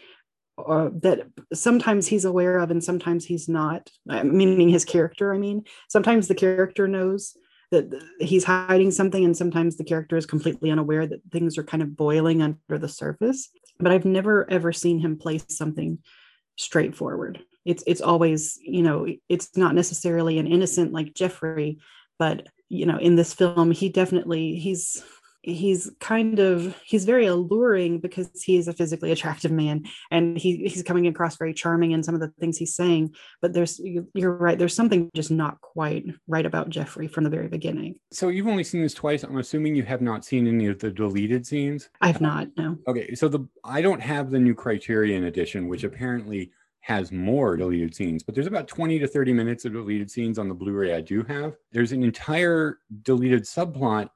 or 0.56 0.90
that 1.02 1.26
sometimes 1.52 2.06
he's 2.06 2.24
aware 2.24 2.58
of 2.58 2.70
and 2.70 2.84
sometimes 2.84 3.24
he's 3.24 3.48
not 3.48 3.90
uh, 4.10 4.22
meaning 4.22 4.68
his 4.68 4.84
character 4.84 5.34
i 5.34 5.38
mean. 5.38 5.64
Sometimes 5.88 6.28
the 6.28 6.34
character 6.34 6.86
knows 6.86 7.36
that 7.70 7.90
he's 8.20 8.44
hiding 8.44 8.90
something 8.90 9.24
and 9.24 9.36
sometimes 9.36 9.76
the 9.76 9.84
character 9.84 10.16
is 10.16 10.26
completely 10.26 10.70
unaware 10.70 11.06
that 11.06 11.22
things 11.32 11.56
are 11.56 11.64
kind 11.64 11.82
of 11.82 11.96
boiling 11.96 12.42
under 12.42 12.78
the 12.78 12.88
surface. 12.88 13.48
But 13.78 13.92
i've 13.92 14.04
never 14.04 14.48
ever 14.50 14.72
seen 14.72 15.00
him 15.00 15.18
play 15.18 15.40
something 15.48 15.98
straightforward. 16.56 17.42
It's 17.64 17.82
it's 17.86 18.02
always 18.02 18.58
you 18.62 18.82
know 18.82 19.06
it's 19.28 19.56
not 19.56 19.74
necessarily 19.74 20.38
an 20.38 20.46
innocent 20.46 20.92
like 20.92 21.14
jeffrey 21.14 21.78
but 22.18 22.46
you 22.68 22.86
know 22.86 22.98
in 22.98 23.16
this 23.16 23.32
film 23.32 23.70
he 23.70 23.88
definitely 23.88 24.56
he's 24.56 25.02
he's 25.42 25.90
kind 25.98 26.38
of 26.38 26.76
he's 26.84 27.04
very 27.04 27.26
alluring 27.26 27.98
because 27.98 28.30
he 28.42 28.56
is 28.56 28.68
a 28.68 28.72
physically 28.72 29.10
attractive 29.10 29.50
man 29.50 29.84
and 30.10 30.38
he 30.38 30.68
he's 30.68 30.82
coming 30.82 31.06
across 31.08 31.36
very 31.36 31.52
charming 31.52 31.90
in 31.90 32.02
some 32.02 32.14
of 32.14 32.20
the 32.20 32.28
things 32.38 32.56
he's 32.56 32.74
saying 32.74 33.12
but 33.40 33.52
there's 33.52 33.80
you're 34.14 34.36
right 34.36 34.58
there's 34.58 34.74
something 34.74 35.10
just 35.14 35.30
not 35.30 35.60
quite 35.60 36.04
right 36.28 36.46
about 36.46 36.68
jeffrey 36.68 37.08
from 37.08 37.24
the 37.24 37.30
very 37.30 37.48
beginning. 37.48 37.96
So 38.12 38.28
you've 38.28 38.46
only 38.46 38.64
seen 38.64 38.82
this 38.82 38.94
twice. 38.94 39.24
I'm 39.24 39.38
assuming 39.38 39.74
you 39.74 39.82
have 39.82 40.00
not 40.00 40.24
seen 40.24 40.46
any 40.46 40.66
of 40.66 40.78
the 40.78 40.90
deleted 40.90 41.46
scenes? 41.46 41.90
I've 42.00 42.20
not 42.20 42.48
no. 42.56 42.78
Okay 42.86 43.14
so 43.14 43.28
the 43.28 43.46
i 43.64 43.82
don't 43.82 44.00
have 44.00 44.30
the 44.30 44.38
new 44.38 44.54
criterion 44.54 45.24
edition 45.24 45.68
which 45.68 45.84
apparently 45.84 46.52
has 46.82 47.12
more 47.12 47.56
deleted 47.56 47.94
scenes, 47.94 48.24
but 48.24 48.34
there's 48.34 48.48
about 48.48 48.66
20 48.66 48.98
to 48.98 49.06
30 49.06 49.32
minutes 49.32 49.64
of 49.64 49.72
deleted 49.72 50.10
scenes 50.10 50.36
on 50.36 50.48
the 50.48 50.54
Blu-ray 50.54 50.94
I 50.94 51.00
do 51.00 51.22
have. 51.22 51.54
There's 51.70 51.92
an 51.92 52.02
entire 52.02 52.80
deleted 53.02 53.44
subplot 53.44 54.08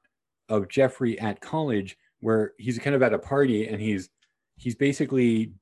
of 0.49 0.69
Jeffrey 0.69 1.19
at 1.19 1.41
college 1.41 1.97
where 2.19 2.53
he's 2.57 2.79
kind 2.79 2.95
of 2.95 3.03
at 3.03 3.13
a 3.13 3.19
party 3.19 3.67
and 3.67 3.81
he's 3.81 4.09
he's 4.55 4.75
basically 4.75 5.53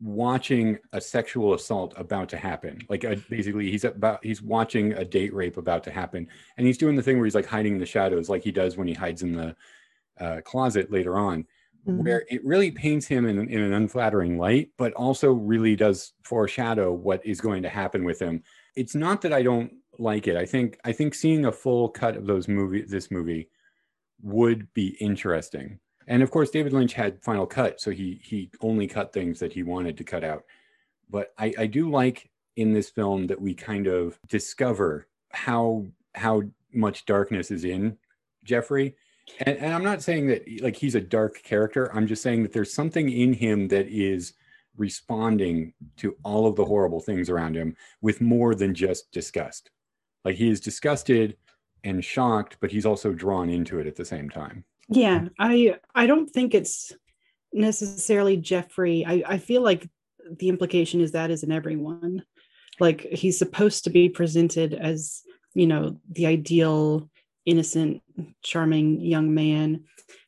watching 0.00 0.78
a 0.92 1.00
sexual 1.00 1.54
assault 1.54 1.92
about 1.96 2.28
to 2.28 2.36
happen. 2.36 2.80
Like 2.88 3.04
a, 3.04 3.16
basically 3.28 3.70
he's 3.70 3.84
about 3.84 4.24
he's 4.24 4.42
watching 4.42 4.92
a 4.92 5.04
date 5.04 5.34
rape 5.34 5.56
about 5.56 5.84
to 5.84 5.90
happen. 5.90 6.28
And 6.56 6.66
he's 6.66 6.78
doing 6.78 6.96
the 6.96 7.02
thing 7.02 7.16
where 7.16 7.26
he's 7.26 7.34
like 7.34 7.46
hiding 7.46 7.74
in 7.74 7.78
the 7.80 7.86
shadows 7.86 8.28
like 8.28 8.42
he 8.42 8.52
does 8.52 8.76
when 8.76 8.88
he 8.88 8.94
hides 8.94 9.22
in 9.22 9.32
the 9.32 9.56
uh, 10.20 10.40
closet 10.42 10.90
later 10.90 11.16
on 11.16 11.46
mm-hmm. 11.86 12.02
where 12.02 12.24
it 12.28 12.44
really 12.44 12.70
paints 12.70 13.06
him 13.06 13.26
in, 13.26 13.48
in 13.48 13.60
an 13.60 13.72
unflattering 13.72 14.38
light 14.38 14.70
but 14.76 14.92
also 14.94 15.32
really 15.32 15.76
does 15.76 16.12
foreshadow 16.22 16.92
what 16.92 17.24
is 17.24 17.40
going 17.40 17.62
to 17.62 17.68
happen 17.68 18.04
with 18.04 18.20
him. 18.20 18.42
It's 18.76 18.94
not 18.94 19.20
that 19.22 19.32
i 19.32 19.42
don't 19.42 19.72
like 19.98 20.28
it. 20.28 20.36
I 20.36 20.46
think 20.46 20.78
i 20.84 20.92
think 20.92 21.14
seeing 21.14 21.46
a 21.46 21.52
full 21.52 21.88
cut 21.88 22.16
of 22.16 22.26
those 22.26 22.46
movie 22.48 22.82
this 22.82 23.10
movie 23.10 23.48
would 24.22 24.72
be 24.74 24.96
interesting. 25.00 25.78
And 26.06 26.22
of 26.22 26.30
course, 26.30 26.50
David 26.50 26.72
Lynch 26.72 26.94
had 26.94 27.22
Final 27.22 27.46
Cut, 27.46 27.80
so 27.80 27.90
he 27.90 28.20
he 28.22 28.50
only 28.60 28.86
cut 28.86 29.12
things 29.12 29.38
that 29.40 29.52
he 29.52 29.62
wanted 29.62 29.96
to 29.98 30.04
cut 30.04 30.24
out. 30.24 30.44
But 31.10 31.32
I, 31.38 31.54
I 31.58 31.66
do 31.66 31.90
like 31.90 32.30
in 32.56 32.72
this 32.72 32.90
film 32.90 33.26
that 33.28 33.40
we 33.40 33.54
kind 33.54 33.86
of 33.86 34.18
discover 34.28 35.06
how 35.30 35.86
how 36.14 36.42
much 36.72 37.06
darkness 37.06 37.50
is 37.50 37.64
in 37.64 37.98
Jeffrey. 38.44 38.96
And, 39.40 39.58
and 39.58 39.74
I'm 39.74 39.84
not 39.84 40.02
saying 40.02 40.28
that 40.28 40.44
like 40.62 40.76
he's 40.76 40.94
a 40.94 41.00
dark 41.00 41.42
character. 41.42 41.94
I'm 41.94 42.06
just 42.06 42.22
saying 42.22 42.42
that 42.42 42.52
there's 42.52 42.72
something 42.72 43.10
in 43.10 43.34
him 43.34 43.68
that 43.68 43.86
is 43.88 44.32
responding 44.76 45.74
to 45.98 46.16
all 46.22 46.46
of 46.46 46.56
the 46.56 46.64
horrible 46.64 47.00
things 47.00 47.28
around 47.28 47.54
him 47.54 47.76
with 48.00 48.20
more 48.20 48.54
than 48.54 48.74
just 48.74 49.10
disgust. 49.12 49.70
Like 50.24 50.36
he 50.36 50.48
is 50.48 50.60
disgusted 50.60 51.36
and 51.84 52.04
shocked, 52.04 52.56
but 52.60 52.70
he's 52.70 52.86
also 52.86 53.12
drawn 53.12 53.48
into 53.48 53.78
it 53.78 53.86
at 53.86 53.96
the 53.96 54.04
same 54.04 54.30
time. 54.30 54.64
Yeah, 54.88 55.28
I 55.38 55.76
I 55.94 56.06
don't 56.06 56.28
think 56.28 56.54
it's 56.54 56.92
necessarily 57.52 58.36
Jeffrey. 58.36 59.04
I, 59.06 59.22
I 59.26 59.38
feel 59.38 59.62
like 59.62 59.88
the 60.38 60.48
implication 60.48 61.00
is 61.00 61.12
that 61.12 61.30
is 61.30 61.42
in 61.42 61.52
everyone. 61.52 62.24
Like 62.80 63.00
he's 63.00 63.38
supposed 63.38 63.84
to 63.84 63.90
be 63.90 64.08
presented 64.08 64.74
as, 64.74 65.22
you 65.54 65.66
know, 65.66 65.98
the 66.10 66.26
ideal, 66.26 67.10
innocent, 67.44 68.02
charming 68.42 69.00
young 69.00 69.34
man. 69.34 69.84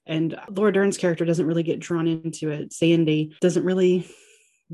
And 0.06 0.36
Laura 0.50 0.72
Dern's 0.72 0.98
character 0.98 1.24
doesn't 1.24 1.46
really 1.46 1.62
get 1.62 1.78
drawn 1.78 2.06
into 2.06 2.50
it. 2.50 2.72
Sandy 2.72 3.36
doesn't 3.40 3.64
really 3.64 4.10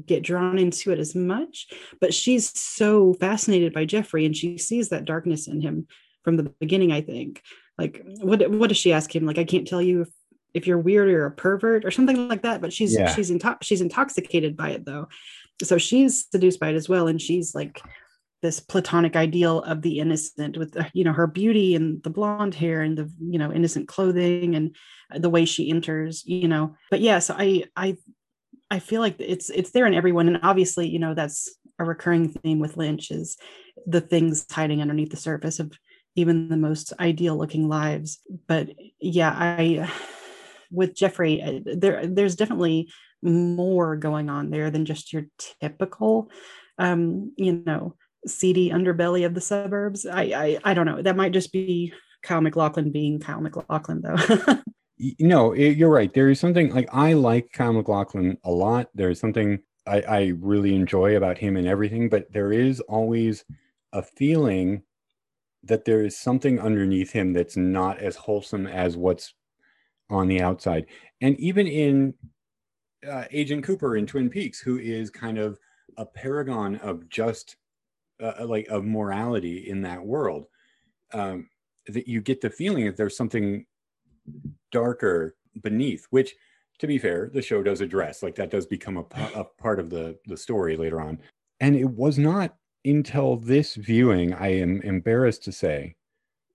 get 0.05 0.23
drawn 0.23 0.59
into 0.59 0.93
it 0.93 0.99
as 0.99 1.15
much, 1.15 1.69
but 2.01 2.13
she's 2.13 2.59
so 2.59 3.15
fascinated 3.15 3.73
by 3.73 3.85
Jeffrey 3.85 4.27
and 4.27 4.37
she 4.37 4.59
sees 4.59 4.91
that 4.91 5.05
darkness 5.05 5.49
in 5.49 5.61
him 5.61 5.87
from 6.27 6.37
the 6.37 6.53
beginning 6.59 6.91
i 6.91 7.01
think. 7.01 7.41
Like 7.79 8.03
what 8.21 8.51
what 8.51 8.67
does 8.67 8.79
she 8.79 8.93
ask 8.93 9.15
him? 9.15 9.25
Like 9.25 9.39
i 9.39 9.45
can't 9.45 9.69
tell 9.69 9.81
you 9.81 10.03
if, 10.03 10.09
if 10.55 10.67
you're 10.67 10.79
weird 10.79 11.09
or 11.09 11.27
a 11.27 11.31
pervert 11.31 11.85
or 11.85 11.93
something 11.93 12.27
like 12.27 12.43
that 12.43 12.61
but 12.61 12.73
she's 12.73 12.95
yeah. 12.95 13.15
she's 13.15 13.31
into- 13.31 13.59
she's 13.63 13.81
intoxicated 13.81 14.57
by 14.57 14.71
it 14.71 14.85
though. 14.85 15.07
So 15.63 15.79
she's 15.79 16.27
seduced 16.29 16.59
by 16.59 16.71
it 16.71 16.75
as 16.75 16.89
well 16.89 17.07
and 17.07 17.23
she's 17.23 17.55
like 17.55 17.81
this 18.43 18.59
platonic 18.59 19.15
ideal 19.15 19.63
of 19.63 19.83
the 19.83 20.01
innocent 20.01 20.59
with 20.59 20.77
you 20.95 21.05
know 21.05 21.13
her 21.13 21.29
beauty 21.29 21.77
and 21.77 22.03
the 22.03 22.11
blonde 22.11 22.57
hair 22.57 22.83
and 22.83 22.99
the 22.99 23.09
you 23.21 23.39
know 23.39 23.53
innocent 23.53 23.87
clothing 23.87 24.57
and 24.57 24.75
the 25.15 25.31
way 25.31 25.45
she 25.45 25.71
enters 25.71 26.25
you 26.27 26.49
know. 26.49 26.75
But 26.91 27.03
yeah 27.03 27.21
so 27.21 27.37
i 27.39 27.65
i 27.77 27.97
i 28.69 28.81
feel 28.81 29.01
like 29.01 29.15
it's 29.21 29.49
it's 29.51 29.71
there 29.71 29.87
in 29.87 29.95
everyone 29.95 30.27
and 30.27 30.41
obviously 30.43 30.89
you 30.89 30.99
know 30.99 31.15
that's 31.15 31.57
a 31.79 31.85
recurring 31.85 32.31
theme 32.31 32.59
with 32.59 32.77
lynch 32.77 33.11
is 33.11 33.37
the 33.87 34.01
things 34.01 34.47
hiding 34.51 34.81
underneath 34.81 35.11
the 35.11 35.17
surface 35.17 35.61
of 35.61 35.73
even 36.17 36.49
the 36.49 36.57
most 36.57 36.93
ideal 36.99 37.37
looking 37.37 37.69
lives. 37.69 38.19
But 38.47 38.71
yeah 39.01 39.33
i 39.37 39.91
with 40.71 40.97
jeffrey 40.97 41.41
uh, 41.43 41.61
there 41.77 42.07
there's 42.07 42.35
definitely 42.35 42.91
more 43.23 43.97
going 43.97 44.29
on 44.29 44.51
there 44.51 44.71
than 44.71 44.85
just 44.85 45.13
your 45.13 45.25
typical 45.61 46.31
um 46.79 47.33
you 47.37 47.63
know 47.65 47.95
seedy 48.27 48.71
underbelly 48.71 49.25
of 49.25 49.35
the 49.35 49.41
suburbs. 49.41 50.05
I 50.05 50.23
i, 50.23 50.59
I 50.65 50.75
don't 50.75 50.87
know. 50.87 51.01
That 51.01 51.17
might 51.17 51.33
just 51.33 51.53
be 51.53 51.93
kyle 52.23 52.41
MacLachlan 52.41 52.91
being 52.91 53.21
kyle 53.21 53.41
MacLachlan, 53.41 54.03
though. 54.03 54.59
No 55.21 55.53
you're 55.53 55.91
right. 55.91 56.13
There 56.13 56.31
is 56.31 56.41
something 56.41 56.73
like 56.73 56.89
i 56.91 57.13
like 57.13 57.53
kyle 57.53 57.75
MacLachlan 57.75 58.39
a 58.45 58.51
lot. 58.51 58.89
There's 58.95 59.21
something 59.21 59.61
I, 59.87 60.01
I 60.01 60.33
really 60.41 60.75
enjoy 60.75 61.17
about 61.17 61.37
him 61.39 61.57
and 61.57 61.69
everything 61.69 62.09
but 62.09 62.33
there 62.33 62.51
is 62.51 62.81
always 62.81 63.45
a 63.93 64.03
feeling 64.03 64.83
that 65.67 65.85
there 65.85 66.05
is 66.05 66.19
something 66.19 66.61
underneath 66.61 67.13
him 67.13 67.33
that's 67.33 67.57
not 67.57 67.99
as 67.99 68.17
wholesome 68.17 68.67
as 68.67 68.97
what's 68.97 69.35
on 70.11 70.29
the 70.29 70.41
outside. 70.41 70.87
And 71.21 71.39
even 71.41 71.67
in 71.67 72.15
uh, 73.09 73.25
Agent 73.31 73.65
Cooper 73.65 73.97
in 73.97 74.07
Twin 74.07 74.31
Peaks, 74.31 74.61
who 74.61 74.79
is 74.79 75.11
kind 75.11 75.39
of 75.39 75.59
a 75.97 76.07
paragon 76.07 76.77
of 76.77 77.09
just 77.09 77.57
uh, 78.23 78.33
uh, 78.41 78.47
like 78.47 78.67
of 78.69 78.85
morality 78.85 79.69
in 79.69 79.83
that 79.83 80.05
world, 80.05 80.47
um, 81.13 81.49
that 81.89 82.09
you 82.09 82.21
get 82.21 82.41
the 82.41 82.51
feeling 82.51 82.87
that 82.87 82.97
there's 82.97 83.17
something 83.17 83.65
darker 84.73 85.37
beneath, 85.63 86.07
which 86.11 86.35
to 86.79 86.87
be 86.87 86.99
fair, 86.99 87.31
the 87.33 87.43
show 87.43 87.63
does 87.63 87.81
address 87.81 88.23
like 88.23 88.35
that 88.35 88.51
does 88.51 88.67
become 88.67 88.99
a, 88.99 89.05
a 89.35 89.45
part 89.45 89.81
of 89.81 89.91
the 89.91 90.19
the 90.27 90.37
story 90.37 90.77
later 90.77 91.01
on. 91.01 91.19
And 91.61 91.75
it 91.75 91.89
was 91.89 92.19
not 92.19 92.55
until 92.87 93.37
this 93.37 93.75
viewing, 93.75 94.33
I 94.33 94.49
am 94.55 94.81
embarrassed 94.83 95.43
to 95.45 95.53
say 95.53 95.97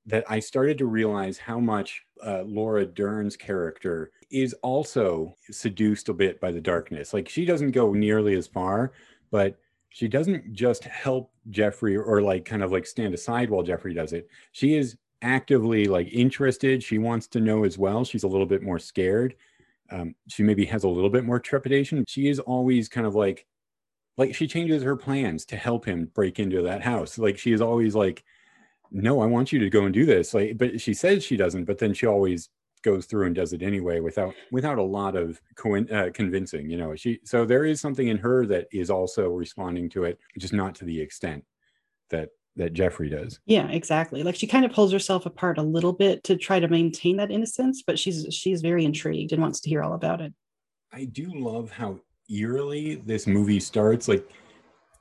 that 0.06 0.24
I 0.30 0.40
started 0.40 0.78
to 0.80 0.86
realize 0.86 1.38
how 1.38 1.60
much 1.60 2.04
uh, 2.26 2.44
Laura 2.44 2.86
Dern's 2.86 3.38
character 3.38 4.12
is 4.32 4.54
also 4.64 5.36
seduced 5.52 6.10
a 6.10 6.14
bit 6.14 6.40
by 6.40 6.52
the 6.52 6.62
darkness. 6.62 7.14
Like 7.14 7.30
she 7.30 7.46
doesn't 7.46 7.72
go 7.72 7.94
nearly 7.94 8.36
as 8.36 8.48
far, 8.48 8.94
but 9.30 9.60
she 9.90 10.08
doesn't 10.08 10.54
just 10.54 10.86
help 10.86 11.32
Jeffrey 11.50 11.98
or 11.98 12.22
like 12.22 12.46
kind 12.46 12.64
of 12.64 12.72
like 12.72 12.88
stand 12.88 13.14
aside 13.14 13.50
while 13.50 13.62
Jeffrey 13.62 13.94
does 13.94 14.14
it. 14.14 14.28
She 14.54 14.76
is 14.76 14.98
actively 15.22 15.86
like 15.86 16.08
interested. 16.12 16.82
She 16.82 16.98
wants 16.98 17.28
to 17.28 17.40
know 17.40 17.66
as 17.66 17.78
well. 17.78 18.04
She's 18.04 18.24
a 18.24 18.28
little 18.28 18.46
bit 18.46 18.64
more 18.64 18.80
scared. 18.80 19.36
Um, 19.92 20.16
she 20.30 20.44
maybe 20.44 20.66
has 20.66 20.86
a 20.86 20.90
little 20.90 21.10
bit 21.10 21.26
more 21.26 21.40
trepidation. 21.40 22.06
She 22.08 22.30
is 22.30 22.40
always 22.40 22.88
kind 22.88 23.06
of 23.06 23.14
like 23.14 23.46
like 24.18 24.36
she 24.36 24.48
changes 24.48 24.84
her 24.84 24.96
plans 24.96 25.46
to 25.46 25.56
help 25.56 25.86
him 25.86 26.10
break 26.14 26.40
into 26.40 26.62
that 26.64 26.82
house. 26.82 27.18
Like 27.18 27.38
she 27.38 27.54
is 27.54 27.62
always 27.62 27.96
like 27.96 28.24
no 28.94 29.22
i 29.22 29.26
want 29.26 29.54
you 29.54 29.60
to 29.60 29.70
go 29.70 29.86
and 29.86 29.94
do 29.94 30.06
this. 30.06 30.34
Like 30.34 30.58
but 30.58 30.82
she 30.82 30.94
says 30.94 31.24
she 31.24 31.38
doesn't 31.38 31.66
but 31.66 31.78
then 31.78 31.94
she 31.94 32.06
always 32.06 32.50
goes 32.84 33.06
through 33.06 33.28
and 33.28 33.36
does 33.36 33.54
it 33.54 33.62
anyway 33.62 34.00
without 34.00 34.34
without 34.52 34.80
a 34.80 34.84
lot 34.84 35.16
of 35.16 35.40
co- 35.56 35.76
uh, 35.78 36.10
convincing 36.14 36.70
you 36.70 36.78
know? 36.78 36.96
She 36.96 37.20
so 37.24 37.46
there 37.46 37.66
is 37.66 37.80
something 37.80 38.08
in 38.08 38.18
her 38.18 38.46
that 38.48 38.68
is 38.72 38.90
also 38.90 39.30
responding 39.30 39.90
to 39.92 40.04
it 40.04 40.20
just 40.38 40.54
not 40.54 40.76
to 40.76 40.86
the 40.86 41.00
extent 41.00 41.44
that 42.10 42.30
that 42.58 42.74
jeffrey 42.74 43.10
does. 43.10 43.40
Yeah 43.46 43.70
exactly. 43.70 44.24
Like 44.24 44.36
she 44.36 44.48
kind 44.48 44.66
of 44.66 44.74
pulls 44.74 44.92
herself 44.92 45.26
apart 45.26 45.58
a 45.58 45.64
little 45.64 45.94
bit 45.94 46.24
to 46.26 46.36
try 46.36 46.60
to 46.60 46.68
maintain 46.68 47.16
that 47.18 47.32
innocence 47.32 47.82
but 47.82 47.98
she's 47.98 48.28
she's 48.30 48.62
very 48.62 48.84
intrigued 48.84 49.32
and 49.32 49.42
wants 49.42 49.62
to 49.62 49.70
hear 49.70 49.82
all 49.82 49.94
about 49.94 50.20
it. 50.20 50.34
I 50.92 51.06
do 51.06 51.32
love 51.34 51.72
how 51.72 52.02
eerily 52.32 52.96
this 52.96 53.28
movie 53.28 53.60
starts. 53.60 54.08
Like 54.08 54.28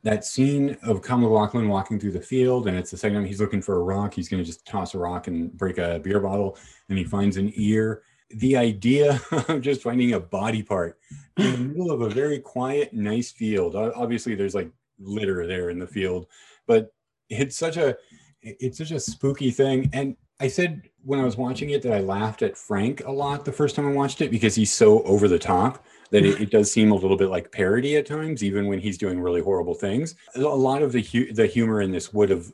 that 0.02 0.24
scene 0.24 0.76
of 0.82 1.02
Kyle 1.02 1.18
MacLachlan 1.18 1.68
walking 1.68 2.00
through 2.00 2.12
the 2.12 2.20
field, 2.20 2.66
and 2.66 2.76
it's 2.76 2.90
the 2.90 2.96
second 2.96 3.16
time 3.16 3.26
he's 3.26 3.40
looking 3.40 3.62
for 3.62 3.76
a 3.76 3.82
rock. 3.82 4.14
He's 4.14 4.28
going 4.28 4.42
to 4.42 4.46
just 4.46 4.66
toss 4.66 4.94
a 4.94 4.98
rock 4.98 5.26
and 5.26 5.52
break 5.56 5.78
a 5.78 6.00
beer 6.02 6.20
bottle, 6.20 6.58
and 6.88 6.98
he 6.98 7.04
finds 7.04 7.36
an 7.36 7.52
ear. 7.54 8.02
the 8.36 8.56
idea 8.56 9.20
of 9.48 9.60
just 9.60 9.82
finding 9.82 10.12
a 10.12 10.20
body 10.20 10.62
part 10.62 10.98
in 11.36 11.52
the 11.52 11.58
middle 11.58 11.90
of 11.90 12.00
a 12.02 12.08
very 12.08 12.38
quiet, 12.38 12.92
nice 12.92 13.30
field. 13.30 13.74
Obviously, 13.74 14.34
there's 14.34 14.54
like 14.54 14.70
litter 14.98 15.46
there 15.46 15.70
in 15.70 15.78
the 15.78 15.86
field, 15.86 16.26
but 16.66 16.92
it's 17.28 17.56
such 17.56 17.76
a 17.76 17.96
it's 18.42 18.78
such 18.78 18.90
a 18.90 19.00
spooky 19.00 19.50
thing. 19.50 19.90
And 19.92 20.16
I 20.40 20.48
said 20.48 20.88
when 21.04 21.20
I 21.20 21.24
was 21.24 21.36
watching 21.36 21.70
it 21.70 21.82
that 21.82 21.92
I 21.92 22.00
laughed 22.00 22.42
at 22.42 22.56
Frank 22.56 23.04
a 23.04 23.12
lot 23.12 23.44
the 23.44 23.52
first 23.52 23.76
time 23.76 23.86
I 23.86 23.92
watched 23.92 24.22
it 24.22 24.30
because 24.30 24.54
he's 24.54 24.72
so 24.72 25.02
over 25.02 25.28
the 25.28 25.38
top 25.38 25.84
that 26.10 26.24
it, 26.24 26.40
it 26.40 26.50
does 26.50 26.72
seem 26.72 26.90
a 26.90 26.96
little 26.96 27.16
bit 27.16 27.30
like 27.30 27.52
parody 27.52 27.96
at 27.96 28.06
times, 28.06 28.42
even 28.42 28.66
when 28.66 28.78
he's 28.78 28.98
doing 28.98 29.20
really 29.20 29.40
horrible 29.40 29.74
things. 29.74 30.16
A 30.34 30.40
lot 30.40 30.82
of 30.82 30.92
the 30.92 31.02
hu- 31.02 31.32
the 31.32 31.46
humor 31.46 31.80
in 31.80 31.90
this 31.90 32.12
would 32.12 32.30
have 32.30 32.52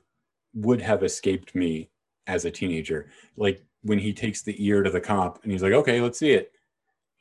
would 0.55 0.81
have 0.81 1.03
escaped 1.03 1.55
me 1.55 1.91
as 2.27 2.45
a 2.45 2.51
teenager. 2.51 3.11
Like 3.37 3.65
when 3.83 3.99
he 3.99 4.13
takes 4.13 4.43
the 4.43 4.55
ear 4.65 4.83
to 4.83 4.91
the 4.91 5.01
cop 5.01 5.43
and 5.43 5.53
he's 5.53 5.63
like, 5.63 5.73
"Okay, 5.73 6.01
let's 6.01 6.19
see 6.19 6.33
it." 6.33 6.53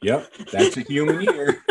Yep, 0.01 0.31
that's 0.51 0.77
a 0.77 0.81
human 0.81 1.21
ear. 1.23 1.63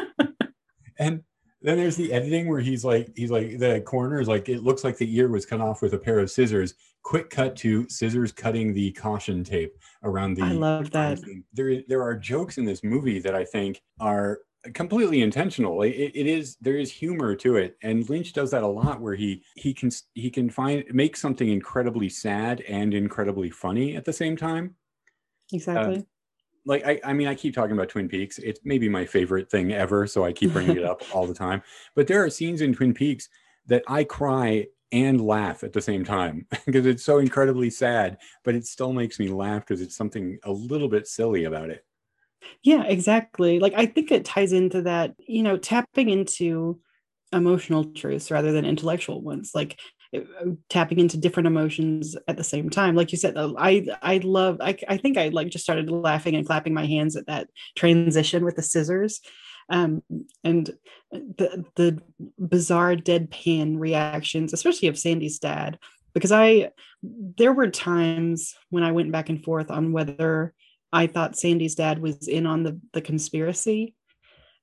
and 0.99 1.23
then 1.63 1.79
there's 1.79 1.97
the 1.97 2.13
editing 2.13 2.49
where 2.49 2.61
he's 2.61 2.85
like, 2.85 3.11
he's 3.17 3.31
like 3.31 3.59
the 3.59 3.81
corner 3.81 4.21
is 4.21 4.29
like, 4.29 4.49
it 4.49 4.63
looks 4.63 4.85
like 4.85 4.99
the 4.99 5.17
ear 5.17 5.29
was 5.29 5.47
cut 5.47 5.61
off 5.61 5.83
with 5.83 5.95
a 5.95 5.99
pair 5.99 6.19
of 6.19 6.31
scissors. 6.31 6.75
Quick 7.03 7.31
cut 7.31 7.55
to 7.57 7.89
scissors 7.89 8.33
cutting 8.33 8.73
the 8.73 8.93
caution 8.93 9.45
tape 9.45 9.75
around 10.03 10.35
the. 10.35 10.43
I 10.43 10.53
love 10.53 10.91
that. 10.93 11.21
There, 11.53 11.83
there 11.87 12.03
are 12.03 12.17
jokes 12.17 12.59
in 12.59 12.65
this 12.65 12.83
movie 12.83 13.19
that 13.19 13.35
I 13.35 13.45
think 13.45 13.81
are 14.01 14.41
completely 14.73 15.23
intentional. 15.23 15.83
It, 15.83 16.13
it 16.15 16.27
is 16.27 16.57
there 16.61 16.77
is 16.77 16.91
humor 16.91 17.35
to 17.37 17.57
it, 17.57 17.77
and 17.83 18.09
Lynch 18.09 18.33
does 18.33 18.51
that 18.53 18.63
a 18.63 18.67
lot, 18.69 19.01
where 19.01 19.15
he 19.15 19.43
he 19.57 19.75
can 19.75 19.91
he 20.15 20.31
can 20.31 20.49
find 20.49 20.85
make 20.93 21.17
something 21.17 21.49
incredibly 21.49 22.09
sad 22.09 22.63
and 22.63 22.95
incredibly 22.95 23.51
funny 23.51 23.97
at 23.97 24.05
the 24.05 24.13
same 24.13 24.37
time. 24.37 24.77
Exactly. 25.53 25.97
Uh, 25.97 26.03
like 26.67 26.87
I, 26.87 26.99
I 27.05 27.13
mean 27.13 27.29
i 27.29 27.35
keep 27.35 27.55
talking 27.55 27.73
about 27.73 27.91
twin 27.91 28.09
peaks. 28.09 28.39
It's 28.39 28.61
maybe 28.65 28.89
my 28.89 29.05
favorite 29.05 29.51
thing 29.51 29.73
ever 29.73 30.07
so 30.07 30.25
i 30.25 30.33
keep 30.33 30.53
bringing 30.53 30.79
it 30.79 30.85
up 30.85 31.03
all 31.15 31.27
the 31.27 31.35
time. 31.35 31.63
But 31.95 32.07
there 32.07 32.25
are 32.25 32.31
scenes 32.31 32.63
in 32.63 32.75
twin 32.75 32.95
peaks 32.95 33.29
that 33.67 33.83
i 33.87 34.05
cry 34.05 34.67
and 34.93 35.21
laugh 35.21 35.65
at 35.65 35.73
the 35.73 35.83
same 35.83 36.05
time 36.05 36.47
because 36.67 36.87
it's 36.87 37.05
so 37.05 37.19
incredibly 37.19 37.69
sad 37.69 38.17
but 38.45 38.55
it 38.55 38.67
still 38.67 38.93
makes 38.93 39.19
me 39.19 39.29
laugh 39.29 39.61
because 39.67 39.81
it's 39.81 39.97
something 39.97 40.39
a 40.45 40.53
little 40.53 40.89
bit 40.89 41.07
silly 41.07 41.45
about 41.45 41.69
it 41.71 41.85
Yeah, 42.63 42.85
exactly. 42.85 43.59
Like 43.59 43.75
I 43.77 43.87
think 43.87 44.11
it 44.11 44.25
ties 44.25 44.53
into 44.53 44.83
that, 44.83 45.15
you 45.19 45.43
know, 45.43 45.57
tapping 45.57 46.09
into 46.09 46.81
emotional 47.33 47.85
truths 47.85 48.31
rather 48.31 48.53
than 48.53 48.65
intellectual 48.65 49.21
ones. 49.21 49.53
Like 49.55 49.79
uh, 50.15 50.21
tapping 50.69 50.99
into 50.99 51.17
different 51.17 51.47
emotions 51.47 52.17
at 52.29 52.37
the 52.37 52.45
same 52.45 52.71
time. 52.71 52.95
Like 52.95 53.13
you 53.13 53.19
said, 53.19 53.37
uh, 53.37 53.53
I 53.59 53.87
I 54.03 54.19
love. 54.19 54.59
I 54.61 54.77
I 54.89 54.97
think 54.97 55.19
I 55.19 55.29
like 55.29 55.49
just 55.49 55.65
started 55.65 55.91
laughing 55.91 56.35
and 56.35 56.47
clapping 56.47 56.75
my 56.75 56.87
hands 56.87 57.17
at 57.17 57.27
that 57.27 57.49
transition 57.77 58.45
with 58.45 58.57
the 58.57 58.63
scissors, 58.63 59.21
um, 59.71 60.03
and 60.45 60.71
the 61.11 61.65
the 61.77 62.01
bizarre 62.39 62.95
deadpan 62.97 63.79
reactions, 63.79 64.53
especially 64.53 64.89
of 64.89 64.99
Sandy's 64.99 65.39
dad. 65.39 65.79
Because 66.13 66.31
I, 66.31 66.71
there 67.03 67.53
were 67.53 67.69
times 67.71 68.55
when 68.71 68.85
I 68.85 68.93
went 68.93 69.11
back 69.11 69.31
and 69.31 69.43
forth 69.43 69.69
on 69.69 69.91
whether 69.93 70.55
I 70.95 71.07
thought 71.09 71.37
Sandy's 71.37 71.75
dad 71.75 71.99
was 71.99 72.29
in 72.29 72.47
on 72.47 72.63
the 72.63 72.81
the 72.95 73.03
conspiracy. 73.03 73.95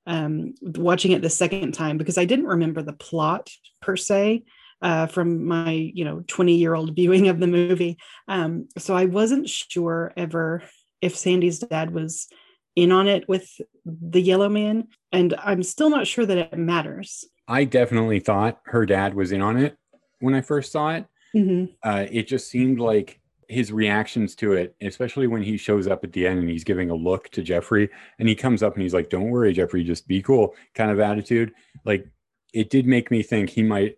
Um, 0.04 0.54
watching 0.62 1.12
it 1.12 1.22
the 1.22 1.30
second 1.30 1.72
time 1.74 1.96
because 1.96 2.18
I 2.18 2.24
didn't 2.24 2.46
remember 2.46 2.82
the 2.82 2.92
plot 2.92 3.50
per 3.80 3.96
se 3.96 4.42
uh, 4.80 5.06
from 5.06 5.46
my 5.46 5.70
you 5.70 6.04
know 6.04 6.24
20 6.26 6.56
year 6.56 6.74
old 6.74 6.96
viewing 6.96 7.28
of 7.28 7.38
the 7.38 7.46
movie. 7.46 7.98
Um, 8.26 8.66
so 8.78 8.96
I 8.96 9.04
wasn't 9.04 9.48
sure 9.48 10.12
ever 10.16 10.64
if 11.00 11.16
Sandy's 11.16 11.60
dad 11.60 11.94
was 11.94 12.26
in 12.74 12.90
on 12.90 13.06
it 13.06 13.28
with 13.28 13.48
the 13.84 14.20
yellow 14.20 14.48
man, 14.48 14.88
and 15.12 15.34
I'm 15.38 15.62
still 15.62 15.90
not 15.90 16.06
sure 16.08 16.26
that 16.26 16.38
it 16.38 16.58
matters. 16.58 17.24
i 17.48 17.64
definitely 17.64 18.18
thought 18.20 18.60
her 18.64 18.86
dad 18.86 19.14
was 19.14 19.30
in 19.32 19.42
on 19.42 19.56
it 19.56 19.76
when 20.20 20.32
i 20.34 20.40
first 20.40 20.70
saw 20.72 20.90
it 20.96 21.04
Mhm. 21.36 21.74
uh, 21.84 22.06
it 22.10 22.28
just 22.28 22.48
seemed 22.48 22.78
like 22.78 23.20
his 23.52 23.70
reactions 23.72 24.34
to 24.36 24.54
it, 24.54 24.74
especially 24.80 25.26
when 25.26 25.42
he 25.42 25.56
shows 25.56 25.86
up 25.86 26.02
at 26.04 26.12
the 26.12 26.26
end 26.26 26.38
and 26.40 26.48
he's 26.48 26.64
giving 26.64 26.90
a 26.90 26.94
look 26.94 27.28
to 27.30 27.42
Jeffrey 27.42 27.88
and 28.18 28.28
he 28.28 28.34
comes 28.34 28.62
up 28.62 28.74
and 28.74 28.82
he's 28.82 28.94
like, 28.94 29.10
Don't 29.10 29.30
worry, 29.30 29.52
Jeffrey, 29.52 29.84
just 29.84 30.08
be 30.08 30.22
cool 30.22 30.54
kind 30.74 30.90
of 30.90 30.98
attitude. 31.00 31.52
Like 31.84 32.06
it 32.54 32.70
did 32.70 32.86
make 32.86 33.10
me 33.10 33.22
think 33.22 33.50
he 33.50 33.62
might 33.62 33.96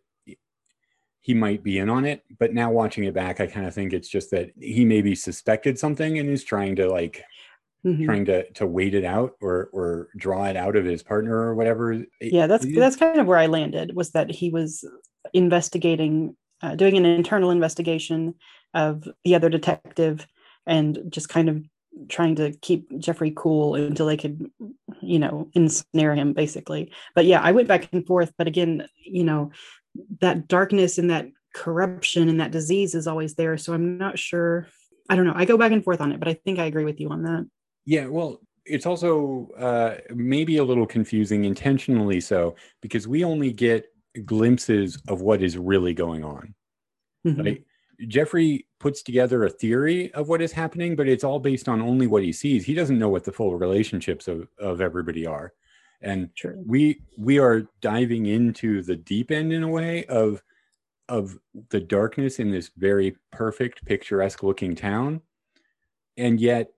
he 1.20 1.32
might 1.32 1.62
be 1.62 1.78
in 1.78 1.88
on 1.88 2.04
it. 2.04 2.22
But 2.38 2.52
now 2.52 2.70
watching 2.70 3.04
it 3.04 3.14
back, 3.14 3.40
I 3.40 3.46
kind 3.46 3.66
of 3.66 3.72
think 3.72 3.92
it's 3.94 4.08
just 4.08 4.30
that 4.32 4.50
he 4.60 4.84
maybe 4.84 5.14
suspected 5.14 5.78
something 5.78 6.18
and 6.18 6.28
is 6.28 6.44
trying 6.44 6.76
to 6.76 6.88
like 6.90 7.22
Mhm. 7.86 8.06
trying 8.06 8.24
to 8.26 8.50
to 8.52 8.66
wait 8.66 8.94
it 8.94 9.04
out 9.04 9.36
or 9.42 9.68
or 9.72 10.08
draw 10.16 10.44
it 10.46 10.56
out 10.56 10.74
of 10.74 10.86
his 10.86 11.02
partner 11.02 11.36
or 11.36 11.54
whatever. 11.54 12.02
Yeah 12.20 12.46
that's 12.46 12.66
that's 12.74 12.96
kind 12.96 13.20
of 13.20 13.26
where 13.26 13.36
i 13.36 13.46
landed 13.46 13.94
was 13.94 14.10
that 14.12 14.30
he 14.30 14.48
was 14.48 14.84
investigating 15.34 16.34
uh, 16.62 16.74
doing 16.76 16.96
an 16.96 17.04
internal 17.04 17.50
investigation 17.50 18.34
of 18.74 19.08
the 19.24 19.34
other 19.34 19.48
detective 19.48 20.26
and 20.66 20.98
just 21.08 21.28
kind 21.28 21.48
of 21.48 21.64
trying 22.08 22.34
to 22.34 22.52
keep 22.60 22.88
jeffrey 22.98 23.32
cool 23.36 23.76
until 23.76 24.06
they 24.06 24.16
could 24.16 24.50
you 25.00 25.18
know 25.18 25.48
ensnare 25.54 26.14
him 26.14 26.32
basically 26.32 26.90
but 27.14 27.24
yeah 27.24 27.40
i 27.40 27.52
went 27.52 27.68
back 27.68 27.88
and 27.92 28.04
forth 28.04 28.32
but 28.36 28.48
again 28.48 28.86
you 29.04 29.22
know 29.22 29.52
that 30.20 30.48
darkness 30.48 30.98
and 30.98 31.10
that 31.10 31.26
corruption 31.54 32.28
and 32.28 32.40
that 32.40 32.50
disease 32.50 32.96
is 32.96 33.06
always 33.06 33.36
there 33.36 33.56
so 33.56 33.72
i'm 33.72 33.96
not 33.96 34.18
sure 34.18 34.66
i 35.08 35.14
don't 35.14 35.24
know 35.24 35.32
i 35.36 35.44
go 35.44 35.56
back 35.56 35.70
and 35.70 35.84
forth 35.84 36.00
on 36.00 36.10
it 36.10 36.18
but 36.18 36.26
i 36.26 36.34
think 36.34 36.58
i 36.58 36.64
agree 36.64 36.84
with 36.84 36.98
you 36.98 37.08
on 37.10 37.22
that 37.22 37.46
Yeah, 37.86 38.06
well, 38.06 38.40
it's 38.64 38.86
also 38.86 39.50
uh, 39.58 39.96
maybe 40.14 40.56
a 40.56 40.64
little 40.64 40.86
confusing, 40.86 41.44
intentionally 41.44 42.18
so, 42.20 42.56
because 42.80 43.06
we 43.06 43.22
only 43.22 43.52
get 43.52 43.84
glimpses 44.24 44.98
of 45.06 45.20
what 45.20 45.42
is 45.42 45.58
really 45.58 45.92
going 45.92 46.24
on. 46.24 46.54
Mhm. 47.26 47.44
Right? 47.44 47.64
Jeffrey 48.08 48.66
puts 48.80 49.02
together 49.02 49.44
a 49.44 49.50
theory 49.50 50.12
of 50.14 50.28
what 50.28 50.42
is 50.42 50.52
happening, 50.52 50.96
but 50.96 51.08
it's 51.08 51.24
all 51.24 51.38
based 51.38 51.68
on 51.68 51.80
only 51.80 52.06
what 52.06 52.22
he 52.22 52.32
sees. 52.32 52.64
He 52.64 52.74
doesn't 52.74 52.98
know 52.98 53.08
what 53.08 53.24
the 53.24 53.32
full 53.32 53.54
relationships 53.56 54.28
of, 54.28 54.48
of 54.58 54.80
everybody 54.80 55.26
are. 55.26 55.52
And 56.00 56.28
True. 56.36 56.62
we 56.66 57.00
we 57.16 57.38
are 57.38 57.62
diving 57.80 58.26
into 58.26 58.82
the 58.82 58.96
deep 58.96 59.30
end 59.30 59.52
in 59.52 59.62
a 59.62 59.68
way 59.68 60.04
of 60.06 60.42
of 61.08 61.38
the 61.70 61.80
darkness 61.80 62.38
in 62.38 62.50
this 62.50 62.70
very 62.76 63.16
perfect 63.30 63.84
picturesque 63.84 64.42
looking 64.42 64.74
town 64.74 65.20
and 66.16 66.40
yet 66.40 66.72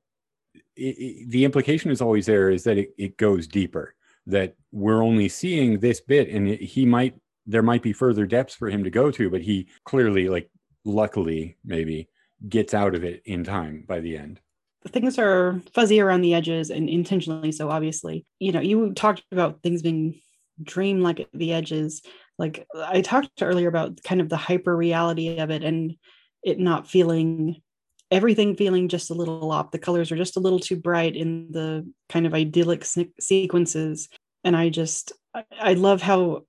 it, 0.76 0.96
it- 0.98 1.30
the 1.30 1.44
implication 1.44 1.90
is 1.90 2.00
always 2.00 2.26
there 2.26 2.50
is 2.50 2.64
that 2.64 2.76
it, 2.76 2.90
it 2.98 3.16
goes 3.16 3.46
deeper 3.46 3.94
that 4.26 4.54
we're 4.72 5.02
only 5.02 5.28
seeing 5.28 5.78
this 5.78 6.00
bit 6.00 6.28
and 6.28 6.48
he 6.48 6.84
might 6.84 7.14
there 7.46 7.62
might 7.62 7.82
be 7.82 7.92
further 7.92 8.26
depths 8.26 8.54
for 8.54 8.68
him 8.68 8.82
to 8.84 8.90
go 8.90 9.10
to 9.10 9.30
but 9.30 9.40
he 9.40 9.68
clearly 9.84 10.28
like 10.28 10.50
luckily 10.86 11.58
maybe 11.64 12.08
gets 12.48 12.72
out 12.72 12.94
of 12.94 13.04
it 13.04 13.22
in 13.26 13.44
time 13.44 13.84
by 13.86 14.00
the 14.00 14.16
end. 14.16 14.40
The 14.82 14.88
things 14.88 15.18
are 15.18 15.60
fuzzy 15.74 16.00
around 16.00 16.20
the 16.20 16.34
edges 16.34 16.70
and 16.70 16.88
intentionally 16.88 17.52
so 17.52 17.68
obviously. 17.68 18.24
You 18.38 18.52
know 18.52 18.60
you 18.60 18.94
talked 18.94 19.24
about 19.32 19.62
things 19.62 19.82
being 19.82 20.20
dream 20.62 21.02
like 21.02 21.20
at 21.20 21.28
the 21.34 21.52
edges. 21.52 22.02
Like 22.38 22.66
i 22.76 23.00
talked 23.00 23.42
earlier 23.42 23.68
about 23.68 24.02
kind 24.02 24.20
of 24.20 24.28
the 24.28 24.36
hyper 24.36 24.76
reality 24.76 25.38
of 25.38 25.50
it 25.50 25.64
and 25.64 25.96
it 26.42 26.58
not 26.58 26.88
feeling 26.88 27.62
everything 28.10 28.54
feeling 28.54 28.88
just 28.88 29.10
a 29.10 29.14
little 29.14 29.50
off. 29.50 29.72
The 29.72 29.78
colors 29.78 30.12
are 30.12 30.16
just 30.16 30.36
a 30.36 30.40
little 30.40 30.60
too 30.60 30.76
bright 30.76 31.16
in 31.16 31.50
the 31.50 31.90
kind 32.08 32.26
of 32.26 32.34
idyllic 32.34 32.84
se- 32.84 33.12
sequences. 33.18 34.08
And 34.44 34.56
i 34.56 34.68
just 34.68 35.12
I, 35.34 35.44
I 35.58 35.72
love 35.74 36.00
how 36.00 36.42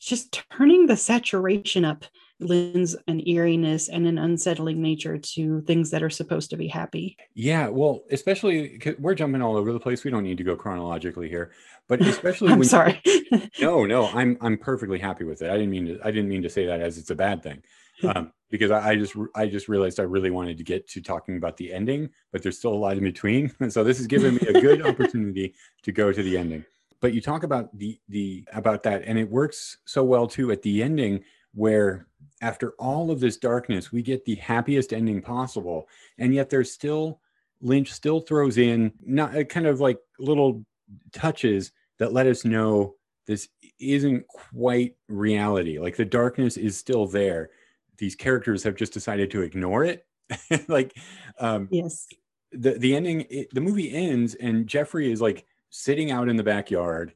just 0.00 0.44
turning 0.50 0.86
the 0.86 0.96
saturation 0.96 1.84
up 1.84 2.04
lends 2.44 2.96
an 3.08 3.26
eeriness 3.26 3.88
and 3.88 4.06
an 4.06 4.18
unsettling 4.18 4.80
nature 4.80 5.18
to 5.18 5.60
things 5.62 5.90
that 5.90 6.02
are 6.02 6.10
supposed 6.10 6.50
to 6.50 6.56
be 6.56 6.68
happy. 6.68 7.16
Yeah 7.34 7.68
well 7.68 8.02
especially 8.10 8.80
we're 8.98 9.14
jumping 9.14 9.42
all 9.42 9.56
over 9.56 9.72
the 9.72 9.80
place. 9.80 10.04
We 10.04 10.10
don't 10.10 10.24
need 10.24 10.38
to 10.38 10.44
go 10.44 10.56
chronologically 10.56 11.28
here. 11.28 11.52
But 11.88 12.00
especially 12.06 12.50
I'm 12.52 12.58
when 12.58 12.68
sorry. 12.68 13.02
no 13.60 13.84
no 13.84 14.08
i'm 14.08 14.36
i'm 14.40 14.58
perfectly 14.58 14.98
happy 14.98 15.24
with 15.24 15.42
it. 15.42 15.50
I 15.50 15.54
didn't 15.54 15.70
mean 15.70 15.86
to 15.86 16.00
i 16.04 16.10
didn't 16.10 16.28
mean 16.28 16.42
to 16.42 16.50
say 16.50 16.66
that 16.66 16.80
as 16.80 16.98
it's 16.98 17.10
a 17.10 17.14
bad 17.14 17.42
thing 17.42 17.62
um, 18.04 18.32
because 18.50 18.70
I, 18.70 18.90
I 18.90 18.96
just 18.96 19.14
i 19.34 19.46
just 19.46 19.68
realized 19.68 20.00
i 20.00 20.04
really 20.04 20.30
wanted 20.30 20.58
to 20.58 20.64
get 20.64 20.88
to 20.90 21.00
talking 21.00 21.36
about 21.36 21.56
the 21.56 21.72
ending 21.72 22.10
but 22.32 22.42
there's 22.42 22.58
still 22.58 22.72
a 22.72 22.74
lot 22.74 22.96
in 22.96 23.04
between. 23.04 23.52
And 23.60 23.72
so 23.72 23.84
this 23.84 24.00
is 24.00 24.06
giving 24.06 24.34
me 24.34 24.40
a 24.48 24.60
good 24.60 24.84
opportunity 24.84 25.54
to 25.82 25.92
go 25.92 26.10
to 26.12 26.22
the 26.22 26.36
ending. 26.36 26.64
But 27.00 27.12
you 27.14 27.20
talk 27.20 27.42
about 27.42 27.76
the 27.76 27.98
the 28.08 28.44
about 28.52 28.82
that 28.84 29.02
and 29.04 29.18
it 29.18 29.30
works 29.30 29.78
so 29.84 30.02
well 30.02 30.26
too 30.26 30.50
at 30.50 30.62
the 30.62 30.82
ending 30.82 31.24
where 31.54 32.06
after 32.40 32.72
all 32.78 33.10
of 33.10 33.20
this 33.20 33.36
darkness 33.36 33.92
we 33.92 34.02
get 34.02 34.24
the 34.24 34.34
happiest 34.36 34.92
ending 34.92 35.22
possible. 35.22 35.88
And 36.18 36.34
yet 36.34 36.50
there's 36.50 36.72
still 36.72 37.20
lynch 37.60 37.92
still 37.92 38.20
throws 38.20 38.58
in 38.58 38.92
not 39.04 39.36
uh, 39.36 39.44
kind 39.44 39.66
of 39.66 39.80
like 39.80 39.98
little 40.18 40.64
touches 41.12 41.72
that 41.98 42.12
let 42.12 42.26
us 42.26 42.44
know 42.44 42.96
this 43.26 43.48
isn't 43.78 44.26
quite 44.26 44.96
reality. 45.08 45.78
Like 45.78 45.96
the 45.96 46.04
darkness 46.04 46.56
is 46.56 46.76
still 46.76 47.06
there. 47.06 47.50
These 47.98 48.16
characters 48.16 48.64
have 48.64 48.74
just 48.74 48.92
decided 48.92 49.30
to 49.30 49.42
ignore 49.42 49.84
it. 49.84 50.06
Like 50.68 50.96
um 51.38 51.68
yes. 51.70 52.06
the 52.52 52.72
the 52.72 52.96
ending 52.96 53.26
it, 53.28 53.52
the 53.52 53.60
movie 53.60 53.94
ends 53.94 54.34
and 54.34 54.66
Jeffrey 54.66 55.12
is 55.12 55.20
like 55.20 55.44
sitting 55.70 56.10
out 56.10 56.28
in 56.28 56.36
the 56.36 56.42
backyard 56.42 57.14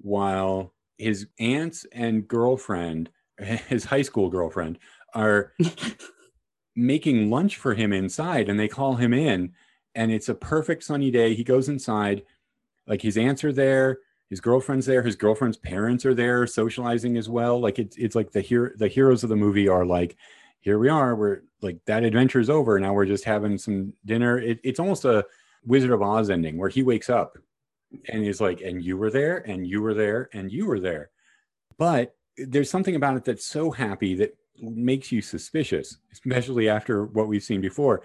while 0.00 0.72
his 0.98 1.28
aunts 1.38 1.86
and 1.92 2.26
girlfriend, 2.26 3.10
his 3.68 3.84
high 3.84 4.02
school 4.02 4.28
girlfriend, 4.28 4.78
are 5.14 5.52
making 6.76 7.30
lunch 7.30 7.56
for 7.56 7.74
him 7.74 7.92
inside 7.92 8.48
and 8.48 8.58
they 8.58 8.68
call 8.68 8.96
him 8.96 9.12
in 9.12 9.52
and 9.94 10.12
it's 10.12 10.28
a 10.28 10.34
perfect 10.34 10.84
sunny 10.84 11.10
day. 11.10 11.34
He 11.34 11.42
goes 11.42 11.68
inside, 11.68 12.22
like 12.86 13.02
his 13.02 13.16
aunts 13.16 13.42
are 13.42 13.52
there, 13.52 13.98
his 14.30 14.40
girlfriend's 14.40 14.86
there, 14.86 15.02
his 15.02 15.16
girlfriend's 15.16 15.56
parents 15.56 16.04
are 16.06 16.14
there 16.14 16.46
socializing 16.46 17.16
as 17.16 17.28
well. 17.28 17.58
Like 17.60 17.78
it's 17.78 17.96
it's 17.96 18.14
like 18.14 18.30
the 18.30 18.40
hero 18.40 18.70
the 18.76 18.88
heroes 18.88 19.22
of 19.22 19.30
the 19.30 19.36
movie 19.36 19.68
are 19.68 19.84
like, 19.84 20.16
here 20.60 20.78
we 20.78 20.88
are, 20.88 21.16
we're 21.16 21.42
like 21.62 21.78
that 21.86 22.04
adventure 22.04 22.38
is 22.38 22.50
over. 22.50 22.78
Now 22.78 22.92
we're 22.92 23.06
just 23.06 23.24
having 23.24 23.58
some 23.58 23.92
dinner. 24.04 24.38
It, 24.38 24.60
it's 24.62 24.78
almost 24.78 25.04
a 25.04 25.26
Wizard 25.64 25.90
of 25.90 26.02
Oz 26.02 26.30
ending 26.30 26.58
where 26.58 26.68
he 26.68 26.82
wakes 26.82 27.10
up 27.10 27.36
and 28.08 28.22
he's 28.22 28.40
like, 28.40 28.60
and 28.60 28.82
you 28.82 28.96
were 28.96 29.10
there, 29.10 29.38
and 29.48 29.66
you 29.66 29.80
were 29.82 29.94
there, 29.94 30.28
and 30.32 30.52
you 30.52 30.66
were 30.66 30.80
there. 30.80 31.10
But 31.78 32.14
there's 32.46 32.70
something 32.70 32.94
about 32.94 33.16
it 33.16 33.24
that's 33.24 33.44
so 33.44 33.70
happy 33.70 34.14
that 34.14 34.36
makes 34.60 35.12
you 35.12 35.22
suspicious, 35.22 35.98
especially 36.12 36.68
after 36.68 37.04
what 37.04 37.28
we've 37.28 37.42
seen 37.42 37.60
before, 37.60 38.02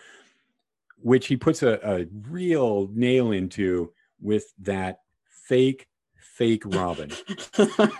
which 0.97 1.27
he 1.27 1.37
puts 1.37 1.63
a, 1.63 1.79
a 1.83 2.05
real 2.29 2.89
nail 2.93 3.31
into 3.31 3.91
with 4.21 4.53
that 4.59 4.99
fake 5.47 5.87
fake 6.35 6.63
robin 6.65 7.11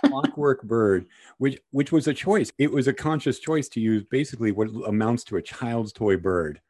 clockwork 0.06 0.62
bird 0.64 1.06
which 1.38 1.60
which 1.70 1.92
was 1.92 2.08
a 2.08 2.14
choice. 2.14 2.50
It 2.58 2.70
was 2.70 2.88
a 2.88 2.92
conscious 2.92 3.38
choice 3.38 3.68
to 3.70 3.80
use 3.80 4.02
basically 4.04 4.50
what 4.50 4.68
amounts 4.86 5.24
to 5.24 5.36
a 5.36 5.42
child's 5.42 5.92
toy 5.92 6.16
bird 6.16 6.60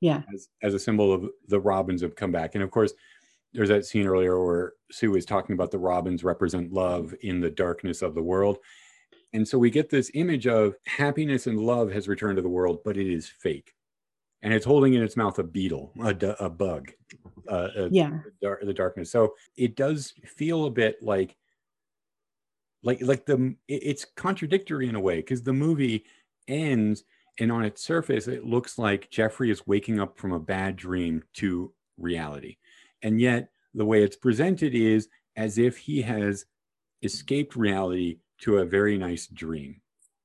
yeah. 0.00 0.22
as, 0.32 0.48
as 0.62 0.74
a 0.74 0.78
symbol 0.78 1.12
of 1.12 1.30
the 1.48 1.60
robins 1.60 2.02
have 2.02 2.16
come 2.16 2.32
back. 2.32 2.54
And 2.54 2.64
of 2.64 2.70
course 2.70 2.92
there's 3.52 3.68
that 3.68 3.86
scene 3.86 4.06
earlier 4.06 4.42
where 4.44 4.72
sue 4.90 5.12
was 5.12 5.24
talking 5.24 5.54
about 5.54 5.70
the 5.70 5.78
robins 5.78 6.24
represent 6.24 6.72
love 6.72 7.14
in 7.22 7.40
the 7.40 7.50
darkness 7.50 8.02
of 8.02 8.14
the 8.14 8.22
world 8.22 8.58
and 9.34 9.46
so 9.46 9.58
we 9.58 9.68
get 9.68 9.90
this 9.90 10.10
image 10.14 10.46
of 10.46 10.76
happiness 10.86 11.46
and 11.46 11.58
love 11.58 11.90
has 11.90 12.08
returned 12.08 12.36
to 12.36 12.42
the 12.42 12.48
world 12.48 12.78
but 12.84 12.96
it 12.96 13.12
is 13.12 13.28
fake. 13.28 13.74
And 14.42 14.52
it's 14.52 14.66
holding 14.66 14.92
in 14.92 15.02
its 15.02 15.16
mouth 15.16 15.38
a 15.38 15.42
beetle 15.42 15.92
a, 16.02 16.10
a 16.38 16.50
bug 16.50 16.92
uh, 17.50 17.68
a, 17.76 17.88
yeah. 17.90 18.18
the, 18.40 18.56
the 18.62 18.74
darkness. 18.74 19.10
So 19.10 19.34
it 19.56 19.74
does 19.74 20.12
feel 20.24 20.66
a 20.66 20.70
bit 20.70 21.02
like 21.02 21.36
like 22.82 23.00
like 23.02 23.26
the 23.26 23.54
it's 23.68 24.04
contradictory 24.16 24.88
in 24.88 24.94
a 24.94 25.00
way 25.00 25.16
because 25.16 25.42
the 25.42 25.52
movie 25.52 26.04
ends 26.46 27.04
and 27.40 27.50
on 27.50 27.64
its 27.64 27.82
surface 27.82 28.28
it 28.28 28.44
looks 28.44 28.78
like 28.78 29.10
jeffrey 29.10 29.50
is 29.50 29.66
waking 29.66 29.98
up 29.98 30.18
from 30.18 30.32
a 30.32 30.38
bad 30.38 30.76
dream 30.76 31.22
to 31.34 31.72
reality. 31.98 32.58
And 33.02 33.20
yet 33.20 33.48
the 33.72 33.86
way 33.86 34.02
it's 34.02 34.16
presented 34.16 34.74
is 34.74 35.08
as 35.36 35.58
if 35.58 35.76
he 35.78 36.02
has 36.02 36.44
escaped 37.02 37.56
reality 37.56 38.18
to 38.44 38.58
a 38.58 38.64
very 38.64 38.96
nice 38.96 39.26
dream. 39.26 39.80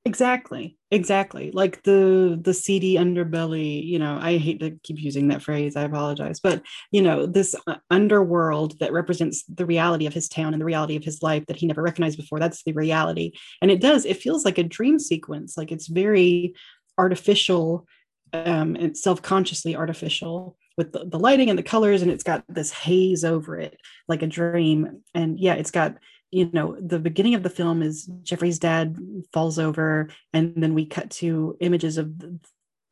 Exactly 0.05 0.77
exactly. 0.91 1.51
Like 1.51 1.83
the 1.83 2.39
the 2.41 2.53
seedy 2.53 2.95
underbelly 2.95 3.85
you 3.85 3.99
know 3.99 4.17
i 4.21 4.37
hate 4.37 4.59
to 4.59 4.71
keep 4.83 4.99
using 4.99 5.27
that 5.27 5.43
phrase 5.43 5.75
i 5.75 5.83
apologize 5.83 6.39
but 6.39 6.63
you 6.91 7.01
know 7.01 7.25
this 7.25 7.53
uh, 7.67 7.75
underworld 7.91 8.79
that 8.79 8.91
represents 8.91 9.43
the 9.43 9.65
reality 9.65 10.07
of 10.07 10.13
his 10.13 10.27
town 10.27 10.53
and 10.53 10.61
the 10.61 10.65
reality 10.65 10.95
of 10.95 11.03
his 11.03 11.21
life 11.21 11.45
that 11.45 11.57
he 11.57 11.67
never 11.67 11.83
recognized 11.83 12.17
before 12.17 12.39
that's 12.39 12.63
the 12.63 12.73
reality. 12.73 13.31
And 13.61 13.69
it 13.69 13.81
does 13.81 14.05
it 14.05 14.21
feels 14.21 14.45
like 14.45 14.57
a 14.57 14.63
dream 14.63 14.99
sequence 14.99 15.57
like 15.57 15.71
it's 15.71 15.87
very 15.87 16.55
artificial 16.97 17.85
um 18.33 18.75
and 18.75 18.97
self-consciously 18.97 19.75
artificial 19.75 20.57
with 20.77 20.91
the, 20.93 21.05
the 21.05 21.19
lighting 21.19 21.49
and 21.49 21.59
the 21.59 21.63
colors 21.63 22.01
and 22.01 22.11
it's 22.11 22.23
got 22.23 22.43
this 22.47 22.71
haze 22.71 23.23
over 23.23 23.59
it 23.59 23.77
like 24.07 24.23
a 24.23 24.27
dream. 24.27 25.03
And 25.13 25.39
yeah 25.39 25.53
it's 25.53 25.71
got 25.71 25.97
you 26.31 26.49
know 26.53 26.75
the 26.79 26.99
beginning 26.99 27.35
of 27.35 27.43
the 27.43 27.49
film 27.49 27.81
is 27.81 28.09
jeffrey's 28.23 28.59
dad 28.59 28.97
falls 29.33 29.57
over 29.57 30.09
and 30.33 30.53
then 30.57 30.73
we 30.73 30.85
cut 30.85 31.09
to 31.09 31.57
images 31.59 31.97
of 31.97 32.17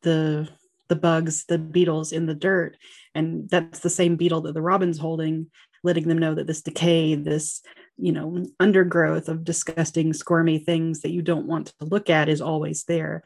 the 0.02 0.48
the, 0.88 0.96
bugs 0.96 1.44
the 1.44 1.58
beetles 1.58 2.12
in 2.12 2.24
the 2.24 2.34
dirt 2.34 2.76
and 3.14 3.50
that's 3.50 3.80
the 3.80 3.90
same 3.90 4.16
beetle 4.16 4.40
that 4.40 4.54
the 4.54 4.62
robin's 4.62 4.98
holding 4.98 5.46
letting 5.84 6.08
them 6.08 6.18
know 6.18 6.34
that 6.34 6.46
this 6.46 6.62
decay 6.62 7.14
this 7.14 7.62
you 7.98 8.12
know 8.12 8.44
undergrowth 8.60 9.28
of 9.28 9.44
disgusting 9.44 10.12
squirmy 10.12 10.58
things 10.58 11.00
that 11.00 11.10
you 11.10 11.20
don't 11.20 11.46
want 11.46 11.66
to 11.66 11.84
look 11.84 12.08
at 12.08 12.28
is 12.28 12.40
always 12.40 12.84
there. 12.84 13.24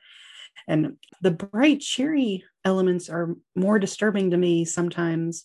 And 0.68 0.96
the 1.20 1.30
bright 1.30 1.80
cheery 1.80 2.44
elements 2.64 3.08
are 3.08 3.34
more 3.54 3.78
disturbing 3.78 4.30
to 4.30 4.36
me 4.36 4.64
sometimes 4.64 5.44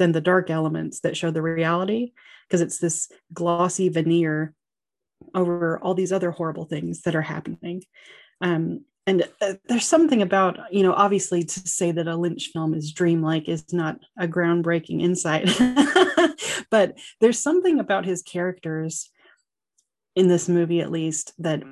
than 0.00 0.12
the 0.12 0.20
dark 0.20 0.48
elements 0.48 1.00
that 1.00 1.14
show 1.14 1.30
the 1.30 1.42
reality 1.42 2.12
because 2.48 2.62
it's 2.62 2.78
this 2.78 3.12
glossy 3.34 3.90
veneer 3.90 4.54
over 5.34 5.78
all 5.80 5.92
these 5.92 6.10
other 6.10 6.30
horrible 6.30 6.64
things 6.64 7.02
that 7.02 7.14
are 7.14 7.22
happening. 7.22 7.82
Um, 8.40 8.86
and 9.06 9.28
uh, 9.42 9.54
there's 9.68 9.86
something 9.86 10.22
about, 10.22 10.58
you 10.72 10.82
know, 10.82 10.94
obviously 10.94 11.42
to 11.42 11.60
say 11.68 11.92
that 11.92 12.08
a 12.08 12.16
Lynch 12.16 12.48
film 12.50 12.72
is 12.72 12.92
dreamlike 12.92 13.46
is 13.46 13.74
not 13.74 13.98
a 14.18 14.26
groundbreaking 14.26 15.02
insight, 15.02 15.50
but 16.70 16.98
there's 17.20 17.38
something 17.38 17.78
about 17.78 18.06
his 18.06 18.22
characters 18.22 19.10
in 20.16 20.28
this 20.28 20.48
movie, 20.48 20.80
at 20.80 20.90
least, 20.90 21.34
that 21.38 21.62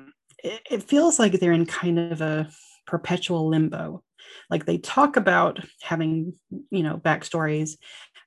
it, 0.43 0.61
it 0.69 0.83
feels 0.83 1.17
like 1.17 1.33
they're 1.33 1.51
in 1.51 1.65
kind 1.65 1.97
of 1.97 2.21
a 2.21 2.47
perpetual 2.85 3.47
limbo. 3.47 4.03
Like 4.49 4.65
they 4.65 4.77
talk 4.77 5.15
about 5.15 5.59
having, 5.81 6.33
you 6.69 6.83
know, 6.83 6.97
backstories, 6.97 7.77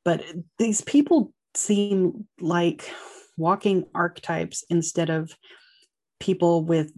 but 0.05 0.25
these 0.59 0.81
people 0.81 1.33
seem 1.55 2.27
like 2.41 2.91
walking 3.37 3.85
archetypes 3.95 4.65
instead 4.69 5.11
of 5.11 5.37
people 6.21 6.65
with 6.65 6.93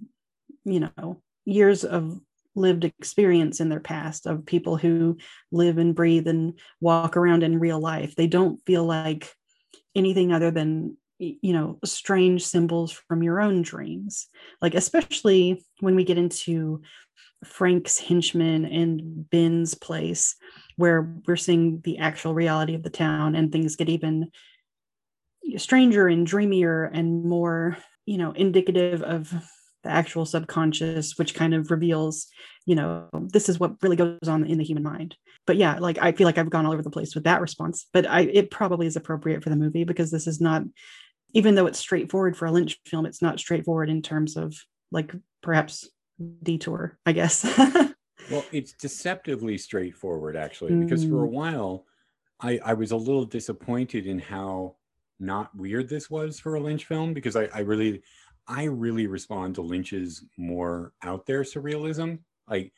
you 0.64 0.81
know 0.81 1.22
years 1.44 1.85
of 1.85 2.18
lived 2.56 2.85
experience 2.85 3.60
in 3.60 3.68
their 3.68 3.81
past 3.81 4.26
of 4.26 4.47
people 4.47 4.76
who 4.76 5.18
live 5.51 5.78
and 5.78 5.94
breathe 5.94 6.28
and 6.28 6.59
walk 6.81 7.16
around 7.16 7.43
in 7.43 7.59
real 7.59 7.81
life. 7.81 8.14
They 8.14 8.26
don't 8.26 8.60
feel 8.64 8.85
like 8.85 9.32
anything 9.94 10.32
other 10.32 10.51
than 10.51 10.97
you 11.18 11.52
know 11.52 11.78
strange 11.85 12.44
symbols 12.44 12.93
from 12.93 13.22
your 13.22 13.40
own 13.40 13.62
dreams. 13.62 14.28
Like 14.60 14.74
especially 14.74 15.64
when 15.81 15.97
we 15.97 16.05
get 16.05 16.18
into 16.18 16.82
frank's 17.44 17.98
henchman 17.98 18.64
and 18.64 19.28
ben's 19.28 19.74
place 19.74 20.36
where 20.76 21.14
we're 21.26 21.36
seeing 21.36 21.80
the 21.84 21.98
actual 21.98 22.34
reality 22.34 22.74
of 22.74 22.82
the 22.82 22.90
town 22.90 23.34
and 23.34 23.52
things 23.52 23.76
get 23.76 23.88
even 23.88 24.30
stranger 25.56 26.09
and 26.09 26.26
dreamier 26.26 26.84
and 26.84 27.24
more 27.24 27.76
you 28.06 28.18
know 28.18 28.32
indicative 28.32 29.02
of 29.02 29.30
the 29.82 29.90
actual 29.90 30.24
subconscious 30.24 31.18
which 31.18 31.34
kind 31.34 31.55
of 31.55 31.70
reveals 31.70 32.26
you 32.66 32.74
know 32.74 33.09
this 33.12 33.48
is 33.48 33.60
what 33.60 33.82
really 33.82 33.96
goes 33.96 34.28
on 34.28 34.44
in 34.44 34.59
the 34.59 34.64
human 34.64 34.82
mind. 34.82 35.16
But 35.46 35.56
yeah 35.56 35.78
like 35.78 35.98
i 36.01 36.12
feel 36.12 36.24
like 36.24 36.38
i've 36.38 36.48
gone 36.48 36.64
all 36.64 36.72
over 36.72 36.82
the 36.82 36.90
place 36.90 37.14
with 37.14 37.24
that 37.24 37.42
response 37.42 37.86
but 37.92 38.09
i 38.09 38.20
it 38.20 38.51
probably 38.51 38.86
is 38.86 38.96
appropriate 38.96 39.42
for 39.42 39.51
the 39.51 39.56
movie 39.56 39.84
because 39.84 40.10
this 40.10 40.26
is 40.26 40.40
not 40.40 40.62
even 41.34 41.55
though 41.55 41.66
it's 41.66 41.78
straightforward 41.78 42.34
for 42.34 42.46
a 42.46 42.51
lynch 42.51 42.80
film 42.86 43.05
it's 43.05 43.20
not 43.20 43.38
straightforward 43.38 43.90
in 43.90 44.01
terms 44.01 44.38
of 44.38 44.56
like 44.90 45.12
perhaps 45.42 45.86
detour 46.42 46.96
i 47.05 47.12
guess 47.12 47.44
well 48.30 48.44
it's 48.52 48.72
deceptively 48.72 49.59
straightforward 49.59 50.36
actually 50.36 50.74
because 50.76 51.05
for 51.05 51.24
a 51.24 51.28
Mm. 51.28 51.32
while 51.32 51.86
i 52.40 52.59
i 52.64 52.72
was 52.72 52.90
a 52.90 52.96
little 52.96 53.24
disappointed 53.24 54.06
in 54.06 54.18
how 54.18 54.76
not 55.20 55.55
weird 55.56 55.88
this 55.88 56.10
was 56.10 56.40
for 56.40 56.55
a 56.56 56.60
lynch 56.60 56.84
film 56.86 57.12
because 57.14 57.36
i 57.36 57.44
i 57.55 57.60
really 57.60 58.02
i 58.48 58.64
really 58.64 59.06
respond 59.06 59.55
to 59.55 59.62
lynch's 59.62 60.24
more 60.36 60.92
out 61.02 61.26
there 61.26 61.42
surrealism 61.42 62.18
like 62.48 62.72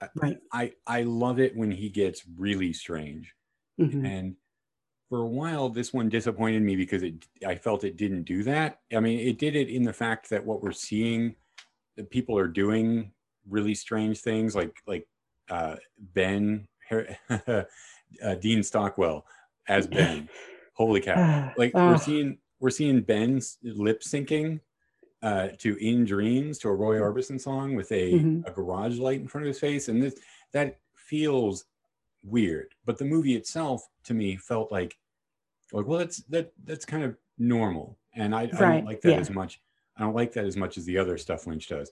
I- 0.00 0.08
Right. 0.16 0.38
i 0.52 0.72
i 0.86 1.02
love 1.02 1.38
it 1.40 1.56
when 1.56 1.70
he 1.70 1.88
gets 1.88 2.24
really 2.36 2.72
strange 2.72 3.34
Mhm. 3.80 4.04
and 4.06 4.36
for 5.08 5.22
a 5.22 5.26
while 5.28 5.68
this 5.68 5.92
one 5.92 6.08
disappointed 6.08 6.62
me 6.62 6.76
because 6.76 7.02
it 7.02 7.26
i 7.46 7.54
felt 7.54 7.84
it 7.84 7.96
didn't 7.96 8.24
do 8.24 8.42
that 8.42 8.80
i 8.94 9.00
mean 9.00 9.18
it 9.20 9.38
did 9.38 9.54
it 9.56 9.68
in 9.68 9.82
the 9.84 9.92
fact 9.92 10.28
that 10.30 10.44
what 10.44 10.62
we're 10.62 10.72
seeing 10.72 11.34
that 11.96 12.10
people 12.10 12.36
are 12.36 12.48
doing 12.48 13.12
really 13.48 13.74
strange 13.74 14.20
things 14.20 14.54
like 14.54 14.76
like 14.86 15.06
uh 15.50 15.76
ben 16.14 16.66
uh, 17.46 18.34
dean 18.40 18.62
stockwell 18.62 19.26
as 19.68 19.86
ben. 19.96 20.28
Holy 20.74 21.00
cow. 21.00 21.52
Like 21.58 21.74
we're 21.74 21.98
seeing 21.98 22.38
we're 22.60 22.70
seeing 22.70 23.00
ben's 23.00 23.58
lip 23.62 24.02
syncing 24.02 24.60
uh 25.22 25.48
to 25.58 25.76
in 25.76 26.04
dreams 26.04 26.58
to 26.58 26.68
a 26.68 26.74
roy 26.74 26.96
orbison 26.98 27.40
song 27.40 27.74
with 27.74 27.90
a, 27.92 28.12
Mhm. 28.12 28.46
a 28.46 28.50
garage 28.50 28.98
light 28.98 29.20
in 29.20 29.28
front 29.28 29.46
of 29.46 29.48
his 29.48 29.58
face 29.60 29.88
and 29.88 30.02
this 30.02 30.14
that 30.52 30.78
feels 30.94 31.64
weird. 32.22 32.74
But 32.84 32.98
the 32.98 33.04
movie 33.04 33.36
itself 33.36 33.86
to 34.04 34.14
me 34.14 34.36
felt 34.36 34.70
like 34.72 34.96
like 35.72 35.86
well 35.86 35.98
that's 35.98 36.18
that 36.28 36.52
that's 36.64 36.84
kind 36.84 37.02
of 37.04 37.16
normal. 37.38 37.98
And 38.14 38.34
i, 38.34 38.42
I 38.42 38.46
don't 38.46 38.84
like 38.86 39.00
that 39.02 39.10
yeah. 39.12 39.18
as 39.18 39.30
much 39.30 39.60
i 39.98 40.02
don't 40.02 40.14
like 40.14 40.32
that 40.32 40.46
as 40.46 40.56
much 40.56 40.78
as 40.78 40.84
the 40.86 40.96
other 40.96 41.18
stuff 41.18 41.46
lynch 41.46 41.68
does 41.68 41.90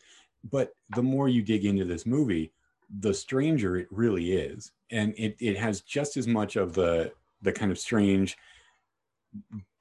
but 0.51 0.71
the 0.95 1.03
more 1.03 1.29
you 1.29 1.43
dig 1.43 1.65
into 1.65 1.85
this 1.85 2.07
movie 2.07 2.53
the 3.01 3.15
stranger 3.15 3.77
it 3.77 3.89
really 3.91 4.33
is. 4.33 4.73
And 4.91 5.15
it, 5.17 5.37
it 5.41 5.57
has 5.57 5.81
just 5.81 6.17
as 6.17 6.27
much 6.27 6.57
of 6.57 6.75
the 6.75 7.13
the 7.43 7.53
kind 7.53 7.71
of 7.71 7.79
strange 7.79 8.37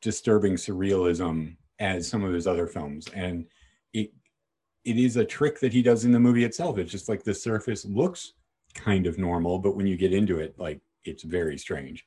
disturbing 0.01 0.55
surrealism 0.55 1.55
as 1.79 2.07
some 2.07 2.23
of 2.23 2.33
his 2.33 2.47
other 2.47 2.67
films. 2.67 3.07
And 3.13 3.45
it 3.93 4.11
it 4.83 4.97
is 4.97 5.17
a 5.17 5.25
trick 5.25 5.59
that 5.61 5.73
he 5.73 5.81
does 5.81 6.05
in 6.05 6.11
the 6.11 6.19
movie 6.19 6.43
itself. 6.43 6.77
It's 6.77 6.91
just 6.91 7.07
like 7.09 7.23
the 7.23 7.33
surface 7.33 7.85
looks 7.85 8.33
kind 8.73 9.05
of 9.05 9.19
normal 9.19 9.59
but 9.59 9.75
when 9.75 9.85
you 9.85 9.95
get 9.95 10.11
into 10.11 10.39
it 10.39 10.55
like 10.57 10.81
it's 11.05 11.23
very 11.23 11.57
strange. 11.57 12.05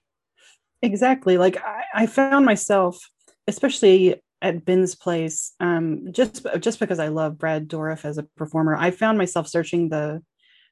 Exactly. 0.82 1.38
Like 1.38 1.62
i, 1.62 1.84
I 1.94 2.06
found 2.06 2.44
myself 2.44 2.98
especially 3.46 4.20
at 4.42 4.64
ben's 4.64 4.94
place 4.94 5.54
um, 5.60 6.08
just 6.12 6.46
just 6.60 6.78
because 6.78 6.98
i 6.98 7.08
love 7.08 7.38
brad 7.38 7.68
dourif 7.68 8.04
as 8.04 8.18
a 8.18 8.22
performer 8.36 8.76
i 8.76 8.90
found 8.90 9.18
myself 9.18 9.48
searching 9.48 9.88
the 9.88 10.22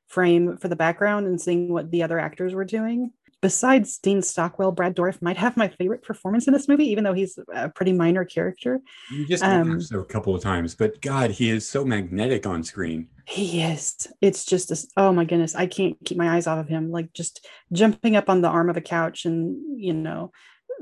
frame 0.07 0.57
for 0.59 0.69
the 0.69 0.77
background 0.77 1.27
and 1.27 1.41
seeing 1.41 1.73
what 1.73 1.91
the 1.91 2.03
other 2.03 2.19
actors 2.19 2.55
were 2.55 2.65
doing 2.65 3.11
besides 3.41 3.99
dean 3.99 4.21
stockwell 4.21 4.73
brad 4.73 4.95
dourif 4.95 5.21
might 5.23 5.37
have 5.39 5.57
my 5.57 5.69
favorite 5.69 6.03
performance 6.03 6.47
in 6.47 6.53
this 6.53 6.69
movie 6.69 6.91
even 6.91 7.05
though 7.05 7.15
he's 7.15 7.39
a 7.55 7.69
pretty 7.71 7.93
minor 7.93 8.25
character 8.25 8.81
you 9.11 9.27
just 9.27 9.43
Um, 9.43 9.81
so 9.81 10.01
a 10.01 10.05
couple 10.05 10.35
of 10.35 10.43
times 10.43 10.75
but 10.75 11.01
god 11.01 11.31
he 11.31 11.51
is 11.51 11.69
so 11.69 11.85
magnetic 11.85 12.47
on 12.47 12.63
screen 12.63 13.09
He 13.27 13.63
is. 13.63 14.07
It's 14.21 14.45
just 14.45 14.69
this. 14.69 14.87
Oh 14.99 15.11
my 15.11 15.25
goodness, 15.25 15.55
I 15.55 15.67
can't 15.67 15.97
keep 16.05 16.19
my 16.19 16.37
eyes 16.37 16.47
off 16.47 16.59
of 16.59 16.69
him. 16.69 16.91
Like 16.91 17.11
just 17.15 17.47
jumping 17.73 18.17
up 18.17 18.29
on 18.29 18.43
the 18.43 18.49
arm 18.49 18.69
of 18.69 18.77
a 18.77 18.83
couch, 18.83 19.25
and 19.25 19.81
you 19.81 19.95
know, 19.95 20.31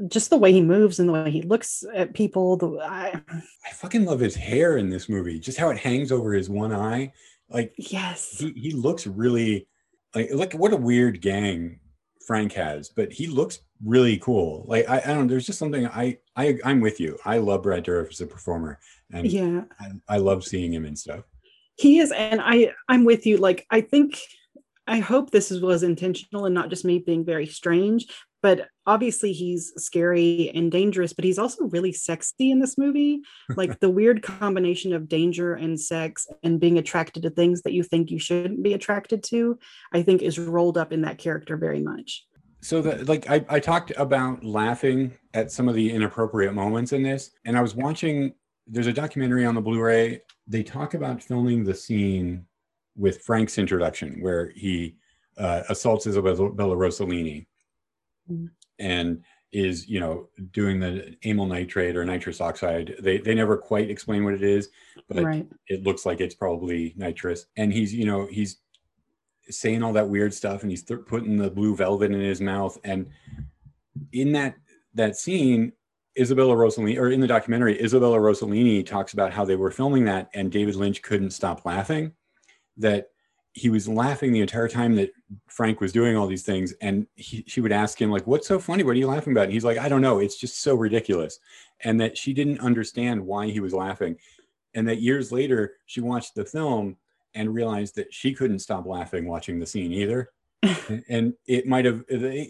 just 0.09 0.31
the 0.31 0.37
way 0.37 0.53
he 0.53 0.63
moves 0.63 0.99
and 0.99 1.09
the 1.09 1.13
way 1.13 1.31
he 1.31 1.43
looks 1.43 1.85
at 1.95 2.15
people. 2.15 2.57
The 2.57 2.79
I, 2.83 3.21
I 3.31 3.73
fucking 3.73 4.05
love 4.05 4.21
his 4.21 4.35
hair 4.35 4.77
in 4.77 4.91
this 4.91 5.09
movie. 5.09 5.39
Just 5.39 5.59
how 5.59 5.71
it 5.71 5.79
hangs 5.79 6.13
over 6.13 6.33
his 6.33 6.49
one 6.51 6.73
eye. 6.73 7.13
Like 7.49 7.75
yes, 7.77 8.39
he, 8.39 8.53
he 8.53 8.71
looks 8.73 9.07
really 9.07 9.69
like 10.15 10.29
like 10.33 10.53
what 10.55 10.73
a 10.73 10.77
weird 10.77 11.21
gang 11.21 11.81
Frank 12.27 12.53
has, 12.53 12.89
but 12.89 13.13
he 13.13 13.27
looks 13.27 13.61
really 13.85 14.19
cool. 14.19 14.65
Like 14.67 14.89
I, 14.89 14.99
I 14.99 15.07
don't 15.09 15.27
know, 15.27 15.27
there's 15.27 15.47
just 15.47 15.59
something 15.59 15.87
I 15.87 16.19
I 16.37 16.59
I'm 16.65 16.81
with 16.81 17.01
you. 17.01 17.19
I 17.25 17.39
love 17.39 17.63
Brad 17.63 17.85
Dourif 17.85 18.11
as 18.11 18.21
a 18.21 18.27
performer, 18.27 18.79
and 19.13 19.27
yeah, 19.27 19.63
I, 19.81 19.91
I 20.09 20.17
love 20.19 20.45
seeing 20.45 20.73
him 20.73 20.85
and 20.85 20.99
stuff. 20.99 21.25
he 21.77 21.99
is, 21.99 22.13
and 22.13 22.41
I 22.43 22.73
I'm 22.89 23.05
with 23.05 23.27
you. 23.27 23.37
Like 23.37 23.67
I 23.71 23.81
think 23.83 24.19
I 24.87 24.99
hope 24.99 25.31
this 25.31 25.51
was 25.51 25.83
intentional 25.83 26.47
and 26.47 26.55
not 26.55 26.71
just 26.71 26.85
me 26.85 26.99
being 26.99 27.25
very 27.25 27.47
strange. 27.47 28.07
But 28.43 28.69
obviously 28.87 29.33
he's 29.33 29.73
scary 29.77 30.51
and 30.55 30.71
dangerous, 30.71 31.13
but 31.13 31.25
he's 31.25 31.39
also 31.39 31.65
really 31.67 31.93
sexy 31.93 32.51
in 32.51 32.59
this 32.59 32.77
movie. 32.77 33.23
Like 33.57 33.81
the 33.81 33.91
weird 33.91 34.23
combination 34.23 34.93
of 34.93 35.09
danger 35.09 35.55
and 35.55 35.79
sex 35.79 36.27
and 36.43 36.59
being 36.59 36.79
attracted 36.79 37.23
to 37.23 37.31
things 37.31 37.63
that 37.63 37.73
you 37.73 37.83
think 37.83 38.11
you 38.11 38.19
shouldn't 38.19 38.63
be 38.63 38.73
attracted 38.73 39.23
to, 39.25 39.59
I 39.93 40.03
think 40.03 40.23
is 40.23 40.39
rolled 40.39 40.79
up 40.79 40.93
in 40.93 41.03
that 41.03 41.19
character 41.19 41.57
very 41.57 41.81
much. 41.81 42.25
So 42.63 42.81
that 42.83 43.09
like 43.09 43.29
I, 43.29 43.45
I 43.49 43.61
talked 43.61 43.93
about 43.97 44.43
laughing 44.43 45.13
at 45.35 45.51
some 45.51 45.69
of 45.69 45.75
the 45.75 45.91
inappropriate 45.91 46.55
moments 46.55 46.93
in 46.93 47.03
this, 47.03 47.31
and 47.45 47.59
I 47.59 47.61
was 47.61 47.75
watching. 47.75 48.33
There's 48.69 48.87
a 48.87 48.93
documentary 48.93 49.45
on 49.45 49.55
the 49.55 49.61
Blu-ray. 49.61 50.23
They 50.47 50.63
talk 50.63 50.95
about 50.95 51.23
filming 51.23 51.65
the 51.65 51.75
scene 51.75 52.47
with 52.97 53.23
Frank's 53.23 53.59
introduction, 53.59 54.21
where 54.21 54.53
he 54.55 54.97
uh, 55.37 55.63
assaults 55.69 56.07
Isabella 56.07 56.77
Rossellini, 56.77 57.47
Mm. 58.31 58.51
and 58.79 59.23
is 59.53 59.87
you 59.87 60.01
know 60.01 60.29
doing 60.53 60.81
the 60.81 61.15
amyl 61.25 61.47
nitrate 61.47 61.97
or 61.97 62.05
nitrous 62.05 62.41
oxide. 62.41 62.95
They 63.01 63.19
they 63.19 63.35
never 63.35 63.57
quite 63.57 63.91
explain 63.91 64.25
what 64.25 64.35
it 64.35 64.43
is, 64.43 64.71
but 65.09 65.23
Right. 65.25 65.47
it 65.69 65.83
looks 65.83 66.07
like 66.07 66.21
it's 66.21 66.35
probably 66.35 66.95
nitrous. 66.97 67.47
And 67.57 67.73
he's 67.73 67.93
you 67.93 68.07
know 68.07 68.27
he's 68.27 68.59
saying 69.51 69.83
all 69.83 69.93
that 69.93 70.09
weird 70.09 70.33
stuff 70.33 70.63
and 70.63 70.71
he's 70.71 70.85
th- 70.85 71.01
putting 71.07 71.37
the 71.37 71.51
blue 71.51 71.77
velvet 71.77 72.13
in 72.13 72.21
his 72.21 72.41
mouth 72.41 72.79
and 72.85 73.11
in 74.13 74.33
that 74.33 74.55
that 74.95 75.17
scene 75.17 75.73
isabella 76.19 76.55
rossellini 76.55 76.97
or 76.97 77.11
in 77.11 77.21
the 77.21 77.27
documentary 77.27 77.79
isabella 77.83 78.19
rossellini 78.19 78.87
talks 78.87 79.13
about 79.15 79.33
how 79.33 79.45
they 79.45 79.57
were 79.57 79.71
filming 79.71 80.05
that 80.05 80.31
and 80.35 80.53
david 80.53 80.77
lynch 80.77 81.03
couldn't 81.03 81.33
stop 81.33 81.65
laughing 81.65 82.13
that 82.77 83.11
he 83.55 83.69
was 83.69 83.87
laughing 83.89 84.33
the 84.33 84.41
entire 84.41 84.69
time 84.69 84.95
that 84.97 85.13
frank 85.47 85.81
was 85.81 85.93
doing 85.93 86.17
all 86.17 86.27
these 86.27 86.43
things 86.43 86.73
and 86.81 87.07
he, 87.17 87.45
she 87.47 87.61
would 87.61 87.73
ask 87.73 88.01
him 88.01 88.11
like 88.11 88.27
what's 88.27 88.49
so 88.49 88.59
funny? 88.59 88.83
What 88.83 88.93
are 88.93 88.99
you 88.99 89.07
laughing 89.07 89.33
about? 89.33 89.45
And 89.45 89.53
he's 89.53 89.65
like 89.65 89.79
i 89.79 89.89
don't 89.89 90.01
know. 90.01 90.19
It's 90.19 90.37
just 90.39 90.61
so 90.61 90.75
ridiculous. 90.75 91.39
And 91.81 92.01
that 92.01 92.17
she 92.17 92.33
didn't 92.33 92.61
understand 92.61 93.25
why 93.25 93.49
he 93.49 93.61
was 93.61 93.75
laughing. 93.75 94.17
And 94.75 94.89
that 94.89 95.03
years 95.03 95.33
later 95.33 95.75
she 95.87 96.01
watched 96.01 96.35
the 96.35 96.45
film 96.45 96.97
and 97.35 97.55
realized 97.55 97.97
that 97.97 98.13
she 98.13 98.33
couldn't 98.33 98.61
stop 98.61 98.87
laughing 98.87 99.27
watching 99.27 99.59
the 99.59 99.67
scene 99.67 99.93
either. 99.93 100.31
And- 100.63 101.05
and 101.09 101.35
it 101.47 101.67
might 101.67 101.85
have 101.85 102.05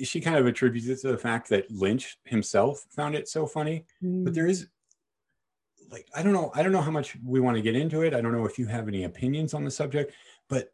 she 0.04 0.20
kind 0.20 0.36
of 0.36 0.46
attributes 0.46 0.86
it 0.86 1.00
to 1.00 1.08
the 1.12 1.18
fact 1.18 1.48
that 1.48 1.70
lynch 1.70 2.18
himself 2.24 2.86
found 2.90 3.14
it 3.14 3.28
so 3.28 3.46
funny. 3.46 3.86
Hmm. 4.00 4.24
But 4.24 4.34
there 4.34 4.46
is 4.46 4.68
like 5.90 6.06
i 6.14 6.22
don't 6.22 6.32
know 6.32 6.50
i 6.54 6.62
don't 6.62 6.72
know 6.72 6.80
how 6.80 6.90
much 6.90 7.18
we 7.22 7.40
want 7.40 7.56
to 7.56 7.62
get 7.62 7.74
into 7.74 8.02
it. 8.02 8.14
I 8.14 8.20
don't 8.20 8.32
know 8.32 8.46
if 8.46 8.56
you 8.58 8.66
have 8.66 8.86
any 8.86 9.02
opinions 9.02 9.52
on 9.52 9.64
the 9.64 9.70
subject 9.70 10.12
but 10.52 10.70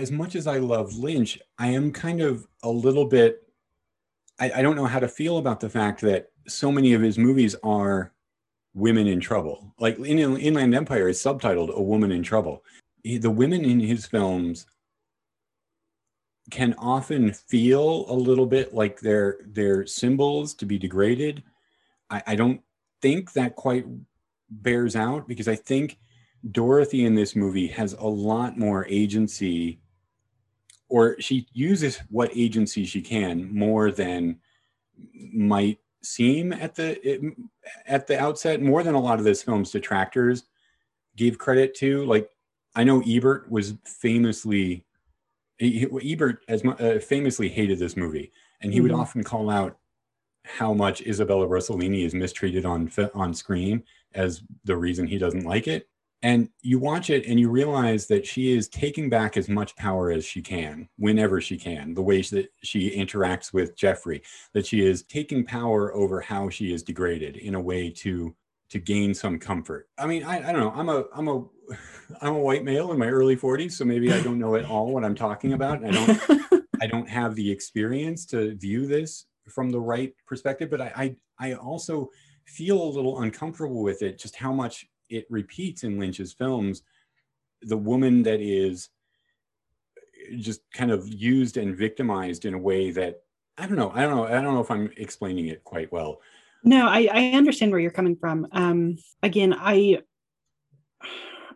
as 0.00 0.10
much 0.10 0.34
as 0.34 0.46
i 0.46 0.58
love 0.58 0.96
lynch 0.96 1.38
i 1.58 1.68
am 1.68 1.92
kind 1.92 2.20
of 2.20 2.46
a 2.62 2.70
little 2.70 3.04
bit 3.04 3.42
i, 4.38 4.50
I 4.56 4.62
don't 4.62 4.76
know 4.76 4.86
how 4.86 5.00
to 5.00 5.08
feel 5.08 5.38
about 5.38 5.60
the 5.60 5.70
fact 5.70 6.00
that 6.02 6.30
so 6.48 6.72
many 6.72 6.92
of 6.94 7.02
his 7.02 7.18
movies 7.18 7.54
are 7.62 8.12
women 8.74 9.06
in 9.06 9.20
trouble 9.20 9.74
like 9.78 9.98
in 9.98 10.18
inland 10.18 10.74
empire 10.74 11.08
is 11.08 11.18
subtitled 11.18 11.74
a 11.74 11.82
woman 11.82 12.12
in 12.12 12.22
trouble 12.22 12.64
He- 13.02 13.18
the 13.18 13.30
women 13.30 13.64
in 13.64 13.80
his 13.80 14.06
films 14.06 14.66
can 16.50 16.74
often 16.78 17.32
feel 17.32 18.04
a 18.08 18.14
little 18.14 18.46
bit 18.46 18.74
like 18.74 19.00
they're 19.00 19.38
they're 19.46 19.86
symbols 19.86 20.54
to 20.54 20.66
be 20.66 20.78
degraded. 20.78 21.42
I, 22.10 22.22
I 22.28 22.34
don't 22.34 22.60
think 23.00 23.32
that 23.32 23.56
quite 23.56 23.86
bears 24.50 24.96
out 24.96 25.28
because 25.28 25.48
I 25.48 25.54
think 25.54 25.98
Dorothy 26.50 27.04
in 27.04 27.14
this 27.14 27.36
movie 27.36 27.68
has 27.68 27.92
a 27.94 28.06
lot 28.06 28.58
more 28.58 28.86
agency, 28.88 29.79
or 30.90 31.16
she 31.20 31.46
uses 31.54 31.98
what 32.10 32.30
agency 32.36 32.84
she 32.84 33.00
can 33.00 33.48
more 33.54 33.90
than 33.90 34.38
might 35.32 35.78
seem 36.02 36.52
at 36.52 36.74
the 36.74 37.32
at 37.86 38.06
the 38.06 38.20
outset, 38.20 38.60
more 38.60 38.82
than 38.82 38.94
a 38.94 39.00
lot 39.00 39.18
of 39.18 39.24
this 39.24 39.42
film's 39.42 39.70
detractors 39.70 40.44
gave 41.16 41.38
credit 41.38 41.74
to. 41.76 42.04
Like 42.04 42.28
I 42.74 42.84
know 42.84 43.02
Ebert 43.06 43.50
was 43.50 43.74
famously 43.84 44.84
Ebert 45.60 46.44
as 46.48 46.64
uh, 46.64 46.98
famously 47.02 47.48
hated 47.48 47.78
this 47.78 47.96
movie, 47.96 48.32
and 48.60 48.72
he 48.72 48.80
would 48.80 48.92
Mhm. 48.92 48.98
often 48.98 49.24
call 49.24 49.48
out 49.50 49.78
how 50.44 50.72
much 50.72 51.02
Isabella 51.02 51.46
Rossellini 51.46 52.04
is 52.04 52.14
mistreated 52.14 52.66
on 52.66 52.90
on 53.14 53.32
screen 53.32 53.84
as 54.14 54.42
the 54.64 54.76
reason 54.76 55.06
he 55.06 55.18
doesn't 55.18 55.44
like 55.44 55.68
it. 55.68 55.88
And 56.22 56.50
you 56.60 56.78
watch 56.78 57.08
it 57.08 57.24
and 57.26 57.40
you 57.40 57.48
realize 57.48 58.06
that 58.08 58.26
she 58.26 58.54
is 58.54 58.68
taking 58.68 59.08
back 59.08 59.36
as 59.36 59.48
much 59.48 59.74
power 59.76 60.10
as 60.10 60.24
she 60.24 60.42
can, 60.42 60.88
whenever 60.98 61.40
she 61.40 61.56
can. 61.56 61.94
The 61.94 62.02
ways 62.02 62.28
that 62.30 62.52
she 62.62 62.94
interacts 62.94 63.54
with 63.54 63.74
Jeffrey, 63.76 64.22
that 64.52 64.66
she 64.66 64.84
is 64.84 65.02
taking 65.04 65.44
power 65.44 65.94
over 65.94 66.20
how 66.20 66.50
she 66.50 66.74
is 66.74 66.82
degraded 66.82 67.36
in 67.36 67.54
a 67.54 67.60
way 67.60 67.90
to 67.90 68.34
to 68.70 68.78
gain 68.78 69.12
some 69.12 69.38
comfort. 69.38 69.88
I 69.98 70.06
mean, 70.06 70.22
I, 70.22 70.48
I 70.48 70.52
don't 70.52 70.60
know. 70.60 70.72
I'm 70.74 70.88
a 70.88 71.04
I'm 71.14 71.28
a 71.28 71.44
I'm 72.20 72.34
a 72.34 72.38
white 72.38 72.64
male 72.64 72.92
in 72.92 72.98
my 72.98 73.08
early 73.08 73.36
40s, 73.36 73.72
so 73.72 73.84
maybe 73.84 74.12
I 74.12 74.20
don't 74.20 74.38
know 74.38 74.56
at 74.56 74.66
all 74.66 74.92
what 74.92 75.04
I'm 75.04 75.14
talking 75.14 75.54
about. 75.54 75.84
I 75.84 75.90
don't 75.90 76.64
I 76.82 76.86
don't 76.86 77.08
have 77.08 77.34
the 77.34 77.50
experience 77.50 78.26
to 78.26 78.54
view 78.56 78.86
this 78.86 79.26
from 79.48 79.70
the 79.70 79.80
right 79.80 80.14
perspective, 80.26 80.70
but 80.70 80.80
I 80.80 81.16
I, 81.38 81.50
I 81.52 81.54
also 81.54 82.10
feel 82.46 82.82
a 82.82 82.90
little 82.90 83.22
uncomfortable 83.22 83.82
with 83.82 84.02
it, 84.02 84.18
just 84.18 84.36
how 84.36 84.52
much 84.52 84.86
it 85.10 85.26
repeats 85.28 85.84
in 85.84 85.98
Lynch's 85.98 86.32
films. 86.32 86.82
The 87.62 87.76
woman 87.76 88.22
that 88.22 88.40
is 88.40 88.88
just 90.38 90.60
kind 90.72 90.90
of 90.90 91.06
used 91.08 91.56
and 91.56 91.76
victimized 91.76 92.44
in 92.44 92.54
a 92.54 92.58
way 92.58 92.90
that 92.92 93.22
I 93.58 93.66
don't 93.66 93.76
know. 93.76 93.92
I 93.94 94.02
don't 94.02 94.16
know. 94.16 94.24
I 94.24 94.40
don't 94.40 94.54
know 94.54 94.60
if 94.60 94.70
I'm 94.70 94.90
explaining 94.96 95.48
it 95.48 95.64
quite 95.64 95.92
well. 95.92 96.20
No, 96.64 96.86
I, 96.86 97.08
I 97.12 97.30
understand 97.32 97.72
where 97.72 97.80
you're 97.80 97.90
coming 97.90 98.16
from. 98.16 98.46
Um, 98.52 98.96
again, 99.22 99.54
I 99.58 99.98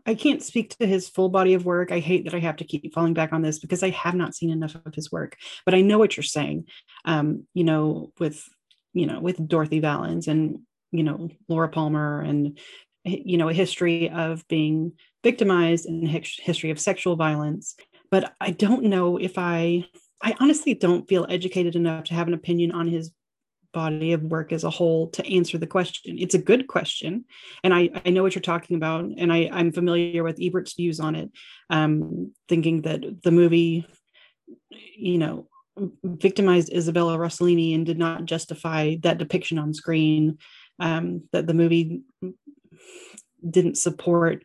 I 0.07 0.15
can't 0.15 0.43
speak 0.43 0.77
to 0.77 0.87
his 0.87 1.09
full 1.09 1.31
body 1.31 1.55
of 1.55 1.65
work. 1.65 1.91
I 1.91 1.99
hate 1.99 2.25
that 2.25 2.35
I 2.35 2.41
have 2.41 2.57
to 2.57 2.65
keep 2.65 2.93
falling 2.93 3.15
back 3.15 3.33
on 3.33 3.41
this 3.41 3.59
because 3.59 3.83
I 3.83 3.91
have 3.91 4.15
not 4.15 4.35
seen 4.35 4.51
enough 4.51 4.75
of 4.85 4.95
his 4.95 5.11
work. 5.11 5.37
But 5.65 5.75
I 5.75 5.81
know 5.81 5.99
what 5.99 6.17
you're 6.17 6.25
saying. 6.25 6.67
Um, 7.05 7.47
you 7.55 7.65
know, 7.65 8.13
with 8.19 8.47
you 8.93 9.07
know, 9.07 9.21
with 9.21 9.47
Dorothy 9.49 9.81
Vallens 9.81 10.29
and 10.29 10.61
you 10.93 11.05
know 11.05 11.31
Laura 11.49 11.69
Palmer 11.69 12.21
and 12.21 12.59
you 13.05 13.37
know 13.37 13.49
a 13.49 13.55
history 13.55 14.11
of 14.11 14.47
being 14.49 14.93
victimized 15.23 15.87
and 15.87 16.09
his- 16.09 16.39
history 16.41 16.71
of 16.71 16.81
sexual 16.81 17.17
violence. 17.17 17.77
But 18.11 18.35
I 18.41 18.51
don't 18.51 18.85
know 18.85 19.17
if 19.17 19.39
I 19.39 19.87
I 20.23 20.35
honestly 20.41 20.75
don't 20.75 21.09
feel 21.09 21.27
educated 21.29 21.77
enough 21.77 22.05
to 22.05 22.15
have 22.15 22.29
an 22.29 22.35
opinion 22.35 22.73
on 22.73 22.89
his 22.89 23.13
body 23.73 24.13
of 24.13 24.23
work 24.23 24.53
as 24.53 24.65
a 24.65 24.71
whole 24.71 25.09
to 25.11 25.27
answer 25.27 25.59
the 25.59 25.67
question. 25.67 26.17
It's 26.19 26.35
a 26.35 26.39
good 26.39 26.67
question, 26.69 27.25
and 27.63 27.75
I 27.75 27.91
I 28.05 28.11
know 28.11 28.23
what 28.23 28.35
you're 28.35 28.43
talking 28.43 28.77
about, 28.77 29.05
and 29.05 29.33
I 29.33 29.51
I'm 29.53 29.73
familiar 29.73 30.23
with 30.23 30.41
Ebert's 30.41 30.75
views 30.75 31.01
on 31.01 31.15
it, 31.15 31.31
um, 31.71 32.33
thinking 32.49 32.83
that 32.83 33.23
the 33.23 33.33
movie, 33.33 33.87
you 34.97 35.19
know, 35.19 35.49
victimized 36.05 36.73
Isabella 36.73 37.19
Rossellini 37.19 37.75
and 37.75 37.85
did 37.85 37.99
not 37.99 38.25
justify 38.25 38.97
that 39.03 39.19
depiction 39.19 39.59
on 39.59 39.75
screen. 39.75 40.39
Um, 40.81 41.23
that 41.33 41.47
the 41.47 41.55
movie 41.55 42.03
didn't 43.49 43.79
support 43.79 44.45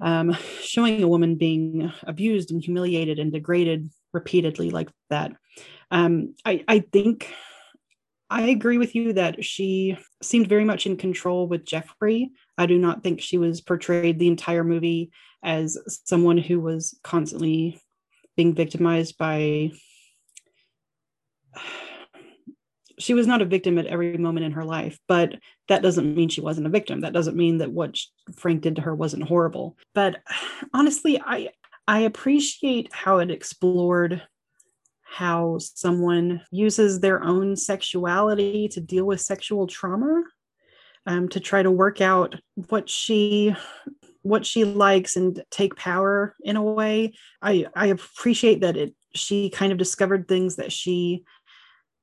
um, 0.00 0.36
showing 0.62 1.02
a 1.02 1.08
woman 1.08 1.34
being 1.36 1.92
abused 2.04 2.50
and 2.50 2.62
humiliated 2.62 3.18
and 3.18 3.32
degraded 3.32 3.90
repeatedly 4.12 4.70
like 4.70 4.90
that. 5.10 5.32
Um, 5.90 6.34
I, 6.44 6.64
I 6.68 6.80
think 6.80 7.32
I 8.30 8.42
agree 8.48 8.78
with 8.78 8.94
you 8.94 9.14
that 9.14 9.44
she 9.44 9.96
seemed 10.22 10.48
very 10.48 10.64
much 10.64 10.86
in 10.86 10.96
control 10.96 11.48
with 11.48 11.64
Jeffrey. 11.64 12.30
I 12.58 12.66
do 12.66 12.78
not 12.78 13.02
think 13.02 13.20
she 13.20 13.38
was 13.38 13.60
portrayed 13.60 14.18
the 14.18 14.28
entire 14.28 14.64
movie 14.64 15.10
as 15.42 15.78
someone 16.04 16.38
who 16.38 16.60
was 16.60 16.98
constantly 17.02 17.80
being 18.36 18.54
victimized 18.54 19.16
by. 19.18 19.72
She 22.98 23.14
was 23.14 23.26
not 23.26 23.42
a 23.42 23.46
victim 23.46 23.78
at 23.78 23.86
every 23.86 24.18
moment 24.18 24.46
in 24.46 24.52
her 24.52 24.64
life, 24.64 24.98
but 25.06 25.36
that 25.68 25.82
doesn't 25.82 26.14
mean 26.14 26.28
she 26.28 26.40
wasn't 26.40 26.66
a 26.66 26.70
victim. 26.70 27.00
That 27.00 27.12
doesn't 27.12 27.36
mean 27.36 27.58
that 27.58 27.70
what 27.70 27.96
Frank 28.36 28.62
did 28.62 28.76
to 28.76 28.82
her 28.82 28.94
wasn't 28.94 29.28
horrible. 29.28 29.76
But 29.94 30.16
honestly, 30.74 31.20
I 31.20 31.50
I 31.86 32.00
appreciate 32.00 32.92
how 32.92 33.18
it 33.18 33.30
explored 33.30 34.22
how 35.02 35.56
someone 35.58 36.42
uses 36.50 37.00
their 37.00 37.24
own 37.24 37.56
sexuality 37.56 38.68
to 38.68 38.80
deal 38.80 39.06
with 39.06 39.22
sexual 39.22 39.66
trauma 39.66 40.22
um, 41.06 41.30
to 41.30 41.40
try 41.40 41.62
to 41.62 41.70
work 41.70 42.02
out 42.02 42.36
what 42.68 42.90
she 42.90 43.54
what 44.22 44.44
she 44.44 44.64
likes 44.64 45.16
and 45.16 45.42
take 45.50 45.76
power 45.76 46.36
in 46.42 46.56
a 46.56 46.62
way 46.62 47.14
i 47.40 47.64
i 47.74 47.86
appreciate 47.86 48.60
that 48.60 48.76
it 48.76 48.94
she 49.14 49.48
kind 49.48 49.72
of 49.72 49.78
discovered 49.78 50.28
things 50.28 50.56
that 50.56 50.70
she 50.70 51.24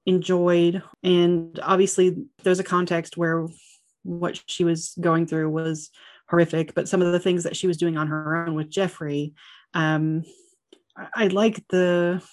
enjoyed. 0.06 0.84
And 1.04 1.60
obviously 1.62 2.16
there's 2.44 2.60
a 2.60 2.64
context 2.64 3.18
where 3.18 3.48
what 4.04 4.40
she 4.48 4.64
was 4.64 4.96
going 5.02 5.26
through 5.26 5.50
was 5.50 5.90
horrific 6.30 6.74
but 6.74 6.88
some 6.88 7.02
of 7.02 7.12
the 7.12 7.20
things 7.20 7.44
that 7.44 7.56
she 7.56 7.68
was 7.68 7.78
doing 7.78 7.98
on 7.98 8.08
her 8.08 8.46
own 8.46 8.56
with 8.56 8.70
jeffrey 8.70 9.34
um, 9.74 10.24
I, 11.16 11.28
like 11.28 11.64
the 11.70 12.24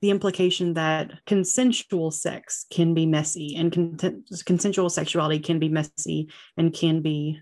the 0.00 0.10
implication 0.10 0.74
that 0.74 1.12
consensual 1.26 2.10
sex 2.10 2.66
can 2.70 2.92
be 2.92 3.06
messy 3.06 3.54
and 3.56 3.72
con- 3.72 4.24
consensual 4.44 4.90
sexuality 4.90 5.38
can 5.38 5.60
be 5.60 5.68
messy 5.68 6.28
and 6.56 6.74
can 6.74 7.02
be 7.02 7.40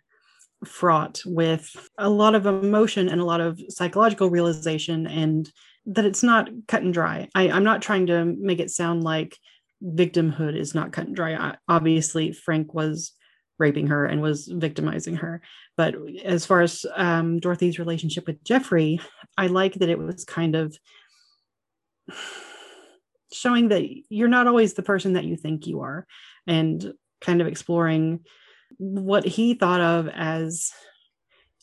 fraught 0.67 1.23
with 1.25 1.75
a 1.97 2.11
lot 2.11 2.35
of 2.35 2.45
emotion 2.45 3.09
and 3.09 3.19
a 3.19 3.25
lot 3.25 3.41
of 3.41 3.59
psychological 3.71 4.29
realization 4.29 5.07
and 5.07 5.51
that 5.87 6.05
it's 6.05 6.23
not 6.23 6.49
cut 6.69 6.83
and 6.83 6.95
dry. 6.95 7.29
I, 7.35 7.51
i'm 7.51 7.65
not 7.65 7.83
trying 7.83 8.07
to 8.07 8.25
make 8.25 8.61
it 8.61 8.71
sound 8.71 9.03
like 9.03 9.37
victimhood 9.83 10.57
is 10.57 10.75
not 10.75 10.93
cut 10.93 11.07
and 11.07 11.17
dry. 11.17 11.57
Obviously 11.69 12.33
frank 12.33 12.75
was 12.75 13.13
raping 13.59 13.89
her 13.89 14.07
and 14.07 14.23
was 14.23 14.47
victimizing 14.47 15.17
her. 15.17 15.43
But 15.77 15.95
as 16.25 16.47
far 16.47 16.63
as 16.63 16.85
um, 16.95 17.39
dorothy's 17.41 17.79
relationship 17.79 18.27
with 18.27 18.45
jeffrey 18.45 19.01
i 19.39 19.47
like 19.47 19.75
that 19.75 19.89
it 19.89 19.99
was 19.99 20.25
kind 20.25 20.55
of 20.55 20.77
showing 23.33 23.69
that 23.69 23.85
you're 24.09 24.29
not 24.29 24.47
always 24.47 24.75
the 24.75 24.83
person 24.83 25.15
that 25.15 25.25
you 25.25 25.37
think 25.37 25.67
you 25.67 25.81
are 25.81 26.07
and 26.47 26.93
kind 27.21 27.41
of 27.41 27.47
exploring 27.47 28.21
what 28.79 29.25
he 29.25 29.55
thought 29.55 29.81
of 29.81 30.09
as 30.09 30.73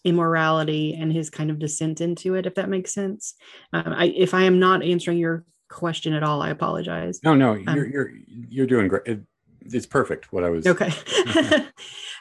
immorality 0.07 0.95
and 0.97 1.11
his 1.11 1.29
kind 1.29 1.51
of 1.51 1.59
descent 1.59 1.99
into 1.99 2.35
it 2.35 2.45
if 2.45 2.55
that 2.55 2.69
makes 2.69 2.93
sense. 2.93 3.33
Um, 3.73 3.93
I, 3.93 4.05
if 4.05 4.33
i 4.33 4.43
am 4.43 4.57
not 4.57 4.81
answering 4.81 5.17
your 5.17 5.43
question 5.69 6.13
at 6.13 6.23
all 6.23 6.41
i 6.41 6.49
apologize. 6.49 7.19
No 7.23 7.35
no 7.35 7.53
you're 7.53 7.69
um, 7.69 7.91
you're 7.91 8.11
you're 8.27 8.67
doing 8.67 8.87
great. 8.87 9.03
It, 9.05 9.19
it's 9.61 9.85
perfect 9.85 10.31
what 10.31 10.45
i 10.45 10.49
was 10.49 10.65
okay. 10.65 10.93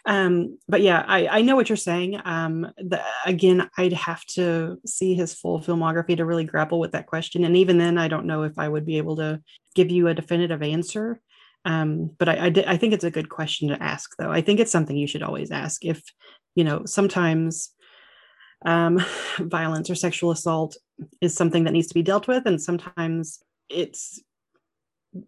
um 0.07 0.59
but 0.69 0.81
yeah 0.81 1.05
i 1.07 1.29
i 1.29 1.43
know 1.43 1.55
what 1.55 1.69
you're 1.69 1.77
saying. 1.77 2.21
Um 2.25 2.67
the, 2.77 3.01
again 3.25 3.71
i'd 3.79 3.93
have 3.93 4.25
to 4.35 4.79
see 4.85 5.15
his 5.15 5.33
full 5.33 5.61
filmography 5.61 6.17
to 6.17 6.25
really 6.25 6.45
grapple 6.45 6.81
with 6.81 6.91
that 6.93 7.07
question. 7.07 7.45
And 7.45 7.57
even 7.57 7.79
then 7.79 7.99
i 7.99 8.09
don't 8.09 8.27
know 8.27 8.43
if 8.43 8.59
i 8.59 8.69
would 8.69 8.85
be 8.85 8.99
able 8.99 9.17
to 9.17 9.41
give 9.77 9.93
you 9.93 10.09
a 10.09 10.15
definitive 10.15 10.63
answer. 10.63 11.21
Um 11.65 12.11
but 12.19 12.29
i 12.29 12.47
I, 12.47 12.65
I 12.67 12.77
think 12.79 12.95
it's 12.95 13.05
a 13.05 13.13
good 13.13 13.29
question 13.29 13.69
to 13.69 13.81
ask 13.81 14.17
though. 14.19 14.33
I 14.33 14.41
think 14.41 14.59
it's 14.59 14.73
something 14.73 14.97
you 14.97 15.07
should 15.07 15.23
always 15.23 15.53
ask 15.53 15.85
if 15.85 16.03
you 16.57 16.65
know 16.65 16.83
sometimes 16.85 17.71
um 18.65 19.05
violence 19.39 19.91
or 19.91 19.95
sexual 19.95 20.31
assault 20.31 20.77
is 21.21 21.35
something 21.35 21.65
that 21.65 21.73
needs 21.73 21.89
to 21.89 21.95
be 21.95 22.03
dealt 22.03 22.27
with 22.27 22.47
and 22.47 22.61
sometimes 22.61 23.41
it's 23.69 24.23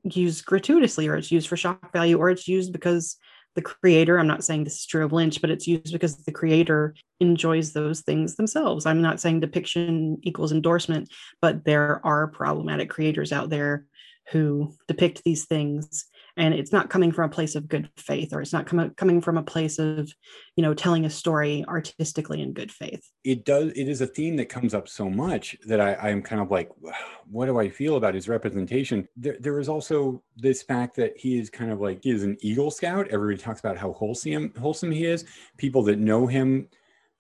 used 0.04 0.44
gratuitously 0.44 1.08
or 1.08 1.16
it's 1.16 1.32
used 1.32 1.48
for 1.48 1.56
shock 1.56 1.92
value 1.92 2.18
or 2.18 2.30
it's 2.30 2.48
used 2.48 2.72
because 2.72 3.16
the 3.54 3.62
creator 3.62 4.18
i'm 4.18 4.26
not 4.26 4.44
saying 4.44 4.64
this 4.64 4.76
is 4.76 4.86
true 4.86 5.04
of 5.04 5.12
lynch 5.12 5.40
but 5.40 5.50
it's 5.50 5.66
used 5.66 5.92
because 5.92 6.16
the 6.24 6.32
creator 6.32 6.94
enjoys 7.20 7.72
those 7.72 8.02
things 8.02 8.36
themselves. 8.36 8.86
I'm 8.86 9.02
not 9.02 9.20
saying 9.20 9.40
depiction 9.40 10.18
equals 10.22 10.52
endorsement 10.52 11.08
but 11.40 11.64
there 11.64 12.04
are 12.04 12.28
problematic 12.28 12.90
creators 12.90 13.32
out 13.32 13.50
there 13.50 13.86
who 14.30 14.74
depict 14.86 15.24
these 15.24 15.46
things 15.46 16.06
and 16.38 16.54
it's 16.54 16.72
not 16.72 16.88
coming 16.88 17.10
from 17.10 17.26
a 17.26 17.32
place 17.32 17.56
of 17.56 17.68
good 17.68 17.90
faith 17.96 18.32
or 18.32 18.40
it's 18.40 18.52
not 18.52 18.64
com- 18.64 18.90
coming 18.90 19.20
from 19.20 19.36
a 19.36 19.42
place 19.42 19.78
of 19.78 20.10
you 20.56 20.62
know 20.62 20.72
telling 20.72 21.04
a 21.04 21.10
story 21.10 21.64
artistically 21.68 22.40
in 22.40 22.52
good 22.52 22.72
faith. 22.72 23.10
It 23.24 23.44
does 23.44 23.72
it 23.72 23.88
is 23.88 24.00
a 24.00 24.06
theme 24.06 24.36
that 24.36 24.48
comes 24.48 24.72
up 24.72 24.88
so 24.88 25.10
much 25.10 25.56
that 25.66 25.80
i 25.80 25.94
i'm 25.96 26.22
kind 26.22 26.40
of 26.40 26.50
like 26.50 26.70
what 27.28 27.46
do 27.46 27.58
i 27.58 27.68
feel 27.68 27.96
about 27.96 28.14
his 28.14 28.28
representation? 28.28 29.06
There, 29.16 29.36
there 29.40 29.58
is 29.58 29.68
also 29.68 30.22
this 30.36 30.62
fact 30.62 30.96
that 30.96 31.16
he 31.16 31.38
is 31.38 31.50
kind 31.50 31.70
of 31.70 31.80
like 31.80 32.02
he 32.02 32.10
is 32.10 32.22
an 32.22 32.38
eagle 32.40 32.70
scout. 32.70 33.08
Everybody 33.08 33.42
talks 33.42 33.60
about 33.60 33.76
how 33.76 33.92
wholesome 33.92 34.54
wholesome 34.58 34.92
he 34.92 35.04
is. 35.04 35.24
People 35.56 35.82
that 35.84 35.98
know 35.98 36.26
him 36.26 36.68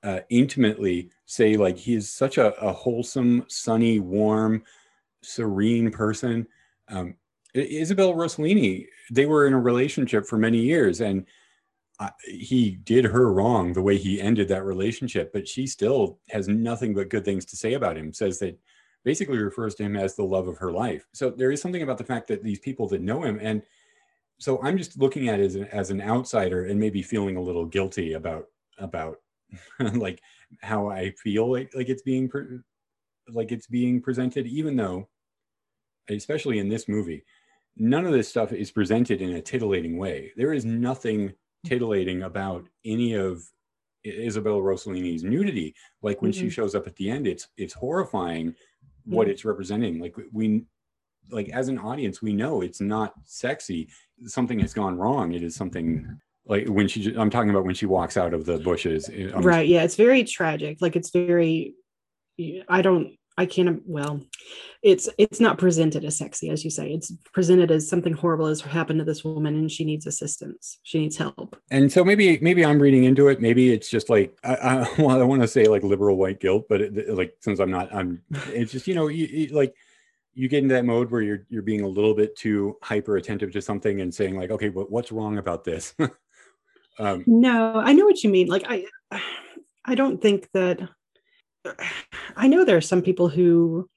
uh, 0.04 0.20
intimately 0.30 1.10
say 1.26 1.56
like 1.56 1.76
he 1.76 1.94
is 1.94 2.08
such 2.08 2.38
a, 2.38 2.54
a 2.60 2.72
wholesome 2.72 3.44
sunny 3.48 3.98
warm 3.98 4.62
serene 5.22 5.90
person. 5.90 6.46
Um, 6.88 7.16
Isabel 7.54 8.14
Rossellini, 8.14 8.86
they 9.10 9.26
were 9.26 9.46
in 9.46 9.52
a 9.52 9.60
relationship 9.60 10.26
for 10.26 10.36
many 10.36 10.58
years, 10.58 11.00
and 11.00 11.26
uh, 12.00 12.10
he 12.24 12.72
did 12.84 13.04
her 13.04 13.32
wrong 13.32 13.72
the 13.72 13.82
way 13.82 13.96
he 13.96 14.20
ended 14.20 14.48
that 14.48 14.64
relationship. 14.64 15.32
But 15.32 15.48
she 15.48 15.66
still 15.66 16.18
has 16.30 16.48
nothing 16.48 16.94
but 16.94 17.08
good 17.08 17.24
things 17.24 17.44
to 17.46 17.56
say 17.56 17.74
about 17.74 17.96
him. 17.96 18.12
Says 18.12 18.38
that 18.40 18.58
basically 19.04 19.38
refers 19.38 19.74
to 19.76 19.84
him 19.84 19.96
as 19.96 20.14
the 20.14 20.24
love 20.24 20.48
of 20.48 20.58
her 20.58 20.70
life. 20.70 21.06
So 21.12 21.30
there 21.30 21.50
is 21.50 21.60
something 21.60 21.82
about 21.82 21.98
the 21.98 22.04
fact 22.04 22.28
that 22.28 22.44
these 22.44 22.60
people 22.60 22.88
that 22.88 23.00
know 23.00 23.22
him, 23.22 23.38
and 23.40 23.62
so 24.38 24.60
I'm 24.62 24.78
just 24.78 24.98
looking 24.98 25.28
at 25.28 25.40
it 25.40 25.46
as 25.46 25.54
an, 25.56 25.64
as 25.66 25.90
an 25.90 26.00
outsider 26.00 26.66
and 26.66 26.78
maybe 26.78 27.02
feeling 27.02 27.36
a 27.36 27.42
little 27.42 27.64
guilty 27.64 28.12
about 28.12 28.46
about 28.78 29.16
like 29.94 30.20
how 30.60 30.88
I 30.88 31.10
feel 31.12 31.50
like, 31.50 31.70
like 31.74 31.88
it's 31.88 32.02
being 32.02 32.28
pre- 32.28 32.60
like 33.28 33.50
it's 33.50 33.66
being 33.66 34.00
presented, 34.00 34.46
even 34.46 34.76
though, 34.76 35.08
especially 36.08 36.58
in 36.58 36.68
this 36.68 36.86
movie 36.86 37.24
none 37.78 38.04
of 38.04 38.12
this 38.12 38.28
stuff 38.28 38.52
is 38.52 38.70
presented 38.70 39.22
in 39.22 39.34
a 39.34 39.42
titillating 39.42 39.96
way. 39.96 40.32
There 40.36 40.52
is 40.52 40.64
nothing 40.64 41.32
titillating 41.64 42.22
about 42.22 42.66
any 42.84 43.14
of 43.14 43.42
Isabella 44.06 44.60
Rossellini's 44.60 45.24
nudity. 45.24 45.74
Like 46.02 46.22
when 46.22 46.32
mm-hmm. 46.32 46.40
she 46.40 46.50
shows 46.50 46.74
up 46.74 46.86
at 46.86 46.96
the 46.96 47.10
end, 47.10 47.26
it's 47.26 47.48
it's 47.56 47.74
horrifying 47.74 48.54
what 49.04 49.28
it's 49.28 49.44
representing. 49.44 50.00
Like 50.00 50.16
we 50.32 50.64
like 51.30 51.48
as 51.50 51.68
an 51.68 51.78
audience, 51.78 52.22
we 52.22 52.32
know 52.32 52.62
it's 52.62 52.80
not 52.80 53.14
sexy. 53.24 53.88
Something 54.26 54.58
has 54.60 54.72
gone 54.72 54.96
wrong. 54.96 55.32
It 55.32 55.42
is 55.42 55.54
something 55.54 56.20
like 56.48 56.66
when 56.66 56.88
she 56.88 57.14
i'm 57.16 57.30
talking 57.30 57.50
about 57.50 57.64
when 57.64 57.74
she 57.74 57.86
walks 57.86 58.16
out 58.16 58.34
of 58.34 58.46
the 58.46 58.58
bushes 58.58 59.08
I'm 59.08 59.42
right 59.42 59.68
yeah 59.68 59.82
it's 59.82 59.96
very 59.96 60.24
tragic 60.24 60.78
like 60.80 60.96
it's 60.96 61.10
very 61.10 61.74
i 62.68 62.82
don't 62.82 63.17
I 63.38 63.46
can't 63.46 63.80
well 63.86 64.20
it's 64.82 65.08
it's 65.16 65.38
not 65.38 65.58
presented 65.58 66.04
as 66.04 66.18
sexy 66.18 66.50
as 66.50 66.64
you 66.64 66.70
say. 66.70 66.90
It's 66.92 67.12
presented 67.32 67.70
as 67.70 67.88
something 67.88 68.12
horrible 68.12 68.48
has 68.48 68.60
happened 68.60 68.98
to 68.98 69.04
this 69.04 69.24
woman 69.24 69.54
and 69.54 69.70
she 69.70 69.84
needs 69.84 70.06
assistance. 70.06 70.80
She 70.82 70.98
needs 70.98 71.16
help. 71.16 71.56
And 71.70 71.90
so 71.90 72.04
maybe 72.04 72.38
maybe 72.42 72.64
i'm 72.64 72.82
reading 72.82 73.04
into 73.04 73.28
it. 73.28 73.40
Maybe 73.40 73.72
it's 73.72 73.88
just 73.88 74.10
like 74.10 74.36
i, 74.42 74.54
I 74.54 74.94
well 74.98 75.22
i 75.22 75.24
want 75.24 75.42
to 75.42 75.48
say 75.48 75.66
like 75.66 75.84
liberal 75.84 76.16
white 76.16 76.40
guilt 76.40 76.66
but 76.68 76.80
it, 76.80 77.14
like 77.14 77.34
since 77.40 77.60
i'm 77.60 77.70
not 77.70 77.94
i'm 77.94 78.20
it's 78.48 78.72
just 78.72 78.88
you 78.88 78.94
know 78.94 79.06
you, 79.06 79.26
you, 79.26 79.46
like 79.48 79.72
you 80.34 80.48
get 80.48 80.62
into 80.62 80.74
that 80.74 80.84
mode 80.84 81.10
where 81.10 81.22
you're 81.22 81.46
you're 81.48 81.62
being 81.62 81.82
a 81.82 81.88
little 81.88 82.14
bit 82.14 82.36
too 82.36 82.76
hyper 82.82 83.16
attentive 83.16 83.52
to 83.52 83.62
something 83.62 84.00
and 84.00 84.12
saying 84.12 84.36
like 84.36 84.50
okay 84.50 84.68
but 84.68 84.90
what's 84.90 85.12
wrong 85.12 85.38
about 85.38 85.64
this? 85.64 85.94
Um, 87.00 87.22
no 87.28 87.74
i 87.76 87.92
know 87.92 88.04
what 88.04 88.24
you 88.24 88.30
mean. 88.30 88.48
Like 88.48 88.64
i 88.68 88.84
i 89.84 89.94
don't 89.94 90.20
think 90.20 90.48
that 90.52 90.80
I 92.36 92.48
know 92.48 92.64
there 92.64 92.76
are 92.76 92.82
some 92.82 93.02
people 93.02 93.28
who 93.28 93.88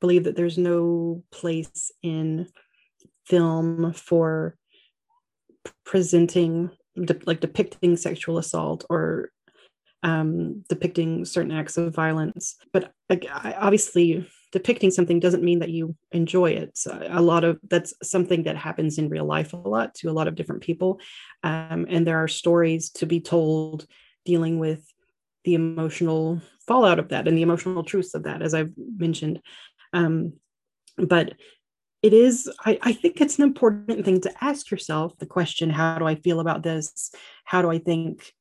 believe 0.00 0.24
that 0.24 0.36
there's 0.36 0.58
no 0.58 1.22
place 1.30 1.90
in 2.02 2.48
film 3.26 3.92
for 3.92 4.56
presenting 5.84 6.70
de- 6.94 7.20
like 7.26 7.40
depicting 7.40 7.96
sexual 7.96 8.38
assault 8.38 8.84
or 8.88 9.30
um, 10.02 10.64
depicting 10.68 11.24
certain 11.24 11.50
acts 11.50 11.76
of 11.76 11.94
violence. 11.94 12.56
But 12.72 12.92
like, 13.08 13.26
I, 13.30 13.54
obviously 13.58 14.28
depicting 14.52 14.90
something 14.90 15.20
doesn't 15.20 15.42
mean 15.42 15.58
that 15.58 15.70
you 15.70 15.94
enjoy 16.12 16.50
it. 16.52 16.76
So 16.76 16.98
a 17.08 17.20
lot 17.20 17.44
of 17.44 17.58
that's 17.68 17.92
something 18.02 18.44
that 18.44 18.56
happens 18.56 18.98
in 18.98 19.08
real 19.08 19.26
life 19.26 19.52
a 19.52 19.56
lot 19.56 19.94
to 19.96 20.08
a 20.08 20.12
lot 20.12 20.28
of 20.28 20.36
different 20.36 20.62
people. 20.62 21.00
Um, 21.42 21.86
and 21.88 22.06
there 22.06 22.22
are 22.22 22.28
stories 22.28 22.90
to 22.90 23.06
be 23.06 23.20
told 23.20 23.86
dealing 24.24 24.58
with 24.58 24.86
the 25.48 25.54
emotional 25.54 26.42
fallout 26.66 26.98
of 26.98 27.08
that 27.08 27.26
and 27.26 27.36
the 27.36 27.42
emotional 27.42 27.82
truths 27.82 28.14
of 28.14 28.24
that 28.24 28.42
as 28.42 28.52
i've 28.52 28.72
mentioned. 28.98 29.40
Um, 29.94 30.34
but 30.98 31.32
it 32.02 32.12
is 32.12 32.50
I, 32.66 32.78
I 32.82 32.92
think 32.92 33.20
it's 33.20 33.38
an 33.38 33.44
important 33.44 34.04
thing 34.04 34.20
to 34.20 34.44
ask 34.44 34.70
yourself 34.70 35.16
the 35.18 35.26
question 35.26 35.70
how 35.70 35.98
do 35.98 36.04
i 36.04 36.16
feel 36.16 36.40
about 36.40 36.62
this? 36.62 37.12
How 37.44 37.62
do 37.62 37.70
i 37.70 37.78
think 37.78 38.32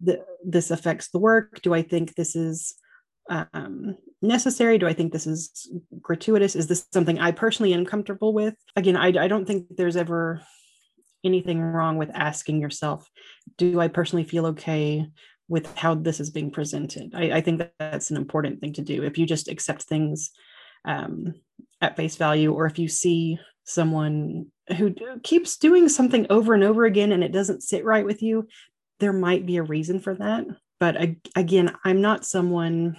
that 0.00 0.24
this 0.44 0.70
affects 0.70 1.10
the 1.10 1.20
work? 1.20 1.62
Do 1.62 1.72
i 1.72 1.82
think 1.82 2.14
this 2.14 2.34
is 2.34 2.74
um, 3.30 3.96
necessary? 4.20 4.78
Do 4.78 4.88
i 4.88 4.92
think 4.92 5.12
this 5.12 5.28
is 5.28 5.70
gratuitous? 6.02 6.56
Is 6.56 6.66
this 6.66 6.86
something 6.92 7.20
i 7.20 7.30
personally 7.30 7.72
am 7.72 7.86
comfortable 7.86 8.32
with? 8.32 8.56
Again 8.74 8.96
I, 8.96 9.08
I 9.08 9.28
don't 9.28 9.46
think 9.46 9.76
there's 9.76 9.96
ever 9.96 10.42
anything 11.24 11.60
wrong 11.60 11.96
with 11.96 12.10
asking 12.14 12.60
yourself 12.60 13.08
do 13.56 13.80
i 13.80 13.88
personally 13.88 14.24
feel 14.24 14.46
okay 14.46 15.06
with 15.48 15.74
how 15.76 15.94
this 15.94 16.20
is 16.20 16.30
being 16.30 16.50
presented 16.50 17.12
i, 17.14 17.32
I 17.32 17.40
think 17.40 17.58
that 17.58 17.72
that's 17.78 18.10
an 18.10 18.16
important 18.16 18.60
thing 18.60 18.72
to 18.74 18.82
do 18.82 19.02
if 19.02 19.18
you 19.18 19.26
just 19.26 19.48
accept 19.48 19.82
things 19.82 20.30
um, 20.84 21.34
at 21.80 21.96
face 21.96 22.16
value, 22.16 22.52
or 22.52 22.66
if 22.66 22.78
you 22.78 22.88
see 22.88 23.38
someone 23.64 24.46
who 24.76 24.94
keeps 25.22 25.56
doing 25.56 25.88
something 25.88 26.26
over 26.30 26.54
and 26.54 26.64
over 26.64 26.84
again 26.84 27.12
and 27.12 27.22
it 27.22 27.32
doesn't 27.32 27.62
sit 27.62 27.84
right 27.84 28.04
with 28.04 28.22
you, 28.22 28.48
there 29.00 29.12
might 29.12 29.46
be 29.46 29.58
a 29.58 29.62
reason 29.62 30.00
for 30.00 30.14
that. 30.14 30.44
But 30.80 30.96
again, 31.36 31.76
I'm 31.84 32.00
not 32.00 32.24
someone 32.24 32.96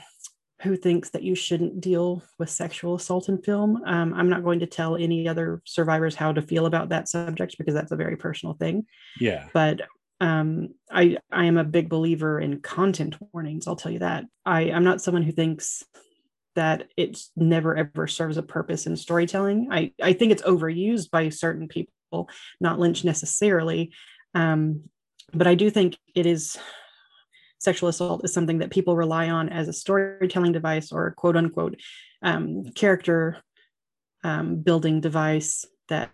who 0.61 0.76
thinks 0.76 1.10
that 1.11 1.23
you 1.23 1.36
shouldn't 1.36 1.80
deal 1.80 2.22
with 2.38 2.49
sexual 2.49 2.95
assault 2.95 3.30
in 3.30 3.41
film. 3.41 3.81
Um, 3.86 4.14
I'm 4.14 4.30
not 4.30 4.44
going 4.44 4.60
to 4.60 4.65
tell 4.65 4.95
any 4.95 5.27
other 5.27 5.61
survivors 5.65 6.15
how 6.15 6.34
to 6.34 6.41
feel 6.41 6.65
about 6.65 6.90
that 6.90 7.07
subject 7.07 7.57
because 7.57 7.73
that's 7.73 7.91
a 7.91 7.98
very 7.98 8.18
personal 8.18 8.56
thing. 8.56 8.86
Yeah. 9.19 9.48
But 9.53 9.81
um, 10.22 10.69
I 10.91 11.18
I 11.31 11.45
am 11.45 11.57
a 11.57 11.64
big 11.64 11.88
believer 11.88 12.40
in 12.40 12.60
content 12.60 13.15
warnings. 13.31 13.68
I'll 13.68 13.77
tell 13.77 13.91
you 13.91 13.99
that. 13.99 14.26
I 14.45 14.72
I'm 14.72 14.84
not 14.84 15.02
someone 15.02 15.23
who 15.23 15.31
thinks 15.31 15.84
that 16.56 16.90
it 16.98 17.18
never 17.38 17.77
ever 17.77 18.06
serves 18.06 18.36
a 18.36 18.44
purpose 18.44 18.86
in 18.86 18.98
storytelling. 18.98 19.69
I, 19.72 19.94
I 20.02 20.11
think 20.11 20.34
it's 20.34 20.41
overused 20.41 21.10
by 21.10 21.30
certain 21.30 21.69
people, 21.69 22.30
not 22.60 22.80
Lynch 22.80 23.06
necessarily. 23.06 23.94
Um, 24.36 24.90
but 25.31 25.48
I 25.48 25.56
do 25.56 25.69
think 25.69 25.98
it 26.15 26.26
is 26.26 26.57
sexual 27.60 27.90
assault 27.90 28.23
is 28.23 28.34
something 28.34 28.57
that 28.60 28.72
people 28.72 28.95
rely 28.95 29.30
on 29.30 29.49
as 29.49 29.68
a 29.68 29.73
storytelling 29.73 30.52
device 30.52 30.91
or 30.91 31.11
quote 31.11 31.36
unquote 31.36 31.80
um, 32.22 32.64
character 32.73 33.38
um, 34.23 34.57
building 34.57 34.99
device 35.02 35.65
that 35.90 36.11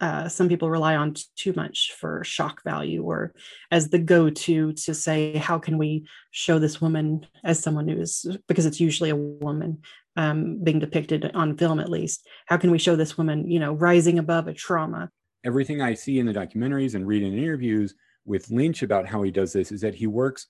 uh, 0.00 0.28
some 0.28 0.48
people 0.48 0.68
rely 0.68 0.96
on 0.96 1.14
t- 1.14 1.22
too 1.36 1.52
much 1.54 1.92
for 1.96 2.24
shock 2.24 2.62
value 2.64 3.02
or 3.04 3.32
as 3.70 3.90
the 3.90 3.98
go-to 3.98 4.72
to 4.72 4.92
say 4.92 5.36
how 5.36 5.58
can 5.58 5.78
we 5.78 6.04
show 6.32 6.58
this 6.58 6.80
woman 6.80 7.24
as 7.44 7.60
someone 7.60 7.86
who 7.86 8.00
is 8.00 8.26
because 8.48 8.66
it's 8.66 8.80
usually 8.80 9.10
a 9.10 9.16
woman 9.16 9.78
um, 10.16 10.62
being 10.62 10.80
depicted 10.80 11.30
on 11.34 11.56
film 11.56 11.80
at 11.80 11.88
least. 11.88 12.28
How 12.46 12.56
can 12.56 12.70
we 12.70 12.78
show 12.78 12.96
this 12.96 13.16
woman 13.16 13.48
you 13.48 13.60
know 13.60 13.72
rising 13.74 14.18
above 14.18 14.48
a 14.48 14.52
trauma? 14.52 15.10
Everything 15.44 15.80
i 15.80 15.94
see 15.94 16.18
in 16.18 16.26
the 16.26 16.34
documentaries 16.34 16.94
and 16.94 17.06
read 17.06 17.22
in 17.22 17.36
interviews 17.36 17.94
with 18.24 18.50
lynch 18.50 18.82
about 18.82 19.06
how 19.06 19.22
he 19.22 19.30
does 19.30 19.52
this 19.52 19.72
is 19.72 19.80
that 19.80 19.94
he 19.94 20.06
works 20.06 20.46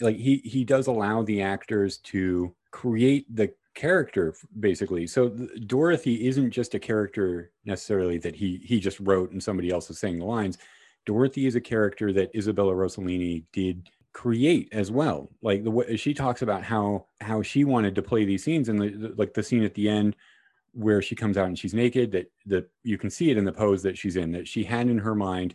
like 0.00 0.16
he 0.16 0.38
he 0.44 0.64
does 0.64 0.86
allow 0.86 1.22
the 1.22 1.42
actors 1.42 1.98
to 1.98 2.54
create 2.70 3.26
the 3.34 3.52
character 3.74 4.34
basically. 4.58 5.06
So 5.06 5.28
dorothy 5.66 6.26
isn't 6.28 6.50
just 6.50 6.74
a 6.74 6.78
character 6.78 7.52
necessarily 7.64 8.18
that 8.18 8.34
he 8.34 8.60
he 8.64 8.80
just 8.80 9.00
wrote 9.00 9.32
and 9.32 9.42
somebody 9.42 9.70
else 9.70 9.90
is 9.90 9.98
saying 9.98 10.18
the 10.18 10.24
lines. 10.24 10.58
Dorothy 11.06 11.46
is 11.46 11.54
a 11.54 11.60
character 11.60 12.12
that 12.12 12.34
isabella 12.34 12.74
rossellini 12.74 13.44
did 13.52 13.88
create 14.12 14.68
as 14.72 14.90
well. 14.90 15.30
Like 15.40 15.64
the 15.64 15.70
way 15.70 15.96
she 15.96 16.14
talks 16.14 16.42
about 16.42 16.62
how 16.62 17.06
how 17.20 17.42
she 17.42 17.64
wanted 17.64 17.94
to 17.94 18.02
play 18.02 18.24
these 18.24 18.44
scenes 18.44 18.68
and 18.68 18.80
the, 18.80 18.88
the, 18.90 19.14
like 19.16 19.34
the 19.34 19.42
scene 19.42 19.64
at 19.64 19.74
the 19.74 19.88
end 19.88 20.16
where 20.72 21.02
she 21.02 21.16
comes 21.16 21.36
out 21.36 21.46
and 21.46 21.58
she's 21.58 21.74
naked 21.74 22.12
that 22.12 22.30
the 22.46 22.66
you 22.82 22.98
can 22.98 23.10
see 23.10 23.30
it 23.30 23.36
in 23.36 23.44
the 23.44 23.52
pose 23.52 23.82
that 23.82 23.98
she's 23.98 24.16
in 24.16 24.32
that 24.32 24.46
she 24.46 24.62
had 24.62 24.88
in 24.88 24.98
her 24.98 25.14
mind 25.14 25.54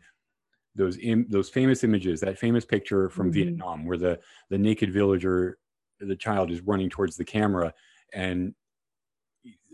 those 0.76 0.98
Im, 0.98 1.26
those 1.30 1.50
famous 1.50 1.84
images 1.84 2.20
that 2.20 2.38
famous 2.38 2.66
picture 2.66 3.10
from 3.10 3.28
mm-hmm. 3.28 3.34
vietnam 3.34 3.86
where 3.86 3.98
the 3.98 4.20
the 4.50 4.58
naked 4.58 4.92
villager 4.92 5.58
the 6.00 6.16
child 6.16 6.52
is 6.52 6.62
running 6.62 6.90
towards 6.90 7.16
the 7.16 7.26
camera 7.26 7.74
and 8.14 8.54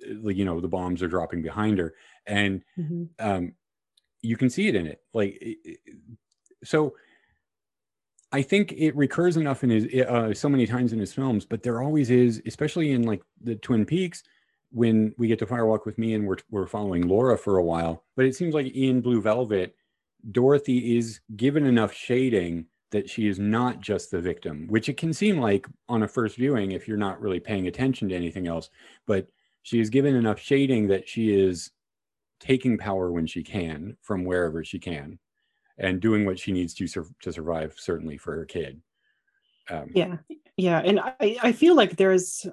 you 0.06 0.46
know 0.46 0.60
the 0.60 0.68
bombs 0.68 1.02
are 1.02 1.08
dropping 1.08 1.42
behind 1.42 1.80
her 1.80 1.94
and 2.26 2.64
mm-hmm. 2.78 3.04
um, 3.20 3.54
you 4.22 4.38
can 4.38 4.50
see 4.50 4.68
it 4.68 4.76
in 4.76 4.88
it 4.88 5.02
like 5.14 5.42
so 6.64 6.94
i 8.32 8.42
think 8.42 8.74
it 8.74 8.96
recurs 8.96 9.38
enough 9.38 9.64
in 9.64 9.70
his 9.70 9.88
uh, 10.04 10.34
so 10.34 10.50
many 10.50 10.66
times 10.66 10.94
in 10.94 11.00
his 11.00 11.14
films 11.14 11.46
but 11.46 11.64
there 11.64 11.82
always 11.82 12.10
is 12.10 12.42
especially 12.46 12.92
in 12.92 13.04
like 13.04 13.22
the 13.42 13.56
twin 13.56 13.86
peaks 13.86 14.24
when 14.72 15.14
we 15.18 15.28
get 15.28 15.38
to 15.38 15.46
firewalk 15.46 15.86
with 15.86 15.98
me 15.98 16.14
and 16.14 16.26
we're, 16.26 16.38
we're 16.50 16.68
following 16.68 17.08
laura 17.08 17.38
for 17.38 17.58
a 17.58 17.64
while 17.64 18.04
but 18.16 18.26
it 18.26 18.36
seems 18.36 18.54
like 18.54 18.68
in 18.68 19.02
blue 19.02 19.22
velvet 19.22 19.76
dorothy 20.32 20.98
is 20.98 21.20
given 21.36 21.66
enough 21.66 21.94
shading 21.94 22.66
that 22.92 23.10
she 23.10 23.28
is 23.28 23.40
not 23.40 23.80
just 23.80 24.12
the 24.12 24.20
victim, 24.20 24.68
which 24.68 24.90
it 24.90 24.98
can 24.98 25.14
seem 25.14 25.40
like 25.40 25.66
on 25.88 26.04
a 26.04 26.08
first 26.08 26.36
viewing 26.36 26.74
if 26.74 26.88
you're 26.88 26.98
not 26.98 27.22
really 27.22 27.40
paying 27.40 27.68
attention 27.68 28.10
to 28.10 28.16
anything 28.16 28.48
else. 28.48 28.70
But 29.08 29.28
she 29.64 29.80
is 29.80 29.90
given 29.90 30.16
enough 30.16 30.40
shading 30.40 30.88
that 30.88 31.08
she 31.08 31.34
is 31.34 31.72
taking 32.42 32.78
power 32.78 33.12
when 33.12 33.28
she 33.28 33.44
can 33.44 33.96
from 34.02 34.26
wherever 34.26 34.64
she 34.64 34.80
can 34.80 35.20
and 35.78 36.02
doing 36.02 36.26
what 36.26 36.40
she 36.40 36.52
needs 36.52 36.74
to 36.74 36.88
sur- 36.88 37.06
to 37.22 37.32
survive 37.32 37.76
certainly 37.78 38.18
for 38.18 38.36
her 38.36 38.46
kid 38.46 38.82
um, 39.70 39.90
yeah 39.94 40.18
yeah 40.58 40.80
and 40.80 41.00
I, 41.00 41.38
I 41.42 41.52
feel 41.52 41.76
like 41.76 41.96
there's 41.96 42.48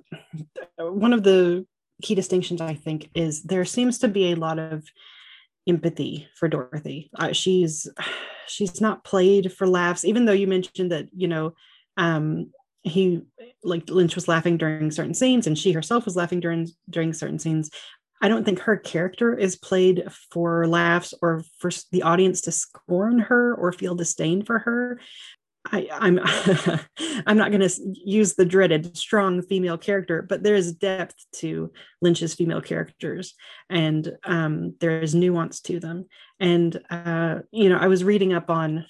one 0.77 1.15
of 1.15 1.23
the 1.23 1.67
key 2.03 2.15
distinctions 2.15 2.61
i 2.61 2.75
think 2.75 3.09
is 3.15 3.43
there 3.43 3.65
seems 3.65 3.99
to 3.99 4.09
be 4.09 4.31
a 4.31 4.37
lot 4.37 4.59
of 4.59 4.85
empathy 5.69 6.29
for 6.35 6.49
Dorothy. 6.49 7.11
Uh, 7.19 7.33
she's 7.33 7.89
she's 8.47 8.81
not 8.81 9.05
played 9.05 9.53
for 9.53 9.67
laughs, 9.67 10.05
even 10.05 10.25
though 10.25 10.33
you 10.33 10.47
mentioned 10.47 10.91
that 10.93 11.09
you 11.15 11.29
know 11.29 11.55
um, 11.97 12.51
he 12.83 13.23
like 13.63 13.89
Lynch 13.91 14.15
was 14.15 14.29
laughing 14.29 14.57
during 14.57 14.91
certain 14.91 15.15
scenes, 15.15 15.47
and 15.47 15.59
she 15.59 15.73
herself 15.73 16.05
was 16.05 16.17
laughing 16.17 16.41
during 16.41 16.69
during 16.89 17.13
certain 17.13 17.39
scenes. 17.39 17.71
I 18.21 18.29
don't 18.29 18.45
think 18.45 18.61
her 18.61 18.77
character 18.77 19.37
is 19.37 19.55
played 19.55 20.05
for 20.33 20.67
laughs 20.67 21.15
or 21.23 21.45
for 21.61 21.71
the 21.93 22.03
audience 22.03 22.41
to 22.43 22.53
scorn 22.53 23.21
her 23.21 23.55
or 23.55 23.73
feel 23.73 23.95
disdain 23.95 24.45
for 24.45 24.59
her. 24.59 25.01
I, 25.71 25.89
I'm 25.93 26.19
I'm 27.27 27.37
not 27.37 27.51
going 27.51 27.67
to 27.67 27.95
use 28.05 28.35
the 28.35 28.45
dreaded 28.45 28.97
strong 28.97 29.43
female 29.43 29.79
character, 29.79 30.23
but 30.23 30.43
there 30.43 30.55
is 30.55 30.73
depth 30.73 31.15
to 31.37 31.73
Lynch's 32.01 32.35
female 32.35 32.61
characters, 32.61 33.35
and 33.69 34.17
um, 34.25 34.75
there 34.81 35.01
is 35.01 35.15
nuance 35.15 35.61
to 35.63 35.81
them. 35.81 36.07
And 36.41 36.81
uh, 36.91 37.41
you 37.51 37.69
know, 37.69 37.79
I 37.79 37.89
was 37.89 38.05
reading 38.05 38.33
up 38.33 38.51
on 38.51 38.87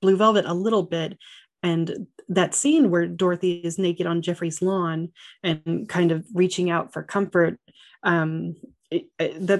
Blue 0.00 0.16
Velvet 0.16 0.44
a 0.46 0.54
little 0.54 0.82
bit, 0.82 1.18
and 1.62 2.06
that 2.28 2.54
scene 2.54 2.90
where 2.90 3.06
Dorothy 3.06 3.54
is 3.54 3.78
naked 3.78 4.06
on 4.06 4.22
Jeffrey's 4.22 4.62
lawn 4.62 5.10
and 5.42 5.88
kind 5.88 6.12
of 6.12 6.24
reaching 6.34 6.70
out 6.70 6.92
for 6.92 7.02
comfort. 7.02 7.58
Um, 8.02 8.56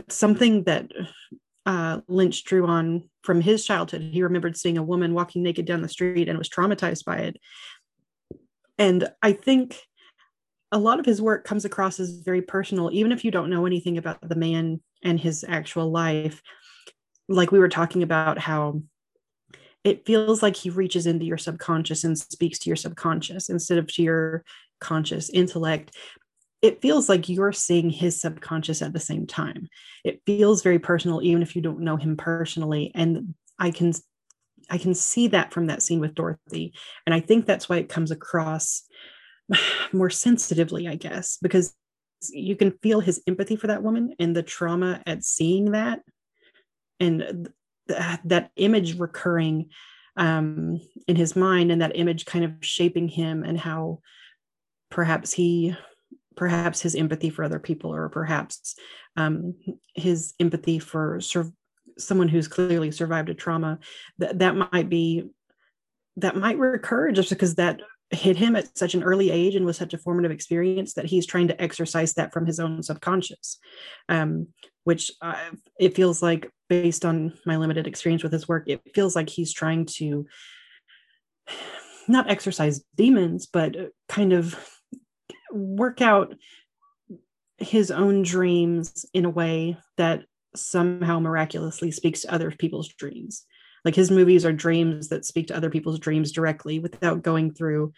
something 0.09 0.65
that 0.65 0.91
uh, 1.67 2.01
Lynch 2.09 2.45
drew 2.45 2.67
on 2.67 3.09
from 3.23 3.41
his 3.41 3.65
childhood. 3.65 4.03
He 4.03 4.23
remembered 4.23 4.57
seeing 4.57 4.79
a 4.79 4.83
woman 4.83 5.15
walking 5.15 5.43
naked 5.43 5.67
down 5.67 5.83
the 5.83 5.89
street 5.89 6.29
and 6.29 6.39
was 6.39 6.49
traumatized 6.49 7.05
by 7.05 7.19
it. 7.19 7.37
And 8.79 9.09
I 9.23 9.33
think 9.33 9.79
a 10.73 10.79
lot 10.79 11.01
of 11.01 11.07
his 11.07 11.21
work 11.21 11.45
comes 11.45 11.65
across 11.65 12.01
as 12.01 12.23
very 12.25 12.43
personal, 12.43 12.91
even 12.93 13.13
if 13.13 13.25
you 13.25 13.31
don't 13.31 13.51
know 13.51 13.67
anything 13.67 13.99
about 13.99 14.27
the 14.27 14.37
man 14.37 14.81
and 15.03 15.19
his 15.19 15.45
actual 15.47 15.91
life. 15.91 16.41
Like 17.29 17.53
we 17.53 17.59
were 17.59 17.69
talking 17.69 18.03
about 18.03 18.39
how 18.39 18.83
it 19.85 20.07
feels 20.07 20.43
like 20.43 20.57
he 20.57 20.71
reaches 20.71 21.07
into 21.07 21.25
your 21.25 21.39
subconscious 21.39 22.05
and 22.05 22.19
speaks 22.19 22.59
to 22.61 22.71
your 22.71 22.77
subconscious 22.77 23.49
instead 23.49 23.79
of 23.79 23.87
to 23.95 24.03
your 24.03 24.45
conscious 24.81 25.31
intellect 25.31 25.97
it 26.63 26.83
feels 26.83 27.09
like 27.09 27.29
you're 27.29 27.53
seeing 27.53 27.91
his 27.91 28.21
subconscious 28.21 28.83
at 28.83 28.93
the 28.93 29.01
same 29.01 29.27
time. 29.27 29.69
It 30.05 30.23
feels 30.27 30.63
very 30.63 30.79
personal, 30.79 31.23
even 31.23 31.43
if 31.43 31.57
you 31.57 31.63
don't 31.63 31.81
know 31.81 31.97
him 31.97 32.17
personally. 32.17 32.93
And 32.95 33.35
I 33.59 33.71
can 33.71 33.93
I 34.69 34.79
can 34.79 34.95
see 34.95 35.29
that 35.29 35.53
from 35.53 35.67
that 35.67 35.83
scene 35.83 36.01
with 36.01 36.15
Dorothy. 36.15 36.75
And 37.07 37.15
I 37.15 37.21
think 37.21 37.47
that's 37.47 37.69
why 37.69 37.79
it 37.79 37.89
comes 37.89 38.11
across 38.11 38.85
more 39.93 40.11
sensitively, 40.11 40.87
I 40.87 40.95
guess, 40.95 41.39
because 41.43 41.75
you 42.31 42.55
can 42.55 42.73
feel 42.83 43.01
his 43.01 43.23
empathy 43.27 43.57
for 43.57 43.67
that 43.69 43.83
woman 43.83 44.15
and 44.19 44.37
the 44.37 44.43
trauma 44.43 45.03
at 45.07 45.25
seeing 45.25 45.73
that. 45.73 46.01
and 47.01 47.49
th- 47.89 48.19
that 48.25 48.51
image 48.57 48.99
recurring 48.99 49.71
um, 50.17 50.81
in 51.09 51.17
his 51.17 51.35
mind 51.35 51.73
and 51.73 51.83
that 51.83 51.97
image 51.97 52.27
kind 52.27 52.45
of 52.45 52.53
shaping 52.61 53.09
him 53.09 53.43
and 53.43 53.59
how 53.59 54.01
perhaps 54.91 55.33
he 55.33 55.75
perhaps 56.41 56.81
his 56.81 56.95
empathy 56.95 57.29
for 57.29 57.45
other 57.45 57.59
people 57.59 57.95
or 57.95 58.09
perhaps 58.09 58.75
um, 59.19 59.55
his 59.95 60.33
empathy 60.41 60.79
for 60.79 61.21
sur- 61.21 61.53
someone 61.99 62.29
who's 62.29 62.49
clearly 62.49 62.91
survived 62.91 63.29
a 63.29 63.35
trauma 63.35 63.79
that 64.17 64.39
that 64.39 64.57
might 64.57 64.89
be 64.89 65.23
that 66.17 66.37
might 66.37 66.57
recur 66.57 67.13
just 67.13 67.29
because 67.29 67.57
that 67.57 67.83
hit 68.09 68.39
him 68.39 68.57
at 68.57 68.75
such 68.75 68.95
an 68.95 69.03
early 69.03 69.31
age 69.31 69.55
and 69.55 69.67
was 69.67 69.77
such 69.77 69.93
a 69.93 69.99
formative 69.99 70.31
experience 70.31 70.95
that 70.95 71.05
he's 71.05 71.27
trying 71.27 71.47
to 71.47 71.61
exercise 71.61 72.15
that 72.15 72.33
from 72.33 72.47
his 72.47 72.59
own 72.59 72.83
subconscious. 72.83 73.59
Um, 74.09 74.49
which 74.85 75.13
uh, 75.21 75.51
it 75.79 75.95
feels 75.95 76.23
like 76.23 76.51
based 76.71 77.05
on 77.05 77.35
my 77.45 77.59
limited 77.59 77.87
experience 77.87 78.23
with 78.23 78.33
his 78.33 78.49
work 78.49 78.65
it 78.67 78.81
feels 78.95 79.15
like 79.15 79.29
he's 79.29 79.53
trying 79.53 79.85
to 79.85 80.25
not 82.09 82.31
exercise 82.31 82.83
demons 82.97 83.47
but 83.47 83.77
kind 84.09 84.33
of 84.33 84.59
work 85.53 86.01
out 86.01 86.35
his 87.59 87.91
own 87.91 88.23
dreams 88.23 89.05
in 89.13 89.25
a 89.25 89.31
way 89.31 89.77
that 89.97 90.25
somehow 90.57 91.21
miraculously 91.21 91.91
speaks 91.91 92.23
to 92.23 92.33
other 92.33 92.51
people's 92.51 92.89
dreams. 92.89 93.45
Like 93.85 93.95
his 93.95 94.11
movies 94.11 94.45
are 94.45 94.53
dreams 94.53 95.09
that 95.09 95.25
speak 95.25 95.49
to 95.49 95.57
other 95.57 95.71
people's 95.71 95.99
dreams 95.99 96.33
directly 96.33 96.79
without 96.79 97.23
going 97.23 97.55
through 97.55 97.93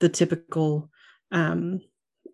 the 0.00 0.08
typical 0.08 0.90
um 1.30 1.80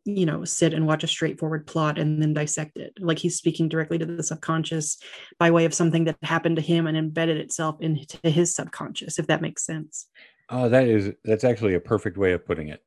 you 0.05 0.25
know 0.25 0.43
sit 0.45 0.73
and 0.73 0.87
watch 0.87 1.05
a 1.05 1.09
straightforward 1.09 1.67
plot 1.67 1.99
and 1.99 2.23
then 2.23 2.33
dissect 2.33 2.79
it. 2.79 2.95
Like 2.99 3.19
he's 3.19 3.37
speaking 3.37 3.69
directly 3.69 3.99
to 3.99 4.07
the 4.07 4.23
subconscious 4.23 4.99
by 5.39 5.51
way 5.51 5.65
of 5.65 5.75
something 5.75 6.05
that 6.05 6.17
happened 6.23 6.57
to 6.57 6.63
him 6.63 6.87
and 6.87 6.97
embedded 6.97 7.37
itself 7.37 7.77
into 7.81 8.19
his 8.23 8.55
subconscious 8.55 9.19
if 9.19 9.27
that 9.27 9.43
makes 9.43 9.67
sense. 9.67 10.07
Oh, 10.49 10.69
that 10.69 10.87
is 10.87 11.13
that's 11.25 11.45
actually 11.45 11.75
a 11.75 11.81
perfect 11.81 12.17
way 12.17 12.33
of 12.33 12.47
putting 12.47 12.69
it. 12.69 12.83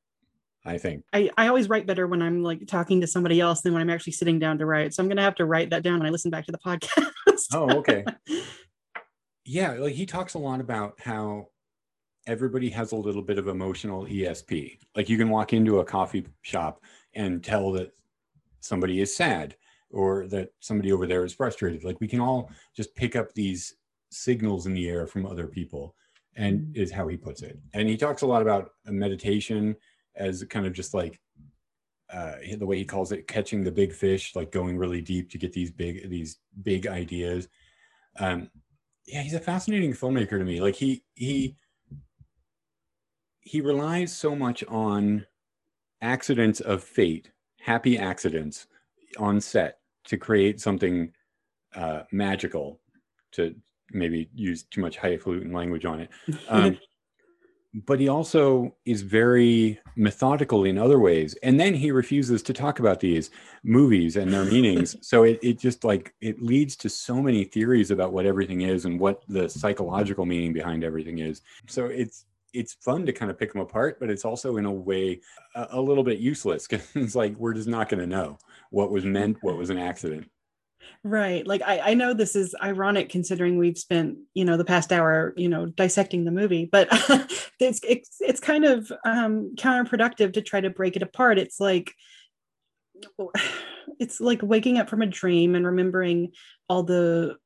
I 0.64 0.78
think. 0.78 1.04
I, 1.12 1.30
I 1.38 1.48
always 1.48 1.70
write 1.70 1.88
better 1.88 2.06
when 2.08 2.22
I'm 2.22 2.44
like 2.44 2.68
talking 2.68 3.02
to 3.02 3.08
somebody 3.08 3.40
else 3.40 3.62
than 3.62 3.74
when 3.74 3.82
I'm 3.82 3.90
actually 3.90 4.14
sitting 4.14 4.38
down 4.38 4.58
to 4.60 4.66
write. 4.66 4.94
So 4.94 5.02
I'm 5.02 5.10
gonna 5.10 5.22
have 5.22 5.36
to 5.36 5.46
write 5.46 5.72
that 5.72 5.84
down 5.84 6.00
when 6.00 6.08
I 6.08 6.12
listen 6.12 6.32
back 6.32 6.46
to 6.46 6.52
the 6.52 6.60
podcast. 6.60 7.12
Oh, 7.54 7.78
okay. 7.78 8.06
yeah, 9.46 9.72
like 9.74 9.94
he 9.94 10.06
talks 10.06 10.36
a 10.36 10.40
lot 10.40 10.60
about 10.62 11.00
how 11.00 11.48
everybody 12.28 12.70
has 12.70 12.92
a 12.92 12.96
little 12.96 13.22
bit 13.22 13.38
of 13.38 13.48
emotional 13.48 14.06
ESP. 14.06 14.78
Like 14.96 15.10
you 15.10 15.18
can 15.18 15.30
walk 15.30 15.54
into 15.54 15.80
a 15.80 15.86
coffee 15.86 16.28
shop 16.42 16.82
and 17.16 17.44
tell 17.44 17.72
that 17.74 17.92
somebody 18.60 19.02
is 19.02 19.16
sad 19.16 19.56
or 19.90 20.28
that 20.28 20.50
somebody 20.60 20.92
over 20.92 21.08
there 21.08 21.26
is 21.26 21.34
frustrated. 21.34 21.84
Like 21.84 22.00
we 22.00 22.08
can 22.08 22.20
all 22.20 22.52
just 22.76 22.96
pick 22.96 23.16
up 23.16 23.34
these 23.34 23.76
signals 24.12 24.68
in 24.68 24.74
the 24.74 24.88
air 24.88 25.08
from 25.08 25.26
other 25.26 25.48
people 25.48 25.96
and 26.36 26.60
mm-hmm. 26.60 26.82
is 26.82 26.92
how 26.92 27.08
he 27.08 27.18
puts 27.18 27.42
it. 27.42 27.60
And 27.74 27.90
he 27.90 27.98
talks 27.98 28.22
a 28.22 28.28
lot 28.28 28.42
about 28.42 28.72
meditation 28.86 29.76
as 30.16 30.44
kind 30.50 30.66
of 30.66 30.74
just 30.74 30.94
like 30.94 31.20
uh, 32.12 32.36
the 32.58 32.66
way 32.66 32.78
he 32.78 32.86
calls 32.86 33.12
it, 33.12 33.28
catching 33.28 33.64
the 33.64 33.72
big 33.72 33.94
fish, 33.94 34.36
like 34.36 34.52
going 34.52 34.78
really 34.78 35.02
deep 35.02 35.30
to 35.32 35.38
get 35.38 35.54
these 35.54 35.72
big 35.72 36.10
these 36.10 36.40
big 36.64 36.88
ideas. 36.88 37.48
Um, 38.20 38.50
yeah, 39.08 39.22
he's 39.22 39.34
a 39.34 39.40
fascinating 39.40 39.94
filmmaker 39.94 40.38
to 40.38 40.44
me. 40.44 40.60
Like 40.60 40.76
he 40.76 41.04
he 41.16 41.56
he 43.40 43.62
relies 43.62 44.16
so 44.16 44.36
much 44.36 44.64
on 44.68 45.26
accidents 46.02 46.60
of 46.60 46.84
fate, 46.84 47.32
happy 47.62 47.98
accidents 47.98 48.68
on 49.18 49.40
set 49.40 49.80
to 50.06 50.18
create 50.18 50.60
something 50.60 51.14
uh, 51.76 52.04
magical. 52.12 52.80
To 53.34 53.56
maybe 53.94 54.30
use 54.34 54.64
too 54.64 54.82
much 54.82 54.98
highfalutin 54.98 55.54
language 55.54 55.86
on 55.86 56.02
it. 56.02 56.10
Um, 56.50 56.78
but 57.74 58.00
he 58.00 58.08
also 58.08 58.76
is 58.86 59.02
very 59.02 59.80
methodical 59.96 60.66
in 60.66 60.78
other 60.78 61.00
ways. 61.00 61.36
And 61.42 61.60
then 61.60 61.74
he 61.74 61.92
refuses 61.92 62.44
to 62.44 62.54
talk 62.54 62.80
about 62.80 63.00
these 63.00 63.32
movies 63.64 64.18
and 64.18 64.34
their 64.34 64.46
meanings. 64.46 64.96
So 65.12 65.24
it, 65.24 65.40
it 65.42 65.60
just 65.60 65.84
like 65.84 66.14
it 66.22 66.42
leads 66.42 66.76
to 66.78 66.90
so 66.90 67.22
many 67.22 67.44
theories 67.44 67.92
about 67.92 68.14
what 68.14 68.26
everything 68.26 68.62
is 68.62 68.86
and 68.86 69.00
what 69.00 69.24
the 69.28 69.50
psychological 69.50 70.26
meaning 70.26 70.54
behind 70.54 70.84
everything 70.84 71.20
is. 71.20 71.42
So 71.68 71.86
it's 71.86 72.26
it's 72.54 72.74
fun 72.76 73.06
to 73.06 73.14
kind 73.14 73.32
of 73.32 73.38
pick 73.38 73.54
them 73.54 73.62
apart 73.62 73.98
but 74.00 74.10
it's 74.10 74.26
also 74.26 74.58
in 74.58 74.66
a 74.66 74.72
way 74.72 75.22
a, 75.56 75.68
a 75.72 75.82
little 75.82 76.04
bit 76.04 76.20
useless 76.20 76.68
because 76.70 76.86
it's 76.96 77.16
like 77.16 77.36
we're 77.38 77.54
just 77.54 77.68
not 77.68 77.90
going 77.90 78.00
to 78.00 78.08
know 78.08 78.38
what 78.70 78.92
was 78.92 79.06
meant 79.06 79.38
what 79.42 79.58
was 79.58 79.70
an 79.70 79.78
accident 79.78 80.30
right 81.04 81.48
like 81.48 81.62
I, 81.62 81.80
I 81.80 81.94
know 81.94 82.14
this 82.14 82.36
is 82.36 82.56
ironic 82.62 83.10
considering 83.10 83.58
we've 83.58 83.78
spent 83.78 84.18
you 84.34 84.46
know 84.46 84.58
the 84.58 84.66
past 84.66 84.92
hour 84.92 85.34
you 85.36 85.50
know 85.50 85.66
dissecting 85.66 86.26
the 86.26 86.32
movie 86.32 86.66
but 86.72 86.88
it's, 87.60 87.80
it's 87.88 88.18
it's 88.20 88.40
kind 88.40 88.66
of 88.66 88.92
um 89.06 89.56
counterproductive 89.56 90.34
to 90.34 90.42
try 90.42 90.62
to 90.62 90.70
break 90.70 90.96
it 90.96 91.04
apart. 91.04 91.38
It's 91.38 91.60
like 91.60 91.94
it's 94.00 94.20
like 94.20 94.42
waking 94.42 94.78
up 94.78 94.90
from 94.90 95.02
a 95.02 95.08
dream 95.08 95.56
and 95.56 95.66
remembering 95.66 96.32
all 96.70 96.84
the 96.84 97.38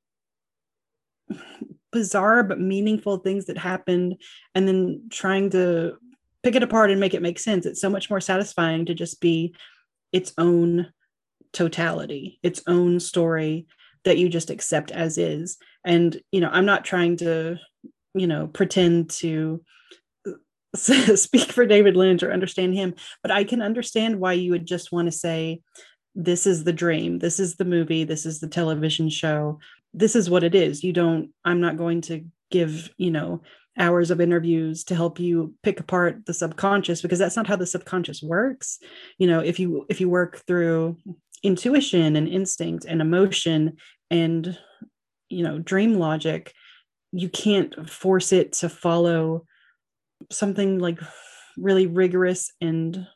bizarre 1.92 2.44
but 2.44 2.60
meaningful 2.60 3.18
things 3.18 3.46
that 3.46 3.58
happened 3.58 4.22
and 4.54 4.68
then 4.68 5.08
trying 5.10 5.50
to 5.50 5.98
pick 6.44 6.56
it 6.56 6.64
apart 6.64 6.92
and 6.92 7.00
make 7.00 7.14
it 7.14 7.22
make 7.22 7.40
sense. 7.40 7.66
It's 7.66 7.82
so 7.82 7.90
much 7.90 8.10
more 8.10 8.22
satisfying 8.22 8.86
to 8.86 8.94
just 8.94 9.20
be 9.22 9.56
its 10.12 10.34
own 10.38 10.92
totality, 11.56 12.40
its 12.44 12.62
own 12.68 13.00
story 13.00 13.66
that 14.04 14.20
you 14.20 14.30
just 14.30 14.52
accept 14.52 14.92
as 14.92 15.18
is. 15.18 15.58
And, 15.84 16.20
you 16.32 16.42
know, 16.42 16.50
I'm 16.52 16.66
not 16.66 16.86
trying 16.86 17.18
to, 17.18 17.58
you 18.14 18.28
know, 18.28 18.48
pretend 18.48 19.10
to 19.12 19.64
speak 20.76 21.52
for 21.52 21.66
David 21.66 21.96
Lynch 21.96 22.22
or 22.22 22.32
understand 22.32 22.76
him, 22.76 22.94
but 23.24 23.32
I 23.32 23.44
can 23.44 23.62
understand 23.62 24.20
why 24.20 24.34
you 24.34 24.52
would 24.52 24.68
just 24.68 24.92
want 24.92 25.08
to 25.08 25.12
say, 25.12 25.62
this 26.14 26.46
is 26.46 26.64
the 26.64 26.74
dream, 26.74 27.20
this 27.20 27.40
is 27.40 27.56
the 27.56 27.66
movie, 27.66 28.04
this 28.04 28.26
is 28.26 28.40
the 28.40 28.48
television 28.48 29.10
show, 29.10 29.60
this 29.94 30.16
is 30.16 30.30
what 30.30 30.44
it 30.44 30.54
is. 30.54 30.84
You 30.84 30.94
don't, 30.94 31.32
I'm 31.44 31.62
not 31.62 31.78
going 31.78 32.02
to 32.02 32.26
give, 32.52 32.90
you 32.98 33.12
know, 33.12 33.42
hours 33.78 34.12
of 34.12 34.22
interviews 34.22 34.84
to 34.86 34.96
help 34.96 35.20
you 35.20 35.54
pick 35.64 35.80
apart 35.80 36.26
the 36.26 36.34
subconscious 36.34 37.02
because 37.02 37.20
that's 37.20 37.36
not 37.36 37.48
how 37.48 37.56
the 37.56 37.66
subconscious 37.66 38.24
works 38.24 38.80
you 39.18 39.28
know 39.28 39.40
if 39.40 39.60
you 39.60 39.86
if 39.90 40.00
you 40.00 40.10
work 40.10 40.42
through 40.48 40.98
intuition 41.46 42.16
and 42.16 42.28
instinct 42.28 42.86
and 42.86 43.02
emotion 43.02 43.78
and 44.10 44.58
you 45.30 45.44
know 45.44 45.60
dream 45.60 45.94
logic 45.94 46.52
you 47.12 47.30
can't 47.30 47.90
force 47.90 48.34
it 48.34 48.52
to 48.52 48.68
follow 48.68 49.46
something 50.32 50.80
like 50.80 51.00
really 51.58 51.88
rigorous 51.88 52.52
and 52.60 53.08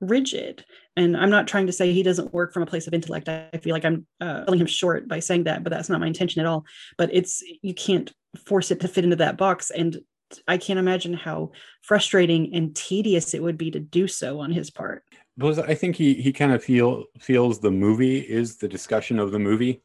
rigid. 0.00 0.64
And 0.96 1.16
i'm 1.16 1.30
not 1.30 1.46
trying 1.46 1.66
to 1.66 1.72
say 1.72 1.92
he 1.92 2.02
doesn't 2.02 2.32
work 2.32 2.52
from 2.52 2.62
a 2.62 2.66
place 2.66 2.86
of 2.86 2.94
intellect. 2.94 3.28
I 3.28 3.58
feel 3.62 3.74
like 3.74 3.84
i'm 3.84 4.06
uh, 4.20 4.50
him 4.52 4.66
short 4.66 5.06
by 5.06 5.20
saying 5.20 5.44
that 5.44 5.62
but 5.62 5.70
that's 5.70 5.88
not 5.88 6.00
my 6.00 6.06
intention 6.06 6.40
at 6.40 6.46
all. 6.46 6.64
But 6.96 7.10
it's 7.12 7.42
you 7.62 7.74
can't 7.74 8.12
force 8.46 8.70
it 8.70 8.80
to 8.80 8.88
fit 8.88 9.04
into 9.04 9.16
that 9.16 9.36
box. 9.36 9.70
And 9.70 9.98
i 10.46 10.56
can't 10.58 10.78
imagine 10.78 11.14
how 11.14 11.52
frustrating 11.82 12.54
and 12.54 12.74
tedious 12.74 13.34
it 13.34 13.42
would 13.42 13.58
be 13.58 13.70
to 13.70 13.80
do 13.80 14.06
so 14.06 14.40
on 14.40 14.52
his 14.52 14.70
part 14.70 15.02
because 15.38 15.58
I 15.58 15.74
think 15.74 15.96
he 15.96 16.14
he 16.14 16.32
kind 16.32 16.52
of 16.52 16.62
feel 16.62 17.04
feels 17.18 17.60
the 17.60 17.70
movie 17.70 18.18
is 18.18 18.56
the 18.56 18.68
discussion 18.68 19.18
of 19.18 19.30
the 19.30 19.38
movie, 19.38 19.82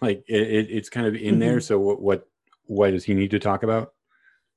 like 0.00 0.24
it, 0.26 0.42
it 0.42 0.66
it's 0.70 0.88
kind 0.88 1.06
of 1.06 1.14
in 1.14 1.20
mm-hmm. 1.20 1.38
there. 1.38 1.60
So 1.60 1.78
what 1.78 2.02
what 2.02 2.28
what 2.64 2.90
does 2.90 3.04
he 3.04 3.14
need 3.14 3.30
to 3.30 3.38
talk 3.38 3.62
about, 3.62 3.92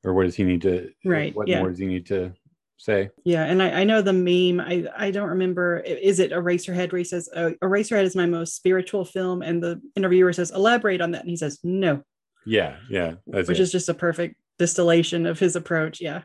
or 0.03 0.13
what 0.13 0.23
does 0.23 0.35
he 0.35 0.43
need 0.43 0.61
to 0.63 0.91
right? 1.05 1.35
What 1.35 1.47
yeah. 1.47 1.59
more 1.59 1.69
does 1.69 1.77
he 1.77 1.85
need 1.85 2.07
to 2.07 2.33
say? 2.77 3.11
Yeah, 3.23 3.43
and 3.43 3.61
I, 3.61 3.81
I 3.81 3.83
know 3.83 4.01
the 4.01 4.13
meme. 4.13 4.59
I 4.59 4.87
I 4.97 5.11
don't 5.11 5.29
remember. 5.29 5.79
Is 5.81 6.19
it 6.19 6.31
Eraserhead? 6.31 6.91
Where 6.91 6.99
he 6.99 7.05
says 7.05 7.29
uh, 7.35 7.51
Eraserhead 7.63 8.03
is 8.03 8.15
my 8.15 8.25
most 8.25 8.55
spiritual 8.55 9.05
film, 9.05 9.43
and 9.43 9.61
the 9.61 9.79
interviewer 9.95 10.33
says 10.33 10.49
elaborate 10.49 11.01
on 11.01 11.11
that, 11.11 11.21
and 11.21 11.29
he 11.29 11.37
says 11.37 11.59
no. 11.63 12.01
Yeah, 12.45 12.77
yeah, 12.89 13.15
which 13.25 13.51
it. 13.51 13.59
is 13.59 13.71
just 13.71 13.89
a 13.89 13.93
perfect 13.93 14.35
distillation 14.57 15.27
of 15.27 15.37
his 15.37 15.55
approach. 15.55 16.01
Yeah. 16.01 16.23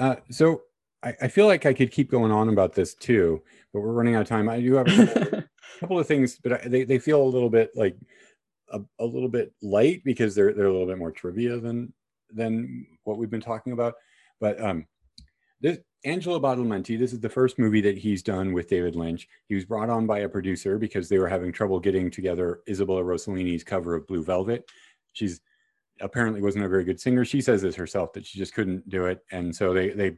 Uh, 0.00 0.16
so 0.30 0.62
I, 1.02 1.14
I, 1.22 1.28
feel 1.28 1.46
like 1.46 1.66
I 1.66 1.72
could 1.72 1.90
keep 1.90 2.10
going 2.10 2.30
on 2.30 2.48
about 2.48 2.74
this 2.74 2.94
too, 2.94 3.42
but 3.72 3.80
we're 3.80 3.92
running 3.92 4.16
out 4.16 4.22
of 4.22 4.28
time. 4.28 4.48
I 4.48 4.60
do 4.60 4.74
have 4.74 4.86
a 4.86 5.06
couple, 5.06 5.42
couple 5.80 5.98
of 5.98 6.06
things, 6.06 6.38
but 6.42 6.52
I, 6.52 6.68
they, 6.68 6.84
they 6.84 6.98
feel 6.98 7.22
a 7.22 7.24
little 7.24 7.50
bit 7.50 7.70
like 7.74 7.96
a, 8.70 8.80
a, 8.98 9.04
little 9.04 9.28
bit 9.28 9.52
light 9.62 10.02
because 10.04 10.34
they're 10.34 10.52
they're 10.52 10.66
a 10.66 10.72
little 10.72 10.86
bit 10.86 10.98
more 10.98 11.12
trivia 11.12 11.58
than 11.58 11.92
than 12.32 12.86
what 13.04 13.18
we've 13.18 13.30
been 13.30 13.40
talking 13.40 13.72
about. 13.72 13.94
But 14.40 14.60
um, 14.62 14.86
this 15.60 15.78
Angelo 16.04 16.40
Badalamenti, 16.40 16.98
this 16.98 17.12
is 17.12 17.20
the 17.20 17.28
first 17.28 17.58
movie 17.58 17.82
that 17.82 17.98
he's 17.98 18.22
done 18.22 18.52
with 18.52 18.68
David 18.68 18.96
Lynch. 18.96 19.28
He 19.48 19.54
was 19.54 19.64
brought 19.64 19.90
on 19.90 20.06
by 20.06 20.20
a 20.20 20.28
producer 20.28 20.78
because 20.78 21.08
they 21.08 21.18
were 21.18 21.28
having 21.28 21.52
trouble 21.52 21.80
getting 21.80 22.10
together 22.10 22.60
Isabella 22.68 23.02
Rossellini's 23.02 23.64
cover 23.64 23.94
of 23.94 24.06
Blue 24.06 24.22
Velvet. 24.22 24.70
She's 25.12 25.40
apparently 26.00 26.40
wasn't 26.40 26.64
a 26.64 26.68
very 26.68 26.84
good 26.84 27.00
singer. 27.00 27.24
She 27.24 27.42
says 27.42 27.60
this 27.60 27.74
herself 27.74 28.12
that 28.14 28.24
she 28.24 28.38
just 28.38 28.54
couldn't 28.54 28.88
do 28.88 29.06
it, 29.06 29.20
and 29.30 29.54
so 29.54 29.74
they 29.74 29.90
they 29.90 30.16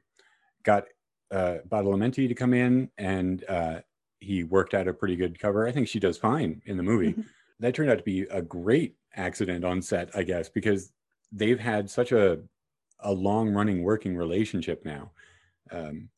got 0.63 0.85
uh, 1.31 1.59
Badalamenti 1.69 2.29
to 2.29 2.35
come 2.35 2.55
in, 2.55 2.91
and 2.99 3.45
uh, 3.49 3.81
he 4.21 4.45
worked 4.45 4.75
out 4.75 4.89
a 4.89 4.95
pretty 4.95 5.17
good 5.17 5.39
cover. 5.39 5.67
I 5.67 5.73
think 5.73 5.89
she 5.89 6.01
does 6.01 6.17
fine 6.17 6.63
in 6.67 6.77
the 6.77 6.83
movie. 6.83 7.13
Mm-hmm. 7.13 7.23
That 7.61 7.75
turned 7.75 7.91
out 7.91 7.99
to 7.99 8.05
be 8.05 8.23
a 8.23 8.43
great 8.43 8.97
accident 9.17 9.65
on 9.65 9.83
set, 9.83 10.11
I 10.15 10.23
guess, 10.23 10.49
because 10.49 10.93
they've 11.31 11.61
had 11.61 11.89
such 11.91 12.13
a 12.13 12.41
a 13.05 13.13
long 13.13 13.51
running 13.51 13.83
working 13.83 14.17
relationship 14.17 14.85
now. 14.85 15.11
Um, 15.71 16.09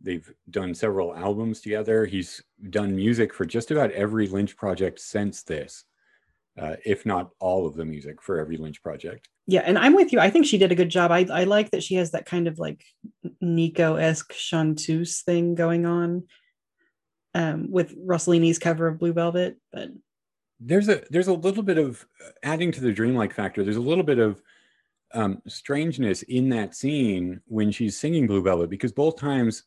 they've 0.00 0.32
done 0.50 0.74
several 0.74 1.14
albums 1.14 1.60
together. 1.60 2.06
He's 2.06 2.42
done 2.70 2.96
music 2.96 3.32
for 3.34 3.44
just 3.44 3.70
about 3.70 3.90
every 3.92 4.26
Lynch 4.26 4.56
project 4.56 5.00
since 5.00 5.42
this, 5.42 5.84
uh, 6.58 6.76
if 6.84 7.04
not 7.04 7.30
all 7.38 7.66
of 7.66 7.74
the 7.74 7.84
music 7.84 8.22
for 8.22 8.38
every 8.38 8.56
Lynch 8.56 8.82
project. 8.82 9.28
Yeah, 9.46 9.62
and 9.64 9.78
I'm 9.78 9.94
with 9.94 10.12
you. 10.12 10.20
I 10.20 10.30
think 10.30 10.46
she 10.46 10.58
did 10.58 10.72
a 10.72 10.76
good 10.76 10.88
job. 10.88 11.10
I, 11.10 11.26
I 11.32 11.44
like 11.44 11.70
that 11.72 11.82
she 11.82 11.96
has 11.96 12.12
that 12.12 12.26
kind 12.26 12.46
of 12.46 12.58
like 12.58 12.84
Nico 13.40 13.96
esque 13.96 14.32
chanteuse 14.32 15.22
thing 15.22 15.54
going 15.54 15.84
on 15.84 16.24
um, 17.34 17.70
with 17.70 17.96
Rossellini's 17.98 18.58
cover 18.58 18.86
of 18.86 18.98
Blue 18.98 19.12
Velvet. 19.12 19.56
But 19.72 19.90
there's 20.60 20.88
a 20.88 21.02
there's 21.10 21.28
a 21.28 21.32
little 21.32 21.62
bit 21.62 21.78
of 21.78 22.06
adding 22.42 22.70
to 22.72 22.80
the 22.80 22.92
dreamlike 22.92 23.34
factor. 23.34 23.64
There's 23.64 23.76
a 23.76 23.80
little 23.80 24.04
bit 24.04 24.18
of 24.18 24.40
um, 25.12 25.42
strangeness 25.48 26.22
in 26.22 26.48
that 26.50 26.74
scene 26.74 27.40
when 27.46 27.72
she's 27.72 27.98
singing 27.98 28.26
Blue 28.26 28.42
Velvet 28.42 28.70
because 28.70 28.92
both 28.92 29.16
times 29.18 29.64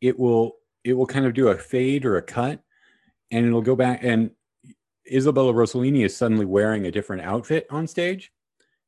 it 0.00 0.18
will 0.18 0.56
it 0.84 0.92
will 0.92 1.06
kind 1.06 1.26
of 1.26 1.34
do 1.34 1.48
a 1.48 1.58
fade 1.58 2.04
or 2.04 2.16
a 2.16 2.22
cut, 2.22 2.60
and 3.32 3.44
it'll 3.44 3.60
go 3.60 3.74
back 3.74 4.04
and 4.04 4.30
Isabella 5.10 5.52
Rossellini 5.52 6.04
is 6.04 6.16
suddenly 6.16 6.46
wearing 6.46 6.86
a 6.86 6.90
different 6.90 7.22
outfit 7.22 7.66
on 7.70 7.86
stage, 7.86 8.32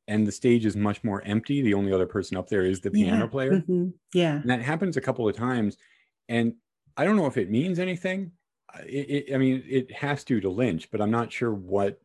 and 0.08 0.26
the 0.26 0.32
stage 0.32 0.64
is 0.64 0.76
much 0.76 1.02
more 1.02 1.22
empty. 1.22 1.62
The 1.62 1.74
only 1.74 1.92
other 1.92 2.06
person 2.06 2.36
up 2.36 2.48
there 2.48 2.64
is 2.64 2.80
the 2.80 2.90
piano 2.90 3.24
yeah. 3.24 3.30
player. 3.30 3.60
Mhm. 3.60 3.92
Yeah. 4.14 4.40
And 4.40 4.50
that 4.50 4.62
happens 4.62 4.96
a 4.96 5.00
couple 5.00 5.28
of 5.28 5.36
times, 5.36 5.76
and 6.28 6.54
I 6.96 7.04
don't 7.04 7.16
know 7.16 7.26
if 7.26 7.36
it 7.36 7.50
means 7.50 7.78
anything. 7.78 8.32
It, 8.86 9.28
it, 9.28 9.34
I 9.34 9.38
mean, 9.38 9.62
it 9.66 9.92
has 9.92 10.24
to 10.24 10.40
to 10.40 10.50
Lynch, 10.50 10.90
but 10.90 11.00
I'm 11.00 11.10
not 11.10 11.32
sure 11.32 11.52
what 11.52 12.00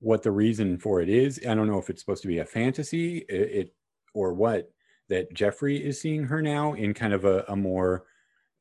what 0.00 0.22
the 0.22 0.30
reason 0.30 0.78
for 0.78 1.00
it 1.00 1.08
is. 1.08 1.40
I 1.48 1.54
don't 1.54 1.68
know 1.68 1.78
if 1.78 1.90
it's 1.90 2.02
supposed 2.02 2.22
to 2.22 2.28
be 2.28 2.38
a 2.38 2.44
fantasy, 2.44 3.18
it, 3.28 3.50
it 3.50 3.74
or 4.14 4.34
what 4.34 4.70
that 5.08 5.32
Jeffrey 5.32 5.84
is 5.84 6.00
seeing 6.00 6.24
her 6.24 6.42
now 6.42 6.74
in 6.74 6.92
kind 6.92 7.12
of 7.12 7.24
a, 7.24 7.44
a 7.48 7.56
more 7.56 8.04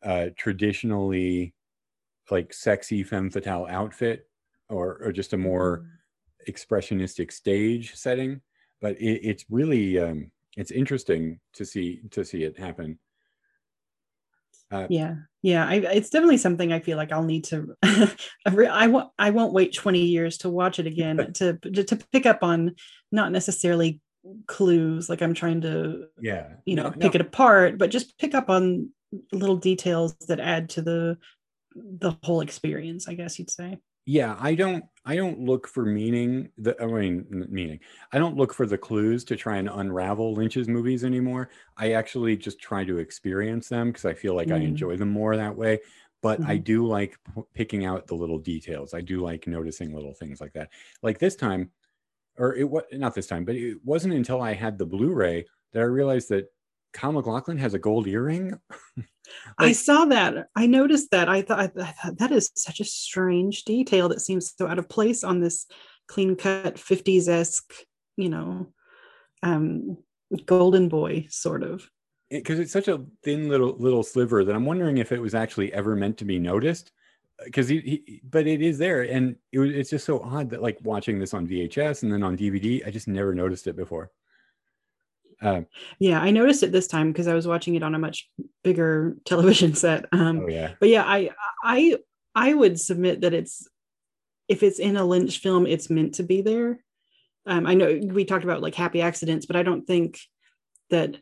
uh, 0.04 0.28
traditionally 0.38 1.54
like 2.30 2.54
sexy 2.54 3.04
femme 3.04 3.30
fatale 3.30 3.68
outfit, 3.70 4.28
or 4.70 4.98
or 5.04 5.12
just 5.12 5.34
a 5.34 5.38
more 5.38 5.86
expressionistic 6.48 7.32
stage 7.32 7.96
setting. 7.96 8.42
But 8.82 9.00
it, 9.02 9.22
it's 9.24 9.46
really 9.50 9.98
um, 10.00 10.32
it's 10.58 10.72
interesting 10.72 11.40
to 11.54 11.66
see 11.66 12.02
to 12.12 12.24
see 12.24 12.44
it 12.44 12.58
happen. 12.58 13.00
Uh, 14.72 14.88
yeah 14.90 15.16
yeah 15.44 15.64
I, 15.68 15.76
it's 15.76 16.10
definitely 16.10 16.38
something 16.38 16.74
i 16.74 16.80
feel 16.80 16.98
like 16.98 17.12
i'll 17.12 17.24
need 17.24 17.44
to 17.46 17.76
I 17.84 18.10
re- 18.52 18.66
I 18.66 18.88
won't 18.88 19.10
i 19.20 19.30
won't 19.30 19.54
wait 19.54 19.76
20 19.76 20.00
years 20.00 20.40
to 20.40 20.50
watch 20.50 20.80
it 20.80 20.88
again 20.88 21.18
to 21.34 21.54
to 21.54 21.96
pick 22.12 22.26
up 22.26 22.40
on 22.42 22.76
not 23.12 23.32
necessarily 23.32 24.02
clues 24.48 25.08
like 25.08 25.22
i'm 25.22 25.36
trying 25.36 25.62
to 25.62 26.08
yeah 26.20 26.48
you 26.66 26.76
know 26.76 26.86
No, 26.86 26.92
pick 26.92 27.14
no. 27.14 27.20
it 27.20 27.22
apart 27.22 27.78
but 27.78 27.92
just 27.92 28.18
pick 28.18 28.34
up 28.34 28.50
on 28.50 28.90
little 29.32 29.58
details 29.58 30.16
that 30.28 30.40
add 30.40 30.70
to 30.72 30.82
the 30.82 31.20
the 31.76 32.18
whole 32.24 32.42
experience 32.42 33.08
i 33.08 33.14
guess 33.14 33.38
you'd 33.38 33.52
say 33.52 33.78
yeah 34.06 34.36
i 34.40 34.54
don't 34.54 34.86
i 35.06 35.16
don't 35.16 35.40
look 35.40 35.68
for 35.68 35.86
meaning 35.86 36.52
the 36.58 36.80
i 36.82 36.86
mean 36.86 37.26
meaning 37.50 37.80
i 38.12 38.20
don't 38.20 38.38
look 38.38 38.54
for 38.54 38.66
the 38.66 38.78
clues 38.78 39.24
to 39.24 39.36
try 39.36 39.58
and 39.58 39.70
unravel 39.70 40.34
lynch's 40.34 40.68
movies 40.68 41.04
anymore 41.04 41.50
i 41.78 41.94
actually 41.94 42.38
just 42.38 42.60
try 42.60 42.84
to 42.84 43.00
experience 43.00 43.68
them 43.68 43.88
because 43.90 44.06
i 44.06 44.14
feel 44.14 44.36
like 44.36 44.52
i 44.52 44.60
Mm. 44.60 44.66
enjoy 44.66 44.96
them 44.96 45.10
more 45.10 45.36
that 45.36 45.56
way 45.56 45.80
but 46.22 46.40
i 46.46 46.58
Mhm. 46.58 46.64
do 46.64 46.86
like 46.86 47.18
p- 47.34 47.42
picking 47.54 47.86
out 47.86 48.06
the 48.08 48.16
little 48.16 48.38
details 48.40 48.94
i 48.94 49.02
do 49.02 49.22
like 49.22 49.48
noticing 49.48 49.94
little 49.94 50.14
things 50.14 50.40
like 50.40 50.54
that 50.54 50.70
like 51.02 51.18
this 51.18 51.36
time 51.36 51.72
or 52.38 52.56
it 52.56 52.70
was 52.70 52.84
not 52.94 53.16
this 53.16 53.28
time 53.28 53.46
but 53.46 53.56
it 53.56 53.78
wasn't 53.86 54.14
until 54.14 54.42
i 54.42 54.54
had 54.54 54.78
the 54.78 54.86
blu-ray 54.86 55.46
that 55.74 55.80
i 55.82 55.84
realized 55.86 56.30
that 56.30 56.48
Kyle 56.96 57.12
MacLachlan 57.12 57.58
has 57.58 57.74
a 57.74 57.80
gold 57.80 58.08
earring 58.08 58.58
I 59.58 59.72
saw 59.72 60.06
that. 60.06 60.48
I 60.56 60.68
noticed 60.68 61.12
that. 61.12 61.30
I 61.30 61.42
thought, 61.42 61.60
I 61.60 61.68
thought 61.68 62.18
that 62.18 62.32
is 62.32 62.52
such 62.56 62.80
a 62.80 62.86
strange 62.86 63.64
detail 63.64 64.10
that 64.10 64.22
seems 64.22 64.54
so 64.56 64.68
out 64.68 64.80
of 64.80 64.88
place 64.88 65.24
on 65.24 65.40
this 65.40 65.66
clean 66.08 66.36
cut 66.36 66.76
50s 66.76 67.28
esque, 67.28 67.74
you 68.18 68.30
know, 68.30 68.68
um, 69.44 69.98
golden 70.46 70.90
boy 70.90 71.28
sort 71.30 71.64
of. 71.64 71.90
because 72.30 72.60
it's 72.60 72.72
such 72.72 72.88
a 72.88 73.04
thin 73.24 73.50
little 73.50 73.76
little 73.78 74.04
sliver 74.04 74.44
that 74.44 74.56
I'm 74.56 74.66
wondering 74.66 74.98
if 74.98 75.12
it 75.12 75.22
was 75.22 75.36
actually 75.36 75.74
ever 75.74 75.96
meant 75.96 76.18
to 76.20 76.26
be 76.26 76.40
noticed. 76.40 76.92
Because 77.44 77.68
he, 77.68 77.80
he, 77.82 78.22
but 78.30 78.48
it 78.48 78.62
is 78.62 78.78
there, 78.78 79.02
and 79.02 79.36
it 79.52 79.60
was, 79.60 79.72
it's 79.72 79.90
just 79.90 80.06
so 80.06 80.22
odd 80.22 80.50
that 80.52 80.62
like 80.62 80.78
watching 80.84 81.20
this 81.20 81.34
on 81.34 81.48
VHS 81.48 82.04
and 82.04 82.14
then 82.14 82.24
on 82.24 82.38
DVD, 82.38 82.86
I 82.88 82.92
just 82.92 83.10
never 83.10 83.36
noticed 83.36 83.68
it 83.68 83.76
before. 83.76 84.12
Um, 85.42 85.66
Yeah, 86.00 86.22
I 86.22 86.32
noticed 86.32 86.64
it 86.64 86.72
this 86.72 86.88
time 86.88 87.12
because 87.12 87.28
I 87.28 87.34
was 87.34 87.48
watching 87.48 87.76
it 87.76 87.84
on 87.84 87.96
a 87.96 88.00
much 88.00 88.30
bigger 88.64 89.16
television 89.26 89.74
set. 89.74 90.06
Um, 90.12 90.42
oh 90.42 90.48
yeah, 90.48 90.74
but 90.80 90.90
yeah, 90.90 91.04
I 91.06 91.32
I 91.64 91.98
I 92.34 92.54
would 92.54 92.80
submit 92.80 93.22
that 93.22 93.34
it's 93.34 93.68
if 94.48 94.64
it's 94.64 94.80
in 94.80 94.98
a 94.98 95.06
Lynch 95.06 95.40
film, 95.40 95.66
it's 95.66 95.90
meant 95.90 96.16
to 96.16 96.24
be 96.24 96.42
there. 96.42 96.80
Um, 97.46 97.68
I 97.68 97.74
know 97.76 98.00
we 98.04 98.26
talked 98.26 98.44
about 98.44 98.62
like 98.62 98.76
happy 98.76 99.02
accidents, 99.02 99.46
but 99.46 99.56
I 99.56 99.64
don't 99.64 99.86
think 99.86 100.20
that 100.90 101.18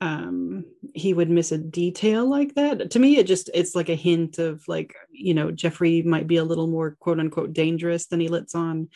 um 0.00 0.64
he 0.94 1.14
would 1.14 1.30
miss 1.30 1.52
a 1.52 1.58
detail 1.58 2.28
like 2.28 2.54
that. 2.54 2.90
To 2.90 2.98
me 2.98 3.16
it 3.16 3.26
just 3.26 3.48
it's 3.54 3.74
like 3.74 3.88
a 3.88 3.94
hint 3.94 4.38
of 4.38 4.62
like 4.68 4.94
you 5.10 5.32
know 5.32 5.50
jeffrey 5.50 6.02
might 6.02 6.26
be 6.26 6.36
a 6.36 6.44
little 6.44 6.66
more 6.66 6.96
quote 7.00 7.18
unquote 7.18 7.52
dangerous 7.52 8.06
than 8.06 8.20
he 8.20 8.28
lets 8.28 8.54
on 8.54 8.88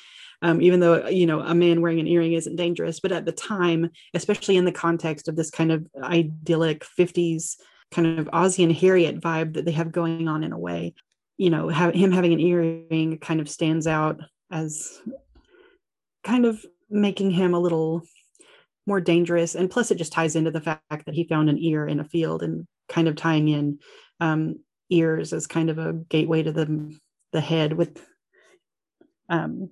um 0.43 0.61
even 0.61 0.81
though 0.81 1.09
you 1.09 1.27
know 1.27 1.41
a 1.41 1.55
man 1.55 1.81
wearing 1.81 2.01
an 2.01 2.07
earring 2.07 2.35
isn't 2.35 2.57
dangerous. 2.57 3.01
But 3.01 3.13
at 3.13 3.25
the 3.25 3.33
time 3.33 3.91
especially 4.15 4.57
in 4.57 4.65
the 4.65 4.73
context 4.73 5.29
of 5.29 5.37
this 5.37 5.51
kind 5.51 5.73
of 5.73 5.87
idyllic 6.03 6.85
50s 6.85 7.57
kind 7.91 8.19
of 8.19 8.27
ozzy 8.27 8.63
and 8.63 8.73
harriet 8.73 9.21
vibe 9.21 9.55
that 9.55 9.65
they 9.65 9.73
have 9.73 9.91
going 9.91 10.29
on 10.29 10.45
in 10.45 10.53
a 10.53 10.59
way 10.59 10.95
you 11.39 11.51
know 11.51 11.69
him 11.69 12.13
having 12.13 12.33
an 12.33 12.41
earring 12.41 13.19
kind 13.19 13.41
of 13.41 13.49
stands 13.49 13.87
out 13.87 14.21
as 14.51 15.01
kind 16.23 16.45
of 16.45 16.65
making 16.91 17.31
him 17.31 17.55
a 17.55 17.59
little 17.59 18.03
more 18.87 19.01
dangerous 19.01 19.55
and 19.55 19.71
plus 19.71 19.91
it 19.91 19.99
just 19.99 20.13
ties 20.13 20.37
into 20.37 20.51
the 20.51 20.61
fact 20.61 21.07
that 21.07 21.15
he 21.15 21.25
found 21.25 21.49
an 21.49 21.59
ear 21.59 21.87
in 21.87 22.01
a 22.01 22.05
field 22.05 22.43
and 22.43 22.67
kind 22.89 23.09
of 23.09 23.17
tying 23.17 23.49
in 23.49 23.79
um, 24.21 24.57
ears 24.91 25.33
as 25.33 25.47
kind 25.47 25.71
of 25.71 25.79
a 25.79 25.93
gateway 25.93 26.43
to 26.43 26.53
the 26.53 26.97
the 27.33 27.41
head 27.41 27.73
with 27.73 28.05
um 29.29 29.71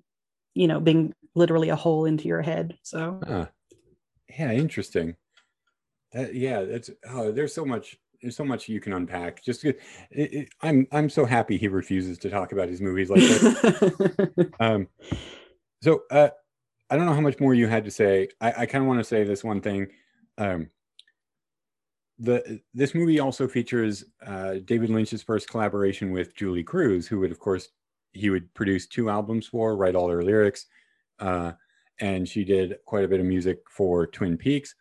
you 0.54 0.68
know 0.68 0.78
being 0.78 1.12
literally 1.34 1.70
a 1.70 1.76
hole 1.76 2.04
into 2.04 2.28
your 2.28 2.42
head 2.42 2.76
so 2.82 3.20
Huh. 3.26 3.46
yeah, 4.38 4.52
interesting. 4.52 5.16
That, 6.12 6.34
yeah, 6.34 6.62
that's 6.62 6.90
oh, 7.08 7.32
there's 7.32 7.54
so 7.54 7.64
much. 7.64 7.96
There's 8.22 8.36
so 8.36 8.44
much 8.44 8.68
you 8.68 8.80
can 8.80 8.94
unpack. 8.94 9.44
Just 9.44 9.64
it, 9.64 9.78
it, 10.10 10.48
I'm 10.62 10.86
I'm 10.90 11.10
so 11.10 11.24
happy 11.24 11.56
he 11.56 11.68
refuses 11.68 12.18
to 12.18 12.30
talk 12.30 12.52
about 12.52 12.68
his 12.68 12.80
movies 12.80 13.10
like 13.10 13.20
that. 13.20 14.52
um, 14.60 14.88
so 15.82 16.02
uh, 16.10 16.30
I 16.90 16.96
don't 16.96 17.06
know 17.06 17.14
how 17.14 17.20
much 17.20 17.40
more 17.40 17.54
you 17.54 17.66
had 17.66 17.84
to 17.84 17.90
say. 17.90 18.28
I, 18.40 18.52
I 18.58 18.66
kind 18.66 18.82
of 18.82 18.88
want 18.88 19.00
to 19.00 19.04
say 19.04 19.24
this 19.24 19.44
one 19.44 19.60
thing. 19.60 19.88
Um, 20.38 20.70
the 22.18 22.60
this 22.74 22.94
movie 22.94 23.20
also 23.20 23.46
features 23.46 24.04
uh, 24.26 24.54
David 24.64 24.90
Lynch's 24.90 25.22
first 25.22 25.48
collaboration 25.48 26.10
with 26.10 26.34
Julee 26.34 26.64
Cruise, 26.64 27.06
who 27.06 27.20
would 27.20 27.30
of 27.30 27.38
course 27.38 27.68
he 28.12 28.30
would 28.30 28.52
produce 28.54 28.86
two 28.86 29.10
albums 29.10 29.46
for, 29.46 29.76
write 29.76 29.94
all 29.94 30.08
her 30.08 30.24
lyrics, 30.24 30.66
uh, 31.20 31.52
and 32.00 32.28
she 32.28 32.42
did 32.44 32.76
quite 32.86 33.04
a 33.04 33.08
bit 33.08 33.20
of 33.20 33.26
music 33.26 33.58
for 33.70 34.06
Twin 34.06 34.36
Peaks. 34.36 34.74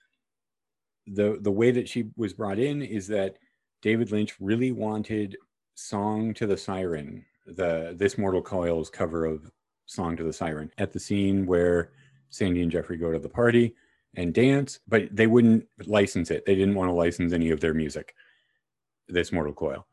the 1.05 1.38
The 1.41 1.51
way 1.51 1.71
that 1.71 1.88
she 1.88 2.09
was 2.15 2.34
brought 2.34 2.59
in 2.59 2.81
is 2.81 3.07
that 3.07 3.38
David 3.81 4.11
Lynch 4.11 4.35
really 4.39 4.71
wanted 4.71 5.38
"Song 5.75 6.34
to 6.35 6.47
the 6.47 6.57
Siren," 6.57 7.23
the 7.45 7.95
This 7.97 8.17
Mortal 8.17 8.41
Coil's 8.41 8.89
cover 8.89 9.25
of 9.25 9.51
"Song 9.88 10.15
to 10.18 10.23
the 10.23 10.31
Siren," 10.34 10.72
at 10.77 10.93
the 10.93 10.99
scene 10.99 11.45
where 11.45 11.91
Sandy 12.30 12.61
and 12.61 12.72
Jeffrey 12.72 12.97
go 12.97 13.11
to 13.11 13.19
the 13.19 13.30
party 13.30 13.76
and 14.15 14.34
dance, 14.34 14.80
but 14.88 15.07
they 15.11 15.27
wouldn't 15.27 15.65
license 15.85 16.31
it. 16.31 16.45
They 16.45 16.55
didn't 16.55 16.76
want 16.76 16.89
to 16.89 16.93
license 16.93 17.34
any 17.34 17.49
of 17.49 17.59
their 17.59 17.73
music. 17.73 18.14
This 19.07 19.31
Mortal 19.31 19.53
Coil. 19.53 19.88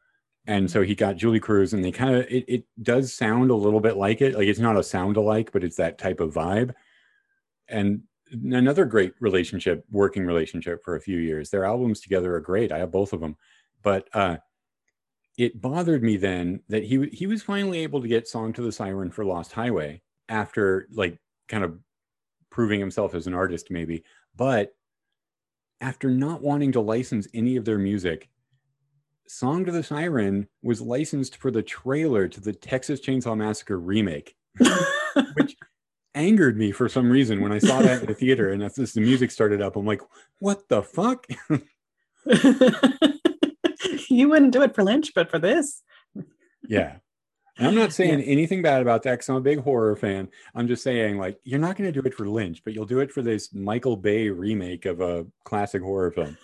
And 0.47 0.71
so 0.71 0.83
he 0.83 0.95
got 0.95 1.17
Julee 1.17 1.41
Cruise, 1.41 1.73
and 1.73 1.85
they 1.85 1.93
kind 1.93 2.17
of 2.17 2.27
it, 2.29 2.45
it 2.49 2.65
does 2.83 3.13
sound 3.13 3.51
a 3.51 3.55
little 3.55 3.81
bit 3.81 3.97
like 3.97 4.21
it. 4.21 4.35
Like 4.35 4.49
it's 4.49 4.59
not 4.59 4.77
a 4.77 4.83
sound 4.83 5.17
alike, 5.17 5.51
but 5.53 5.65
it's 5.65 5.77
that 5.77 5.99
type 5.99 6.21
of 6.21 6.35
vibe. 6.35 6.75
And 7.69 8.03
another 8.33 8.85
great 8.85 9.15
relationship, 9.21 9.85
working 9.91 10.27
relationship 10.27 10.83
for 10.83 10.97
a 10.97 11.01
few 11.01 11.19
years. 11.19 11.51
Their 11.51 11.65
albums 11.65 12.01
together 12.01 12.35
are 12.35 12.41
great. 12.41 12.73
I 12.73 12.79
have 12.79 12.91
both 12.91 13.13
of 13.13 13.21
them. 13.21 13.37
But 13.83 14.09
uh 14.13 14.39
it 15.37 15.61
bothered 15.61 16.03
me 16.03 16.17
then 16.17 16.61
that 16.69 16.85
he 16.85 17.07
he 17.13 17.27
was 17.27 17.43
finally 17.43 17.81
able 17.81 18.01
to 18.01 18.09
get 18.09 18.29
Song 18.29 18.53
to 18.53 18.63
the 18.63 18.73
Siren 18.73 19.11
for 19.11 19.25
Lost 19.25 19.53
Highway 19.53 20.03
after 20.29 20.89
like 20.93 21.19
kind 21.49 21.65
of 21.65 21.79
proving 22.51 22.81
himself 22.81 23.15
as 23.15 23.27
an 23.27 23.35
artist 23.35 23.71
maybe 23.71 24.05
but 24.37 24.75
after 25.81 26.09
not 26.09 26.41
wanting 26.41 26.73
to 26.73 26.81
license 26.81 27.27
any 27.35 27.57
of 27.57 27.65
their 27.65 27.79
music 27.79 28.31
song 29.27 29.65
to 29.65 29.73
the 29.73 29.83
siren 29.83 30.49
was 30.63 30.81
licensed 30.81 31.37
for 31.37 31.51
the 31.51 31.63
trailer 31.63 32.29
to 32.29 32.41
the 32.41 32.53
texas 32.53 33.01
chainsaw 33.01 33.37
massacre 33.37 33.79
remake 33.79 34.37
which 35.35 35.57
angered 36.15 36.57
me 36.57 36.73
for 36.73 36.89
some 36.89 37.11
reason 37.11 37.41
when 37.41 37.53
I 37.53 37.59
saw 37.59 37.81
that 37.83 38.03
in 38.03 38.07
the 38.07 38.15
theater 38.15 38.51
and 38.51 38.63
as 38.63 38.75
the 38.75 39.01
music 39.01 39.31
started 39.31 39.61
up. 39.61 39.77
I'm 39.77 39.87
like, 39.87 40.03
what 40.39 40.69
the 40.69 40.83
fuck? 40.83 41.27
you 44.11 44.29
wouldn't 44.29 44.53
do 44.53 44.63
it 44.63 44.75
for 44.75 44.83
Lynch, 44.83 45.13
but 45.15 45.31
for 45.31 45.39
this. 45.39 45.83
yeah. 46.69 46.97
And 47.57 47.69
I'm 47.69 47.75
not 47.75 47.93
saying 47.95 48.21
yeah. 48.21 48.27
anything 48.27 48.63
bad 48.63 48.83
about 48.83 49.03
that 49.05 49.13
because 49.13 49.29
I'm 49.29 49.37
a 49.37 49.41
big 49.41 49.61
horror 49.61 49.97
fan. 49.97 50.29
I'm 50.55 50.67
just 50.67 50.83
saying, 50.83 51.19
like, 51.19 51.39
you're 51.45 51.61
not 51.61 51.77
going 51.77 51.93
to 51.93 52.01
do 52.01 52.07
it 52.07 52.15
for 52.15 52.29
Lynch, 52.29 52.63
but 52.65 52.75
you'll 52.75 52.87
do 52.87 53.01
it 53.01 53.13
for 53.13 53.23
this 53.23 53.53
Michael 53.55 53.97
Bay 53.97 54.29
remake 54.29 54.87
of 54.87 55.01
a 55.01 55.27
classic 55.45 55.83
horror 55.83 56.11
film, 56.11 56.37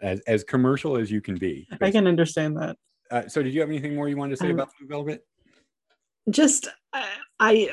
as 0.00 0.20
as 0.20 0.44
commercial 0.44 0.96
as 0.96 1.10
you 1.10 1.20
can 1.20 1.36
be. 1.36 1.66
Basically. 1.70 1.88
I 1.88 1.90
can 1.90 2.06
understand 2.06 2.56
that. 2.58 2.76
Uh, 3.10 3.26
so, 3.26 3.42
did 3.42 3.54
you 3.54 3.60
have 3.60 3.70
anything 3.70 3.94
more 3.94 4.08
you 4.08 4.16
wanted 4.16 4.36
to 4.36 4.36
say 4.36 4.50
um, 4.50 4.52
about 4.52 4.70
Blue 4.78 4.88
Velvet? 4.88 5.26
Just, 6.30 6.68
uh, 6.92 7.06
I 7.40 7.70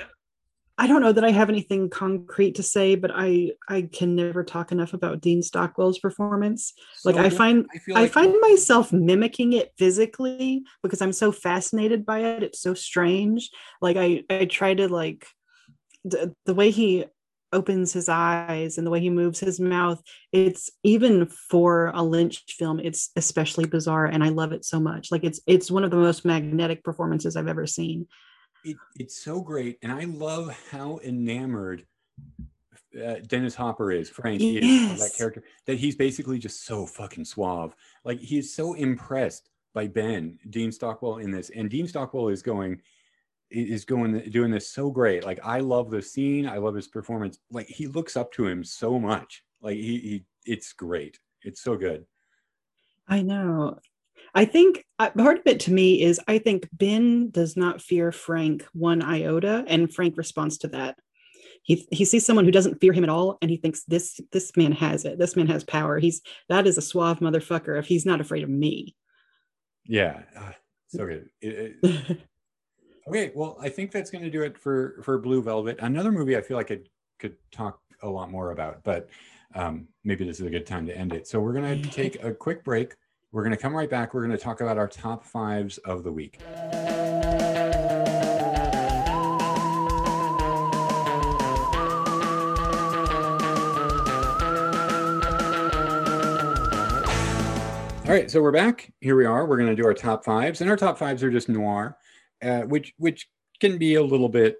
I 0.78 0.88
don't 0.88 1.02
know 1.02 1.14
that 1.14 1.24
I 1.24 1.32
have 1.32 1.50
anything 1.50 1.90
concrete 1.90 2.56
to 2.56 2.64
say, 2.64 2.96
but 2.96 3.12
I 3.14 3.52
I 3.70 3.84
can 3.84 4.16
never 4.16 4.44
talk 4.44 4.72
enough 4.72 4.94
about 4.94 5.22
Dean 5.22 5.42
Stockwell's 5.42 6.00
performance. 6.00 6.74
So 6.98 7.10
like 7.10 7.20
I 7.20 7.30
find 7.30 7.66
I, 7.74 7.80
like- 7.94 8.04
I 8.04 8.08
find 8.08 8.36
myself 8.42 8.92
mimicking 8.92 9.54
it 9.54 9.72
physically 9.78 10.64
because 10.84 11.02
I'm 11.02 11.14
so 11.14 11.32
fascinated 11.32 12.06
by 12.06 12.20
it. 12.20 12.44
It's 12.44 12.60
so 12.60 12.74
strange. 12.74 13.50
Like 13.82 13.96
I 13.96 14.24
I 14.30 14.46
try 14.46 14.74
to 14.74 14.90
like 14.90 15.26
the, 16.04 16.34
the 16.46 16.54
way 16.54 16.72
he 16.72 17.06
opens 17.54 17.94
his 17.94 18.10
eyes 18.10 18.78
and 18.78 18.86
the 18.86 18.92
way 18.92 19.00
he 19.00 19.10
moves 19.10 19.40
his 19.40 19.62
mouth 19.62 20.02
it's 20.34 20.70
even 20.84 21.26
for 21.28 21.92
a 21.94 22.04
lynch 22.04 22.44
film 22.50 22.80
it's 22.82 23.12
especially 23.16 23.66
bizarre 23.66 24.06
and 24.06 24.24
i 24.24 24.30
love 24.30 24.52
it 24.52 24.66
so 24.66 24.78
much 24.80 25.10
like 25.10 25.24
it's 25.24 25.40
it's 25.48 25.72
one 25.72 25.84
of 25.86 25.92
the 25.92 25.96
most 25.96 26.26
magnetic 26.26 26.84
performances 26.84 27.38
i've 27.38 27.48
ever 27.48 27.66
seen 27.66 28.06
it, 28.66 28.78
it's 29.00 29.24
so 29.24 29.42
great, 29.42 29.78
and 29.82 29.92
I 29.92 30.06
love 30.06 30.58
how 30.72 31.00
enamored 31.04 31.86
uh, 33.04 33.16
Dennis 33.28 33.56
Hopper 33.56 33.92
is, 33.92 34.10
Frank 34.10 34.42
yes. 34.42 34.64
is 34.64 35.00
that 35.00 35.18
character. 35.18 35.44
That 35.66 35.78
he's 35.78 35.96
basically 35.96 36.40
just 36.40 36.66
so 36.66 36.86
fucking 36.86 37.26
suave. 37.26 37.76
Like 38.04 38.20
he's 38.20 38.54
so 38.54 38.74
impressed 38.74 39.50
by 39.74 39.88
Ben 39.88 40.40
Dean 40.50 40.72
Stockwell 40.72 41.18
in 41.18 41.32
this, 41.32 41.50
and 41.50 41.70
Dean 41.70 41.88
Stockwell 41.88 42.30
is 42.30 42.42
going 42.42 42.82
is 43.52 43.86
going 43.86 44.20
doing 44.32 44.52
this 44.52 44.70
so 44.70 44.90
great. 44.90 45.24
Like 45.24 45.40
I 45.44 45.60
love 45.60 45.90
the 45.90 46.02
scene. 46.02 46.48
I 46.48 46.58
love 46.58 46.76
his 46.76 46.88
performance. 46.88 47.40
Like 47.52 47.68
he 47.68 47.88
looks 47.88 48.18
up 48.18 48.32
to 48.34 48.48
him 48.48 48.64
so 48.64 49.00
much. 49.00 49.44
Like 49.62 49.76
he, 49.76 50.00
he 50.00 50.26
it's 50.46 50.74
great. 50.74 51.20
It's 51.44 51.62
so 51.62 51.76
good. 51.76 52.06
I 53.08 53.22
know. 53.22 53.80
I 54.36 54.44
think 54.44 54.86
uh, 55.00 55.10
part 55.12 55.40
of 55.40 55.48
it 55.48 55.62
to 55.62 55.72
me 55.72 56.02
is 56.02 56.20
I 56.28 56.40
think 56.40 56.68
Ben 56.74 57.30
does 57.30 57.56
not 57.56 57.82
fear 57.82 58.12
Frank 58.12 58.66
one 58.74 59.02
iota, 59.02 59.64
and 59.68 59.92
Frank 59.92 60.18
responds 60.18 60.58
to 60.60 60.68
that. 60.70 60.98
He, 61.64 61.88
he 61.90 62.06
sees 62.06 62.26
someone 62.26 62.46
who 62.46 62.52
doesn't 62.52 62.80
fear 62.80 62.94
him 62.94 63.06
at 63.06 63.10
all, 63.10 63.38
and 63.42 63.50
he 63.50 63.58
thinks 63.58 63.84
this 63.86 64.20
this 64.34 64.56
man 64.58 64.74
has 64.74 65.06
it. 65.06 65.18
This 65.18 65.38
man 65.38 65.48
has 65.48 65.64
power. 65.64 65.98
He's 66.00 66.22
that 66.50 66.68
is 66.68 66.78
a 66.78 66.82
suave 66.82 67.20
motherfucker 67.20 67.80
if 67.80 67.88
he's 67.88 68.06
not 68.06 68.22
afraid 68.22 68.44
of 68.44 68.50
me. 68.50 68.94
Yeah, 69.86 70.24
uh, 70.38 70.52
so 70.88 71.06
good. 71.06 71.30
It, 71.42 71.78
it, 71.82 72.18
okay, 73.08 73.32
well, 73.34 73.58
I 73.62 73.70
think 73.70 73.92
that's 73.92 74.12
going 74.12 74.24
to 74.26 74.30
do 74.30 74.44
it 74.44 74.58
for 74.58 75.02
for 75.02 75.18
Blue 75.18 75.42
Velvet. 75.42 75.80
Another 75.80 76.12
movie 76.12 76.36
I 76.36 76.42
feel 76.42 76.58
like 76.58 76.72
I 76.72 76.80
could 77.20 77.36
talk 77.52 77.80
a 78.04 78.10
lot 78.10 78.30
more 78.30 78.52
about, 78.52 78.84
but 78.84 79.10
um, 79.56 79.88
maybe 80.04 80.26
this 80.26 80.42
is 80.42 80.46
a 80.46 80.50
good 80.50 80.66
time 80.66 80.86
to 80.88 80.96
end 80.96 81.14
it. 81.14 81.26
So 81.26 81.40
we're 81.40 81.54
going 81.54 81.82
to 81.84 81.90
take 81.90 82.22
a 82.22 82.34
quick 82.34 82.64
break. 82.66 82.96
We're 83.36 83.44
going 83.44 83.52
to 83.52 83.62
come 83.62 83.76
right 83.76 83.90
back. 83.90 84.14
We're 84.14 84.26
going 84.26 84.32
to 84.32 84.42
talk 84.42 84.62
about 84.62 84.78
our 84.78 84.88
top 84.88 85.26
fives 85.26 85.78
of 85.80 86.06
the 86.06 86.12
week. 86.14 86.40
All 98.06 98.12
right, 98.14 98.32
so 98.32 98.42
we're 98.42 98.54
back. 98.54 98.94
Here 99.02 99.18
we 99.18 99.26
are. 99.26 99.46
We're 99.46 99.58
going 99.58 99.68
to 99.68 99.76
do 99.76 99.86
our 99.86 99.94
top 99.94 100.24
fives, 100.24 100.62
and 100.62 100.70
our 100.70 100.78
top 100.78 100.98
fives 100.98 101.22
are 101.22 101.30
just 101.30 101.50
noir, 101.50 101.98
uh, 102.42 102.62
which 102.62 102.94
which 103.00 103.28
can 103.60 103.78
be 103.78 103.96
a 103.96 104.02
little 104.02 104.30
bit 104.30 104.60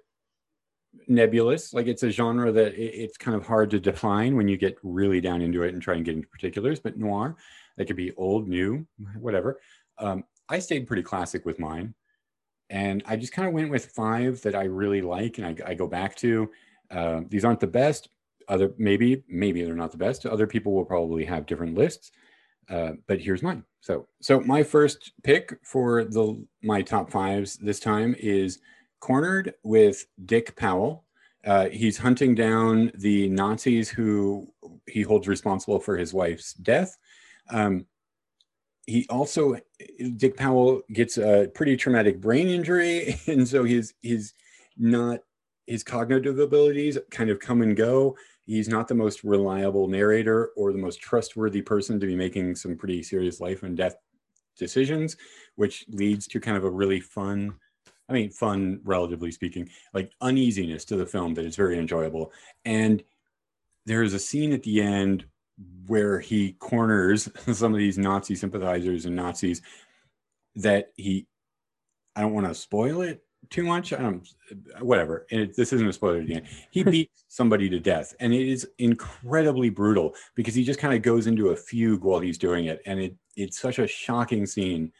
nebulous. 1.08 1.72
Like 1.72 1.86
it's 1.86 2.02
a 2.02 2.10
genre 2.10 2.52
that 2.52 2.74
it's 2.74 3.16
kind 3.16 3.34
of 3.34 3.46
hard 3.46 3.70
to 3.70 3.80
define 3.80 4.36
when 4.36 4.48
you 4.48 4.58
get 4.58 4.76
really 4.82 5.22
down 5.22 5.40
into 5.40 5.62
it 5.62 5.72
and 5.72 5.80
try 5.80 5.94
and 5.94 6.04
get 6.04 6.16
into 6.16 6.28
particulars. 6.28 6.78
But 6.78 6.98
noir 6.98 7.36
they 7.76 7.84
could 7.84 7.96
be 7.96 8.12
old, 8.12 8.48
new, 8.48 8.86
whatever. 9.18 9.60
Um, 9.98 10.24
I 10.48 10.58
stayed 10.58 10.86
pretty 10.86 11.02
classic 11.02 11.44
with 11.44 11.58
mine. 11.58 11.94
And 12.68 13.02
I 13.06 13.16
just 13.16 13.32
kind 13.32 13.46
of 13.46 13.54
went 13.54 13.70
with 13.70 13.86
five 13.86 14.40
that 14.42 14.56
I 14.56 14.64
really 14.64 15.00
like 15.00 15.38
and 15.38 15.46
I, 15.46 15.70
I 15.70 15.74
go 15.74 15.86
back 15.86 16.16
to. 16.16 16.50
Uh, 16.90 17.20
these 17.28 17.44
aren't 17.44 17.60
the 17.60 17.66
best. 17.66 18.08
Other 18.48 18.72
maybe, 18.78 19.22
maybe 19.28 19.62
they're 19.62 19.74
not 19.74 19.92
the 19.92 19.98
best. 19.98 20.26
Other 20.26 20.46
people 20.46 20.72
will 20.72 20.84
probably 20.84 21.24
have 21.24 21.46
different 21.46 21.76
lists. 21.76 22.10
Uh, 22.68 22.92
but 23.06 23.20
here's 23.20 23.42
mine. 23.42 23.64
So, 23.80 24.06
so 24.20 24.40
my 24.40 24.62
first 24.62 25.12
pick 25.22 25.56
for 25.62 26.04
the 26.04 26.44
my 26.62 26.82
top 26.82 27.10
fives 27.10 27.56
this 27.56 27.78
time 27.78 28.16
is 28.18 28.58
Cornered 29.00 29.54
with 29.62 30.06
Dick 30.24 30.56
Powell. 30.56 31.04
Uh, 31.44 31.68
he's 31.68 31.96
hunting 31.96 32.34
down 32.34 32.90
the 32.96 33.28
Nazis 33.28 33.88
who 33.88 34.52
he 34.88 35.02
holds 35.02 35.28
responsible 35.28 35.78
for 35.78 35.96
his 35.96 36.12
wife's 36.12 36.54
death. 36.54 36.96
Um, 37.50 37.86
he 38.86 39.06
also 39.10 39.56
Dick 40.16 40.36
Powell 40.36 40.82
gets 40.92 41.18
a 41.18 41.50
pretty 41.54 41.76
traumatic 41.76 42.20
brain 42.20 42.48
injury, 42.48 43.16
and 43.26 43.46
so 43.46 43.64
his 43.64 43.94
his 44.02 44.32
not 44.76 45.20
his 45.66 45.82
cognitive 45.82 46.38
abilities 46.38 46.98
kind 47.10 47.30
of 47.30 47.40
come 47.40 47.62
and 47.62 47.76
go. 47.76 48.16
He's 48.46 48.68
not 48.68 48.86
the 48.86 48.94
most 48.94 49.24
reliable 49.24 49.88
narrator 49.88 50.50
or 50.56 50.72
the 50.72 50.78
most 50.78 51.00
trustworthy 51.00 51.62
person 51.62 51.98
to 51.98 52.06
be 52.06 52.14
making 52.14 52.54
some 52.54 52.76
pretty 52.76 53.02
serious 53.02 53.40
life 53.40 53.64
and 53.64 53.76
death 53.76 53.96
decisions, 54.56 55.16
which 55.56 55.84
leads 55.88 56.28
to 56.28 56.40
kind 56.40 56.56
of 56.56 56.62
a 56.62 56.70
really 56.70 57.00
fun, 57.00 57.54
I 58.08 58.12
mean, 58.12 58.30
fun, 58.30 58.80
relatively 58.84 59.32
speaking, 59.32 59.68
like 59.92 60.12
uneasiness 60.20 60.84
to 60.86 60.96
the 60.96 61.06
film 61.06 61.34
that 61.34 61.44
is 61.44 61.56
very 61.56 61.76
enjoyable. 61.78 62.32
And 62.64 63.02
there 63.84 64.04
is 64.04 64.14
a 64.14 64.18
scene 64.20 64.52
at 64.52 64.62
the 64.62 64.80
end 64.80 65.24
where 65.86 66.20
he 66.20 66.52
corners 66.52 67.28
some 67.52 67.72
of 67.72 67.78
these 67.78 67.98
Nazi 67.98 68.34
sympathizers 68.34 69.06
and 69.06 69.16
Nazis 69.16 69.62
that 70.56 70.92
he 70.96 71.26
I 72.14 72.22
don't 72.22 72.32
want 72.32 72.46
to 72.46 72.54
spoil 72.54 73.02
it 73.02 73.22
too 73.50 73.62
much. 73.62 73.92
I 73.92 73.98
don't 73.98 74.26
whatever. 74.80 75.26
And 75.30 75.42
it, 75.42 75.56
this 75.56 75.72
isn't 75.72 75.88
a 75.88 75.92
spoiler 75.92 76.18
again. 76.18 76.44
He 76.70 76.82
beats 76.84 77.24
somebody 77.28 77.68
to 77.70 77.78
death 77.78 78.14
and 78.20 78.32
it 78.32 78.48
is 78.48 78.68
incredibly 78.78 79.70
brutal 79.70 80.14
because 80.34 80.54
he 80.54 80.64
just 80.64 80.80
kind 80.80 80.94
of 80.94 81.02
goes 81.02 81.26
into 81.26 81.50
a 81.50 81.56
fugue 81.56 82.02
while 82.02 82.20
he's 82.20 82.38
doing 82.38 82.66
it 82.66 82.80
and 82.86 83.00
it 83.00 83.14
it's 83.36 83.58
such 83.58 83.78
a 83.78 83.86
shocking 83.86 84.46
scene 84.46 84.92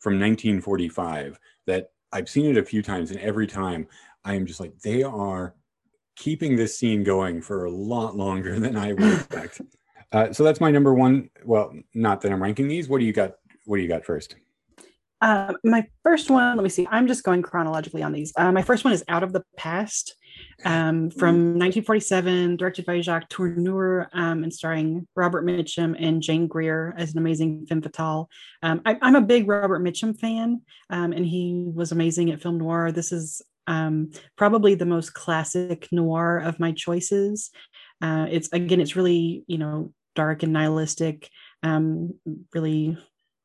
from 0.00 0.14
1945 0.14 1.38
that 1.66 1.90
I've 2.12 2.28
seen 2.28 2.46
it 2.46 2.58
a 2.58 2.64
few 2.64 2.82
times 2.82 3.10
and 3.10 3.20
every 3.20 3.46
time 3.46 3.86
I 4.24 4.34
am 4.34 4.46
just 4.46 4.60
like 4.60 4.78
they 4.80 5.02
are 5.02 5.54
keeping 6.16 6.56
this 6.56 6.78
scene 6.78 7.02
going 7.02 7.40
for 7.40 7.64
a 7.64 7.70
lot 7.70 8.16
longer 8.16 8.58
than 8.58 8.76
I 8.76 8.92
would 8.92 9.12
expect. 9.14 9.60
Uh, 10.14 10.32
so 10.32 10.44
that's 10.44 10.60
my 10.60 10.70
number 10.70 10.94
one. 10.94 11.28
Well, 11.44 11.74
not 11.92 12.20
that 12.20 12.30
I'm 12.30 12.40
ranking 12.40 12.68
these. 12.68 12.88
What 12.88 13.00
do 13.00 13.04
you 13.04 13.12
got? 13.12 13.32
What 13.66 13.78
do 13.78 13.82
you 13.82 13.88
got 13.88 14.04
first? 14.04 14.36
Uh, 15.20 15.54
my 15.64 15.84
first 16.04 16.30
one, 16.30 16.56
let 16.56 16.62
me 16.62 16.68
see. 16.68 16.86
I'm 16.90 17.08
just 17.08 17.24
going 17.24 17.42
chronologically 17.42 18.02
on 18.02 18.12
these. 18.12 18.32
Uh, 18.36 18.52
my 18.52 18.62
first 18.62 18.84
one 18.84 18.92
is 18.92 19.02
Out 19.08 19.22
of 19.22 19.32
the 19.32 19.42
Past 19.56 20.14
um, 20.64 21.10
from 21.10 21.58
1947, 21.58 22.56
directed 22.56 22.84
by 22.84 23.00
Jacques 23.00 23.30
Tourneur 23.30 24.06
um, 24.12 24.44
and 24.44 24.52
starring 24.52 25.08
Robert 25.16 25.46
Mitchum 25.46 25.96
and 25.98 26.22
Jane 26.22 26.46
Greer 26.46 26.94
as 26.96 27.12
an 27.12 27.18
amazing 27.18 27.66
femme 27.66 27.80
fatale. 27.80 28.28
Um, 28.62 28.82
I, 28.84 28.98
am 29.00 29.14
a 29.14 29.20
big 29.20 29.48
Robert 29.48 29.82
Mitchum 29.82 30.18
fan, 30.18 30.60
um, 30.90 31.12
and 31.12 31.24
he 31.24 31.70
was 31.74 31.90
amazing 31.90 32.30
at 32.30 32.42
film 32.42 32.58
noir. 32.58 32.92
This 32.92 33.10
is 33.10 33.40
um, 33.66 34.10
probably 34.36 34.74
the 34.74 34.86
most 34.86 35.14
classic 35.14 35.88
noir 35.90 36.38
of 36.38 36.60
my 36.60 36.72
choices. 36.72 37.50
Uh, 38.02 38.26
it's 38.30 38.52
again, 38.52 38.80
it's 38.80 38.94
really 38.94 39.44
you 39.46 39.56
know 39.56 39.92
dark 40.14 40.42
and 40.42 40.52
nihilistic, 40.52 41.28
um, 41.62 42.14
really, 42.54 42.96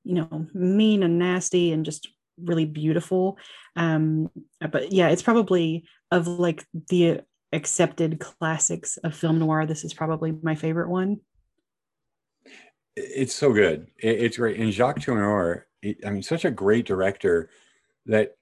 you 0.03 0.15
know, 0.15 0.47
mean 0.53 1.03
and 1.03 1.19
nasty 1.19 1.71
and 1.71 1.85
just 1.85 2.07
really 2.43 2.65
beautiful. 2.65 3.37
Um, 3.75 4.29
but 4.71 4.91
yeah, 4.91 5.09
it's 5.09 5.21
probably 5.21 5.85
of 6.11 6.27
like 6.27 6.65
the 6.89 7.21
accepted 7.51 8.19
classics 8.19 8.97
of 8.97 9.15
film 9.15 9.39
noir. 9.39 9.65
This 9.65 9.83
is 9.83 9.93
probably 9.93 10.33
my 10.41 10.55
favorite 10.55 10.89
one. 10.89 11.17
It's 12.95 13.33
so 13.33 13.53
good. 13.53 13.87
It's 13.97 14.37
great. 14.37 14.59
And 14.59 14.73
Jacques 14.73 14.99
Tourneur, 14.99 15.63
I 15.83 16.09
mean, 16.09 16.23
such 16.23 16.45
a 16.45 16.51
great 16.51 16.85
director 16.85 17.49
that 18.05 18.35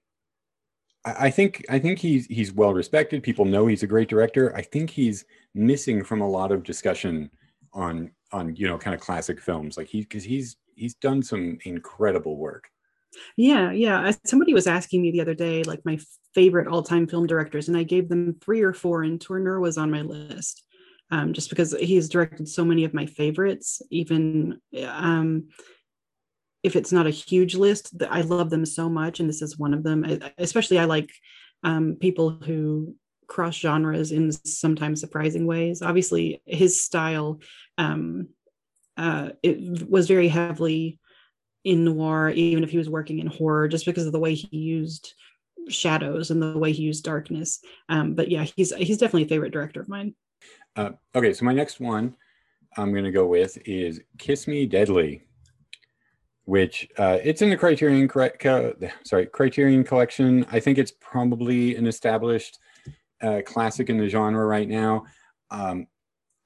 I 1.04 1.30
think 1.30 1.64
I 1.68 1.78
think 1.78 1.98
he's 1.98 2.26
he's 2.26 2.52
well 2.52 2.74
respected. 2.74 3.22
People 3.22 3.44
know 3.44 3.66
he's 3.66 3.84
a 3.84 3.86
great 3.86 4.08
director. 4.08 4.54
I 4.56 4.62
think 4.62 4.90
he's 4.90 5.24
missing 5.54 6.04
from 6.04 6.20
a 6.20 6.28
lot 6.28 6.52
of 6.52 6.64
discussion 6.64 7.30
on 7.72 8.10
on 8.32 8.54
you 8.56 8.66
know 8.66 8.78
kind 8.78 8.94
of 8.94 9.00
classic 9.00 9.40
films 9.40 9.76
like 9.76 9.88
he 9.88 10.00
because 10.02 10.24
he's 10.24 10.56
he's 10.74 10.94
done 10.94 11.22
some 11.22 11.58
incredible 11.64 12.36
work 12.36 12.68
Yeah, 13.36 13.72
yeah. 13.72 14.12
Somebody 14.26 14.52
was 14.54 14.66
asking 14.66 15.02
me 15.02 15.10
the 15.10 15.20
other 15.22 15.34
day, 15.34 15.62
like 15.64 15.80
my 15.84 15.98
favorite 16.34 16.68
all-time 16.68 17.06
film 17.06 17.26
directors, 17.26 17.68
and 17.68 17.76
I 17.76 17.82
gave 17.82 18.08
them 18.08 18.36
three 18.44 18.60
or 18.62 18.72
four, 18.72 19.02
and 19.02 19.18
Tourneur 19.20 19.60
was 19.60 19.78
on 19.78 19.90
my 19.90 20.02
list, 20.02 20.62
um, 21.10 21.32
just 21.32 21.48
because 21.48 21.72
he's 21.80 22.08
directed 22.08 22.48
so 22.48 22.64
many 22.64 22.84
of 22.84 22.94
my 22.94 23.06
favorites. 23.06 23.80
Even 23.90 24.60
um, 24.86 25.48
if 26.62 26.76
it's 26.76 26.92
not 26.92 27.06
a 27.06 27.10
huge 27.10 27.54
list, 27.54 27.94
I 28.10 28.20
love 28.20 28.50
them 28.50 28.66
so 28.66 28.88
much, 28.88 29.20
and 29.20 29.28
this 29.28 29.42
is 29.42 29.58
one 29.58 29.74
of 29.74 29.82
them. 29.82 30.04
I- 30.04 30.32
Especially, 30.38 30.78
I 30.78 30.84
like 30.84 31.10
um, 31.64 31.96
people 31.98 32.30
who 32.30 32.94
cross 33.28 33.54
genres 33.56 34.10
in 34.10 34.32
sometimes 34.32 35.00
surprising 35.00 35.46
ways. 35.46 35.82
Obviously, 35.82 36.42
his 36.46 36.82
style 36.82 37.40
um, 37.76 38.28
uh, 38.98 39.30
it 39.44 39.88
was 39.88 40.08
very 40.08 40.28
heavily 40.28 40.98
in 41.64 41.84
noir, 41.84 42.30
even 42.30 42.64
if 42.64 42.70
he 42.70 42.78
was 42.78 42.88
working 42.88 43.20
in 43.20 43.28
horror, 43.28 43.68
just 43.68 43.86
because 43.86 44.06
of 44.06 44.12
the 44.12 44.18
way 44.18 44.34
he 44.34 44.56
used 44.56 45.14
shadows 45.68 46.30
and 46.30 46.42
the 46.42 46.58
way 46.58 46.72
he 46.72 46.82
used 46.82 47.04
darkness. 47.04 47.60
Um, 47.88 48.14
but 48.14 48.28
yeah, 48.28 48.44
he's 48.56 48.74
he's 48.74 48.98
definitely 48.98 49.24
a 49.24 49.28
favorite 49.28 49.52
director 49.52 49.80
of 49.80 49.88
mine. 49.88 50.14
Uh, 50.74 50.90
okay, 51.14 51.32
so 51.32 51.44
my 51.44 51.52
next 51.52 51.78
one 51.78 52.16
I'm 52.76 52.90
going 52.92 53.04
to 53.04 53.12
go 53.12 53.26
with 53.26 53.56
is 53.64 54.00
Kiss 54.18 54.48
Me 54.48 54.66
Deadly, 54.66 55.22
which 56.44 56.88
uh, 56.98 57.18
it's 57.22 57.42
in 57.42 57.50
the 57.50 57.56
Criterion 57.56 58.10
sorry 59.04 59.26
Criterion 59.26 59.84
collection. 59.84 60.44
I 60.50 60.58
think 60.58 60.78
it's 60.78 60.92
probably 61.00 61.76
an 61.76 61.86
established 61.86 62.58
uh, 63.22 63.40
classic 63.44 63.90
in 63.90 63.98
the 63.98 64.08
genre 64.08 64.44
right 64.46 64.68
now. 64.68 65.04
Um, 65.50 65.86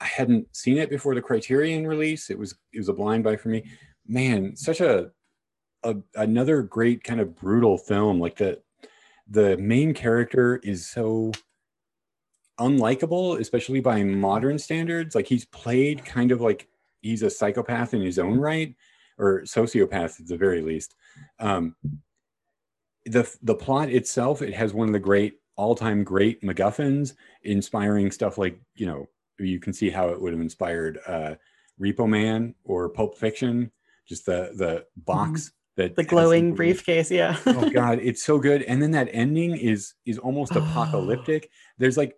I 0.01 0.07
hadn't 0.07 0.55
seen 0.55 0.79
it 0.79 0.91
before 0.91 1.15
the 1.15 1.23
Criterion 1.23 1.87
release. 1.87 2.31
It 2.31 2.39
was 2.39 2.55
it 2.73 2.79
was 2.79 2.89
a 2.89 2.93
blind 2.93 3.25
buy 3.25 3.37
for 3.37 3.49
me. 3.49 3.65
Man, 4.07 4.57
such 4.57 4.81
a, 4.81 5.11
a 5.85 5.97
another 6.17 6.63
great 6.63 7.05
kind 7.05 7.21
of 7.21 7.37
brutal 7.37 7.79
film. 7.79 8.19
Like 8.19 8.37
the 8.37 8.61
the 9.29 9.57
main 9.59 9.95
character 9.95 10.61
is 10.65 10.89
so 10.89 11.33
unlikable, 12.59 13.41
especially 13.41 13.81
by 13.81 14.03
modern 14.03 14.59
standards. 14.59 15.15
Like 15.15 15.27
he's 15.27 15.45
played 15.47 16.05
kind 16.05 16.33
of 16.33 16.41
like 16.41 16.69
he's 17.01 17.23
a 17.23 17.31
psychopath 17.31 17.95
in 17.95 18.03
his 18.03 18.19
own 18.19 18.39
right, 18.39 18.75
or 19.19 19.43
sociopath 19.43 20.21
at 20.21 20.27
the 20.27 20.37
very 20.37 20.63
least. 20.63 20.97
Um, 21.39 21.77
the 23.07 23.33
the 23.43 23.55
plot 23.55 23.89
itself, 23.89 24.43
it 24.43 24.55
has 24.55 24.75
one 24.75 24.89
of 24.89 24.93
the 24.93 24.99
great 24.99 25.35
all-time 25.57 26.05
great 26.05 26.43
MacGuffins, 26.43 27.15
inspiring 27.43 28.11
stuff 28.11 28.39
like 28.39 28.61
you 28.75 28.87
know 28.87 29.09
you 29.39 29.59
can 29.59 29.73
see 29.73 29.91
how 29.91 30.09
it 30.09 30.21
would 30.21 30.33
have 30.33 30.41
inspired 30.41 30.99
uh, 31.07 31.35
Repo 31.81 32.09
Man 32.09 32.55
or 32.65 32.89
Pulp 32.89 33.19
Fiction. 33.19 33.71
Just 34.09 34.27
the 34.27 34.53
the 34.57 34.85
box 34.97 35.53
that 35.77 35.97
The 35.97 36.05
glowing 36.05 36.55
briefcase, 36.55 37.11
yeah. 37.11 37.37
oh 37.47 37.71
god 37.71 37.99
it's 38.03 38.23
so 38.23 38.39
good 38.39 38.63
and 38.63 38.83
then 38.83 38.91
that 38.93 39.09
ending 39.13 39.57
is 39.57 39.95
is 40.05 40.19
almost 40.19 40.53
apocalyptic 40.57 41.51
there's 41.79 41.97
like 41.97 42.17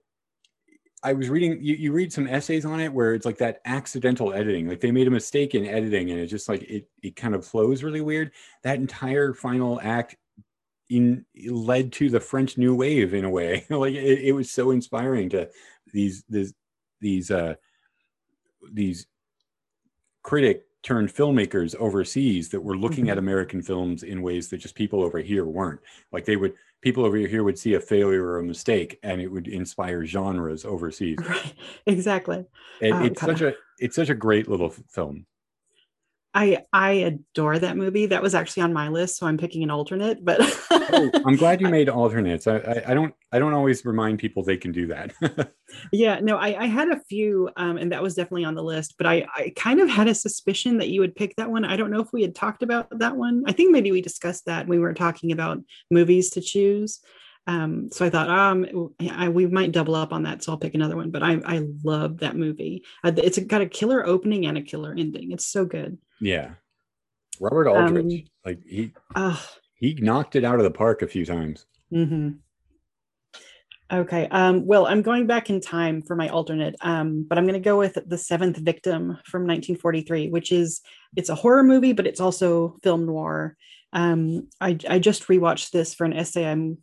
i 1.02 1.12
was 1.12 1.28
reading 1.28 1.58
you, 1.62 1.74
you 1.74 1.92
read 1.92 2.12
some 2.12 2.26
essays 2.26 2.64
on 2.64 2.80
it 2.80 2.92
where 2.92 3.14
it's 3.14 3.26
like 3.26 3.38
that 3.38 3.60
accidental 3.64 4.32
editing 4.32 4.68
like 4.68 4.80
they 4.80 4.90
made 4.90 5.06
a 5.06 5.10
mistake 5.10 5.54
in 5.54 5.66
editing 5.66 6.10
and 6.10 6.20
it 6.20 6.26
just 6.26 6.48
like 6.48 6.62
it, 6.62 6.88
it 7.02 7.16
kind 7.16 7.34
of 7.34 7.46
flows 7.46 7.82
really 7.82 8.00
weird 8.00 8.32
that 8.62 8.76
entire 8.76 9.32
final 9.32 9.80
act 9.82 10.16
in 10.96 11.24
led 11.50 11.92
to 11.92 12.08
the 12.10 12.20
french 12.20 12.56
new 12.58 12.74
wave 12.74 13.14
in 13.14 13.24
a 13.24 13.30
way 13.30 13.64
like 13.70 13.94
it, 13.94 14.18
it 14.28 14.32
was 14.32 14.50
so 14.50 14.70
inspiring 14.70 15.28
to 15.30 15.48
these 15.92 16.24
these 16.28 16.54
these 17.00 17.30
uh 17.30 17.54
these 18.72 19.06
critic 20.22 20.64
turned 20.82 21.08
filmmakers 21.12 21.74
overseas 21.76 22.48
that 22.50 22.60
were 22.60 22.76
looking 22.76 23.08
at 23.08 23.16
Mhm. 23.16 23.20
American 23.20 23.62
films 23.62 24.02
in 24.02 24.22
ways 24.22 24.48
that 24.50 24.58
just 24.58 24.74
people 24.74 25.02
over 25.02 25.18
here 25.18 25.46
weren't. 25.46 25.80
Like 26.12 26.24
they 26.26 26.36
would, 26.36 26.52
people 26.82 27.04
over 27.06 27.16
here 27.16 27.42
would 27.42 27.58
see 27.58 27.72
a 27.74 27.80
failure 27.80 28.22
or 28.24 28.38
a 28.38 28.42
mistake, 28.42 28.98
and 29.02 29.18
it 29.20 29.28
would 29.28 29.48
inspire 29.48 30.04
genres 30.04 30.64
overseas. 30.66 31.16
Right, 31.28 31.54
exactly. 31.86 32.44
It- 32.82 32.92
Uh, 32.92 33.04
it's 33.04 33.20
such 33.20 33.38
kinda- 33.38 33.54
a 33.54 33.84
it's 33.84 33.96
such 33.96 34.10
a 34.10 34.14
great 34.14 34.46
little 34.48 34.70
film. 34.70 35.26
I 36.34 36.64
I 36.72 36.90
adore 36.92 37.58
that 37.60 37.76
movie. 37.76 38.06
That 38.06 38.22
was 38.22 38.34
actually 38.34 38.64
on 38.64 38.72
my 38.72 38.88
list, 38.88 39.16
so 39.16 39.26
I'm 39.26 39.38
picking 39.38 39.62
an 39.62 39.70
alternate. 39.70 40.24
But 40.24 40.40
Oh, 40.70 41.10
I'm 41.24 41.36
glad 41.36 41.60
you 41.60 41.68
made 41.70 41.88
alternates. 41.88 42.46
I, 42.46 42.56
I 42.56 42.82
I 42.88 42.94
don't 42.94 43.14
I 43.32 43.38
don't 43.38 43.54
always 43.54 43.84
remind 43.84 44.18
people 44.18 44.42
they 44.42 44.56
can 44.56 44.72
do 44.72 44.88
that. 44.88 45.12
yeah, 45.92 46.18
no, 46.20 46.36
I, 46.36 46.62
I 46.62 46.66
had 46.66 46.88
a 46.88 47.00
few, 47.08 47.50
um, 47.56 47.76
and 47.78 47.92
that 47.92 48.02
was 48.02 48.14
definitely 48.14 48.44
on 48.44 48.54
the 48.54 48.62
list. 48.62 48.94
But 48.98 49.06
I 49.06 49.26
I 49.34 49.52
kind 49.56 49.80
of 49.80 49.88
had 49.88 50.08
a 50.08 50.14
suspicion 50.14 50.78
that 50.78 50.88
you 50.88 51.00
would 51.00 51.14
pick 51.14 51.36
that 51.36 51.50
one. 51.50 51.64
I 51.64 51.76
don't 51.76 51.90
know 51.90 52.00
if 52.00 52.12
we 52.12 52.22
had 52.22 52.34
talked 52.34 52.62
about 52.62 52.98
that 52.98 53.16
one. 53.16 53.44
I 53.46 53.52
think 53.52 53.70
maybe 53.70 53.92
we 53.92 54.02
discussed 54.02 54.46
that 54.46 54.66
when 54.66 54.78
we 54.78 54.84
were 54.84 54.94
talking 54.94 55.30
about 55.30 55.58
movies 55.90 56.30
to 56.30 56.40
choose. 56.40 57.00
Um, 57.46 57.90
so 57.92 58.06
I 58.06 58.10
thought, 58.10 58.30
um, 58.30 58.90
I, 59.10 59.28
we 59.28 59.46
might 59.46 59.72
double 59.72 59.94
up 59.94 60.14
on 60.14 60.22
that, 60.22 60.42
so 60.42 60.52
I'll 60.52 60.58
pick 60.58 60.74
another 60.74 60.96
one. 60.96 61.10
But 61.10 61.22
I 61.22 61.40
I 61.44 61.66
love 61.84 62.18
that 62.18 62.36
movie. 62.36 62.84
Uh, 63.04 63.12
it's 63.16 63.38
got 63.38 63.60
a 63.60 63.66
killer 63.66 64.04
opening 64.04 64.46
and 64.46 64.58
a 64.58 64.62
killer 64.62 64.94
ending. 64.98 65.30
It's 65.30 65.46
so 65.46 65.64
good. 65.64 65.98
Yeah, 66.24 66.54
Robert 67.40 67.68
Aldrich, 67.68 68.04
Um, 68.04 68.24
like 68.44 68.58
he 68.66 68.92
Oh, 69.14 69.44
he 69.74 69.94
knocked 69.94 70.36
it 70.36 70.44
out 70.44 70.58
of 70.58 70.64
the 70.64 70.70
park 70.70 71.02
a 71.02 71.08
few 71.08 71.24
times. 71.24 71.66
hmm 71.90 72.30
Okay. 73.92 74.26
Um, 74.30 74.66
well, 74.66 74.86
I'm 74.86 75.02
going 75.02 75.26
back 75.26 75.50
in 75.50 75.60
time 75.60 76.02
for 76.02 76.16
my 76.16 76.28
alternate, 76.30 76.74
um, 76.80 77.26
but 77.28 77.36
I'm 77.36 77.44
going 77.44 77.52
to 77.52 77.60
go 77.60 77.78
with 77.78 77.98
The 78.06 78.16
Seventh 78.16 78.56
Victim 78.56 79.18
from 79.26 79.42
1943, 79.42 80.30
which 80.30 80.50
is 80.50 80.80
it's 81.16 81.28
a 81.28 81.34
horror 81.34 81.62
movie, 81.62 81.92
but 81.92 82.06
it's 82.06 82.18
also 82.18 82.78
film 82.82 83.04
noir. 83.04 83.56
Um, 83.92 84.48
I, 84.58 84.78
I 84.88 84.98
just 84.98 85.28
rewatched 85.28 85.70
this 85.70 85.94
for 85.94 86.06
an 86.06 86.14
essay 86.14 86.46
I'm 86.46 86.78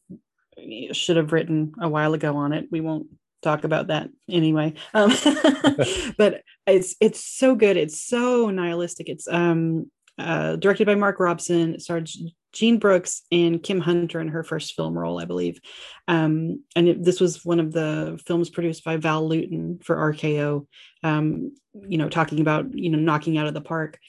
should 0.91 1.17
have 1.17 1.33
written 1.33 1.73
a 1.81 1.89
while 1.89 2.13
ago 2.13 2.37
on 2.37 2.53
it. 2.53 2.67
We 2.71 2.81
won't 2.81 3.07
talk 3.41 3.63
about 3.63 3.87
that 3.87 4.09
anyway. 4.29 4.73
Um, 4.93 5.11
but 6.17 6.41
it's 6.67 6.95
it's 6.99 7.23
so 7.23 7.55
good. 7.55 7.77
It's 7.77 8.01
so 8.01 8.49
nihilistic. 8.49 9.09
It's 9.09 9.27
um, 9.27 9.89
uh, 10.17 10.55
directed 10.57 10.85
by 10.85 10.95
Mark 10.95 11.19
Robson. 11.19 11.75
It 11.75 11.81
stars 11.81 12.21
Jean 12.53 12.77
Brooks 12.77 13.23
and 13.31 13.63
Kim 13.63 13.79
Hunter 13.79 14.19
in 14.19 14.27
her 14.27 14.43
first 14.43 14.75
film 14.75 14.97
role, 14.97 15.19
I 15.19 15.25
believe. 15.25 15.59
Um, 16.07 16.63
and 16.75 16.89
it, 16.89 17.03
this 17.03 17.21
was 17.21 17.45
one 17.45 17.59
of 17.59 17.71
the 17.71 18.19
films 18.25 18.49
produced 18.49 18.83
by 18.83 18.97
Val 18.97 19.27
Lewton 19.27 19.79
for 19.83 19.95
RKO. 19.95 20.67
Um, 21.03 21.53
you 21.73 21.97
know, 21.97 22.09
talking 22.09 22.41
about 22.41 22.77
you 22.77 22.89
know 22.89 22.99
knocking 22.99 23.37
out 23.37 23.47
of 23.47 23.53
the 23.53 23.61
park. 23.61 23.99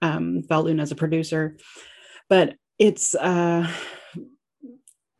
Um, 0.00 0.42
Val 0.48 0.64
Lewton 0.64 0.80
as 0.80 0.90
a 0.90 0.96
producer, 0.96 1.56
but 2.28 2.56
it's 2.76 3.14
uh, 3.14 3.70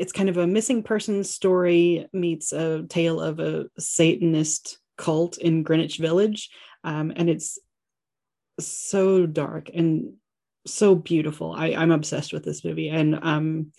it's 0.02 0.12
kind 0.12 0.28
of 0.28 0.36
a 0.36 0.48
missing 0.48 0.82
person 0.82 1.22
story 1.22 2.08
meets 2.12 2.52
a 2.52 2.82
tale 2.88 3.20
of 3.20 3.38
a 3.38 3.66
Satanist 3.78 4.78
cult 4.98 5.38
in 5.38 5.62
Greenwich 5.62 5.98
Village, 5.98 6.50
um, 6.82 7.12
and 7.14 7.30
it's 7.30 7.56
so 8.58 9.24
dark 9.24 9.70
and 9.72 10.14
so 10.66 10.96
beautiful. 10.96 11.52
I, 11.52 11.68
I'm 11.68 11.92
obsessed 11.92 12.32
with 12.32 12.44
this 12.44 12.64
movie, 12.64 12.88
and 12.88 13.16
um, 13.22 13.72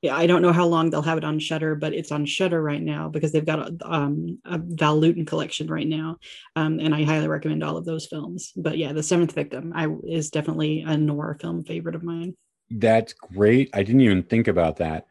yeah, 0.00 0.16
I 0.16 0.26
don't 0.26 0.40
know 0.40 0.52
how 0.52 0.64
long 0.64 0.88
they'll 0.88 1.02
have 1.02 1.18
it 1.18 1.24
on 1.24 1.38
Shudder, 1.38 1.74
but 1.74 1.92
it's 1.92 2.10
on 2.10 2.24
Shudder 2.24 2.62
right 2.62 2.82
now 2.82 3.10
because 3.10 3.30
they've 3.30 3.44
got 3.44 3.68
a, 3.68 3.76
um, 3.84 4.38
a 4.46 4.58
Val 4.58 4.98
Lewton 4.98 5.26
collection 5.26 5.66
right 5.66 5.86
now, 5.86 6.16
um, 6.56 6.80
and 6.80 6.94
I 6.94 7.04
highly 7.04 7.28
recommend 7.28 7.62
all 7.62 7.76
of 7.76 7.84
those 7.84 8.06
films. 8.06 8.50
But 8.56 8.78
yeah, 8.78 8.94
The 8.94 9.02
Seventh 9.02 9.32
Victim 9.32 9.74
I 9.76 9.88
is 10.04 10.30
definitely 10.30 10.84
a 10.86 10.96
noir 10.96 11.36
film 11.38 11.64
favorite 11.64 11.96
of 11.96 12.02
mine. 12.02 12.34
That's 12.70 13.12
great. 13.12 13.68
I 13.74 13.82
didn't 13.82 14.00
even 14.00 14.22
think 14.22 14.48
about 14.48 14.76
that, 14.76 15.06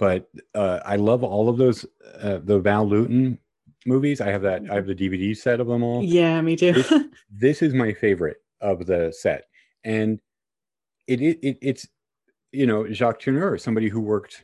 but 0.00 0.28
uh, 0.54 0.80
I 0.84 0.96
love 0.96 1.22
all 1.22 1.48
of 1.48 1.58
those 1.58 1.84
uh, 2.20 2.40
the 2.42 2.58
Val 2.58 2.88
Lewton 2.88 3.38
movies. 3.86 4.20
I 4.20 4.30
have 4.30 4.42
that. 4.42 4.62
I 4.70 4.74
have 4.74 4.86
the 4.86 4.94
DVD 4.94 5.36
set 5.36 5.60
of 5.60 5.68
them 5.68 5.82
all. 5.84 6.02
Yeah, 6.02 6.40
me 6.40 6.56
too. 6.56 6.72
This, 6.72 6.92
this 7.30 7.62
is 7.62 7.74
my 7.74 7.92
favorite 7.92 8.38
of 8.62 8.86
the 8.86 9.12
set, 9.16 9.44
and 9.84 10.18
it, 11.06 11.20
it, 11.20 11.38
it 11.42 11.58
it's 11.62 11.86
you 12.50 12.66
know 12.66 12.90
Jacques 12.90 13.20
Tourneur, 13.20 13.58
somebody 13.60 13.88
who 13.88 14.00
worked 14.00 14.42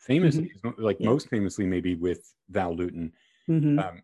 famously, 0.00 0.50
like 0.78 0.96
Yeah. 0.98 1.10
most 1.10 1.28
famously, 1.28 1.66
maybe 1.66 1.94
with 1.94 2.34
Val 2.48 2.74
Lewton. 2.74 3.12
Mhm. 3.48 3.78
Um, 3.86 4.02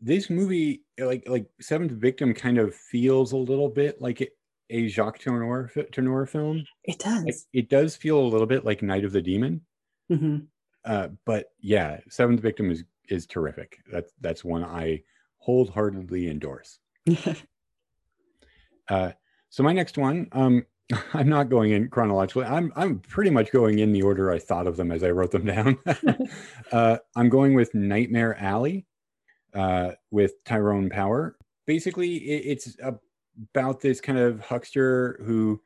this 0.00 0.30
movie, 0.30 0.82
like 0.98 1.28
like 1.28 1.46
Seventh 1.60 1.92
Victim, 1.92 2.34
kind 2.34 2.58
of 2.58 2.74
feels 2.74 3.32
a 3.32 3.36
little 3.36 3.68
bit 3.68 4.00
like 4.00 4.20
it, 4.20 4.30
a 4.70 4.86
Jacques 4.88 5.18
Tourneur 5.18 5.70
Tourneur 5.92 6.26
film. 6.26 6.64
It 6.84 6.98
does. 7.00 7.24
Like, 7.24 7.34
it 7.52 7.68
does 7.68 7.96
feel 7.96 8.18
a 8.18 8.26
little 8.32 8.46
bit 8.46 8.64
like 8.64 8.80
Night 8.82 9.04
of 9.04 9.12
the 9.12 9.20
Demon. 9.22 9.60
Hmm 10.16 10.36
Uh, 10.84 11.08
but 11.24 11.46
yeah, 11.60 12.00
Seventh 12.08 12.40
Victim 12.40 12.70
is 12.70 12.84
is 13.08 13.26
terrific. 13.26 13.78
That's 13.90 14.12
that's 14.20 14.44
one 14.44 14.64
I 14.64 15.02
wholeheartedly 15.38 16.28
endorse. 16.28 16.78
Uh, 18.88 19.12
so 19.48 19.62
my 19.62 19.72
next 19.72 19.96
one, 19.96 20.28
um, 20.32 20.66
I'm 21.14 21.28
not 21.28 21.48
going 21.48 21.70
in 21.70 21.88
chronologically. 21.88 22.44
I'm 22.44 22.72
I'm 22.76 22.98
pretty 22.98 23.30
much 23.30 23.50
going 23.52 23.78
in 23.78 23.92
the 23.92 24.02
order 24.02 24.30
I 24.30 24.38
thought 24.38 24.66
of 24.66 24.76
them 24.76 24.90
as 24.90 25.02
I 25.02 25.10
wrote 25.10 25.30
them 25.30 25.46
down. 25.46 25.78
uh, 26.72 26.98
I'm 27.16 27.28
going 27.28 27.54
with 27.54 27.74
Nightmare 27.74 28.36
Alley 28.38 28.86
uh, 29.54 29.92
with 30.10 30.44
Tyrone 30.44 30.90
Power. 30.90 31.36
Basically, 31.66 32.16
it, 32.16 32.42
it's 32.44 32.76
about 32.82 33.80
this 33.80 34.00
kind 34.00 34.18
of 34.18 34.40
huckster 34.40 35.20
who 35.24 35.60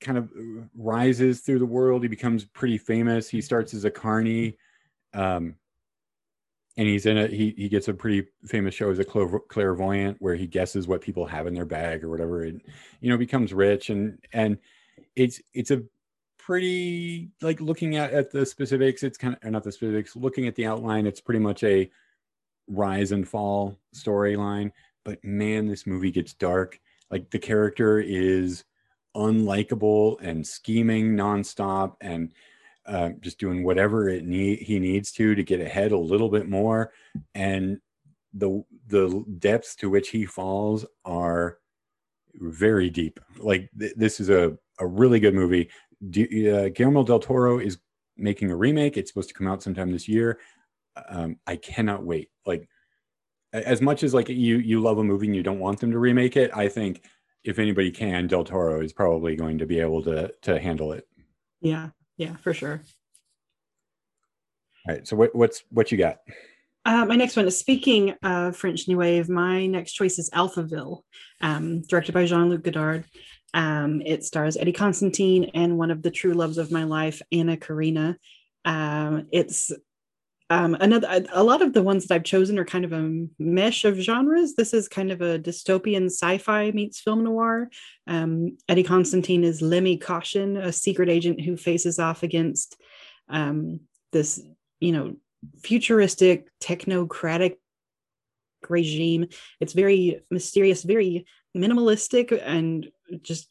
kind 0.00 0.18
of 0.18 0.30
rises 0.76 1.40
through 1.40 1.58
the 1.58 1.66
world. 1.66 2.02
He 2.02 2.08
becomes 2.08 2.44
pretty 2.44 2.78
famous. 2.78 3.28
He 3.28 3.40
starts 3.40 3.74
as 3.74 3.84
a 3.84 3.90
carny. 3.90 4.56
Um, 5.12 5.56
and 6.76 6.88
he's 6.88 7.06
in 7.06 7.18
a 7.18 7.26
he 7.28 7.54
he 7.56 7.68
gets 7.68 7.88
a 7.88 7.94
pretty 7.94 8.26
famous 8.46 8.74
show 8.74 8.90
as 8.90 8.98
a 8.98 9.04
clairvoyant 9.04 10.16
where 10.20 10.34
he 10.34 10.46
guesses 10.46 10.88
what 10.88 11.00
people 11.00 11.26
have 11.26 11.46
in 11.46 11.54
their 11.54 11.64
bag 11.64 12.02
or 12.02 12.10
whatever 12.10 12.42
and 12.42 12.60
you 13.00 13.10
know 13.10 13.16
becomes 13.16 13.52
rich 13.52 13.90
and 13.90 14.18
and 14.32 14.58
it's 15.14 15.40
it's 15.52 15.70
a 15.70 15.82
pretty 16.36 17.30
like 17.40 17.60
looking 17.60 17.96
at 17.96 18.12
at 18.12 18.30
the 18.30 18.44
specifics 18.44 19.02
it's 19.02 19.16
kind 19.16 19.36
of 19.40 19.50
not 19.50 19.62
the 19.62 19.72
specifics 19.72 20.16
looking 20.16 20.46
at 20.46 20.54
the 20.56 20.66
outline 20.66 21.06
it's 21.06 21.20
pretty 21.20 21.40
much 21.40 21.62
a 21.62 21.90
rise 22.68 23.12
and 23.12 23.28
fall 23.28 23.78
storyline 23.94 24.70
but 25.04 25.22
man 25.24 25.66
this 25.66 25.86
movie 25.86 26.10
gets 26.10 26.34
dark 26.34 26.80
like 27.10 27.30
the 27.30 27.38
character 27.38 28.00
is 28.00 28.64
unlikable 29.16 30.20
and 30.20 30.46
scheming 30.46 31.14
nonstop 31.14 31.94
and 32.00 32.32
uh, 32.86 33.10
just 33.20 33.38
doing 33.38 33.64
whatever 33.64 34.08
it 34.08 34.24
need 34.24 34.58
he 34.58 34.78
needs 34.78 35.10
to 35.12 35.34
to 35.34 35.42
get 35.42 35.60
ahead 35.60 35.92
a 35.92 35.98
little 35.98 36.28
bit 36.28 36.48
more, 36.48 36.92
and 37.34 37.80
the 38.34 38.62
the 38.88 39.24
depths 39.38 39.74
to 39.76 39.88
which 39.88 40.10
he 40.10 40.26
falls 40.26 40.84
are 41.04 41.58
very 42.34 42.90
deep. 42.90 43.20
Like 43.38 43.70
th- 43.78 43.94
this 43.96 44.20
is 44.20 44.28
a 44.28 44.56
a 44.78 44.86
really 44.86 45.20
good 45.20 45.34
movie. 45.34 45.70
Uh, 46.02 46.68
Guillermo 46.74 47.04
del 47.04 47.20
Toro 47.20 47.58
is 47.58 47.78
making 48.16 48.50
a 48.50 48.56
remake. 48.56 48.96
It's 48.96 49.10
supposed 49.10 49.28
to 49.28 49.34
come 49.34 49.48
out 49.48 49.62
sometime 49.62 49.90
this 49.90 50.08
year. 50.08 50.38
Um, 51.08 51.36
I 51.46 51.56
cannot 51.56 52.04
wait. 52.04 52.30
Like 52.44 52.68
as 53.54 53.80
much 53.80 54.02
as 54.02 54.12
like 54.12 54.28
you 54.28 54.58
you 54.58 54.80
love 54.80 54.98
a 54.98 55.04
movie 55.04 55.26
and 55.26 55.36
you 55.36 55.42
don't 55.42 55.60
want 55.60 55.80
them 55.80 55.92
to 55.92 55.98
remake 55.98 56.36
it, 56.36 56.50
I 56.54 56.68
think 56.68 57.02
if 57.44 57.58
anybody 57.58 57.90
can, 57.90 58.26
Del 58.26 58.44
Toro 58.44 58.80
is 58.80 58.92
probably 58.92 59.36
going 59.36 59.58
to 59.58 59.66
be 59.66 59.80
able 59.80 60.02
to 60.02 60.32
to 60.42 60.58
handle 60.58 60.92
it. 60.92 61.06
Yeah, 61.60 61.90
yeah, 62.16 62.36
for 62.36 62.54
sure. 62.54 62.80
All 64.86 64.94
right. 64.94 65.06
So 65.06 65.16
what, 65.16 65.34
what's 65.34 65.62
what 65.70 65.92
you 65.92 65.98
got? 65.98 66.18
Uh, 66.86 67.06
my 67.06 67.16
next 67.16 67.36
one 67.36 67.46
is 67.46 67.58
speaking 67.58 68.14
of 68.22 68.56
French 68.56 68.86
New 68.88 68.98
Wave. 68.98 69.28
My 69.28 69.66
next 69.66 69.92
choice 69.92 70.18
is 70.18 70.28
Alphaville, 70.30 71.00
um, 71.40 71.80
directed 71.82 72.12
by 72.12 72.26
Jean 72.26 72.50
Luc 72.50 72.62
Godard. 72.62 73.04
Um, 73.54 74.02
it 74.04 74.24
stars 74.24 74.56
Eddie 74.56 74.72
Constantine 74.72 75.50
and 75.54 75.78
one 75.78 75.90
of 75.90 76.02
the 76.02 76.10
true 76.10 76.34
loves 76.34 76.58
of 76.58 76.72
my 76.72 76.84
life, 76.84 77.22
Anna 77.32 77.56
Karina. 77.56 78.18
Um, 78.66 79.28
it's 79.32 79.70
um, 80.50 80.76
another 80.78 81.24
a 81.32 81.42
lot 81.42 81.62
of 81.62 81.72
the 81.72 81.82
ones 81.82 82.06
that 82.06 82.14
I've 82.14 82.24
chosen 82.24 82.58
are 82.58 82.64
kind 82.64 82.84
of 82.84 82.92
a 82.92 83.26
mesh 83.38 83.84
of 83.84 83.96
genres. 83.96 84.54
This 84.54 84.74
is 84.74 84.88
kind 84.88 85.10
of 85.10 85.22
a 85.22 85.38
dystopian 85.38 86.06
sci-fi 86.06 86.70
meets 86.72 87.00
film 87.00 87.24
noir. 87.24 87.70
Um, 88.06 88.58
Eddie 88.68 88.82
Constantine 88.82 89.42
is 89.42 89.62
Lemmy 89.62 89.96
Caution, 89.96 90.56
a 90.58 90.70
secret 90.70 91.08
agent 91.08 91.40
who 91.40 91.56
faces 91.56 91.98
off 91.98 92.22
against 92.22 92.76
um, 93.28 93.80
this, 94.12 94.42
you 94.80 94.92
know, 94.92 95.16
futuristic 95.62 96.48
technocratic 96.60 97.56
regime. 98.68 99.28
It's 99.60 99.72
very 99.72 100.20
mysterious, 100.30 100.82
very 100.82 101.26
minimalistic, 101.56 102.38
and 102.44 102.90
just 103.22 103.48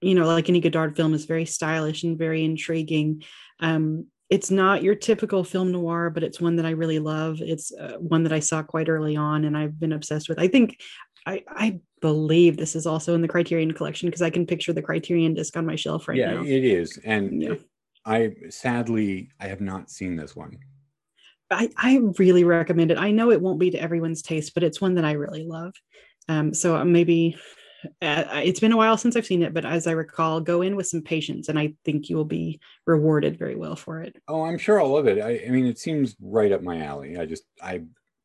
you 0.00 0.14
know, 0.14 0.26
like 0.26 0.48
any 0.48 0.60
Godard 0.60 0.96
film, 0.96 1.12
is 1.12 1.24
very 1.24 1.44
stylish 1.44 2.04
and 2.04 2.16
very 2.16 2.44
intriguing. 2.44 3.24
Um, 3.58 4.06
it's 4.28 4.50
not 4.50 4.82
your 4.82 4.94
typical 4.94 5.44
film 5.44 5.70
noir, 5.70 6.10
but 6.10 6.24
it's 6.24 6.40
one 6.40 6.56
that 6.56 6.66
I 6.66 6.70
really 6.70 6.98
love. 6.98 7.40
It's 7.40 7.72
uh, 7.72 7.96
one 7.98 8.24
that 8.24 8.32
I 8.32 8.40
saw 8.40 8.62
quite 8.62 8.88
early 8.88 9.16
on 9.16 9.44
and 9.44 9.56
I've 9.56 9.78
been 9.78 9.92
obsessed 9.92 10.28
with. 10.28 10.38
I 10.38 10.48
think 10.48 10.80
I, 11.26 11.44
I 11.48 11.80
believe 12.00 12.56
this 12.56 12.74
is 12.74 12.86
also 12.86 13.14
in 13.14 13.22
the 13.22 13.28
Criterion 13.28 13.72
collection 13.72 14.08
because 14.08 14.22
I 14.22 14.30
can 14.30 14.46
picture 14.46 14.72
the 14.72 14.82
Criterion 14.82 15.34
disc 15.34 15.56
on 15.56 15.66
my 15.66 15.76
shelf 15.76 16.08
right 16.08 16.16
yeah, 16.16 16.34
now. 16.34 16.42
Yeah, 16.42 16.56
it 16.56 16.64
is. 16.64 16.98
And 17.04 17.42
yeah. 17.42 17.54
I 18.04 18.32
sadly 18.50 19.30
I 19.40 19.48
have 19.48 19.60
not 19.60 19.90
seen 19.90 20.16
this 20.16 20.34
one. 20.34 20.58
I, 21.50 21.70
I 21.76 22.00
really 22.18 22.42
recommend 22.42 22.90
it. 22.90 22.98
I 22.98 23.12
know 23.12 23.30
it 23.30 23.40
won't 23.40 23.60
be 23.60 23.70
to 23.70 23.80
everyone's 23.80 24.22
taste, 24.22 24.54
but 24.54 24.64
it's 24.64 24.80
one 24.80 24.94
that 24.96 25.04
I 25.04 25.12
really 25.12 25.44
love. 25.44 25.74
Um, 26.28 26.52
so 26.52 26.84
maybe 26.84 27.36
uh, 28.02 28.24
it's 28.44 28.60
been 28.60 28.72
a 28.72 28.76
while 28.76 28.96
since 28.96 29.16
I've 29.16 29.26
seen 29.26 29.42
it, 29.42 29.54
but 29.54 29.64
as 29.64 29.86
I 29.86 29.92
recall, 29.92 30.40
go 30.40 30.62
in 30.62 30.76
with 30.76 30.86
some 30.86 31.02
patience, 31.02 31.48
and 31.48 31.58
I 31.58 31.74
think 31.84 32.08
you 32.08 32.16
will 32.16 32.24
be 32.24 32.60
rewarded 32.86 33.38
very 33.38 33.56
well 33.56 33.76
for 33.76 34.02
it. 34.02 34.16
Oh, 34.28 34.44
I'm 34.44 34.58
sure 34.58 34.80
I'll 34.80 34.92
love 34.92 35.06
it. 35.06 35.20
I, 35.20 35.46
I 35.46 35.50
mean, 35.50 35.66
it 35.66 35.78
seems 35.78 36.16
right 36.20 36.52
up 36.52 36.62
my 36.62 36.82
alley. 36.82 37.18
I 37.18 37.26
just 37.26 37.44
I 37.62 37.82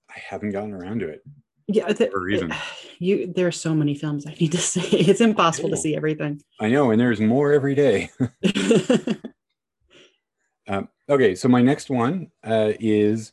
I 0.10 0.20
haven't 0.20 0.52
gotten 0.52 0.74
around 0.74 1.00
to 1.00 1.08
it. 1.08 1.24
Yeah, 1.68 1.92
the, 1.94 2.08
for 2.08 2.20
a 2.20 2.22
reason. 2.22 2.54
You 3.04 3.34
there 3.34 3.48
are 3.48 3.52
so 3.52 3.74
many 3.74 3.96
films 3.96 4.28
I 4.28 4.36
need 4.40 4.52
to 4.52 4.58
see. 4.60 5.00
It's 5.00 5.22
impossible 5.22 5.72
to 5.72 5.76
see 5.78 5.96
everything. 5.96 6.40
I 6.60 6.70
know, 6.70 6.92
and 6.92 7.02
there's 7.02 7.20
more 7.20 7.52
every 7.52 7.74
day. 7.74 8.12
um, 10.68 10.88
okay, 11.10 11.34
so 11.34 11.48
my 11.48 11.64
next 11.64 11.90
one 11.90 12.30
uh, 12.44 12.74
is 12.80 13.32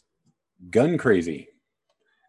Gun 0.71 0.97
Crazy, 0.97 1.49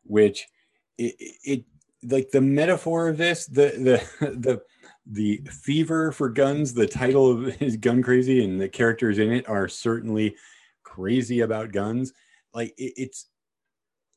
which 0.03 0.49
it, 0.97 1.15
it 1.45 1.63
like 2.03 2.29
the 2.31 2.41
metaphor 2.41 3.09
of 3.09 3.17
this, 3.17 3.45
the 3.45 4.03
the 4.19 4.27
the 4.37 4.61
the 5.05 5.41
fever 5.49 6.11
for 6.11 6.29
guns, 6.29 6.73
the 6.73 6.87
title 6.87 7.31
of 7.31 7.61
is 7.61 7.77
Gun 7.77 8.01
Crazy, 8.01 8.43
and 8.43 8.59
the 8.59 8.69
characters 8.69 9.19
in 9.19 9.31
it 9.31 9.47
are 9.49 9.67
certainly 9.67 10.35
crazy 10.83 11.41
about 11.41 11.71
guns. 11.71 12.13
Like 12.53 12.73
it, 12.77 12.93
it's 12.95 13.27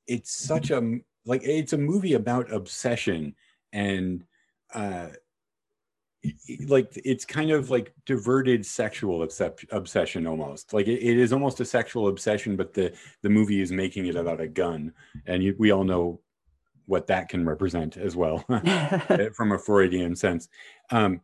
it's 0.07 0.35
such 0.35 0.71
a 0.71 0.99
like 1.25 1.43
it's 1.45 1.73
a 1.73 1.79
movie 1.79 2.15
about 2.15 2.53
obsession 2.53 3.35
and 3.73 4.25
uh 4.75 5.09
like 6.69 6.89
it's 7.05 7.25
kind 7.25 7.51
of 7.51 7.71
like 7.71 7.93
diverted 8.07 8.65
sexual 8.65 9.27
obsession 9.73 10.27
almost 10.27 10.73
like 10.73 10.87
it, 10.87 11.03
it 11.03 11.19
is 11.19 11.33
almost 11.33 11.61
a 11.61 11.65
sexual 11.65 12.09
obsession 12.09 12.57
but 12.57 12.73
the 12.75 12.93
the 13.23 13.29
movie 13.29 13.61
is 13.61 13.73
making 13.73 14.07
it 14.07 14.15
about 14.15 14.41
a 14.41 14.47
gun 14.47 14.93
and 15.27 15.43
you, 15.43 15.55
we 15.59 15.73
all 15.73 15.85
know 15.85 16.21
what 16.87 17.07
that 17.07 17.29
can 17.29 17.47
represent 17.47 17.97
as 17.97 18.17
well 18.17 18.39
from 19.35 19.53
a 19.53 19.59
Freudian 19.59 20.17
sense. 20.17 20.49
Um, 20.91 21.21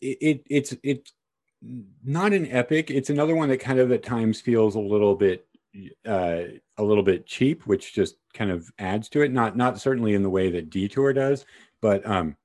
it, 0.00 0.18
it, 0.20 0.46
it's 0.48 0.76
it's 0.82 1.12
not 2.04 2.32
an 2.32 2.50
epic. 2.50 2.90
It's 2.90 3.10
another 3.10 3.34
one 3.34 3.48
that 3.48 3.58
kind 3.58 3.78
of 3.78 3.92
at 3.92 4.02
times 4.02 4.40
feels 4.40 4.74
a 4.74 4.80
little 4.80 5.14
bit 5.14 5.46
uh, 6.06 6.42
a 6.76 6.82
little 6.82 7.02
bit 7.02 7.26
cheap, 7.26 7.66
which 7.66 7.94
just 7.94 8.16
kind 8.34 8.50
of 8.50 8.70
adds 8.78 9.08
to 9.10 9.22
it. 9.22 9.32
Not 9.32 9.56
not 9.56 9.80
certainly 9.80 10.14
in 10.14 10.22
the 10.22 10.30
way 10.30 10.50
that 10.50 10.70
Detour 10.70 11.12
does, 11.12 11.46
but 11.80 12.06
um, 12.06 12.36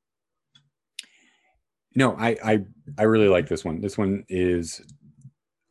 no, 1.95 2.15
I 2.15 2.37
I 2.43 2.65
I 2.97 3.03
really 3.03 3.27
like 3.27 3.47
this 3.47 3.65
one. 3.65 3.81
This 3.81 3.97
one 3.97 4.23
is 4.29 4.81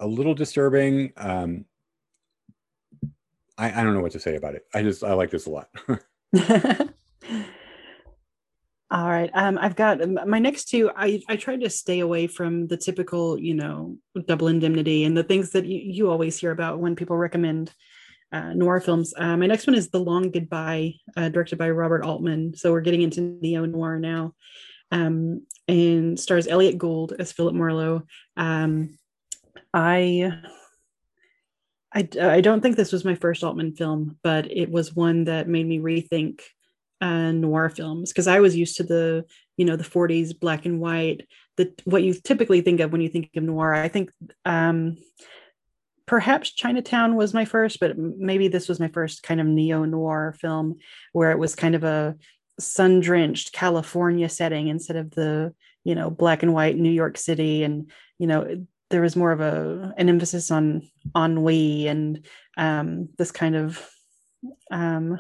a 0.01 0.07
little 0.07 0.35
disturbing. 0.35 1.13
Um, 1.17 1.65
I, 3.59 3.81
I 3.81 3.85
don't 3.85 3.95
know 3.95 4.01
what 4.01 4.13
to 4.13 4.21
say 4.21 4.37
about 4.37 4.55
it. 4.55 4.67
I 4.75 4.83
just 4.83 5.03
I 5.03 5.15
like 5.15 5.31
this 5.31 5.47
a 5.47 5.51
lot. 5.51 5.69
All 8.89 9.09
right. 9.09 9.31
Um, 9.35 9.59
I've 9.61 9.75
got 9.75 10.01
um, 10.01 10.19
my 10.27 10.39
next 10.39 10.67
two. 10.67 10.91
I, 10.97 11.21
I 11.29 11.35
try 11.37 11.57
to 11.57 11.69
stay 11.69 12.01
away 12.01 12.29
from 12.29 12.69
the 12.69 12.77
typical, 12.77 13.39
you 13.39 13.55
know, 13.55 13.97
double 14.27 14.47
indemnity 14.47 15.05
and 15.05 15.17
the 15.17 15.25
things 15.25 15.51
that 15.51 15.67
you, 15.67 15.81
you 15.85 16.11
always 16.11 16.39
hear 16.39 16.53
about 16.53 16.79
when 16.79 16.95
people 16.95 17.17
recommend 17.17 17.73
uh, 18.33 18.53
noir 18.53 18.81
films. 18.81 19.13
Uh, 19.17 19.37
my 19.37 19.47
next 19.47 19.67
one 19.67 19.75
is 19.75 19.91
The 19.91 19.99
Long 19.99 20.31
Goodbye, 20.31 20.95
uh, 21.17 21.29
directed 21.31 21.59
by 21.59 21.71
Robert 21.71 22.05
Altman. 22.05 22.55
So 22.55 22.71
we're 22.71 22.81
getting 22.81 23.03
into 23.03 23.39
neo 23.41 23.65
noir 23.67 23.99
now, 23.99 24.35
um, 24.93 25.45
and 25.67 26.19
stars 26.19 26.47
Elliott 26.47 26.79
Gould 26.79 27.13
as 27.19 27.33
Philip 27.33 27.55
Marlowe. 27.55 28.05
Um, 28.37 28.97
I 29.75 30.33
I, 31.97 32.07
I 32.21 32.41
don't 32.43 32.61
think 32.61 32.77
this 32.77 32.93
was 32.93 33.07
my 33.07 33.15
first 33.15 33.43
Altman 33.43 33.75
film, 33.75 34.19
but 34.23 34.53
it 34.53 34.71
was 34.71 34.95
one 34.95 35.25
that 35.25 35.49
made 35.49 35.67
me 35.67 35.79
rethink 35.79 36.43
uh, 37.01 37.33
noir 37.33 37.71
films 37.71 38.13
because 38.13 38.27
I 38.27 38.41
was 38.41 38.55
used 38.55 38.77
to 38.77 38.83
the 38.83 39.25
you 39.57 39.65
know 39.65 39.77
the 39.77 39.85
40s 39.85 40.39
black 40.39 40.67
and 40.67 40.79
white, 40.79 41.27
the 41.57 41.73
what 41.85 42.03
you 42.03 42.13
typically 42.13 42.61
think 42.61 42.81
of 42.81 42.93
when 42.93 43.01
you 43.01 43.09
think 43.09 43.31
of 43.35 43.43
noir. 43.45 43.73
I 43.73 43.89
think 43.89 44.11
um, 44.45 44.99
perhaps 46.05 46.53
Chinatown 46.53 47.17
was 47.17 47.33
my 47.33 47.47
first, 47.47 47.81
but 47.81 47.97
maybe 47.97 48.49
this 48.49 48.69
was 48.69 48.79
my 48.79 48.89
first 48.89 49.23
kind 49.23 49.41
of 49.41 49.47
neo 49.47 49.87
noir 49.87 50.37
film 50.39 50.77
where 51.15 51.31
it 51.31 51.39
was 51.39 51.55
kind 51.55 51.75
of 51.75 51.83
a 51.83 52.15
sun 52.61 53.01
drenched 53.01 53.55
California 53.55 54.29
setting 54.29 54.69
instead 54.69 54.97
of 54.97 55.13
the 55.13 55.55
you 55.83 55.95
know 55.95 56.11
black 56.11 56.43
and 56.43 56.53
white 56.53 56.77
New 56.77 56.93
York 56.93 57.17
City 57.17 57.63
and 57.63 57.91
you 58.19 58.27
know 58.27 58.67
there 58.91 59.03
was 59.03 59.17
more 59.17 59.33
of 59.33 59.41
a 59.41 59.95
an 59.97 60.09
emphasis 60.09 60.51
on 60.51 60.89
ennui 61.17 61.87
and 61.89 62.27
um, 62.57 63.09
this 63.19 63.31
kind 63.33 63.57
of 63.57 63.89
um, 64.71 65.19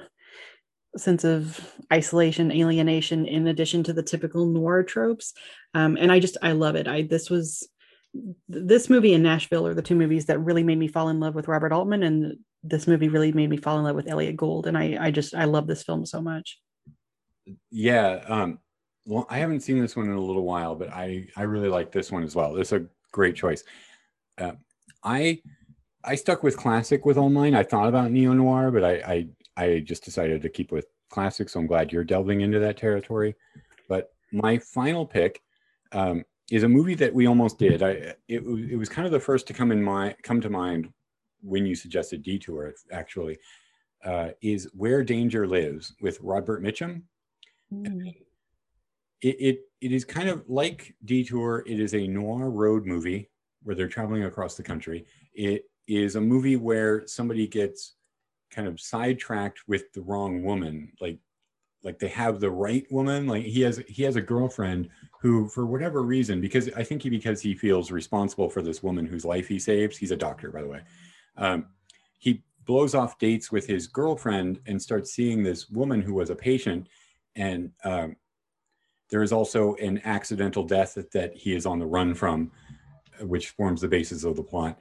sense 0.97 1.24
of 1.24 1.60
isolation, 1.93 2.51
alienation, 2.51 3.26
in 3.26 3.48
addition 3.48 3.82
to 3.84 3.93
the 3.93 4.02
typical 4.02 4.47
noir 4.47 4.82
tropes. 4.82 5.34
Um, 5.74 5.97
and 5.97 6.10
I 6.10 6.20
just 6.20 6.36
I 6.43 6.52
love 6.52 6.76
it. 6.76 6.88
I 6.88 7.02
this 7.02 7.30
was 7.30 7.68
this 8.48 8.88
movie 8.88 9.12
in 9.12 9.22
Nashville 9.22 9.66
are 9.66 9.74
the 9.74 9.82
two 9.82 9.94
movies 9.94 10.26
that 10.26 10.38
really 10.38 10.62
made 10.62 10.78
me 10.78 10.88
fall 10.88 11.09
in 11.09 11.20
love 11.20 11.34
with 11.34 11.48
Robert 11.48 11.72
Altman, 11.72 12.02
and 12.02 12.38
this 12.62 12.86
movie 12.86 13.09
really 13.09 13.32
made 13.32 13.51
me 13.51 13.59
fall 13.59 13.78
in 13.78 13.84
love 13.84 13.97
with 13.97 14.09
Elliott 14.09 14.36
Gould. 14.36 14.66
And 14.66 14.76
I 14.76 14.97
I 15.01 15.10
just 15.10 15.34
I 15.34 15.44
love 15.44 15.66
this 15.66 15.82
film 15.82 16.06
so 16.06 16.20
much. 16.20 16.59
Yeah, 17.70 18.24
um, 18.26 18.59
well, 19.05 19.26
I 19.30 19.38
haven't 19.38 19.60
seen 19.60 19.80
this 19.80 19.94
one 19.94 20.06
in 20.06 20.12
a 20.12 20.20
little 20.20 20.44
while, 20.44 20.74
but 20.74 20.90
I 20.90 21.28
I 21.36 21.43
really 21.43 21.68
like 21.68 21.93
this 21.93 22.10
one 22.10 22.22
as 22.22 22.34
well. 22.34 22.56
It's 22.56 22.72
a 22.72 22.86
great 23.16 23.34
choice. 23.34 23.64
Uh, 24.38 24.52
I 25.02 25.40
I 26.05 26.14
stuck 26.14 26.43
with 26.43 26.56
classic 26.56 27.05
with 27.05 27.16
all 27.18 27.30
mine. 27.30 27.55
I 27.56 27.62
thought 27.64 27.88
about 27.88 28.10
neo 28.12 28.32
noir, 28.34 28.70
but 28.70 28.84
I, 28.84 28.94
I 29.14 29.28
I 29.64 29.78
just 29.80 30.05
decided 30.05 30.43
to 30.43 30.48
keep 30.51 30.70
with 30.70 30.86
classic. 31.10 31.48
So 31.48 31.59
I'm 31.59 31.66
glad 31.66 31.90
you're 31.93 32.05
delving 32.05 32.43
into 32.43 32.59
that 32.60 32.76
territory. 32.76 33.34
But 33.88 34.10
my 34.32 34.59
final 34.59 35.06
pick 35.06 35.40
um, 35.93 36.24
is 36.51 36.62
a 36.62 36.68
movie 36.68 36.94
that 36.97 37.14
we 37.14 37.26
almost 37.26 37.59
did. 37.59 37.82
I 37.82 38.14
it, 38.28 38.44
was- 38.44 38.70
it 38.70 38.76
was 38.76 38.88
kind 38.90 39.06
of 39.06 39.12
the 39.12 39.20
first 39.28 39.47
to 39.48 39.55
come 39.55 39.72
in 39.72 39.82
my 39.82 40.14
come 40.22 40.40
to 40.43 40.51
mind 40.51 40.93
when 41.43 41.64
you 41.66 41.74
suggested 41.74 42.22
Detour. 42.22 42.74
Actually, 42.93 43.38
uh, 44.05 44.28
is 44.43 44.68
Where 44.74 45.02
Danger 45.02 45.47
Lives 45.47 45.94
with 46.02 46.20
Robert 46.20 46.62
Mitchum. 46.62 47.02
It, 49.22 49.36
it 49.40 49.59
it 49.81 49.93
is 49.93 50.05
kind 50.05 50.28
of 50.28 50.44
like 50.48 50.94
Detour. 51.05 51.65
It 51.66 51.81
is 51.81 51.94
a 51.94 52.07
noir 52.07 52.51
road 52.51 52.86
movie 52.86 53.31
where 53.62 53.74
they're 53.74 53.89
traveling 53.89 54.24
across 54.24 54.57
the 54.57 54.62
country. 54.62 55.07
It 55.35 55.65
is 55.86 56.16
a 56.16 56.20
movie 56.20 56.57
where 56.57 57.07
somebody 57.07 57.47
gets 57.47 57.94
kind 58.51 58.69
of 58.69 58.81
sidetracked 58.81 59.61
with 59.69 59.93
the 59.93 60.03
wrong 60.03 60.43
woman, 60.43 60.93
like 61.01 61.19
like 61.82 61.98
they 61.98 62.09
have 62.09 62.40
the 62.40 62.51
right 62.51 62.85
woman. 62.90 63.27
Like 63.27 63.44
he 63.44 63.61
has 63.62 63.82
he 63.89 64.03
has 64.05 64.16
a 64.16 64.20
girlfriend 64.20 64.89
who, 65.20 65.48
for 65.48 65.66
whatever 65.66 66.03
reason, 66.03 66.40
because 66.40 66.70
I 66.77 66.82
think 66.82 67.03
he 67.03 67.11
because 67.11 67.40
he 67.40 67.55
feels 67.55 67.90
responsible 67.90 68.48
for 68.48 68.62
this 68.62 68.82
woman 68.82 69.07
whose 69.07 69.24
life 69.24 69.47
he 69.47 69.59
saves. 69.59 69.97
He's 69.97 70.11
a 70.11 70.16
doctor, 70.16 70.51
by 70.51 70.62
the 70.62 70.69
way. 70.69 70.81
Um, 71.36 71.66
he 72.19 72.43
blows 72.65 72.94
off 72.94 73.19
dates 73.19 73.53
with 73.53 73.66
his 73.66 73.86
girlfriend 73.86 74.61
and 74.66 74.81
starts 74.81 75.12
seeing 75.12 75.43
this 75.43 75.69
woman 75.69 76.01
who 76.03 76.15
was 76.15 76.31
a 76.31 76.35
patient 76.35 76.89
and 77.36 77.70
um, 77.85 78.16
there 79.11 79.23
is 79.23 79.33
also 79.33 79.74
an 79.77 80.01
accidental 80.05 80.65
death 80.65 80.95
that, 80.95 81.11
that 81.12 81.35
he 81.35 81.55
is 81.55 81.66
on 81.66 81.78
the 81.78 81.87
run 81.87 82.15
from 82.15 82.51
which 83.20 83.51
forms 83.51 83.81
the 83.81 83.89
basis 83.89 84.24
of 84.24 84.37
the 84.37 84.43
plot 84.43 84.78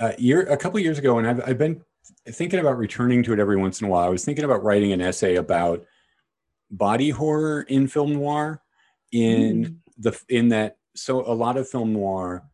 uh, 0.00 0.12
year 0.18 0.42
a 0.42 0.56
couple 0.56 0.78
years 0.80 0.98
ago 0.98 1.18
and 1.18 1.26
I've, 1.26 1.48
I've 1.48 1.58
been 1.58 1.82
thinking 2.28 2.60
about 2.60 2.78
returning 2.78 3.22
to 3.24 3.32
it 3.32 3.38
every 3.38 3.56
once 3.56 3.80
in 3.80 3.86
a 3.86 3.90
while 3.90 4.04
i 4.04 4.08
was 4.08 4.24
thinking 4.24 4.44
about 4.44 4.62
writing 4.62 4.92
an 4.92 5.00
essay 5.00 5.36
about 5.36 5.84
body 6.70 7.10
horror 7.10 7.62
in 7.62 7.88
film 7.88 8.14
noir 8.14 8.62
in 9.12 9.80
the 9.98 10.18
in 10.28 10.48
that 10.48 10.76
so 10.94 11.20
a 11.20 11.32
lot 11.32 11.56
of 11.56 11.68
film 11.68 11.92
noir 11.92 12.44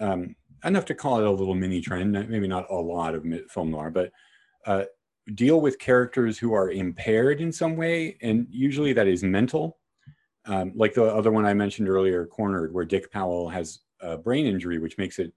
um, 0.00 0.34
enough 0.64 0.84
to 0.86 0.94
call 0.94 1.18
it 1.18 1.26
a 1.26 1.30
little 1.30 1.54
mini 1.54 1.80
trend, 1.80 2.12
maybe 2.28 2.48
not 2.48 2.70
a 2.70 2.74
lot 2.74 3.14
of 3.14 3.24
film 3.50 3.70
noir, 3.70 3.90
but 3.90 4.12
uh, 4.66 4.84
deal 5.34 5.60
with 5.60 5.78
characters 5.78 6.38
who 6.38 6.54
are 6.54 6.70
impaired 6.70 7.40
in 7.40 7.52
some 7.52 7.76
way, 7.76 8.16
and 8.22 8.46
usually 8.50 8.92
that 8.92 9.06
is 9.06 9.22
mental. 9.22 9.78
Um, 10.44 10.72
like 10.74 10.94
the 10.94 11.04
other 11.04 11.30
one 11.30 11.46
I 11.46 11.54
mentioned 11.54 11.88
earlier, 11.88 12.26
Cornered, 12.26 12.74
where 12.74 12.84
Dick 12.84 13.10
Powell 13.12 13.48
has 13.48 13.80
a 14.00 14.16
brain 14.16 14.46
injury, 14.46 14.78
which 14.78 14.98
makes 14.98 15.18
it 15.18 15.32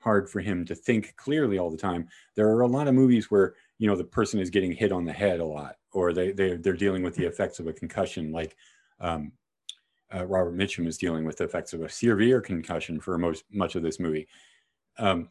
hard 0.00 0.30
for 0.30 0.40
him 0.40 0.64
to 0.64 0.74
think 0.74 1.14
clearly 1.16 1.58
all 1.58 1.70
the 1.70 1.76
time. 1.76 2.08
There 2.34 2.48
are 2.48 2.62
a 2.62 2.66
lot 2.66 2.88
of 2.88 2.94
movies 2.94 3.30
where 3.30 3.54
you 3.78 3.86
know 3.86 3.96
the 3.96 4.04
person 4.04 4.40
is 4.40 4.50
getting 4.50 4.72
hit 4.72 4.92
on 4.92 5.04
the 5.04 5.12
head 5.12 5.40
a 5.40 5.44
lot, 5.44 5.76
or 5.92 6.12
they 6.12 6.32
they 6.32 6.56
they're 6.56 6.72
dealing 6.74 7.02
with 7.02 7.14
the 7.14 7.26
effects 7.26 7.58
of 7.58 7.66
a 7.66 7.72
concussion, 7.72 8.32
like 8.32 8.56
um, 9.00 9.32
uh, 10.14 10.24
Robert 10.26 10.56
Mitchum 10.56 10.86
is 10.86 10.98
dealing 10.98 11.24
with 11.24 11.36
the 11.36 11.44
effects 11.44 11.72
of 11.72 11.82
a 11.82 11.88
severe 11.88 12.40
concussion 12.40 13.00
for 13.00 13.18
most 13.18 13.44
much 13.52 13.74
of 13.76 13.82
this 13.82 14.00
movie. 14.00 14.28
Um, 14.98 15.28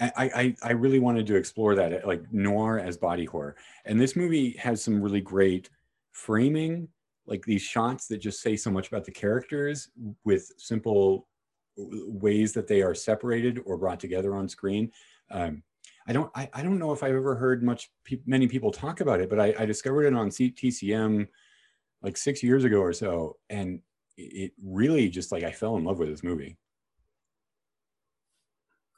I, 0.00 0.12
I 0.16 0.56
I 0.62 0.72
really 0.72 0.98
wanted 0.98 1.26
to 1.28 1.36
explore 1.36 1.74
that, 1.76 2.06
like 2.06 2.32
noir 2.32 2.78
as 2.78 2.96
body 2.96 3.24
horror, 3.24 3.56
and 3.84 4.00
this 4.00 4.16
movie 4.16 4.52
has 4.52 4.82
some 4.82 5.00
really 5.00 5.20
great 5.20 5.70
framing, 6.12 6.88
like 7.26 7.44
these 7.44 7.62
shots 7.62 8.06
that 8.08 8.18
just 8.18 8.40
say 8.40 8.56
so 8.56 8.70
much 8.70 8.88
about 8.88 9.04
the 9.04 9.10
characters 9.10 9.88
with 10.24 10.50
simple 10.58 11.26
ways 11.76 12.52
that 12.52 12.68
they 12.68 12.82
are 12.82 12.94
separated 12.94 13.60
or 13.64 13.76
brought 13.76 14.00
together 14.00 14.34
on 14.34 14.48
screen. 14.48 14.92
Um, 15.30 15.62
I 16.06 16.12
don't 16.12 16.30
I, 16.34 16.48
I 16.52 16.62
don't 16.62 16.78
know 16.78 16.92
if 16.92 17.02
I've 17.02 17.14
ever 17.14 17.34
heard 17.34 17.62
much 17.62 17.90
pe- 18.04 18.20
many 18.26 18.46
people 18.46 18.70
talk 18.70 19.00
about 19.00 19.20
it, 19.20 19.30
but 19.30 19.40
I, 19.40 19.54
I 19.58 19.66
discovered 19.66 20.04
it 20.04 20.14
on 20.14 20.30
C- 20.30 20.52
TCM 20.52 21.26
like 22.02 22.16
six 22.16 22.42
years 22.42 22.64
ago 22.64 22.80
or 22.80 22.92
so, 22.92 23.36
and 23.48 23.80
it 24.16 24.52
really 24.62 25.08
just 25.08 25.32
like 25.32 25.42
I 25.42 25.50
fell 25.50 25.76
in 25.76 25.84
love 25.84 25.98
with 25.98 26.10
this 26.10 26.22
movie. 26.22 26.58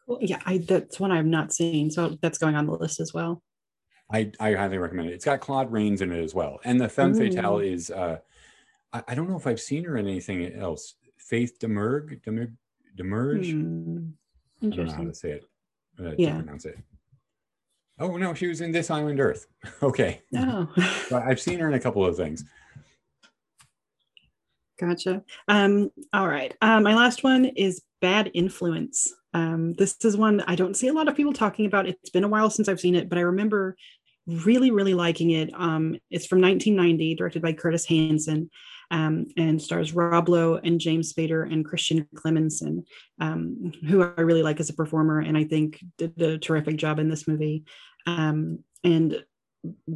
Cool. 0.07 0.19
Yeah, 0.21 0.41
I 0.45 0.59
that's 0.59 0.99
one 0.99 1.13
I've 1.13 1.27
not 1.27 1.53
seen, 1.53 1.91
so 1.91 2.19
that's 2.21 2.39
going 2.39 2.57
on 2.57 2.67
the 2.67 2.73
list 2.73 3.01
as 3.01 3.13
well. 3.15 3.43
I, 4.11 4.31
I 4.39 4.53
highly 4.55 4.79
recommend 4.79 5.09
it. 5.09 5.15
It's 5.15 5.25
got 5.25 5.41
Claude 5.41 5.73
Rains 5.73 6.01
in 6.01 6.13
it 6.13 6.23
as 6.23 6.35
well, 6.35 6.61
and 6.65 6.81
the 6.81 6.89
femme 6.89 7.15
fatale 7.15 7.59
is 7.59 7.91
uh, 7.91 8.19
I, 8.93 9.03
I 9.09 9.15
don't 9.15 9.29
know 9.29 9.37
if 9.37 9.47
I've 9.47 9.61
seen 9.61 9.85
her 9.85 9.97
in 9.97 10.07
anything 10.07 10.53
else. 10.55 10.95
Faith 11.19 11.59
Demerg, 11.61 12.23
Demerg, 12.25 12.53
Demerge. 12.97 13.51
Hmm, 13.53 13.99
I 14.73 14.77
don't 14.77 14.87
know 14.87 14.93
how 14.93 15.05
to 15.05 15.15
say 15.15 15.31
it. 15.33 15.45
uh, 15.99 16.11
to 16.11 16.15
Yeah. 16.19 16.37
pronounce 16.37 16.65
it. 16.67 16.79
Oh 17.99 18.17
no, 18.17 18.33
she 18.35 18.47
was 18.47 18.61
in 18.61 18.71
This 18.71 18.91
Island 18.91 19.19
Earth. 19.19 19.47
okay, 19.83 20.21
Oh, 20.37 20.69
but 21.11 21.23
I've 21.23 21.41
seen 21.41 21.59
her 21.59 21.67
in 21.69 21.75
a 21.75 21.81
couple 21.81 22.05
of 22.07 22.17
things. 22.17 22.45
gotcha. 24.79 25.25
Um, 25.49 25.91
all 26.13 26.29
right. 26.29 26.55
Um, 26.61 26.83
my 26.83 26.95
last 26.95 27.25
one 27.25 27.47
is 27.47 27.83
Bad 28.01 28.31
Influence. 28.35 29.13
Um, 29.33 29.75
this 29.75 29.97
is 30.05 30.17
one 30.17 30.43
I 30.47 30.55
don't 30.55 30.77
see 30.77 30.89
a 30.89 30.93
lot 30.93 31.09
of 31.09 31.17
people 31.17 31.33
talking 31.33 31.67
about. 31.67 31.87
It's 31.89 32.11
been 32.11 32.25
a 32.25 32.29
while 32.29 32.51
since 32.51 32.69
I've 32.69 32.81
seen 32.81 32.95
it, 32.95 33.09
but 33.09 33.19
I 33.19 33.23
remember 33.23 33.77
really, 34.27 34.71
really 34.71 34.95
liking 34.95 35.31
it. 35.31 35.51
Um, 35.55 35.97
it's 36.11 36.27
from 36.27 36.41
1990, 36.41 37.15
directed 37.15 37.43
by 37.43 37.53
Curtis 37.53 37.87
Hanson, 37.87 38.51
um, 38.91 39.27
and 39.37 39.61
stars 39.61 39.95
Rob 39.95 40.29
Lowe 40.29 40.57
and 40.57 40.81
James 40.81 41.13
Spader 41.13 41.51
and 41.51 41.65
Christian 41.65 42.07
Clemenson, 42.15 42.85
um, 43.21 43.73
who 43.89 44.03
I 44.03 44.21
really 44.21 44.43
like 44.43 44.61
as 44.61 44.71
a 44.71 44.75
performer, 44.75 45.21
and 45.21 45.37
I 45.37 45.45
think 45.45 45.81
did 45.99 46.21
a 46.21 46.39
terrific 46.39 46.77
job 46.77 46.99
in 46.99 47.09
this 47.09 47.27
movie. 47.27 47.65
Um, 48.07 48.61
and 48.85 49.25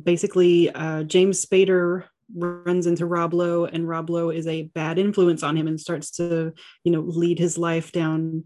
basically, 0.02 0.70
uh, 0.70 1.05
James 1.05 1.44
Spader 1.44 2.05
runs 2.35 2.86
into 2.86 3.07
Rob 3.07 3.35
Lowe, 3.35 3.66
and 3.66 3.89
Rob 3.89 4.11
Lowe 4.11 4.31
is 4.31 4.47
a 4.47 4.62
bad 4.62 4.98
influence 4.98 5.43
on 5.43 5.57
him 5.57 5.66
and 5.66 5.81
starts 5.81 6.11
to, 6.12 6.52
you 6.85 6.93
know, 6.93 7.01
lead 7.01 7.39
his 7.39 7.59
life 7.59 7.93
down 7.93 8.44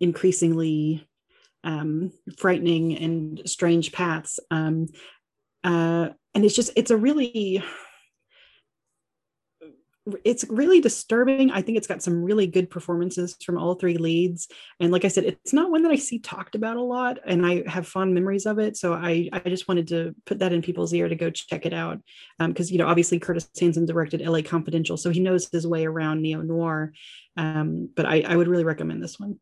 increasingly 0.00 1.06
um, 1.64 2.12
frightening 2.38 2.96
and 2.96 3.42
strange 3.46 3.92
paths. 3.92 4.38
Um, 4.50 4.86
uh, 5.64 6.10
and 6.34 6.44
it's 6.44 6.54
just, 6.54 6.72
it's 6.76 6.90
a 6.90 6.96
really, 6.96 7.62
it's 10.22 10.44
really 10.50 10.80
disturbing. 10.80 11.50
I 11.50 11.62
think 11.62 11.78
it's 11.78 11.86
got 11.86 12.02
some 12.02 12.22
really 12.22 12.46
good 12.46 12.68
performances 12.68 13.36
from 13.42 13.56
all 13.56 13.74
three 13.74 13.96
leads. 13.96 14.48
And 14.78 14.92
like 14.92 15.06
I 15.06 15.08
said, 15.08 15.24
it's 15.24 15.54
not 15.54 15.70
one 15.70 15.82
that 15.82 15.92
I 15.92 15.96
see 15.96 16.18
talked 16.18 16.54
about 16.54 16.76
a 16.76 16.82
lot, 16.82 17.18
and 17.24 17.46
I 17.46 17.62
have 17.66 17.88
fond 17.88 18.12
memories 18.12 18.44
of 18.44 18.58
it. 18.58 18.76
So 18.76 18.92
I, 18.92 19.30
I 19.32 19.38
just 19.48 19.66
wanted 19.66 19.88
to 19.88 20.14
put 20.26 20.40
that 20.40 20.52
in 20.52 20.60
people's 20.60 20.92
ear 20.92 21.08
to 21.08 21.14
go 21.14 21.30
check 21.30 21.64
it 21.64 21.72
out. 21.72 22.00
Because, 22.38 22.70
you 22.70 22.76
know, 22.76 22.86
obviously 22.86 23.18
Curtis 23.18 23.48
Hanson 23.58 23.86
directed 23.86 24.20
LA 24.20 24.42
Confidential, 24.42 24.98
so 24.98 25.10
he 25.10 25.20
knows 25.20 25.48
his 25.50 25.66
way 25.66 25.86
around 25.86 26.20
neo 26.20 26.42
noir. 26.42 26.92
Um, 27.36 27.88
but 27.96 28.04
I, 28.04 28.20
I 28.20 28.36
would 28.36 28.48
really 28.48 28.64
recommend 28.64 29.02
this 29.02 29.18
one. 29.18 29.40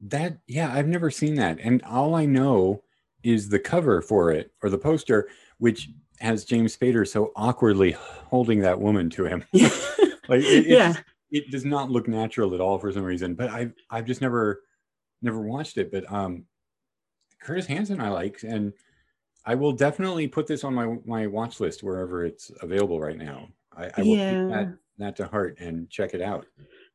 That 0.00 0.38
yeah, 0.46 0.72
I've 0.72 0.88
never 0.88 1.10
seen 1.10 1.34
that, 1.36 1.58
and 1.60 1.82
all 1.82 2.14
I 2.14 2.26
know 2.26 2.82
is 3.22 3.48
the 3.48 3.58
cover 3.58 4.02
for 4.02 4.30
it 4.30 4.52
or 4.62 4.68
the 4.70 4.78
poster, 4.78 5.28
which 5.58 5.90
has 6.20 6.44
James 6.44 6.76
Spader 6.76 7.06
so 7.06 7.32
awkwardly 7.34 7.92
holding 7.92 8.60
that 8.60 8.80
woman 8.80 9.10
to 9.10 9.24
him. 9.24 9.44
like 9.52 10.42
it, 10.42 10.66
Yeah. 10.66 10.94
it 11.30 11.50
does 11.50 11.64
not 11.64 11.90
look 11.90 12.08
natural 12.08 12.54
at 12.54 12.60
all 12.60 12.78
for 12.78 12.92
some 12.92 13.02
reason. 13.04 13.34
But 13.34 13.50
I've 13.50 13.72
I've 13.90 14.04
just 14.04 14.20
never 14.20 14.62
never 15.22 15.40
watched 15.40 15.78
it. 15.78 15.90
But 15.90 16.10
um, 16.12 16.44
Curtis 17.40 17.66
Hanson 17.66 18.00
I 18.00 18.10
like, 18.10 18.42
and 18.42 18.72
I 19.44 19.54
will 19.54 19.72
definitely 19.72 20.28
put 20.28 20.46
this 20.46 20.62
on 20.62 20.74
my 20.74 20.96
my 21.06 21.26
watch 21.26 21.58
list 21.58 21.82
wherever 21.82 22.24
it's 22.24 22.50
available 22.60 23.00
right 23.00 23.16
now. 23.18 23.48
I, 23.76 23.90
I 23.96 24.02
will 24.02 24.16
Yeah. 24.16 24.30
keep 24.30 24.50
that 24.50 24.74
that 24.98 25.16
to 25.16 25.26
heart 25.26 25.56
and 25.58 25.88
check 25.90 26.14
it 26.14 26.20
out. 26.22 26.46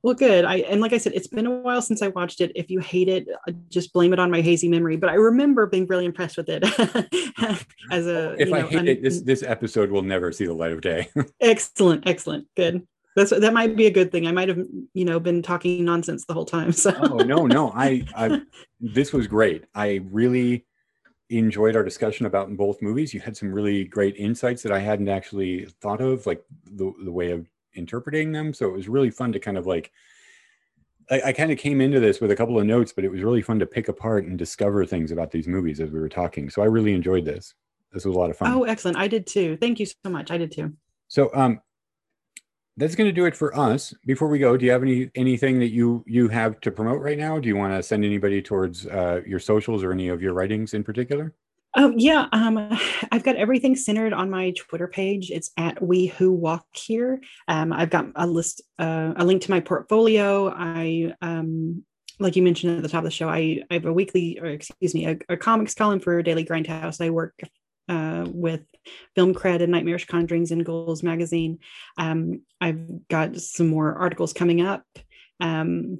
Well, 0.03 0.15
good. 0.15 0.45
I 0.45 0.57
and 0.57 0.81
like 0.81 0.93
I 0.93 0.97
said, 0.97 1.13
it's 1.13 1.27
been 1.27 1.45
a 1.45 1.51
while 1.51 1.81
since 1.81 2.01
I 2.01 2.07
watched 2.07 2.41
it. 2.41 2.51
If 2.55 2.71
you 2.71 2.79
hate 2.79 3.07
it, 3.07 3.27
uh, 3.47 3.51
just 3.69 3.93
blame 3.93 4.13
it 4.13 4.19
on 4.19 4.31
my 4.31 4.41
hazy 4.41 4.67
memory. 4.67 4.97
But 4.97 5.11
I 5.11 5.13
remember 5.13 5.67
being 5.67 5.85
really 5.85 6.05
impressed 6.05 6.37
with 6.37 6.49
it 6.49 6.63
as 7.91 8.07
a. 8.07 8.33
If 8.39 8.49
you 8.49 8.55
I 8.55 8.61
hate 8.61 8.79
un- 8.79 8.87
it, 8.87 9.03
this 9.03 9.21
this 9.21 9.43
episode 9.43 9.91
will 9.91 10.01
never 10.01 10.31
see 10.31 10.45
the 10.45 10.53
light 10.53 10.71
of 10.71 10.81
day. 10.81 11.09
excellent, 11.39 12.07
excellent, 12.07 12.47
good. 12.55 12.87
That's 13.15 13.29
that 13.29 13.53
might 13.53 13.75
be 13.75 13.85
a 13.85 13.91
good 13.91 14.11
thing. 14.11 14.25
I 14.25 14.31
might 14.31 14.49
have, 14.49 14.59
you 14.93 15.05
know, 15.05 15.19
been 15.19 15.43
talking 15.43 15.85
nonsense 15.85 16.25
the 16.25 16.33
whole 16.33 16.45
time. 16.45 16.71
So 16.71 16.95
oh 16.97 17.17
no 17.17 17.45
no 17.45 17.71
I, 17.75 18.03
I 18.15 18.41
this 18.79 19.13
was 19.13 19.27
great 19.27 19.65
i 19.75 20.01
really 20.09 20.65
enjoyed 21.29 21.75
our 21.75 21.83
discussion 21.83 22.25
about 22.25 22.55
both 22.57 22.81
movies 22.81 23.13
you 23.13 23.19
had 23.19 23.37
some 23.37 23.53
really 23.53 23.85
great 23.85 24.15
insights 24.17 24.63
that 24.63 24.71
i 24.71 24.79
hadn't 24.79 25.07
actually 25.07 25.65
thought 25.81 26.01
of 26.01 26.25
like 26.25 26.43
the, 26.65 26.91
the 27.03 27.11
way 27.11 27.31
of 27.31 27.47
interpreting 27.73 28.31
them 28.31 28.53
so 28.53 28.65
it 28.67 28.73
was 28.73 28.87
really 28.89 29.09
fun 29.11 29.31
to 29.31 29.39
kind 29.39 29.57
of 29.57 29.65
like 29.65 29.91
I, 31.09 31.21
I 31.27 31.33
kind 31.33 31.51
of 31.51 31.57
came 31.57 31.81
into 31.81 31.99
this 31.99 32.21
with 32.21 32.31
a 32.31 32.35
couple 32.35 32.59
of 32.59 32.65
notes 32.65 32.91
but 32.93 33.03
it 33.03 33.11
was 33.11 33.21
really 33.21 33.41
fun 33.41 33.59
to 33.59 33.65
pick 33.65 33.87
apart 33.87 34.25
and 34.25 34.37
discover 34.37 34.85
things 34.85 35.11
about 35.11 35.31
these 35.31 35.47
movies 35.47 35.79
as 35.79 35.89
we 35.91 35.99
were 35.99 36.09
talking 36.09 36.49
so 36.49 36.61
i 36.61 36.65
really 36.65 36.93
enjoyed 36.93 37.25
this 37.25 37.53
this 37.91 38.05
was 38.05 38.15
a 38.15 38.19
lot 38.19 38.29
of 38.29 38.37
fun 38.37 38.53
Oh, 38.53 38.63
excellent. 38.63 38.97
I 38.97 39.07
did 39.07 39.27
too. 39.27 39.57
Thank 39.57 39.79
you 39.79 39.85
so 39.85 40.09
much. 40.09 40.31
I 40.31 40.37
did 40.37 40.51
too. 40.51 40.73
so 41.07 41.29
um 41.33 41.59
that's 42.77 42.95
going 42.95 43.09
to 43.09 43.13
do 43.13 43.25
it 43.25 43.35
for 43.35 43.55
us. 43.55 43.93
Before 44.05 44.29
we 44.29 44.39
go, 44.39 44.55
do 44.55 44.65
you 44.65 44.71
have 44.71 44.81
any 44.81 45.11
anything 45.13 45.59
that 45.59 45.71
you 45.71 46.03
you 46.07 46.29
have 46.29 46.61
to 46.61 46.71
promote 46.71 47.01
right 47.01 47.17
now? 47.17 47.37
Do 47.37 47.49
you 47.49 47.57
want 47.57 47.73
to 47.73 47.83
send 47.83 48.05
anybody 48.05 48.41
towards 48.41 48.87
uh, 48.87 49.19
your 49.27 49.39
socials 49.39 49.83
or 49.83 49.91
any 49.91 50.07
of 50.07 50.21
your 50.21 50.33
writings 50.33 50.73
in 50.73 50.83
particular? 50.83 51.33
Oh 51.75 51.93
yeah, 51.95 52.27
um, 52.31 52.77
I've 53.11 53.23
got 53.23 53.35
everything 53.35 53.75
centered 53.75 54.13
on 54.13 54.29
my 54.29 54.51
Twitter 54.51 54.87
page. 54.87 55.31
It's 55.31 55.51
at 55.57 55.81
We 55.81 56.07
Who 56.07 56.31
Walk 56.31 56.65
Here. 56.73 57.21
Um, 57.47 57.71
I've 57.71 57.89
got 57.89 58.07
a 58.15 58.27
list, 58.27 58.61
uh, 58.79 59.13
a 59.15 59.25
link 59.25 59.41
to 59.43 59.51
my 59.51 59.59
portfolio. 59.59 60.49
I, 60.49 61.13
um, 61.21 61.83
like 62.19 62.35
you 62.35 62.43
mentioned 62.43 62.77
at 62.77 62.83
the 62.83 62.89
top 62.89 62.99
of 62.99 63.05
the 63.05 63.11
show, 63.11 63.29
I, 63.29 63.63
I 63.71 63.75
have 63.75 63.85
a 63.85 63.93
weekly, 63.93 64.39
or 64.39 64.47
excuse 64.47 64.93
me, 64.93 65.07
a, 65.07 65.17
a 65.29 65.37
comics 65.37 65.73
column 65.73 65.99
for 65.99 66.21
Daily 66.21 66.45
Grindhouse. 66.45 67.03
I 67.03 67.09
work 67.09 67.39
uh, 67.89 68.25
with 68.27 68.61
Film 69.15 69.33
Cred 69.33 69.61
and 69.61 69.71
Nightmarish 69.71 70.07
Conjurings 70.07 70.51
and 70.51 70.65
Ghouls 70.65 71.03
magazine. 71.03 71.59
Um, 71.97 72.41
I've 72.59 73.07
got 73.07 73.37
some 73.37 73.67
more 73.67 73.95
articles 73.95 74.33
coming 74.33 74.61
up. 74.61 74.83
Um, 75.39 75.99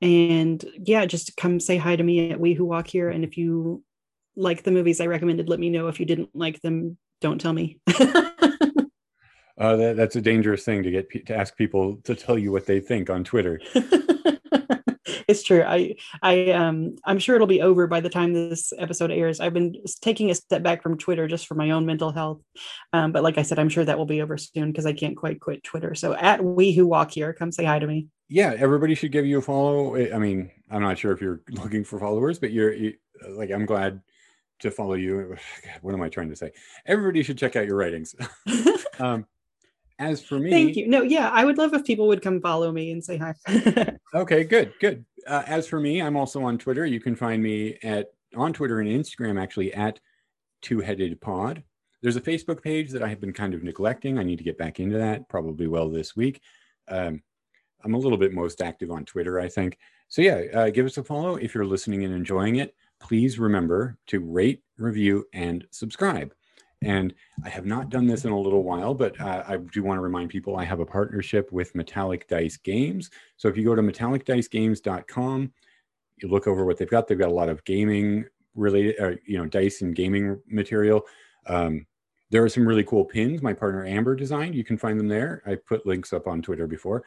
and 0.00 0.64
yeah, 0.78 1.06
just 1.06 1.36
come 1.36 1.58
say 1.58 1.76
hi 1.76 1.96
to 1.96 2.02
me 2.02 2.30
at 2.30 2.38
We 2.38 2.54
Who 2.54 2.64
Walk 2.64 2.86
Here. 2.86 3.10
And 3.10 3.24
if 3.24 3.36
you 3.36 3.82
like 4.38 4.62
the 4.62 4.70
movies 4.70 5.00
I 5.00 5.06
recommended, 5.06 5.48
let 5.48 5.60
me 5.60 5.68
know. 5.68 5.88
If 5.88 6.00
you 6.00 6.06
didn't 6.06 6.30
like 6.32 6.62
them, 6.62 6.96
don't 7.20 7.40
tell 7.40 7.52
me. 7.52 7.80
uh, 7.88 8.04
that, 9.58 9.94
that's 9.96 10.16
a 10.16 10.22
dangerous 10.22 10.64
thing 10.64 10.84
to 10.84 10.90
get 10.90 11.26
to 11.26 11.36
ask 11.36 11.56
people 11.56 11.96
to 12.04 12.14
tell 12.14 12.38
you 12.38 12.52
what 12.52 12.64
they 12.64 12.80
think 12.80 13.10
on 13.10 13.24
Twitter. 13.24 13.60
it's 15.28 15.42
true. 15.42 15.62
I 15.62 15.96
I 16.22 16.52
um 16.52 16.96
I'm 17.04 17.18
sure 17.18 17.34
it'll 17.34 17.46
be 17.46 17.62
over 17.62 17.86
by 17.86 18.00
the 18.00 18.08
time 18.08 18.32
this 18.32 18.72
episode 18.78 19.10
airs. 19.10 19.40
I've 19.40 19.52
been 19.52 19.74
taking 20.00 20.30
a 20.30 20.34
step 20.34 20.62
back 20.62 20.82
from 20.82 20.96
Twitter 20.96 21.26
just 21.26 21.46
for 21.46 21.54
my 21.54 21.72
own 21.72 21.84
mental 21.84 22.12
health. 22.12 22.40
Um, 22.92 23.10
but 23.10 23.24
like 23.24 23.38
I 23.38 23.42
said, 23.42 23.58
I'm 23.58 23.68
sure 23.68 23.84
that 23.84 23.98
will 23.98 24.06
be 24.06 24.22
over 24.22 24.38
soon 24.38 24.70
because 24.70 24.86
I 24.86 24.92
can't 24.92 25.16
quite 25.16 25.40
quit 25.40 25.64
Twitter. 25.64 25.94
So 25.94 26.14
at 26.14 26.44
we 26.44 26.72
who 26.72 26.86
walk 26.86 27.10
here, 27.10 27.32
come 27.32 27.50
say 27.50 27.64
hi 27.64 27.78
to 27.78 27.86
me. 27.86 28.06
Yeah, 28.28 28.54
everybody 28.56 28.94
should 28.94 29.12
give 29.12 29.26
you 29.26 29.38
a 29.38 29.42
follow. 29.42 29.96
I 29.96 30.18
mean, 30.18 30.50
I'm 30.70 30.82
not 30.82 30.98
sure 30.98 31.12
if 31.12 31.20
you're 31.20 31.40
looking 31.50 31.82
for 31.82 31.98
followers, 31.98 32.38
but 32.38 32.52
you're 32.52 32.72
you, 32.72 32.94
like 33.28 33.50
I'm 33.50 33.66
glad 33.66 34.00
to 34.60 34.70
follow 34.70 34.94
you. 34.94 35.36
What 35.82 35.94
am 35.94 36.02
I 36.02 36.08
trying 36.08 36.30
to 36.30 36.36
say? 36.36 36.52
Everybody 36.86 37.22
should 37.22 37.38
check 37.38 37.56
out 37.56 37.66
your 37.66 37.76
writings. 37.76 38.14
um, 38.98 39.26
as 39.98 40.22
for 40.22 40.38
me, 40.38 40.50
thank 40.50 40.76
you. 40.76 40.86
No, 40.86 41.02
yeah, 41.02 41.28
I 41.30 41.44
would 41.44 41.58
love 41.58 41.74
if 41.74 41.84
people 41.84 42.06
would 42.08 42.22
come 42.22 42.40
follow 42.40 42.70
me 42.70 42.92
and 42.92 43.04
say 43.04 43.16
hi. 43.16 43.34
okay, 44.14 44.44
good, 44.44 44.72
good. 44.80 45.04
Uh, 45.26 45.42
as 45.46 45.66
for 45.66 45.80
me, 45.80 46.00
I'm 46.00 46.16
also 46.16 46.42
on 46.44 46.56
Twitter. 46.56 46.86
You 46.86 47.00
can 47.00 47.16
find 47.16 47.42
me 47.42 47.78
at 47.82 48.12
on 48.36 48.52
Twitter 48.52 48.80
and 48.80 48.88
Instagram 48.88 49.40
actually 49.40 49.74
at 49.74 49.98
Two 50.62 50.80
Headed 50.80 51.20
Pod. 51.20 51.64
There's 52.00 52.16
a 52.16 52.20
Facebook 52.20 52.62
page 52.62 52.90
that 52.90 53.02
I 53.02 53.08
have 53.08 53.20
been 53.20 53.32
kind 53.32 53.54
of 53.54 53.64
neglecting. 53.64 54.18
I 54.18 54.22
need 54.22 54.38
to 54.38 54.44
get 54.44 54.56
back 54.56 54.78
into 54.78 54.98
that. 54.98 55.28
Probably 55.28 55.66
well 55.66 55.88
this 55.88 56.14
week. 56.14 56.40
Um, 56.86 57.20
I'm 57.84 57.94
a 57.94 57.98
little 57.98 58.18
bit 58.18 58.32
most 58.32 58.62
active 58.62 58.92
on 58.92 59.04
Twitter, 59.04 59.40
I 59.40 59.48
think. 59.48 59.78
So 60.06 60.22
yeah, 60.22 60.42
uh, 60.54 60.70
give 60.70 60.86
us 60.86 60.98
a 60.98 61.04
follow 61.04 61.36
if 61.36 61.54
you're 61.54 61.66
listening 61.66 62.04
and 62.04 62.14
enjoying 62.14 62.56
it. 62.56 62.74
Please 63.00 63.38
remember 63.38 63.96
to 64.08 64.20
rate, 64.20 64.62
review, 64.76 65.24
and 65.32 65.66
subscribe. 65.70 66.34
And 66.82 67.12
I 67.44 67.48
have 67.48 67.66
not 67.66 67.90
done 67.90 68.06
this 68.06 68.24
in 68.24 68.30
a 68.30 68.38
little 68.38 68.62
while, 68.62 68.94
but 68.94 69.20
uh, 69.20 69.42
I 69.46 69.56
do 69.56 69.82
want 69.82 69.98
to 69.98 70.02
remind 70.02 70.30
people 70.30 70.56
I 70.56 70.64
have 70.64 70.80
a 70.80 70.86
partnership 70.86 71.50
with 71.50 71.74
Metallic 71.74 72.28
Dice 72.28 72.56
Games. 72.56 73.10
So 73.36 73.48
if 73.48 73.56
you 73.56 73.64
go 73.64 73.74
to 73.74 73.82
metallicdicegames.com, 73.82 75.52
you 76.22 76.28
look 76.28 76.46
over 76.46 76.64
what 76.64 76.78
they've 76.78 76.90
got. 76.90 77.08
They've 77.08 77.18
got 77.18 77.30
a 77.30 77.34
lot 77.34 77.48
of 77.48 77.64
gaming 77.64 78.26
related, 78.54 79.00
uh, 79.00 79.16
you 79.26 79.38
know, 79.38 79.46
dice 79.46 79.82
and 79.82 79.94
gaming 79.94 80.40
material. 80.48 81.02
Um, 81.46 81.86
there 82.30 82.44
are 82.44 82.48
some 82.48 82.66
really 82.66 82.84
cool 82.84 83.04
pins 83.04 83.42
my 83.42 83.54
partner 83.54 83.86
Amber 83.86 84.14
designed. 84.14 84.54
You 84.54 84.64
can 84.64 84.76
find 84.76 85.00
them 85.00 85.08
there. 85.08 85.42
I 85.46 85.56
put 85.56 85.86
links 85.86 86.12
up 86.12 86.26
on 86.26 86.42
Twitter 86.42 86.66
before. 86.66 87.04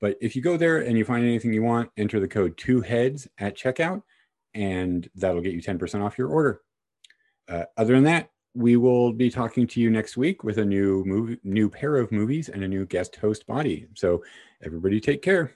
But 0.00 0.16
if 0.20 0.36
you 0.36 0.42
go 0.42 0.56
there 0.56 0.78
and 0.78 0.98
you 0.98 1.04
find 1.04 1.24
anything 1.24 1.52
you 1.52 1.62
want, 1.62 1.90
enter 1.96 2.20
the 2.20 2.28
code 2.28 2.56
two 2.56 2.80
heads 2.80 3.28
at 3.38 3.56
checkout, 3.56 4.02
and 4.54 5.08
that'll 5.14 5.40
get 5.40 5.52
you 5.52 5.62
10% 5.62 6.04
off 6.04 6.18
your 6.18 6.28
order. 6.28 6.62
Uh, 7.48 7.64
other 7.76 7.94
than 7.94 8.04
that, 8.04 8.30
we 8.54 8.76
will 8.76 9.12
be 9.12 9.30
talking 9.30 9.66
to 9.66 9.80
you 9.80 9.90
next 9.90 10.16
week 10.16 10.42
with 10.42 10.58
a 10.58 10.64
new 10.64 11.04
movie, 11.04 11.38
new 11.44 11.68
pair 11.68 11.96
of 11.96 12.10
movies 12.10 12.48
and 12.48 12.64
a 12.64 12.68
new 12.68 12.86
guest 12.86 13.16
host 13.16 13.46
body. 13.46 13.86
So 13.94 14.24
everybody 14.62 15.00
take 15.00 15.22
care. 15.22 15.52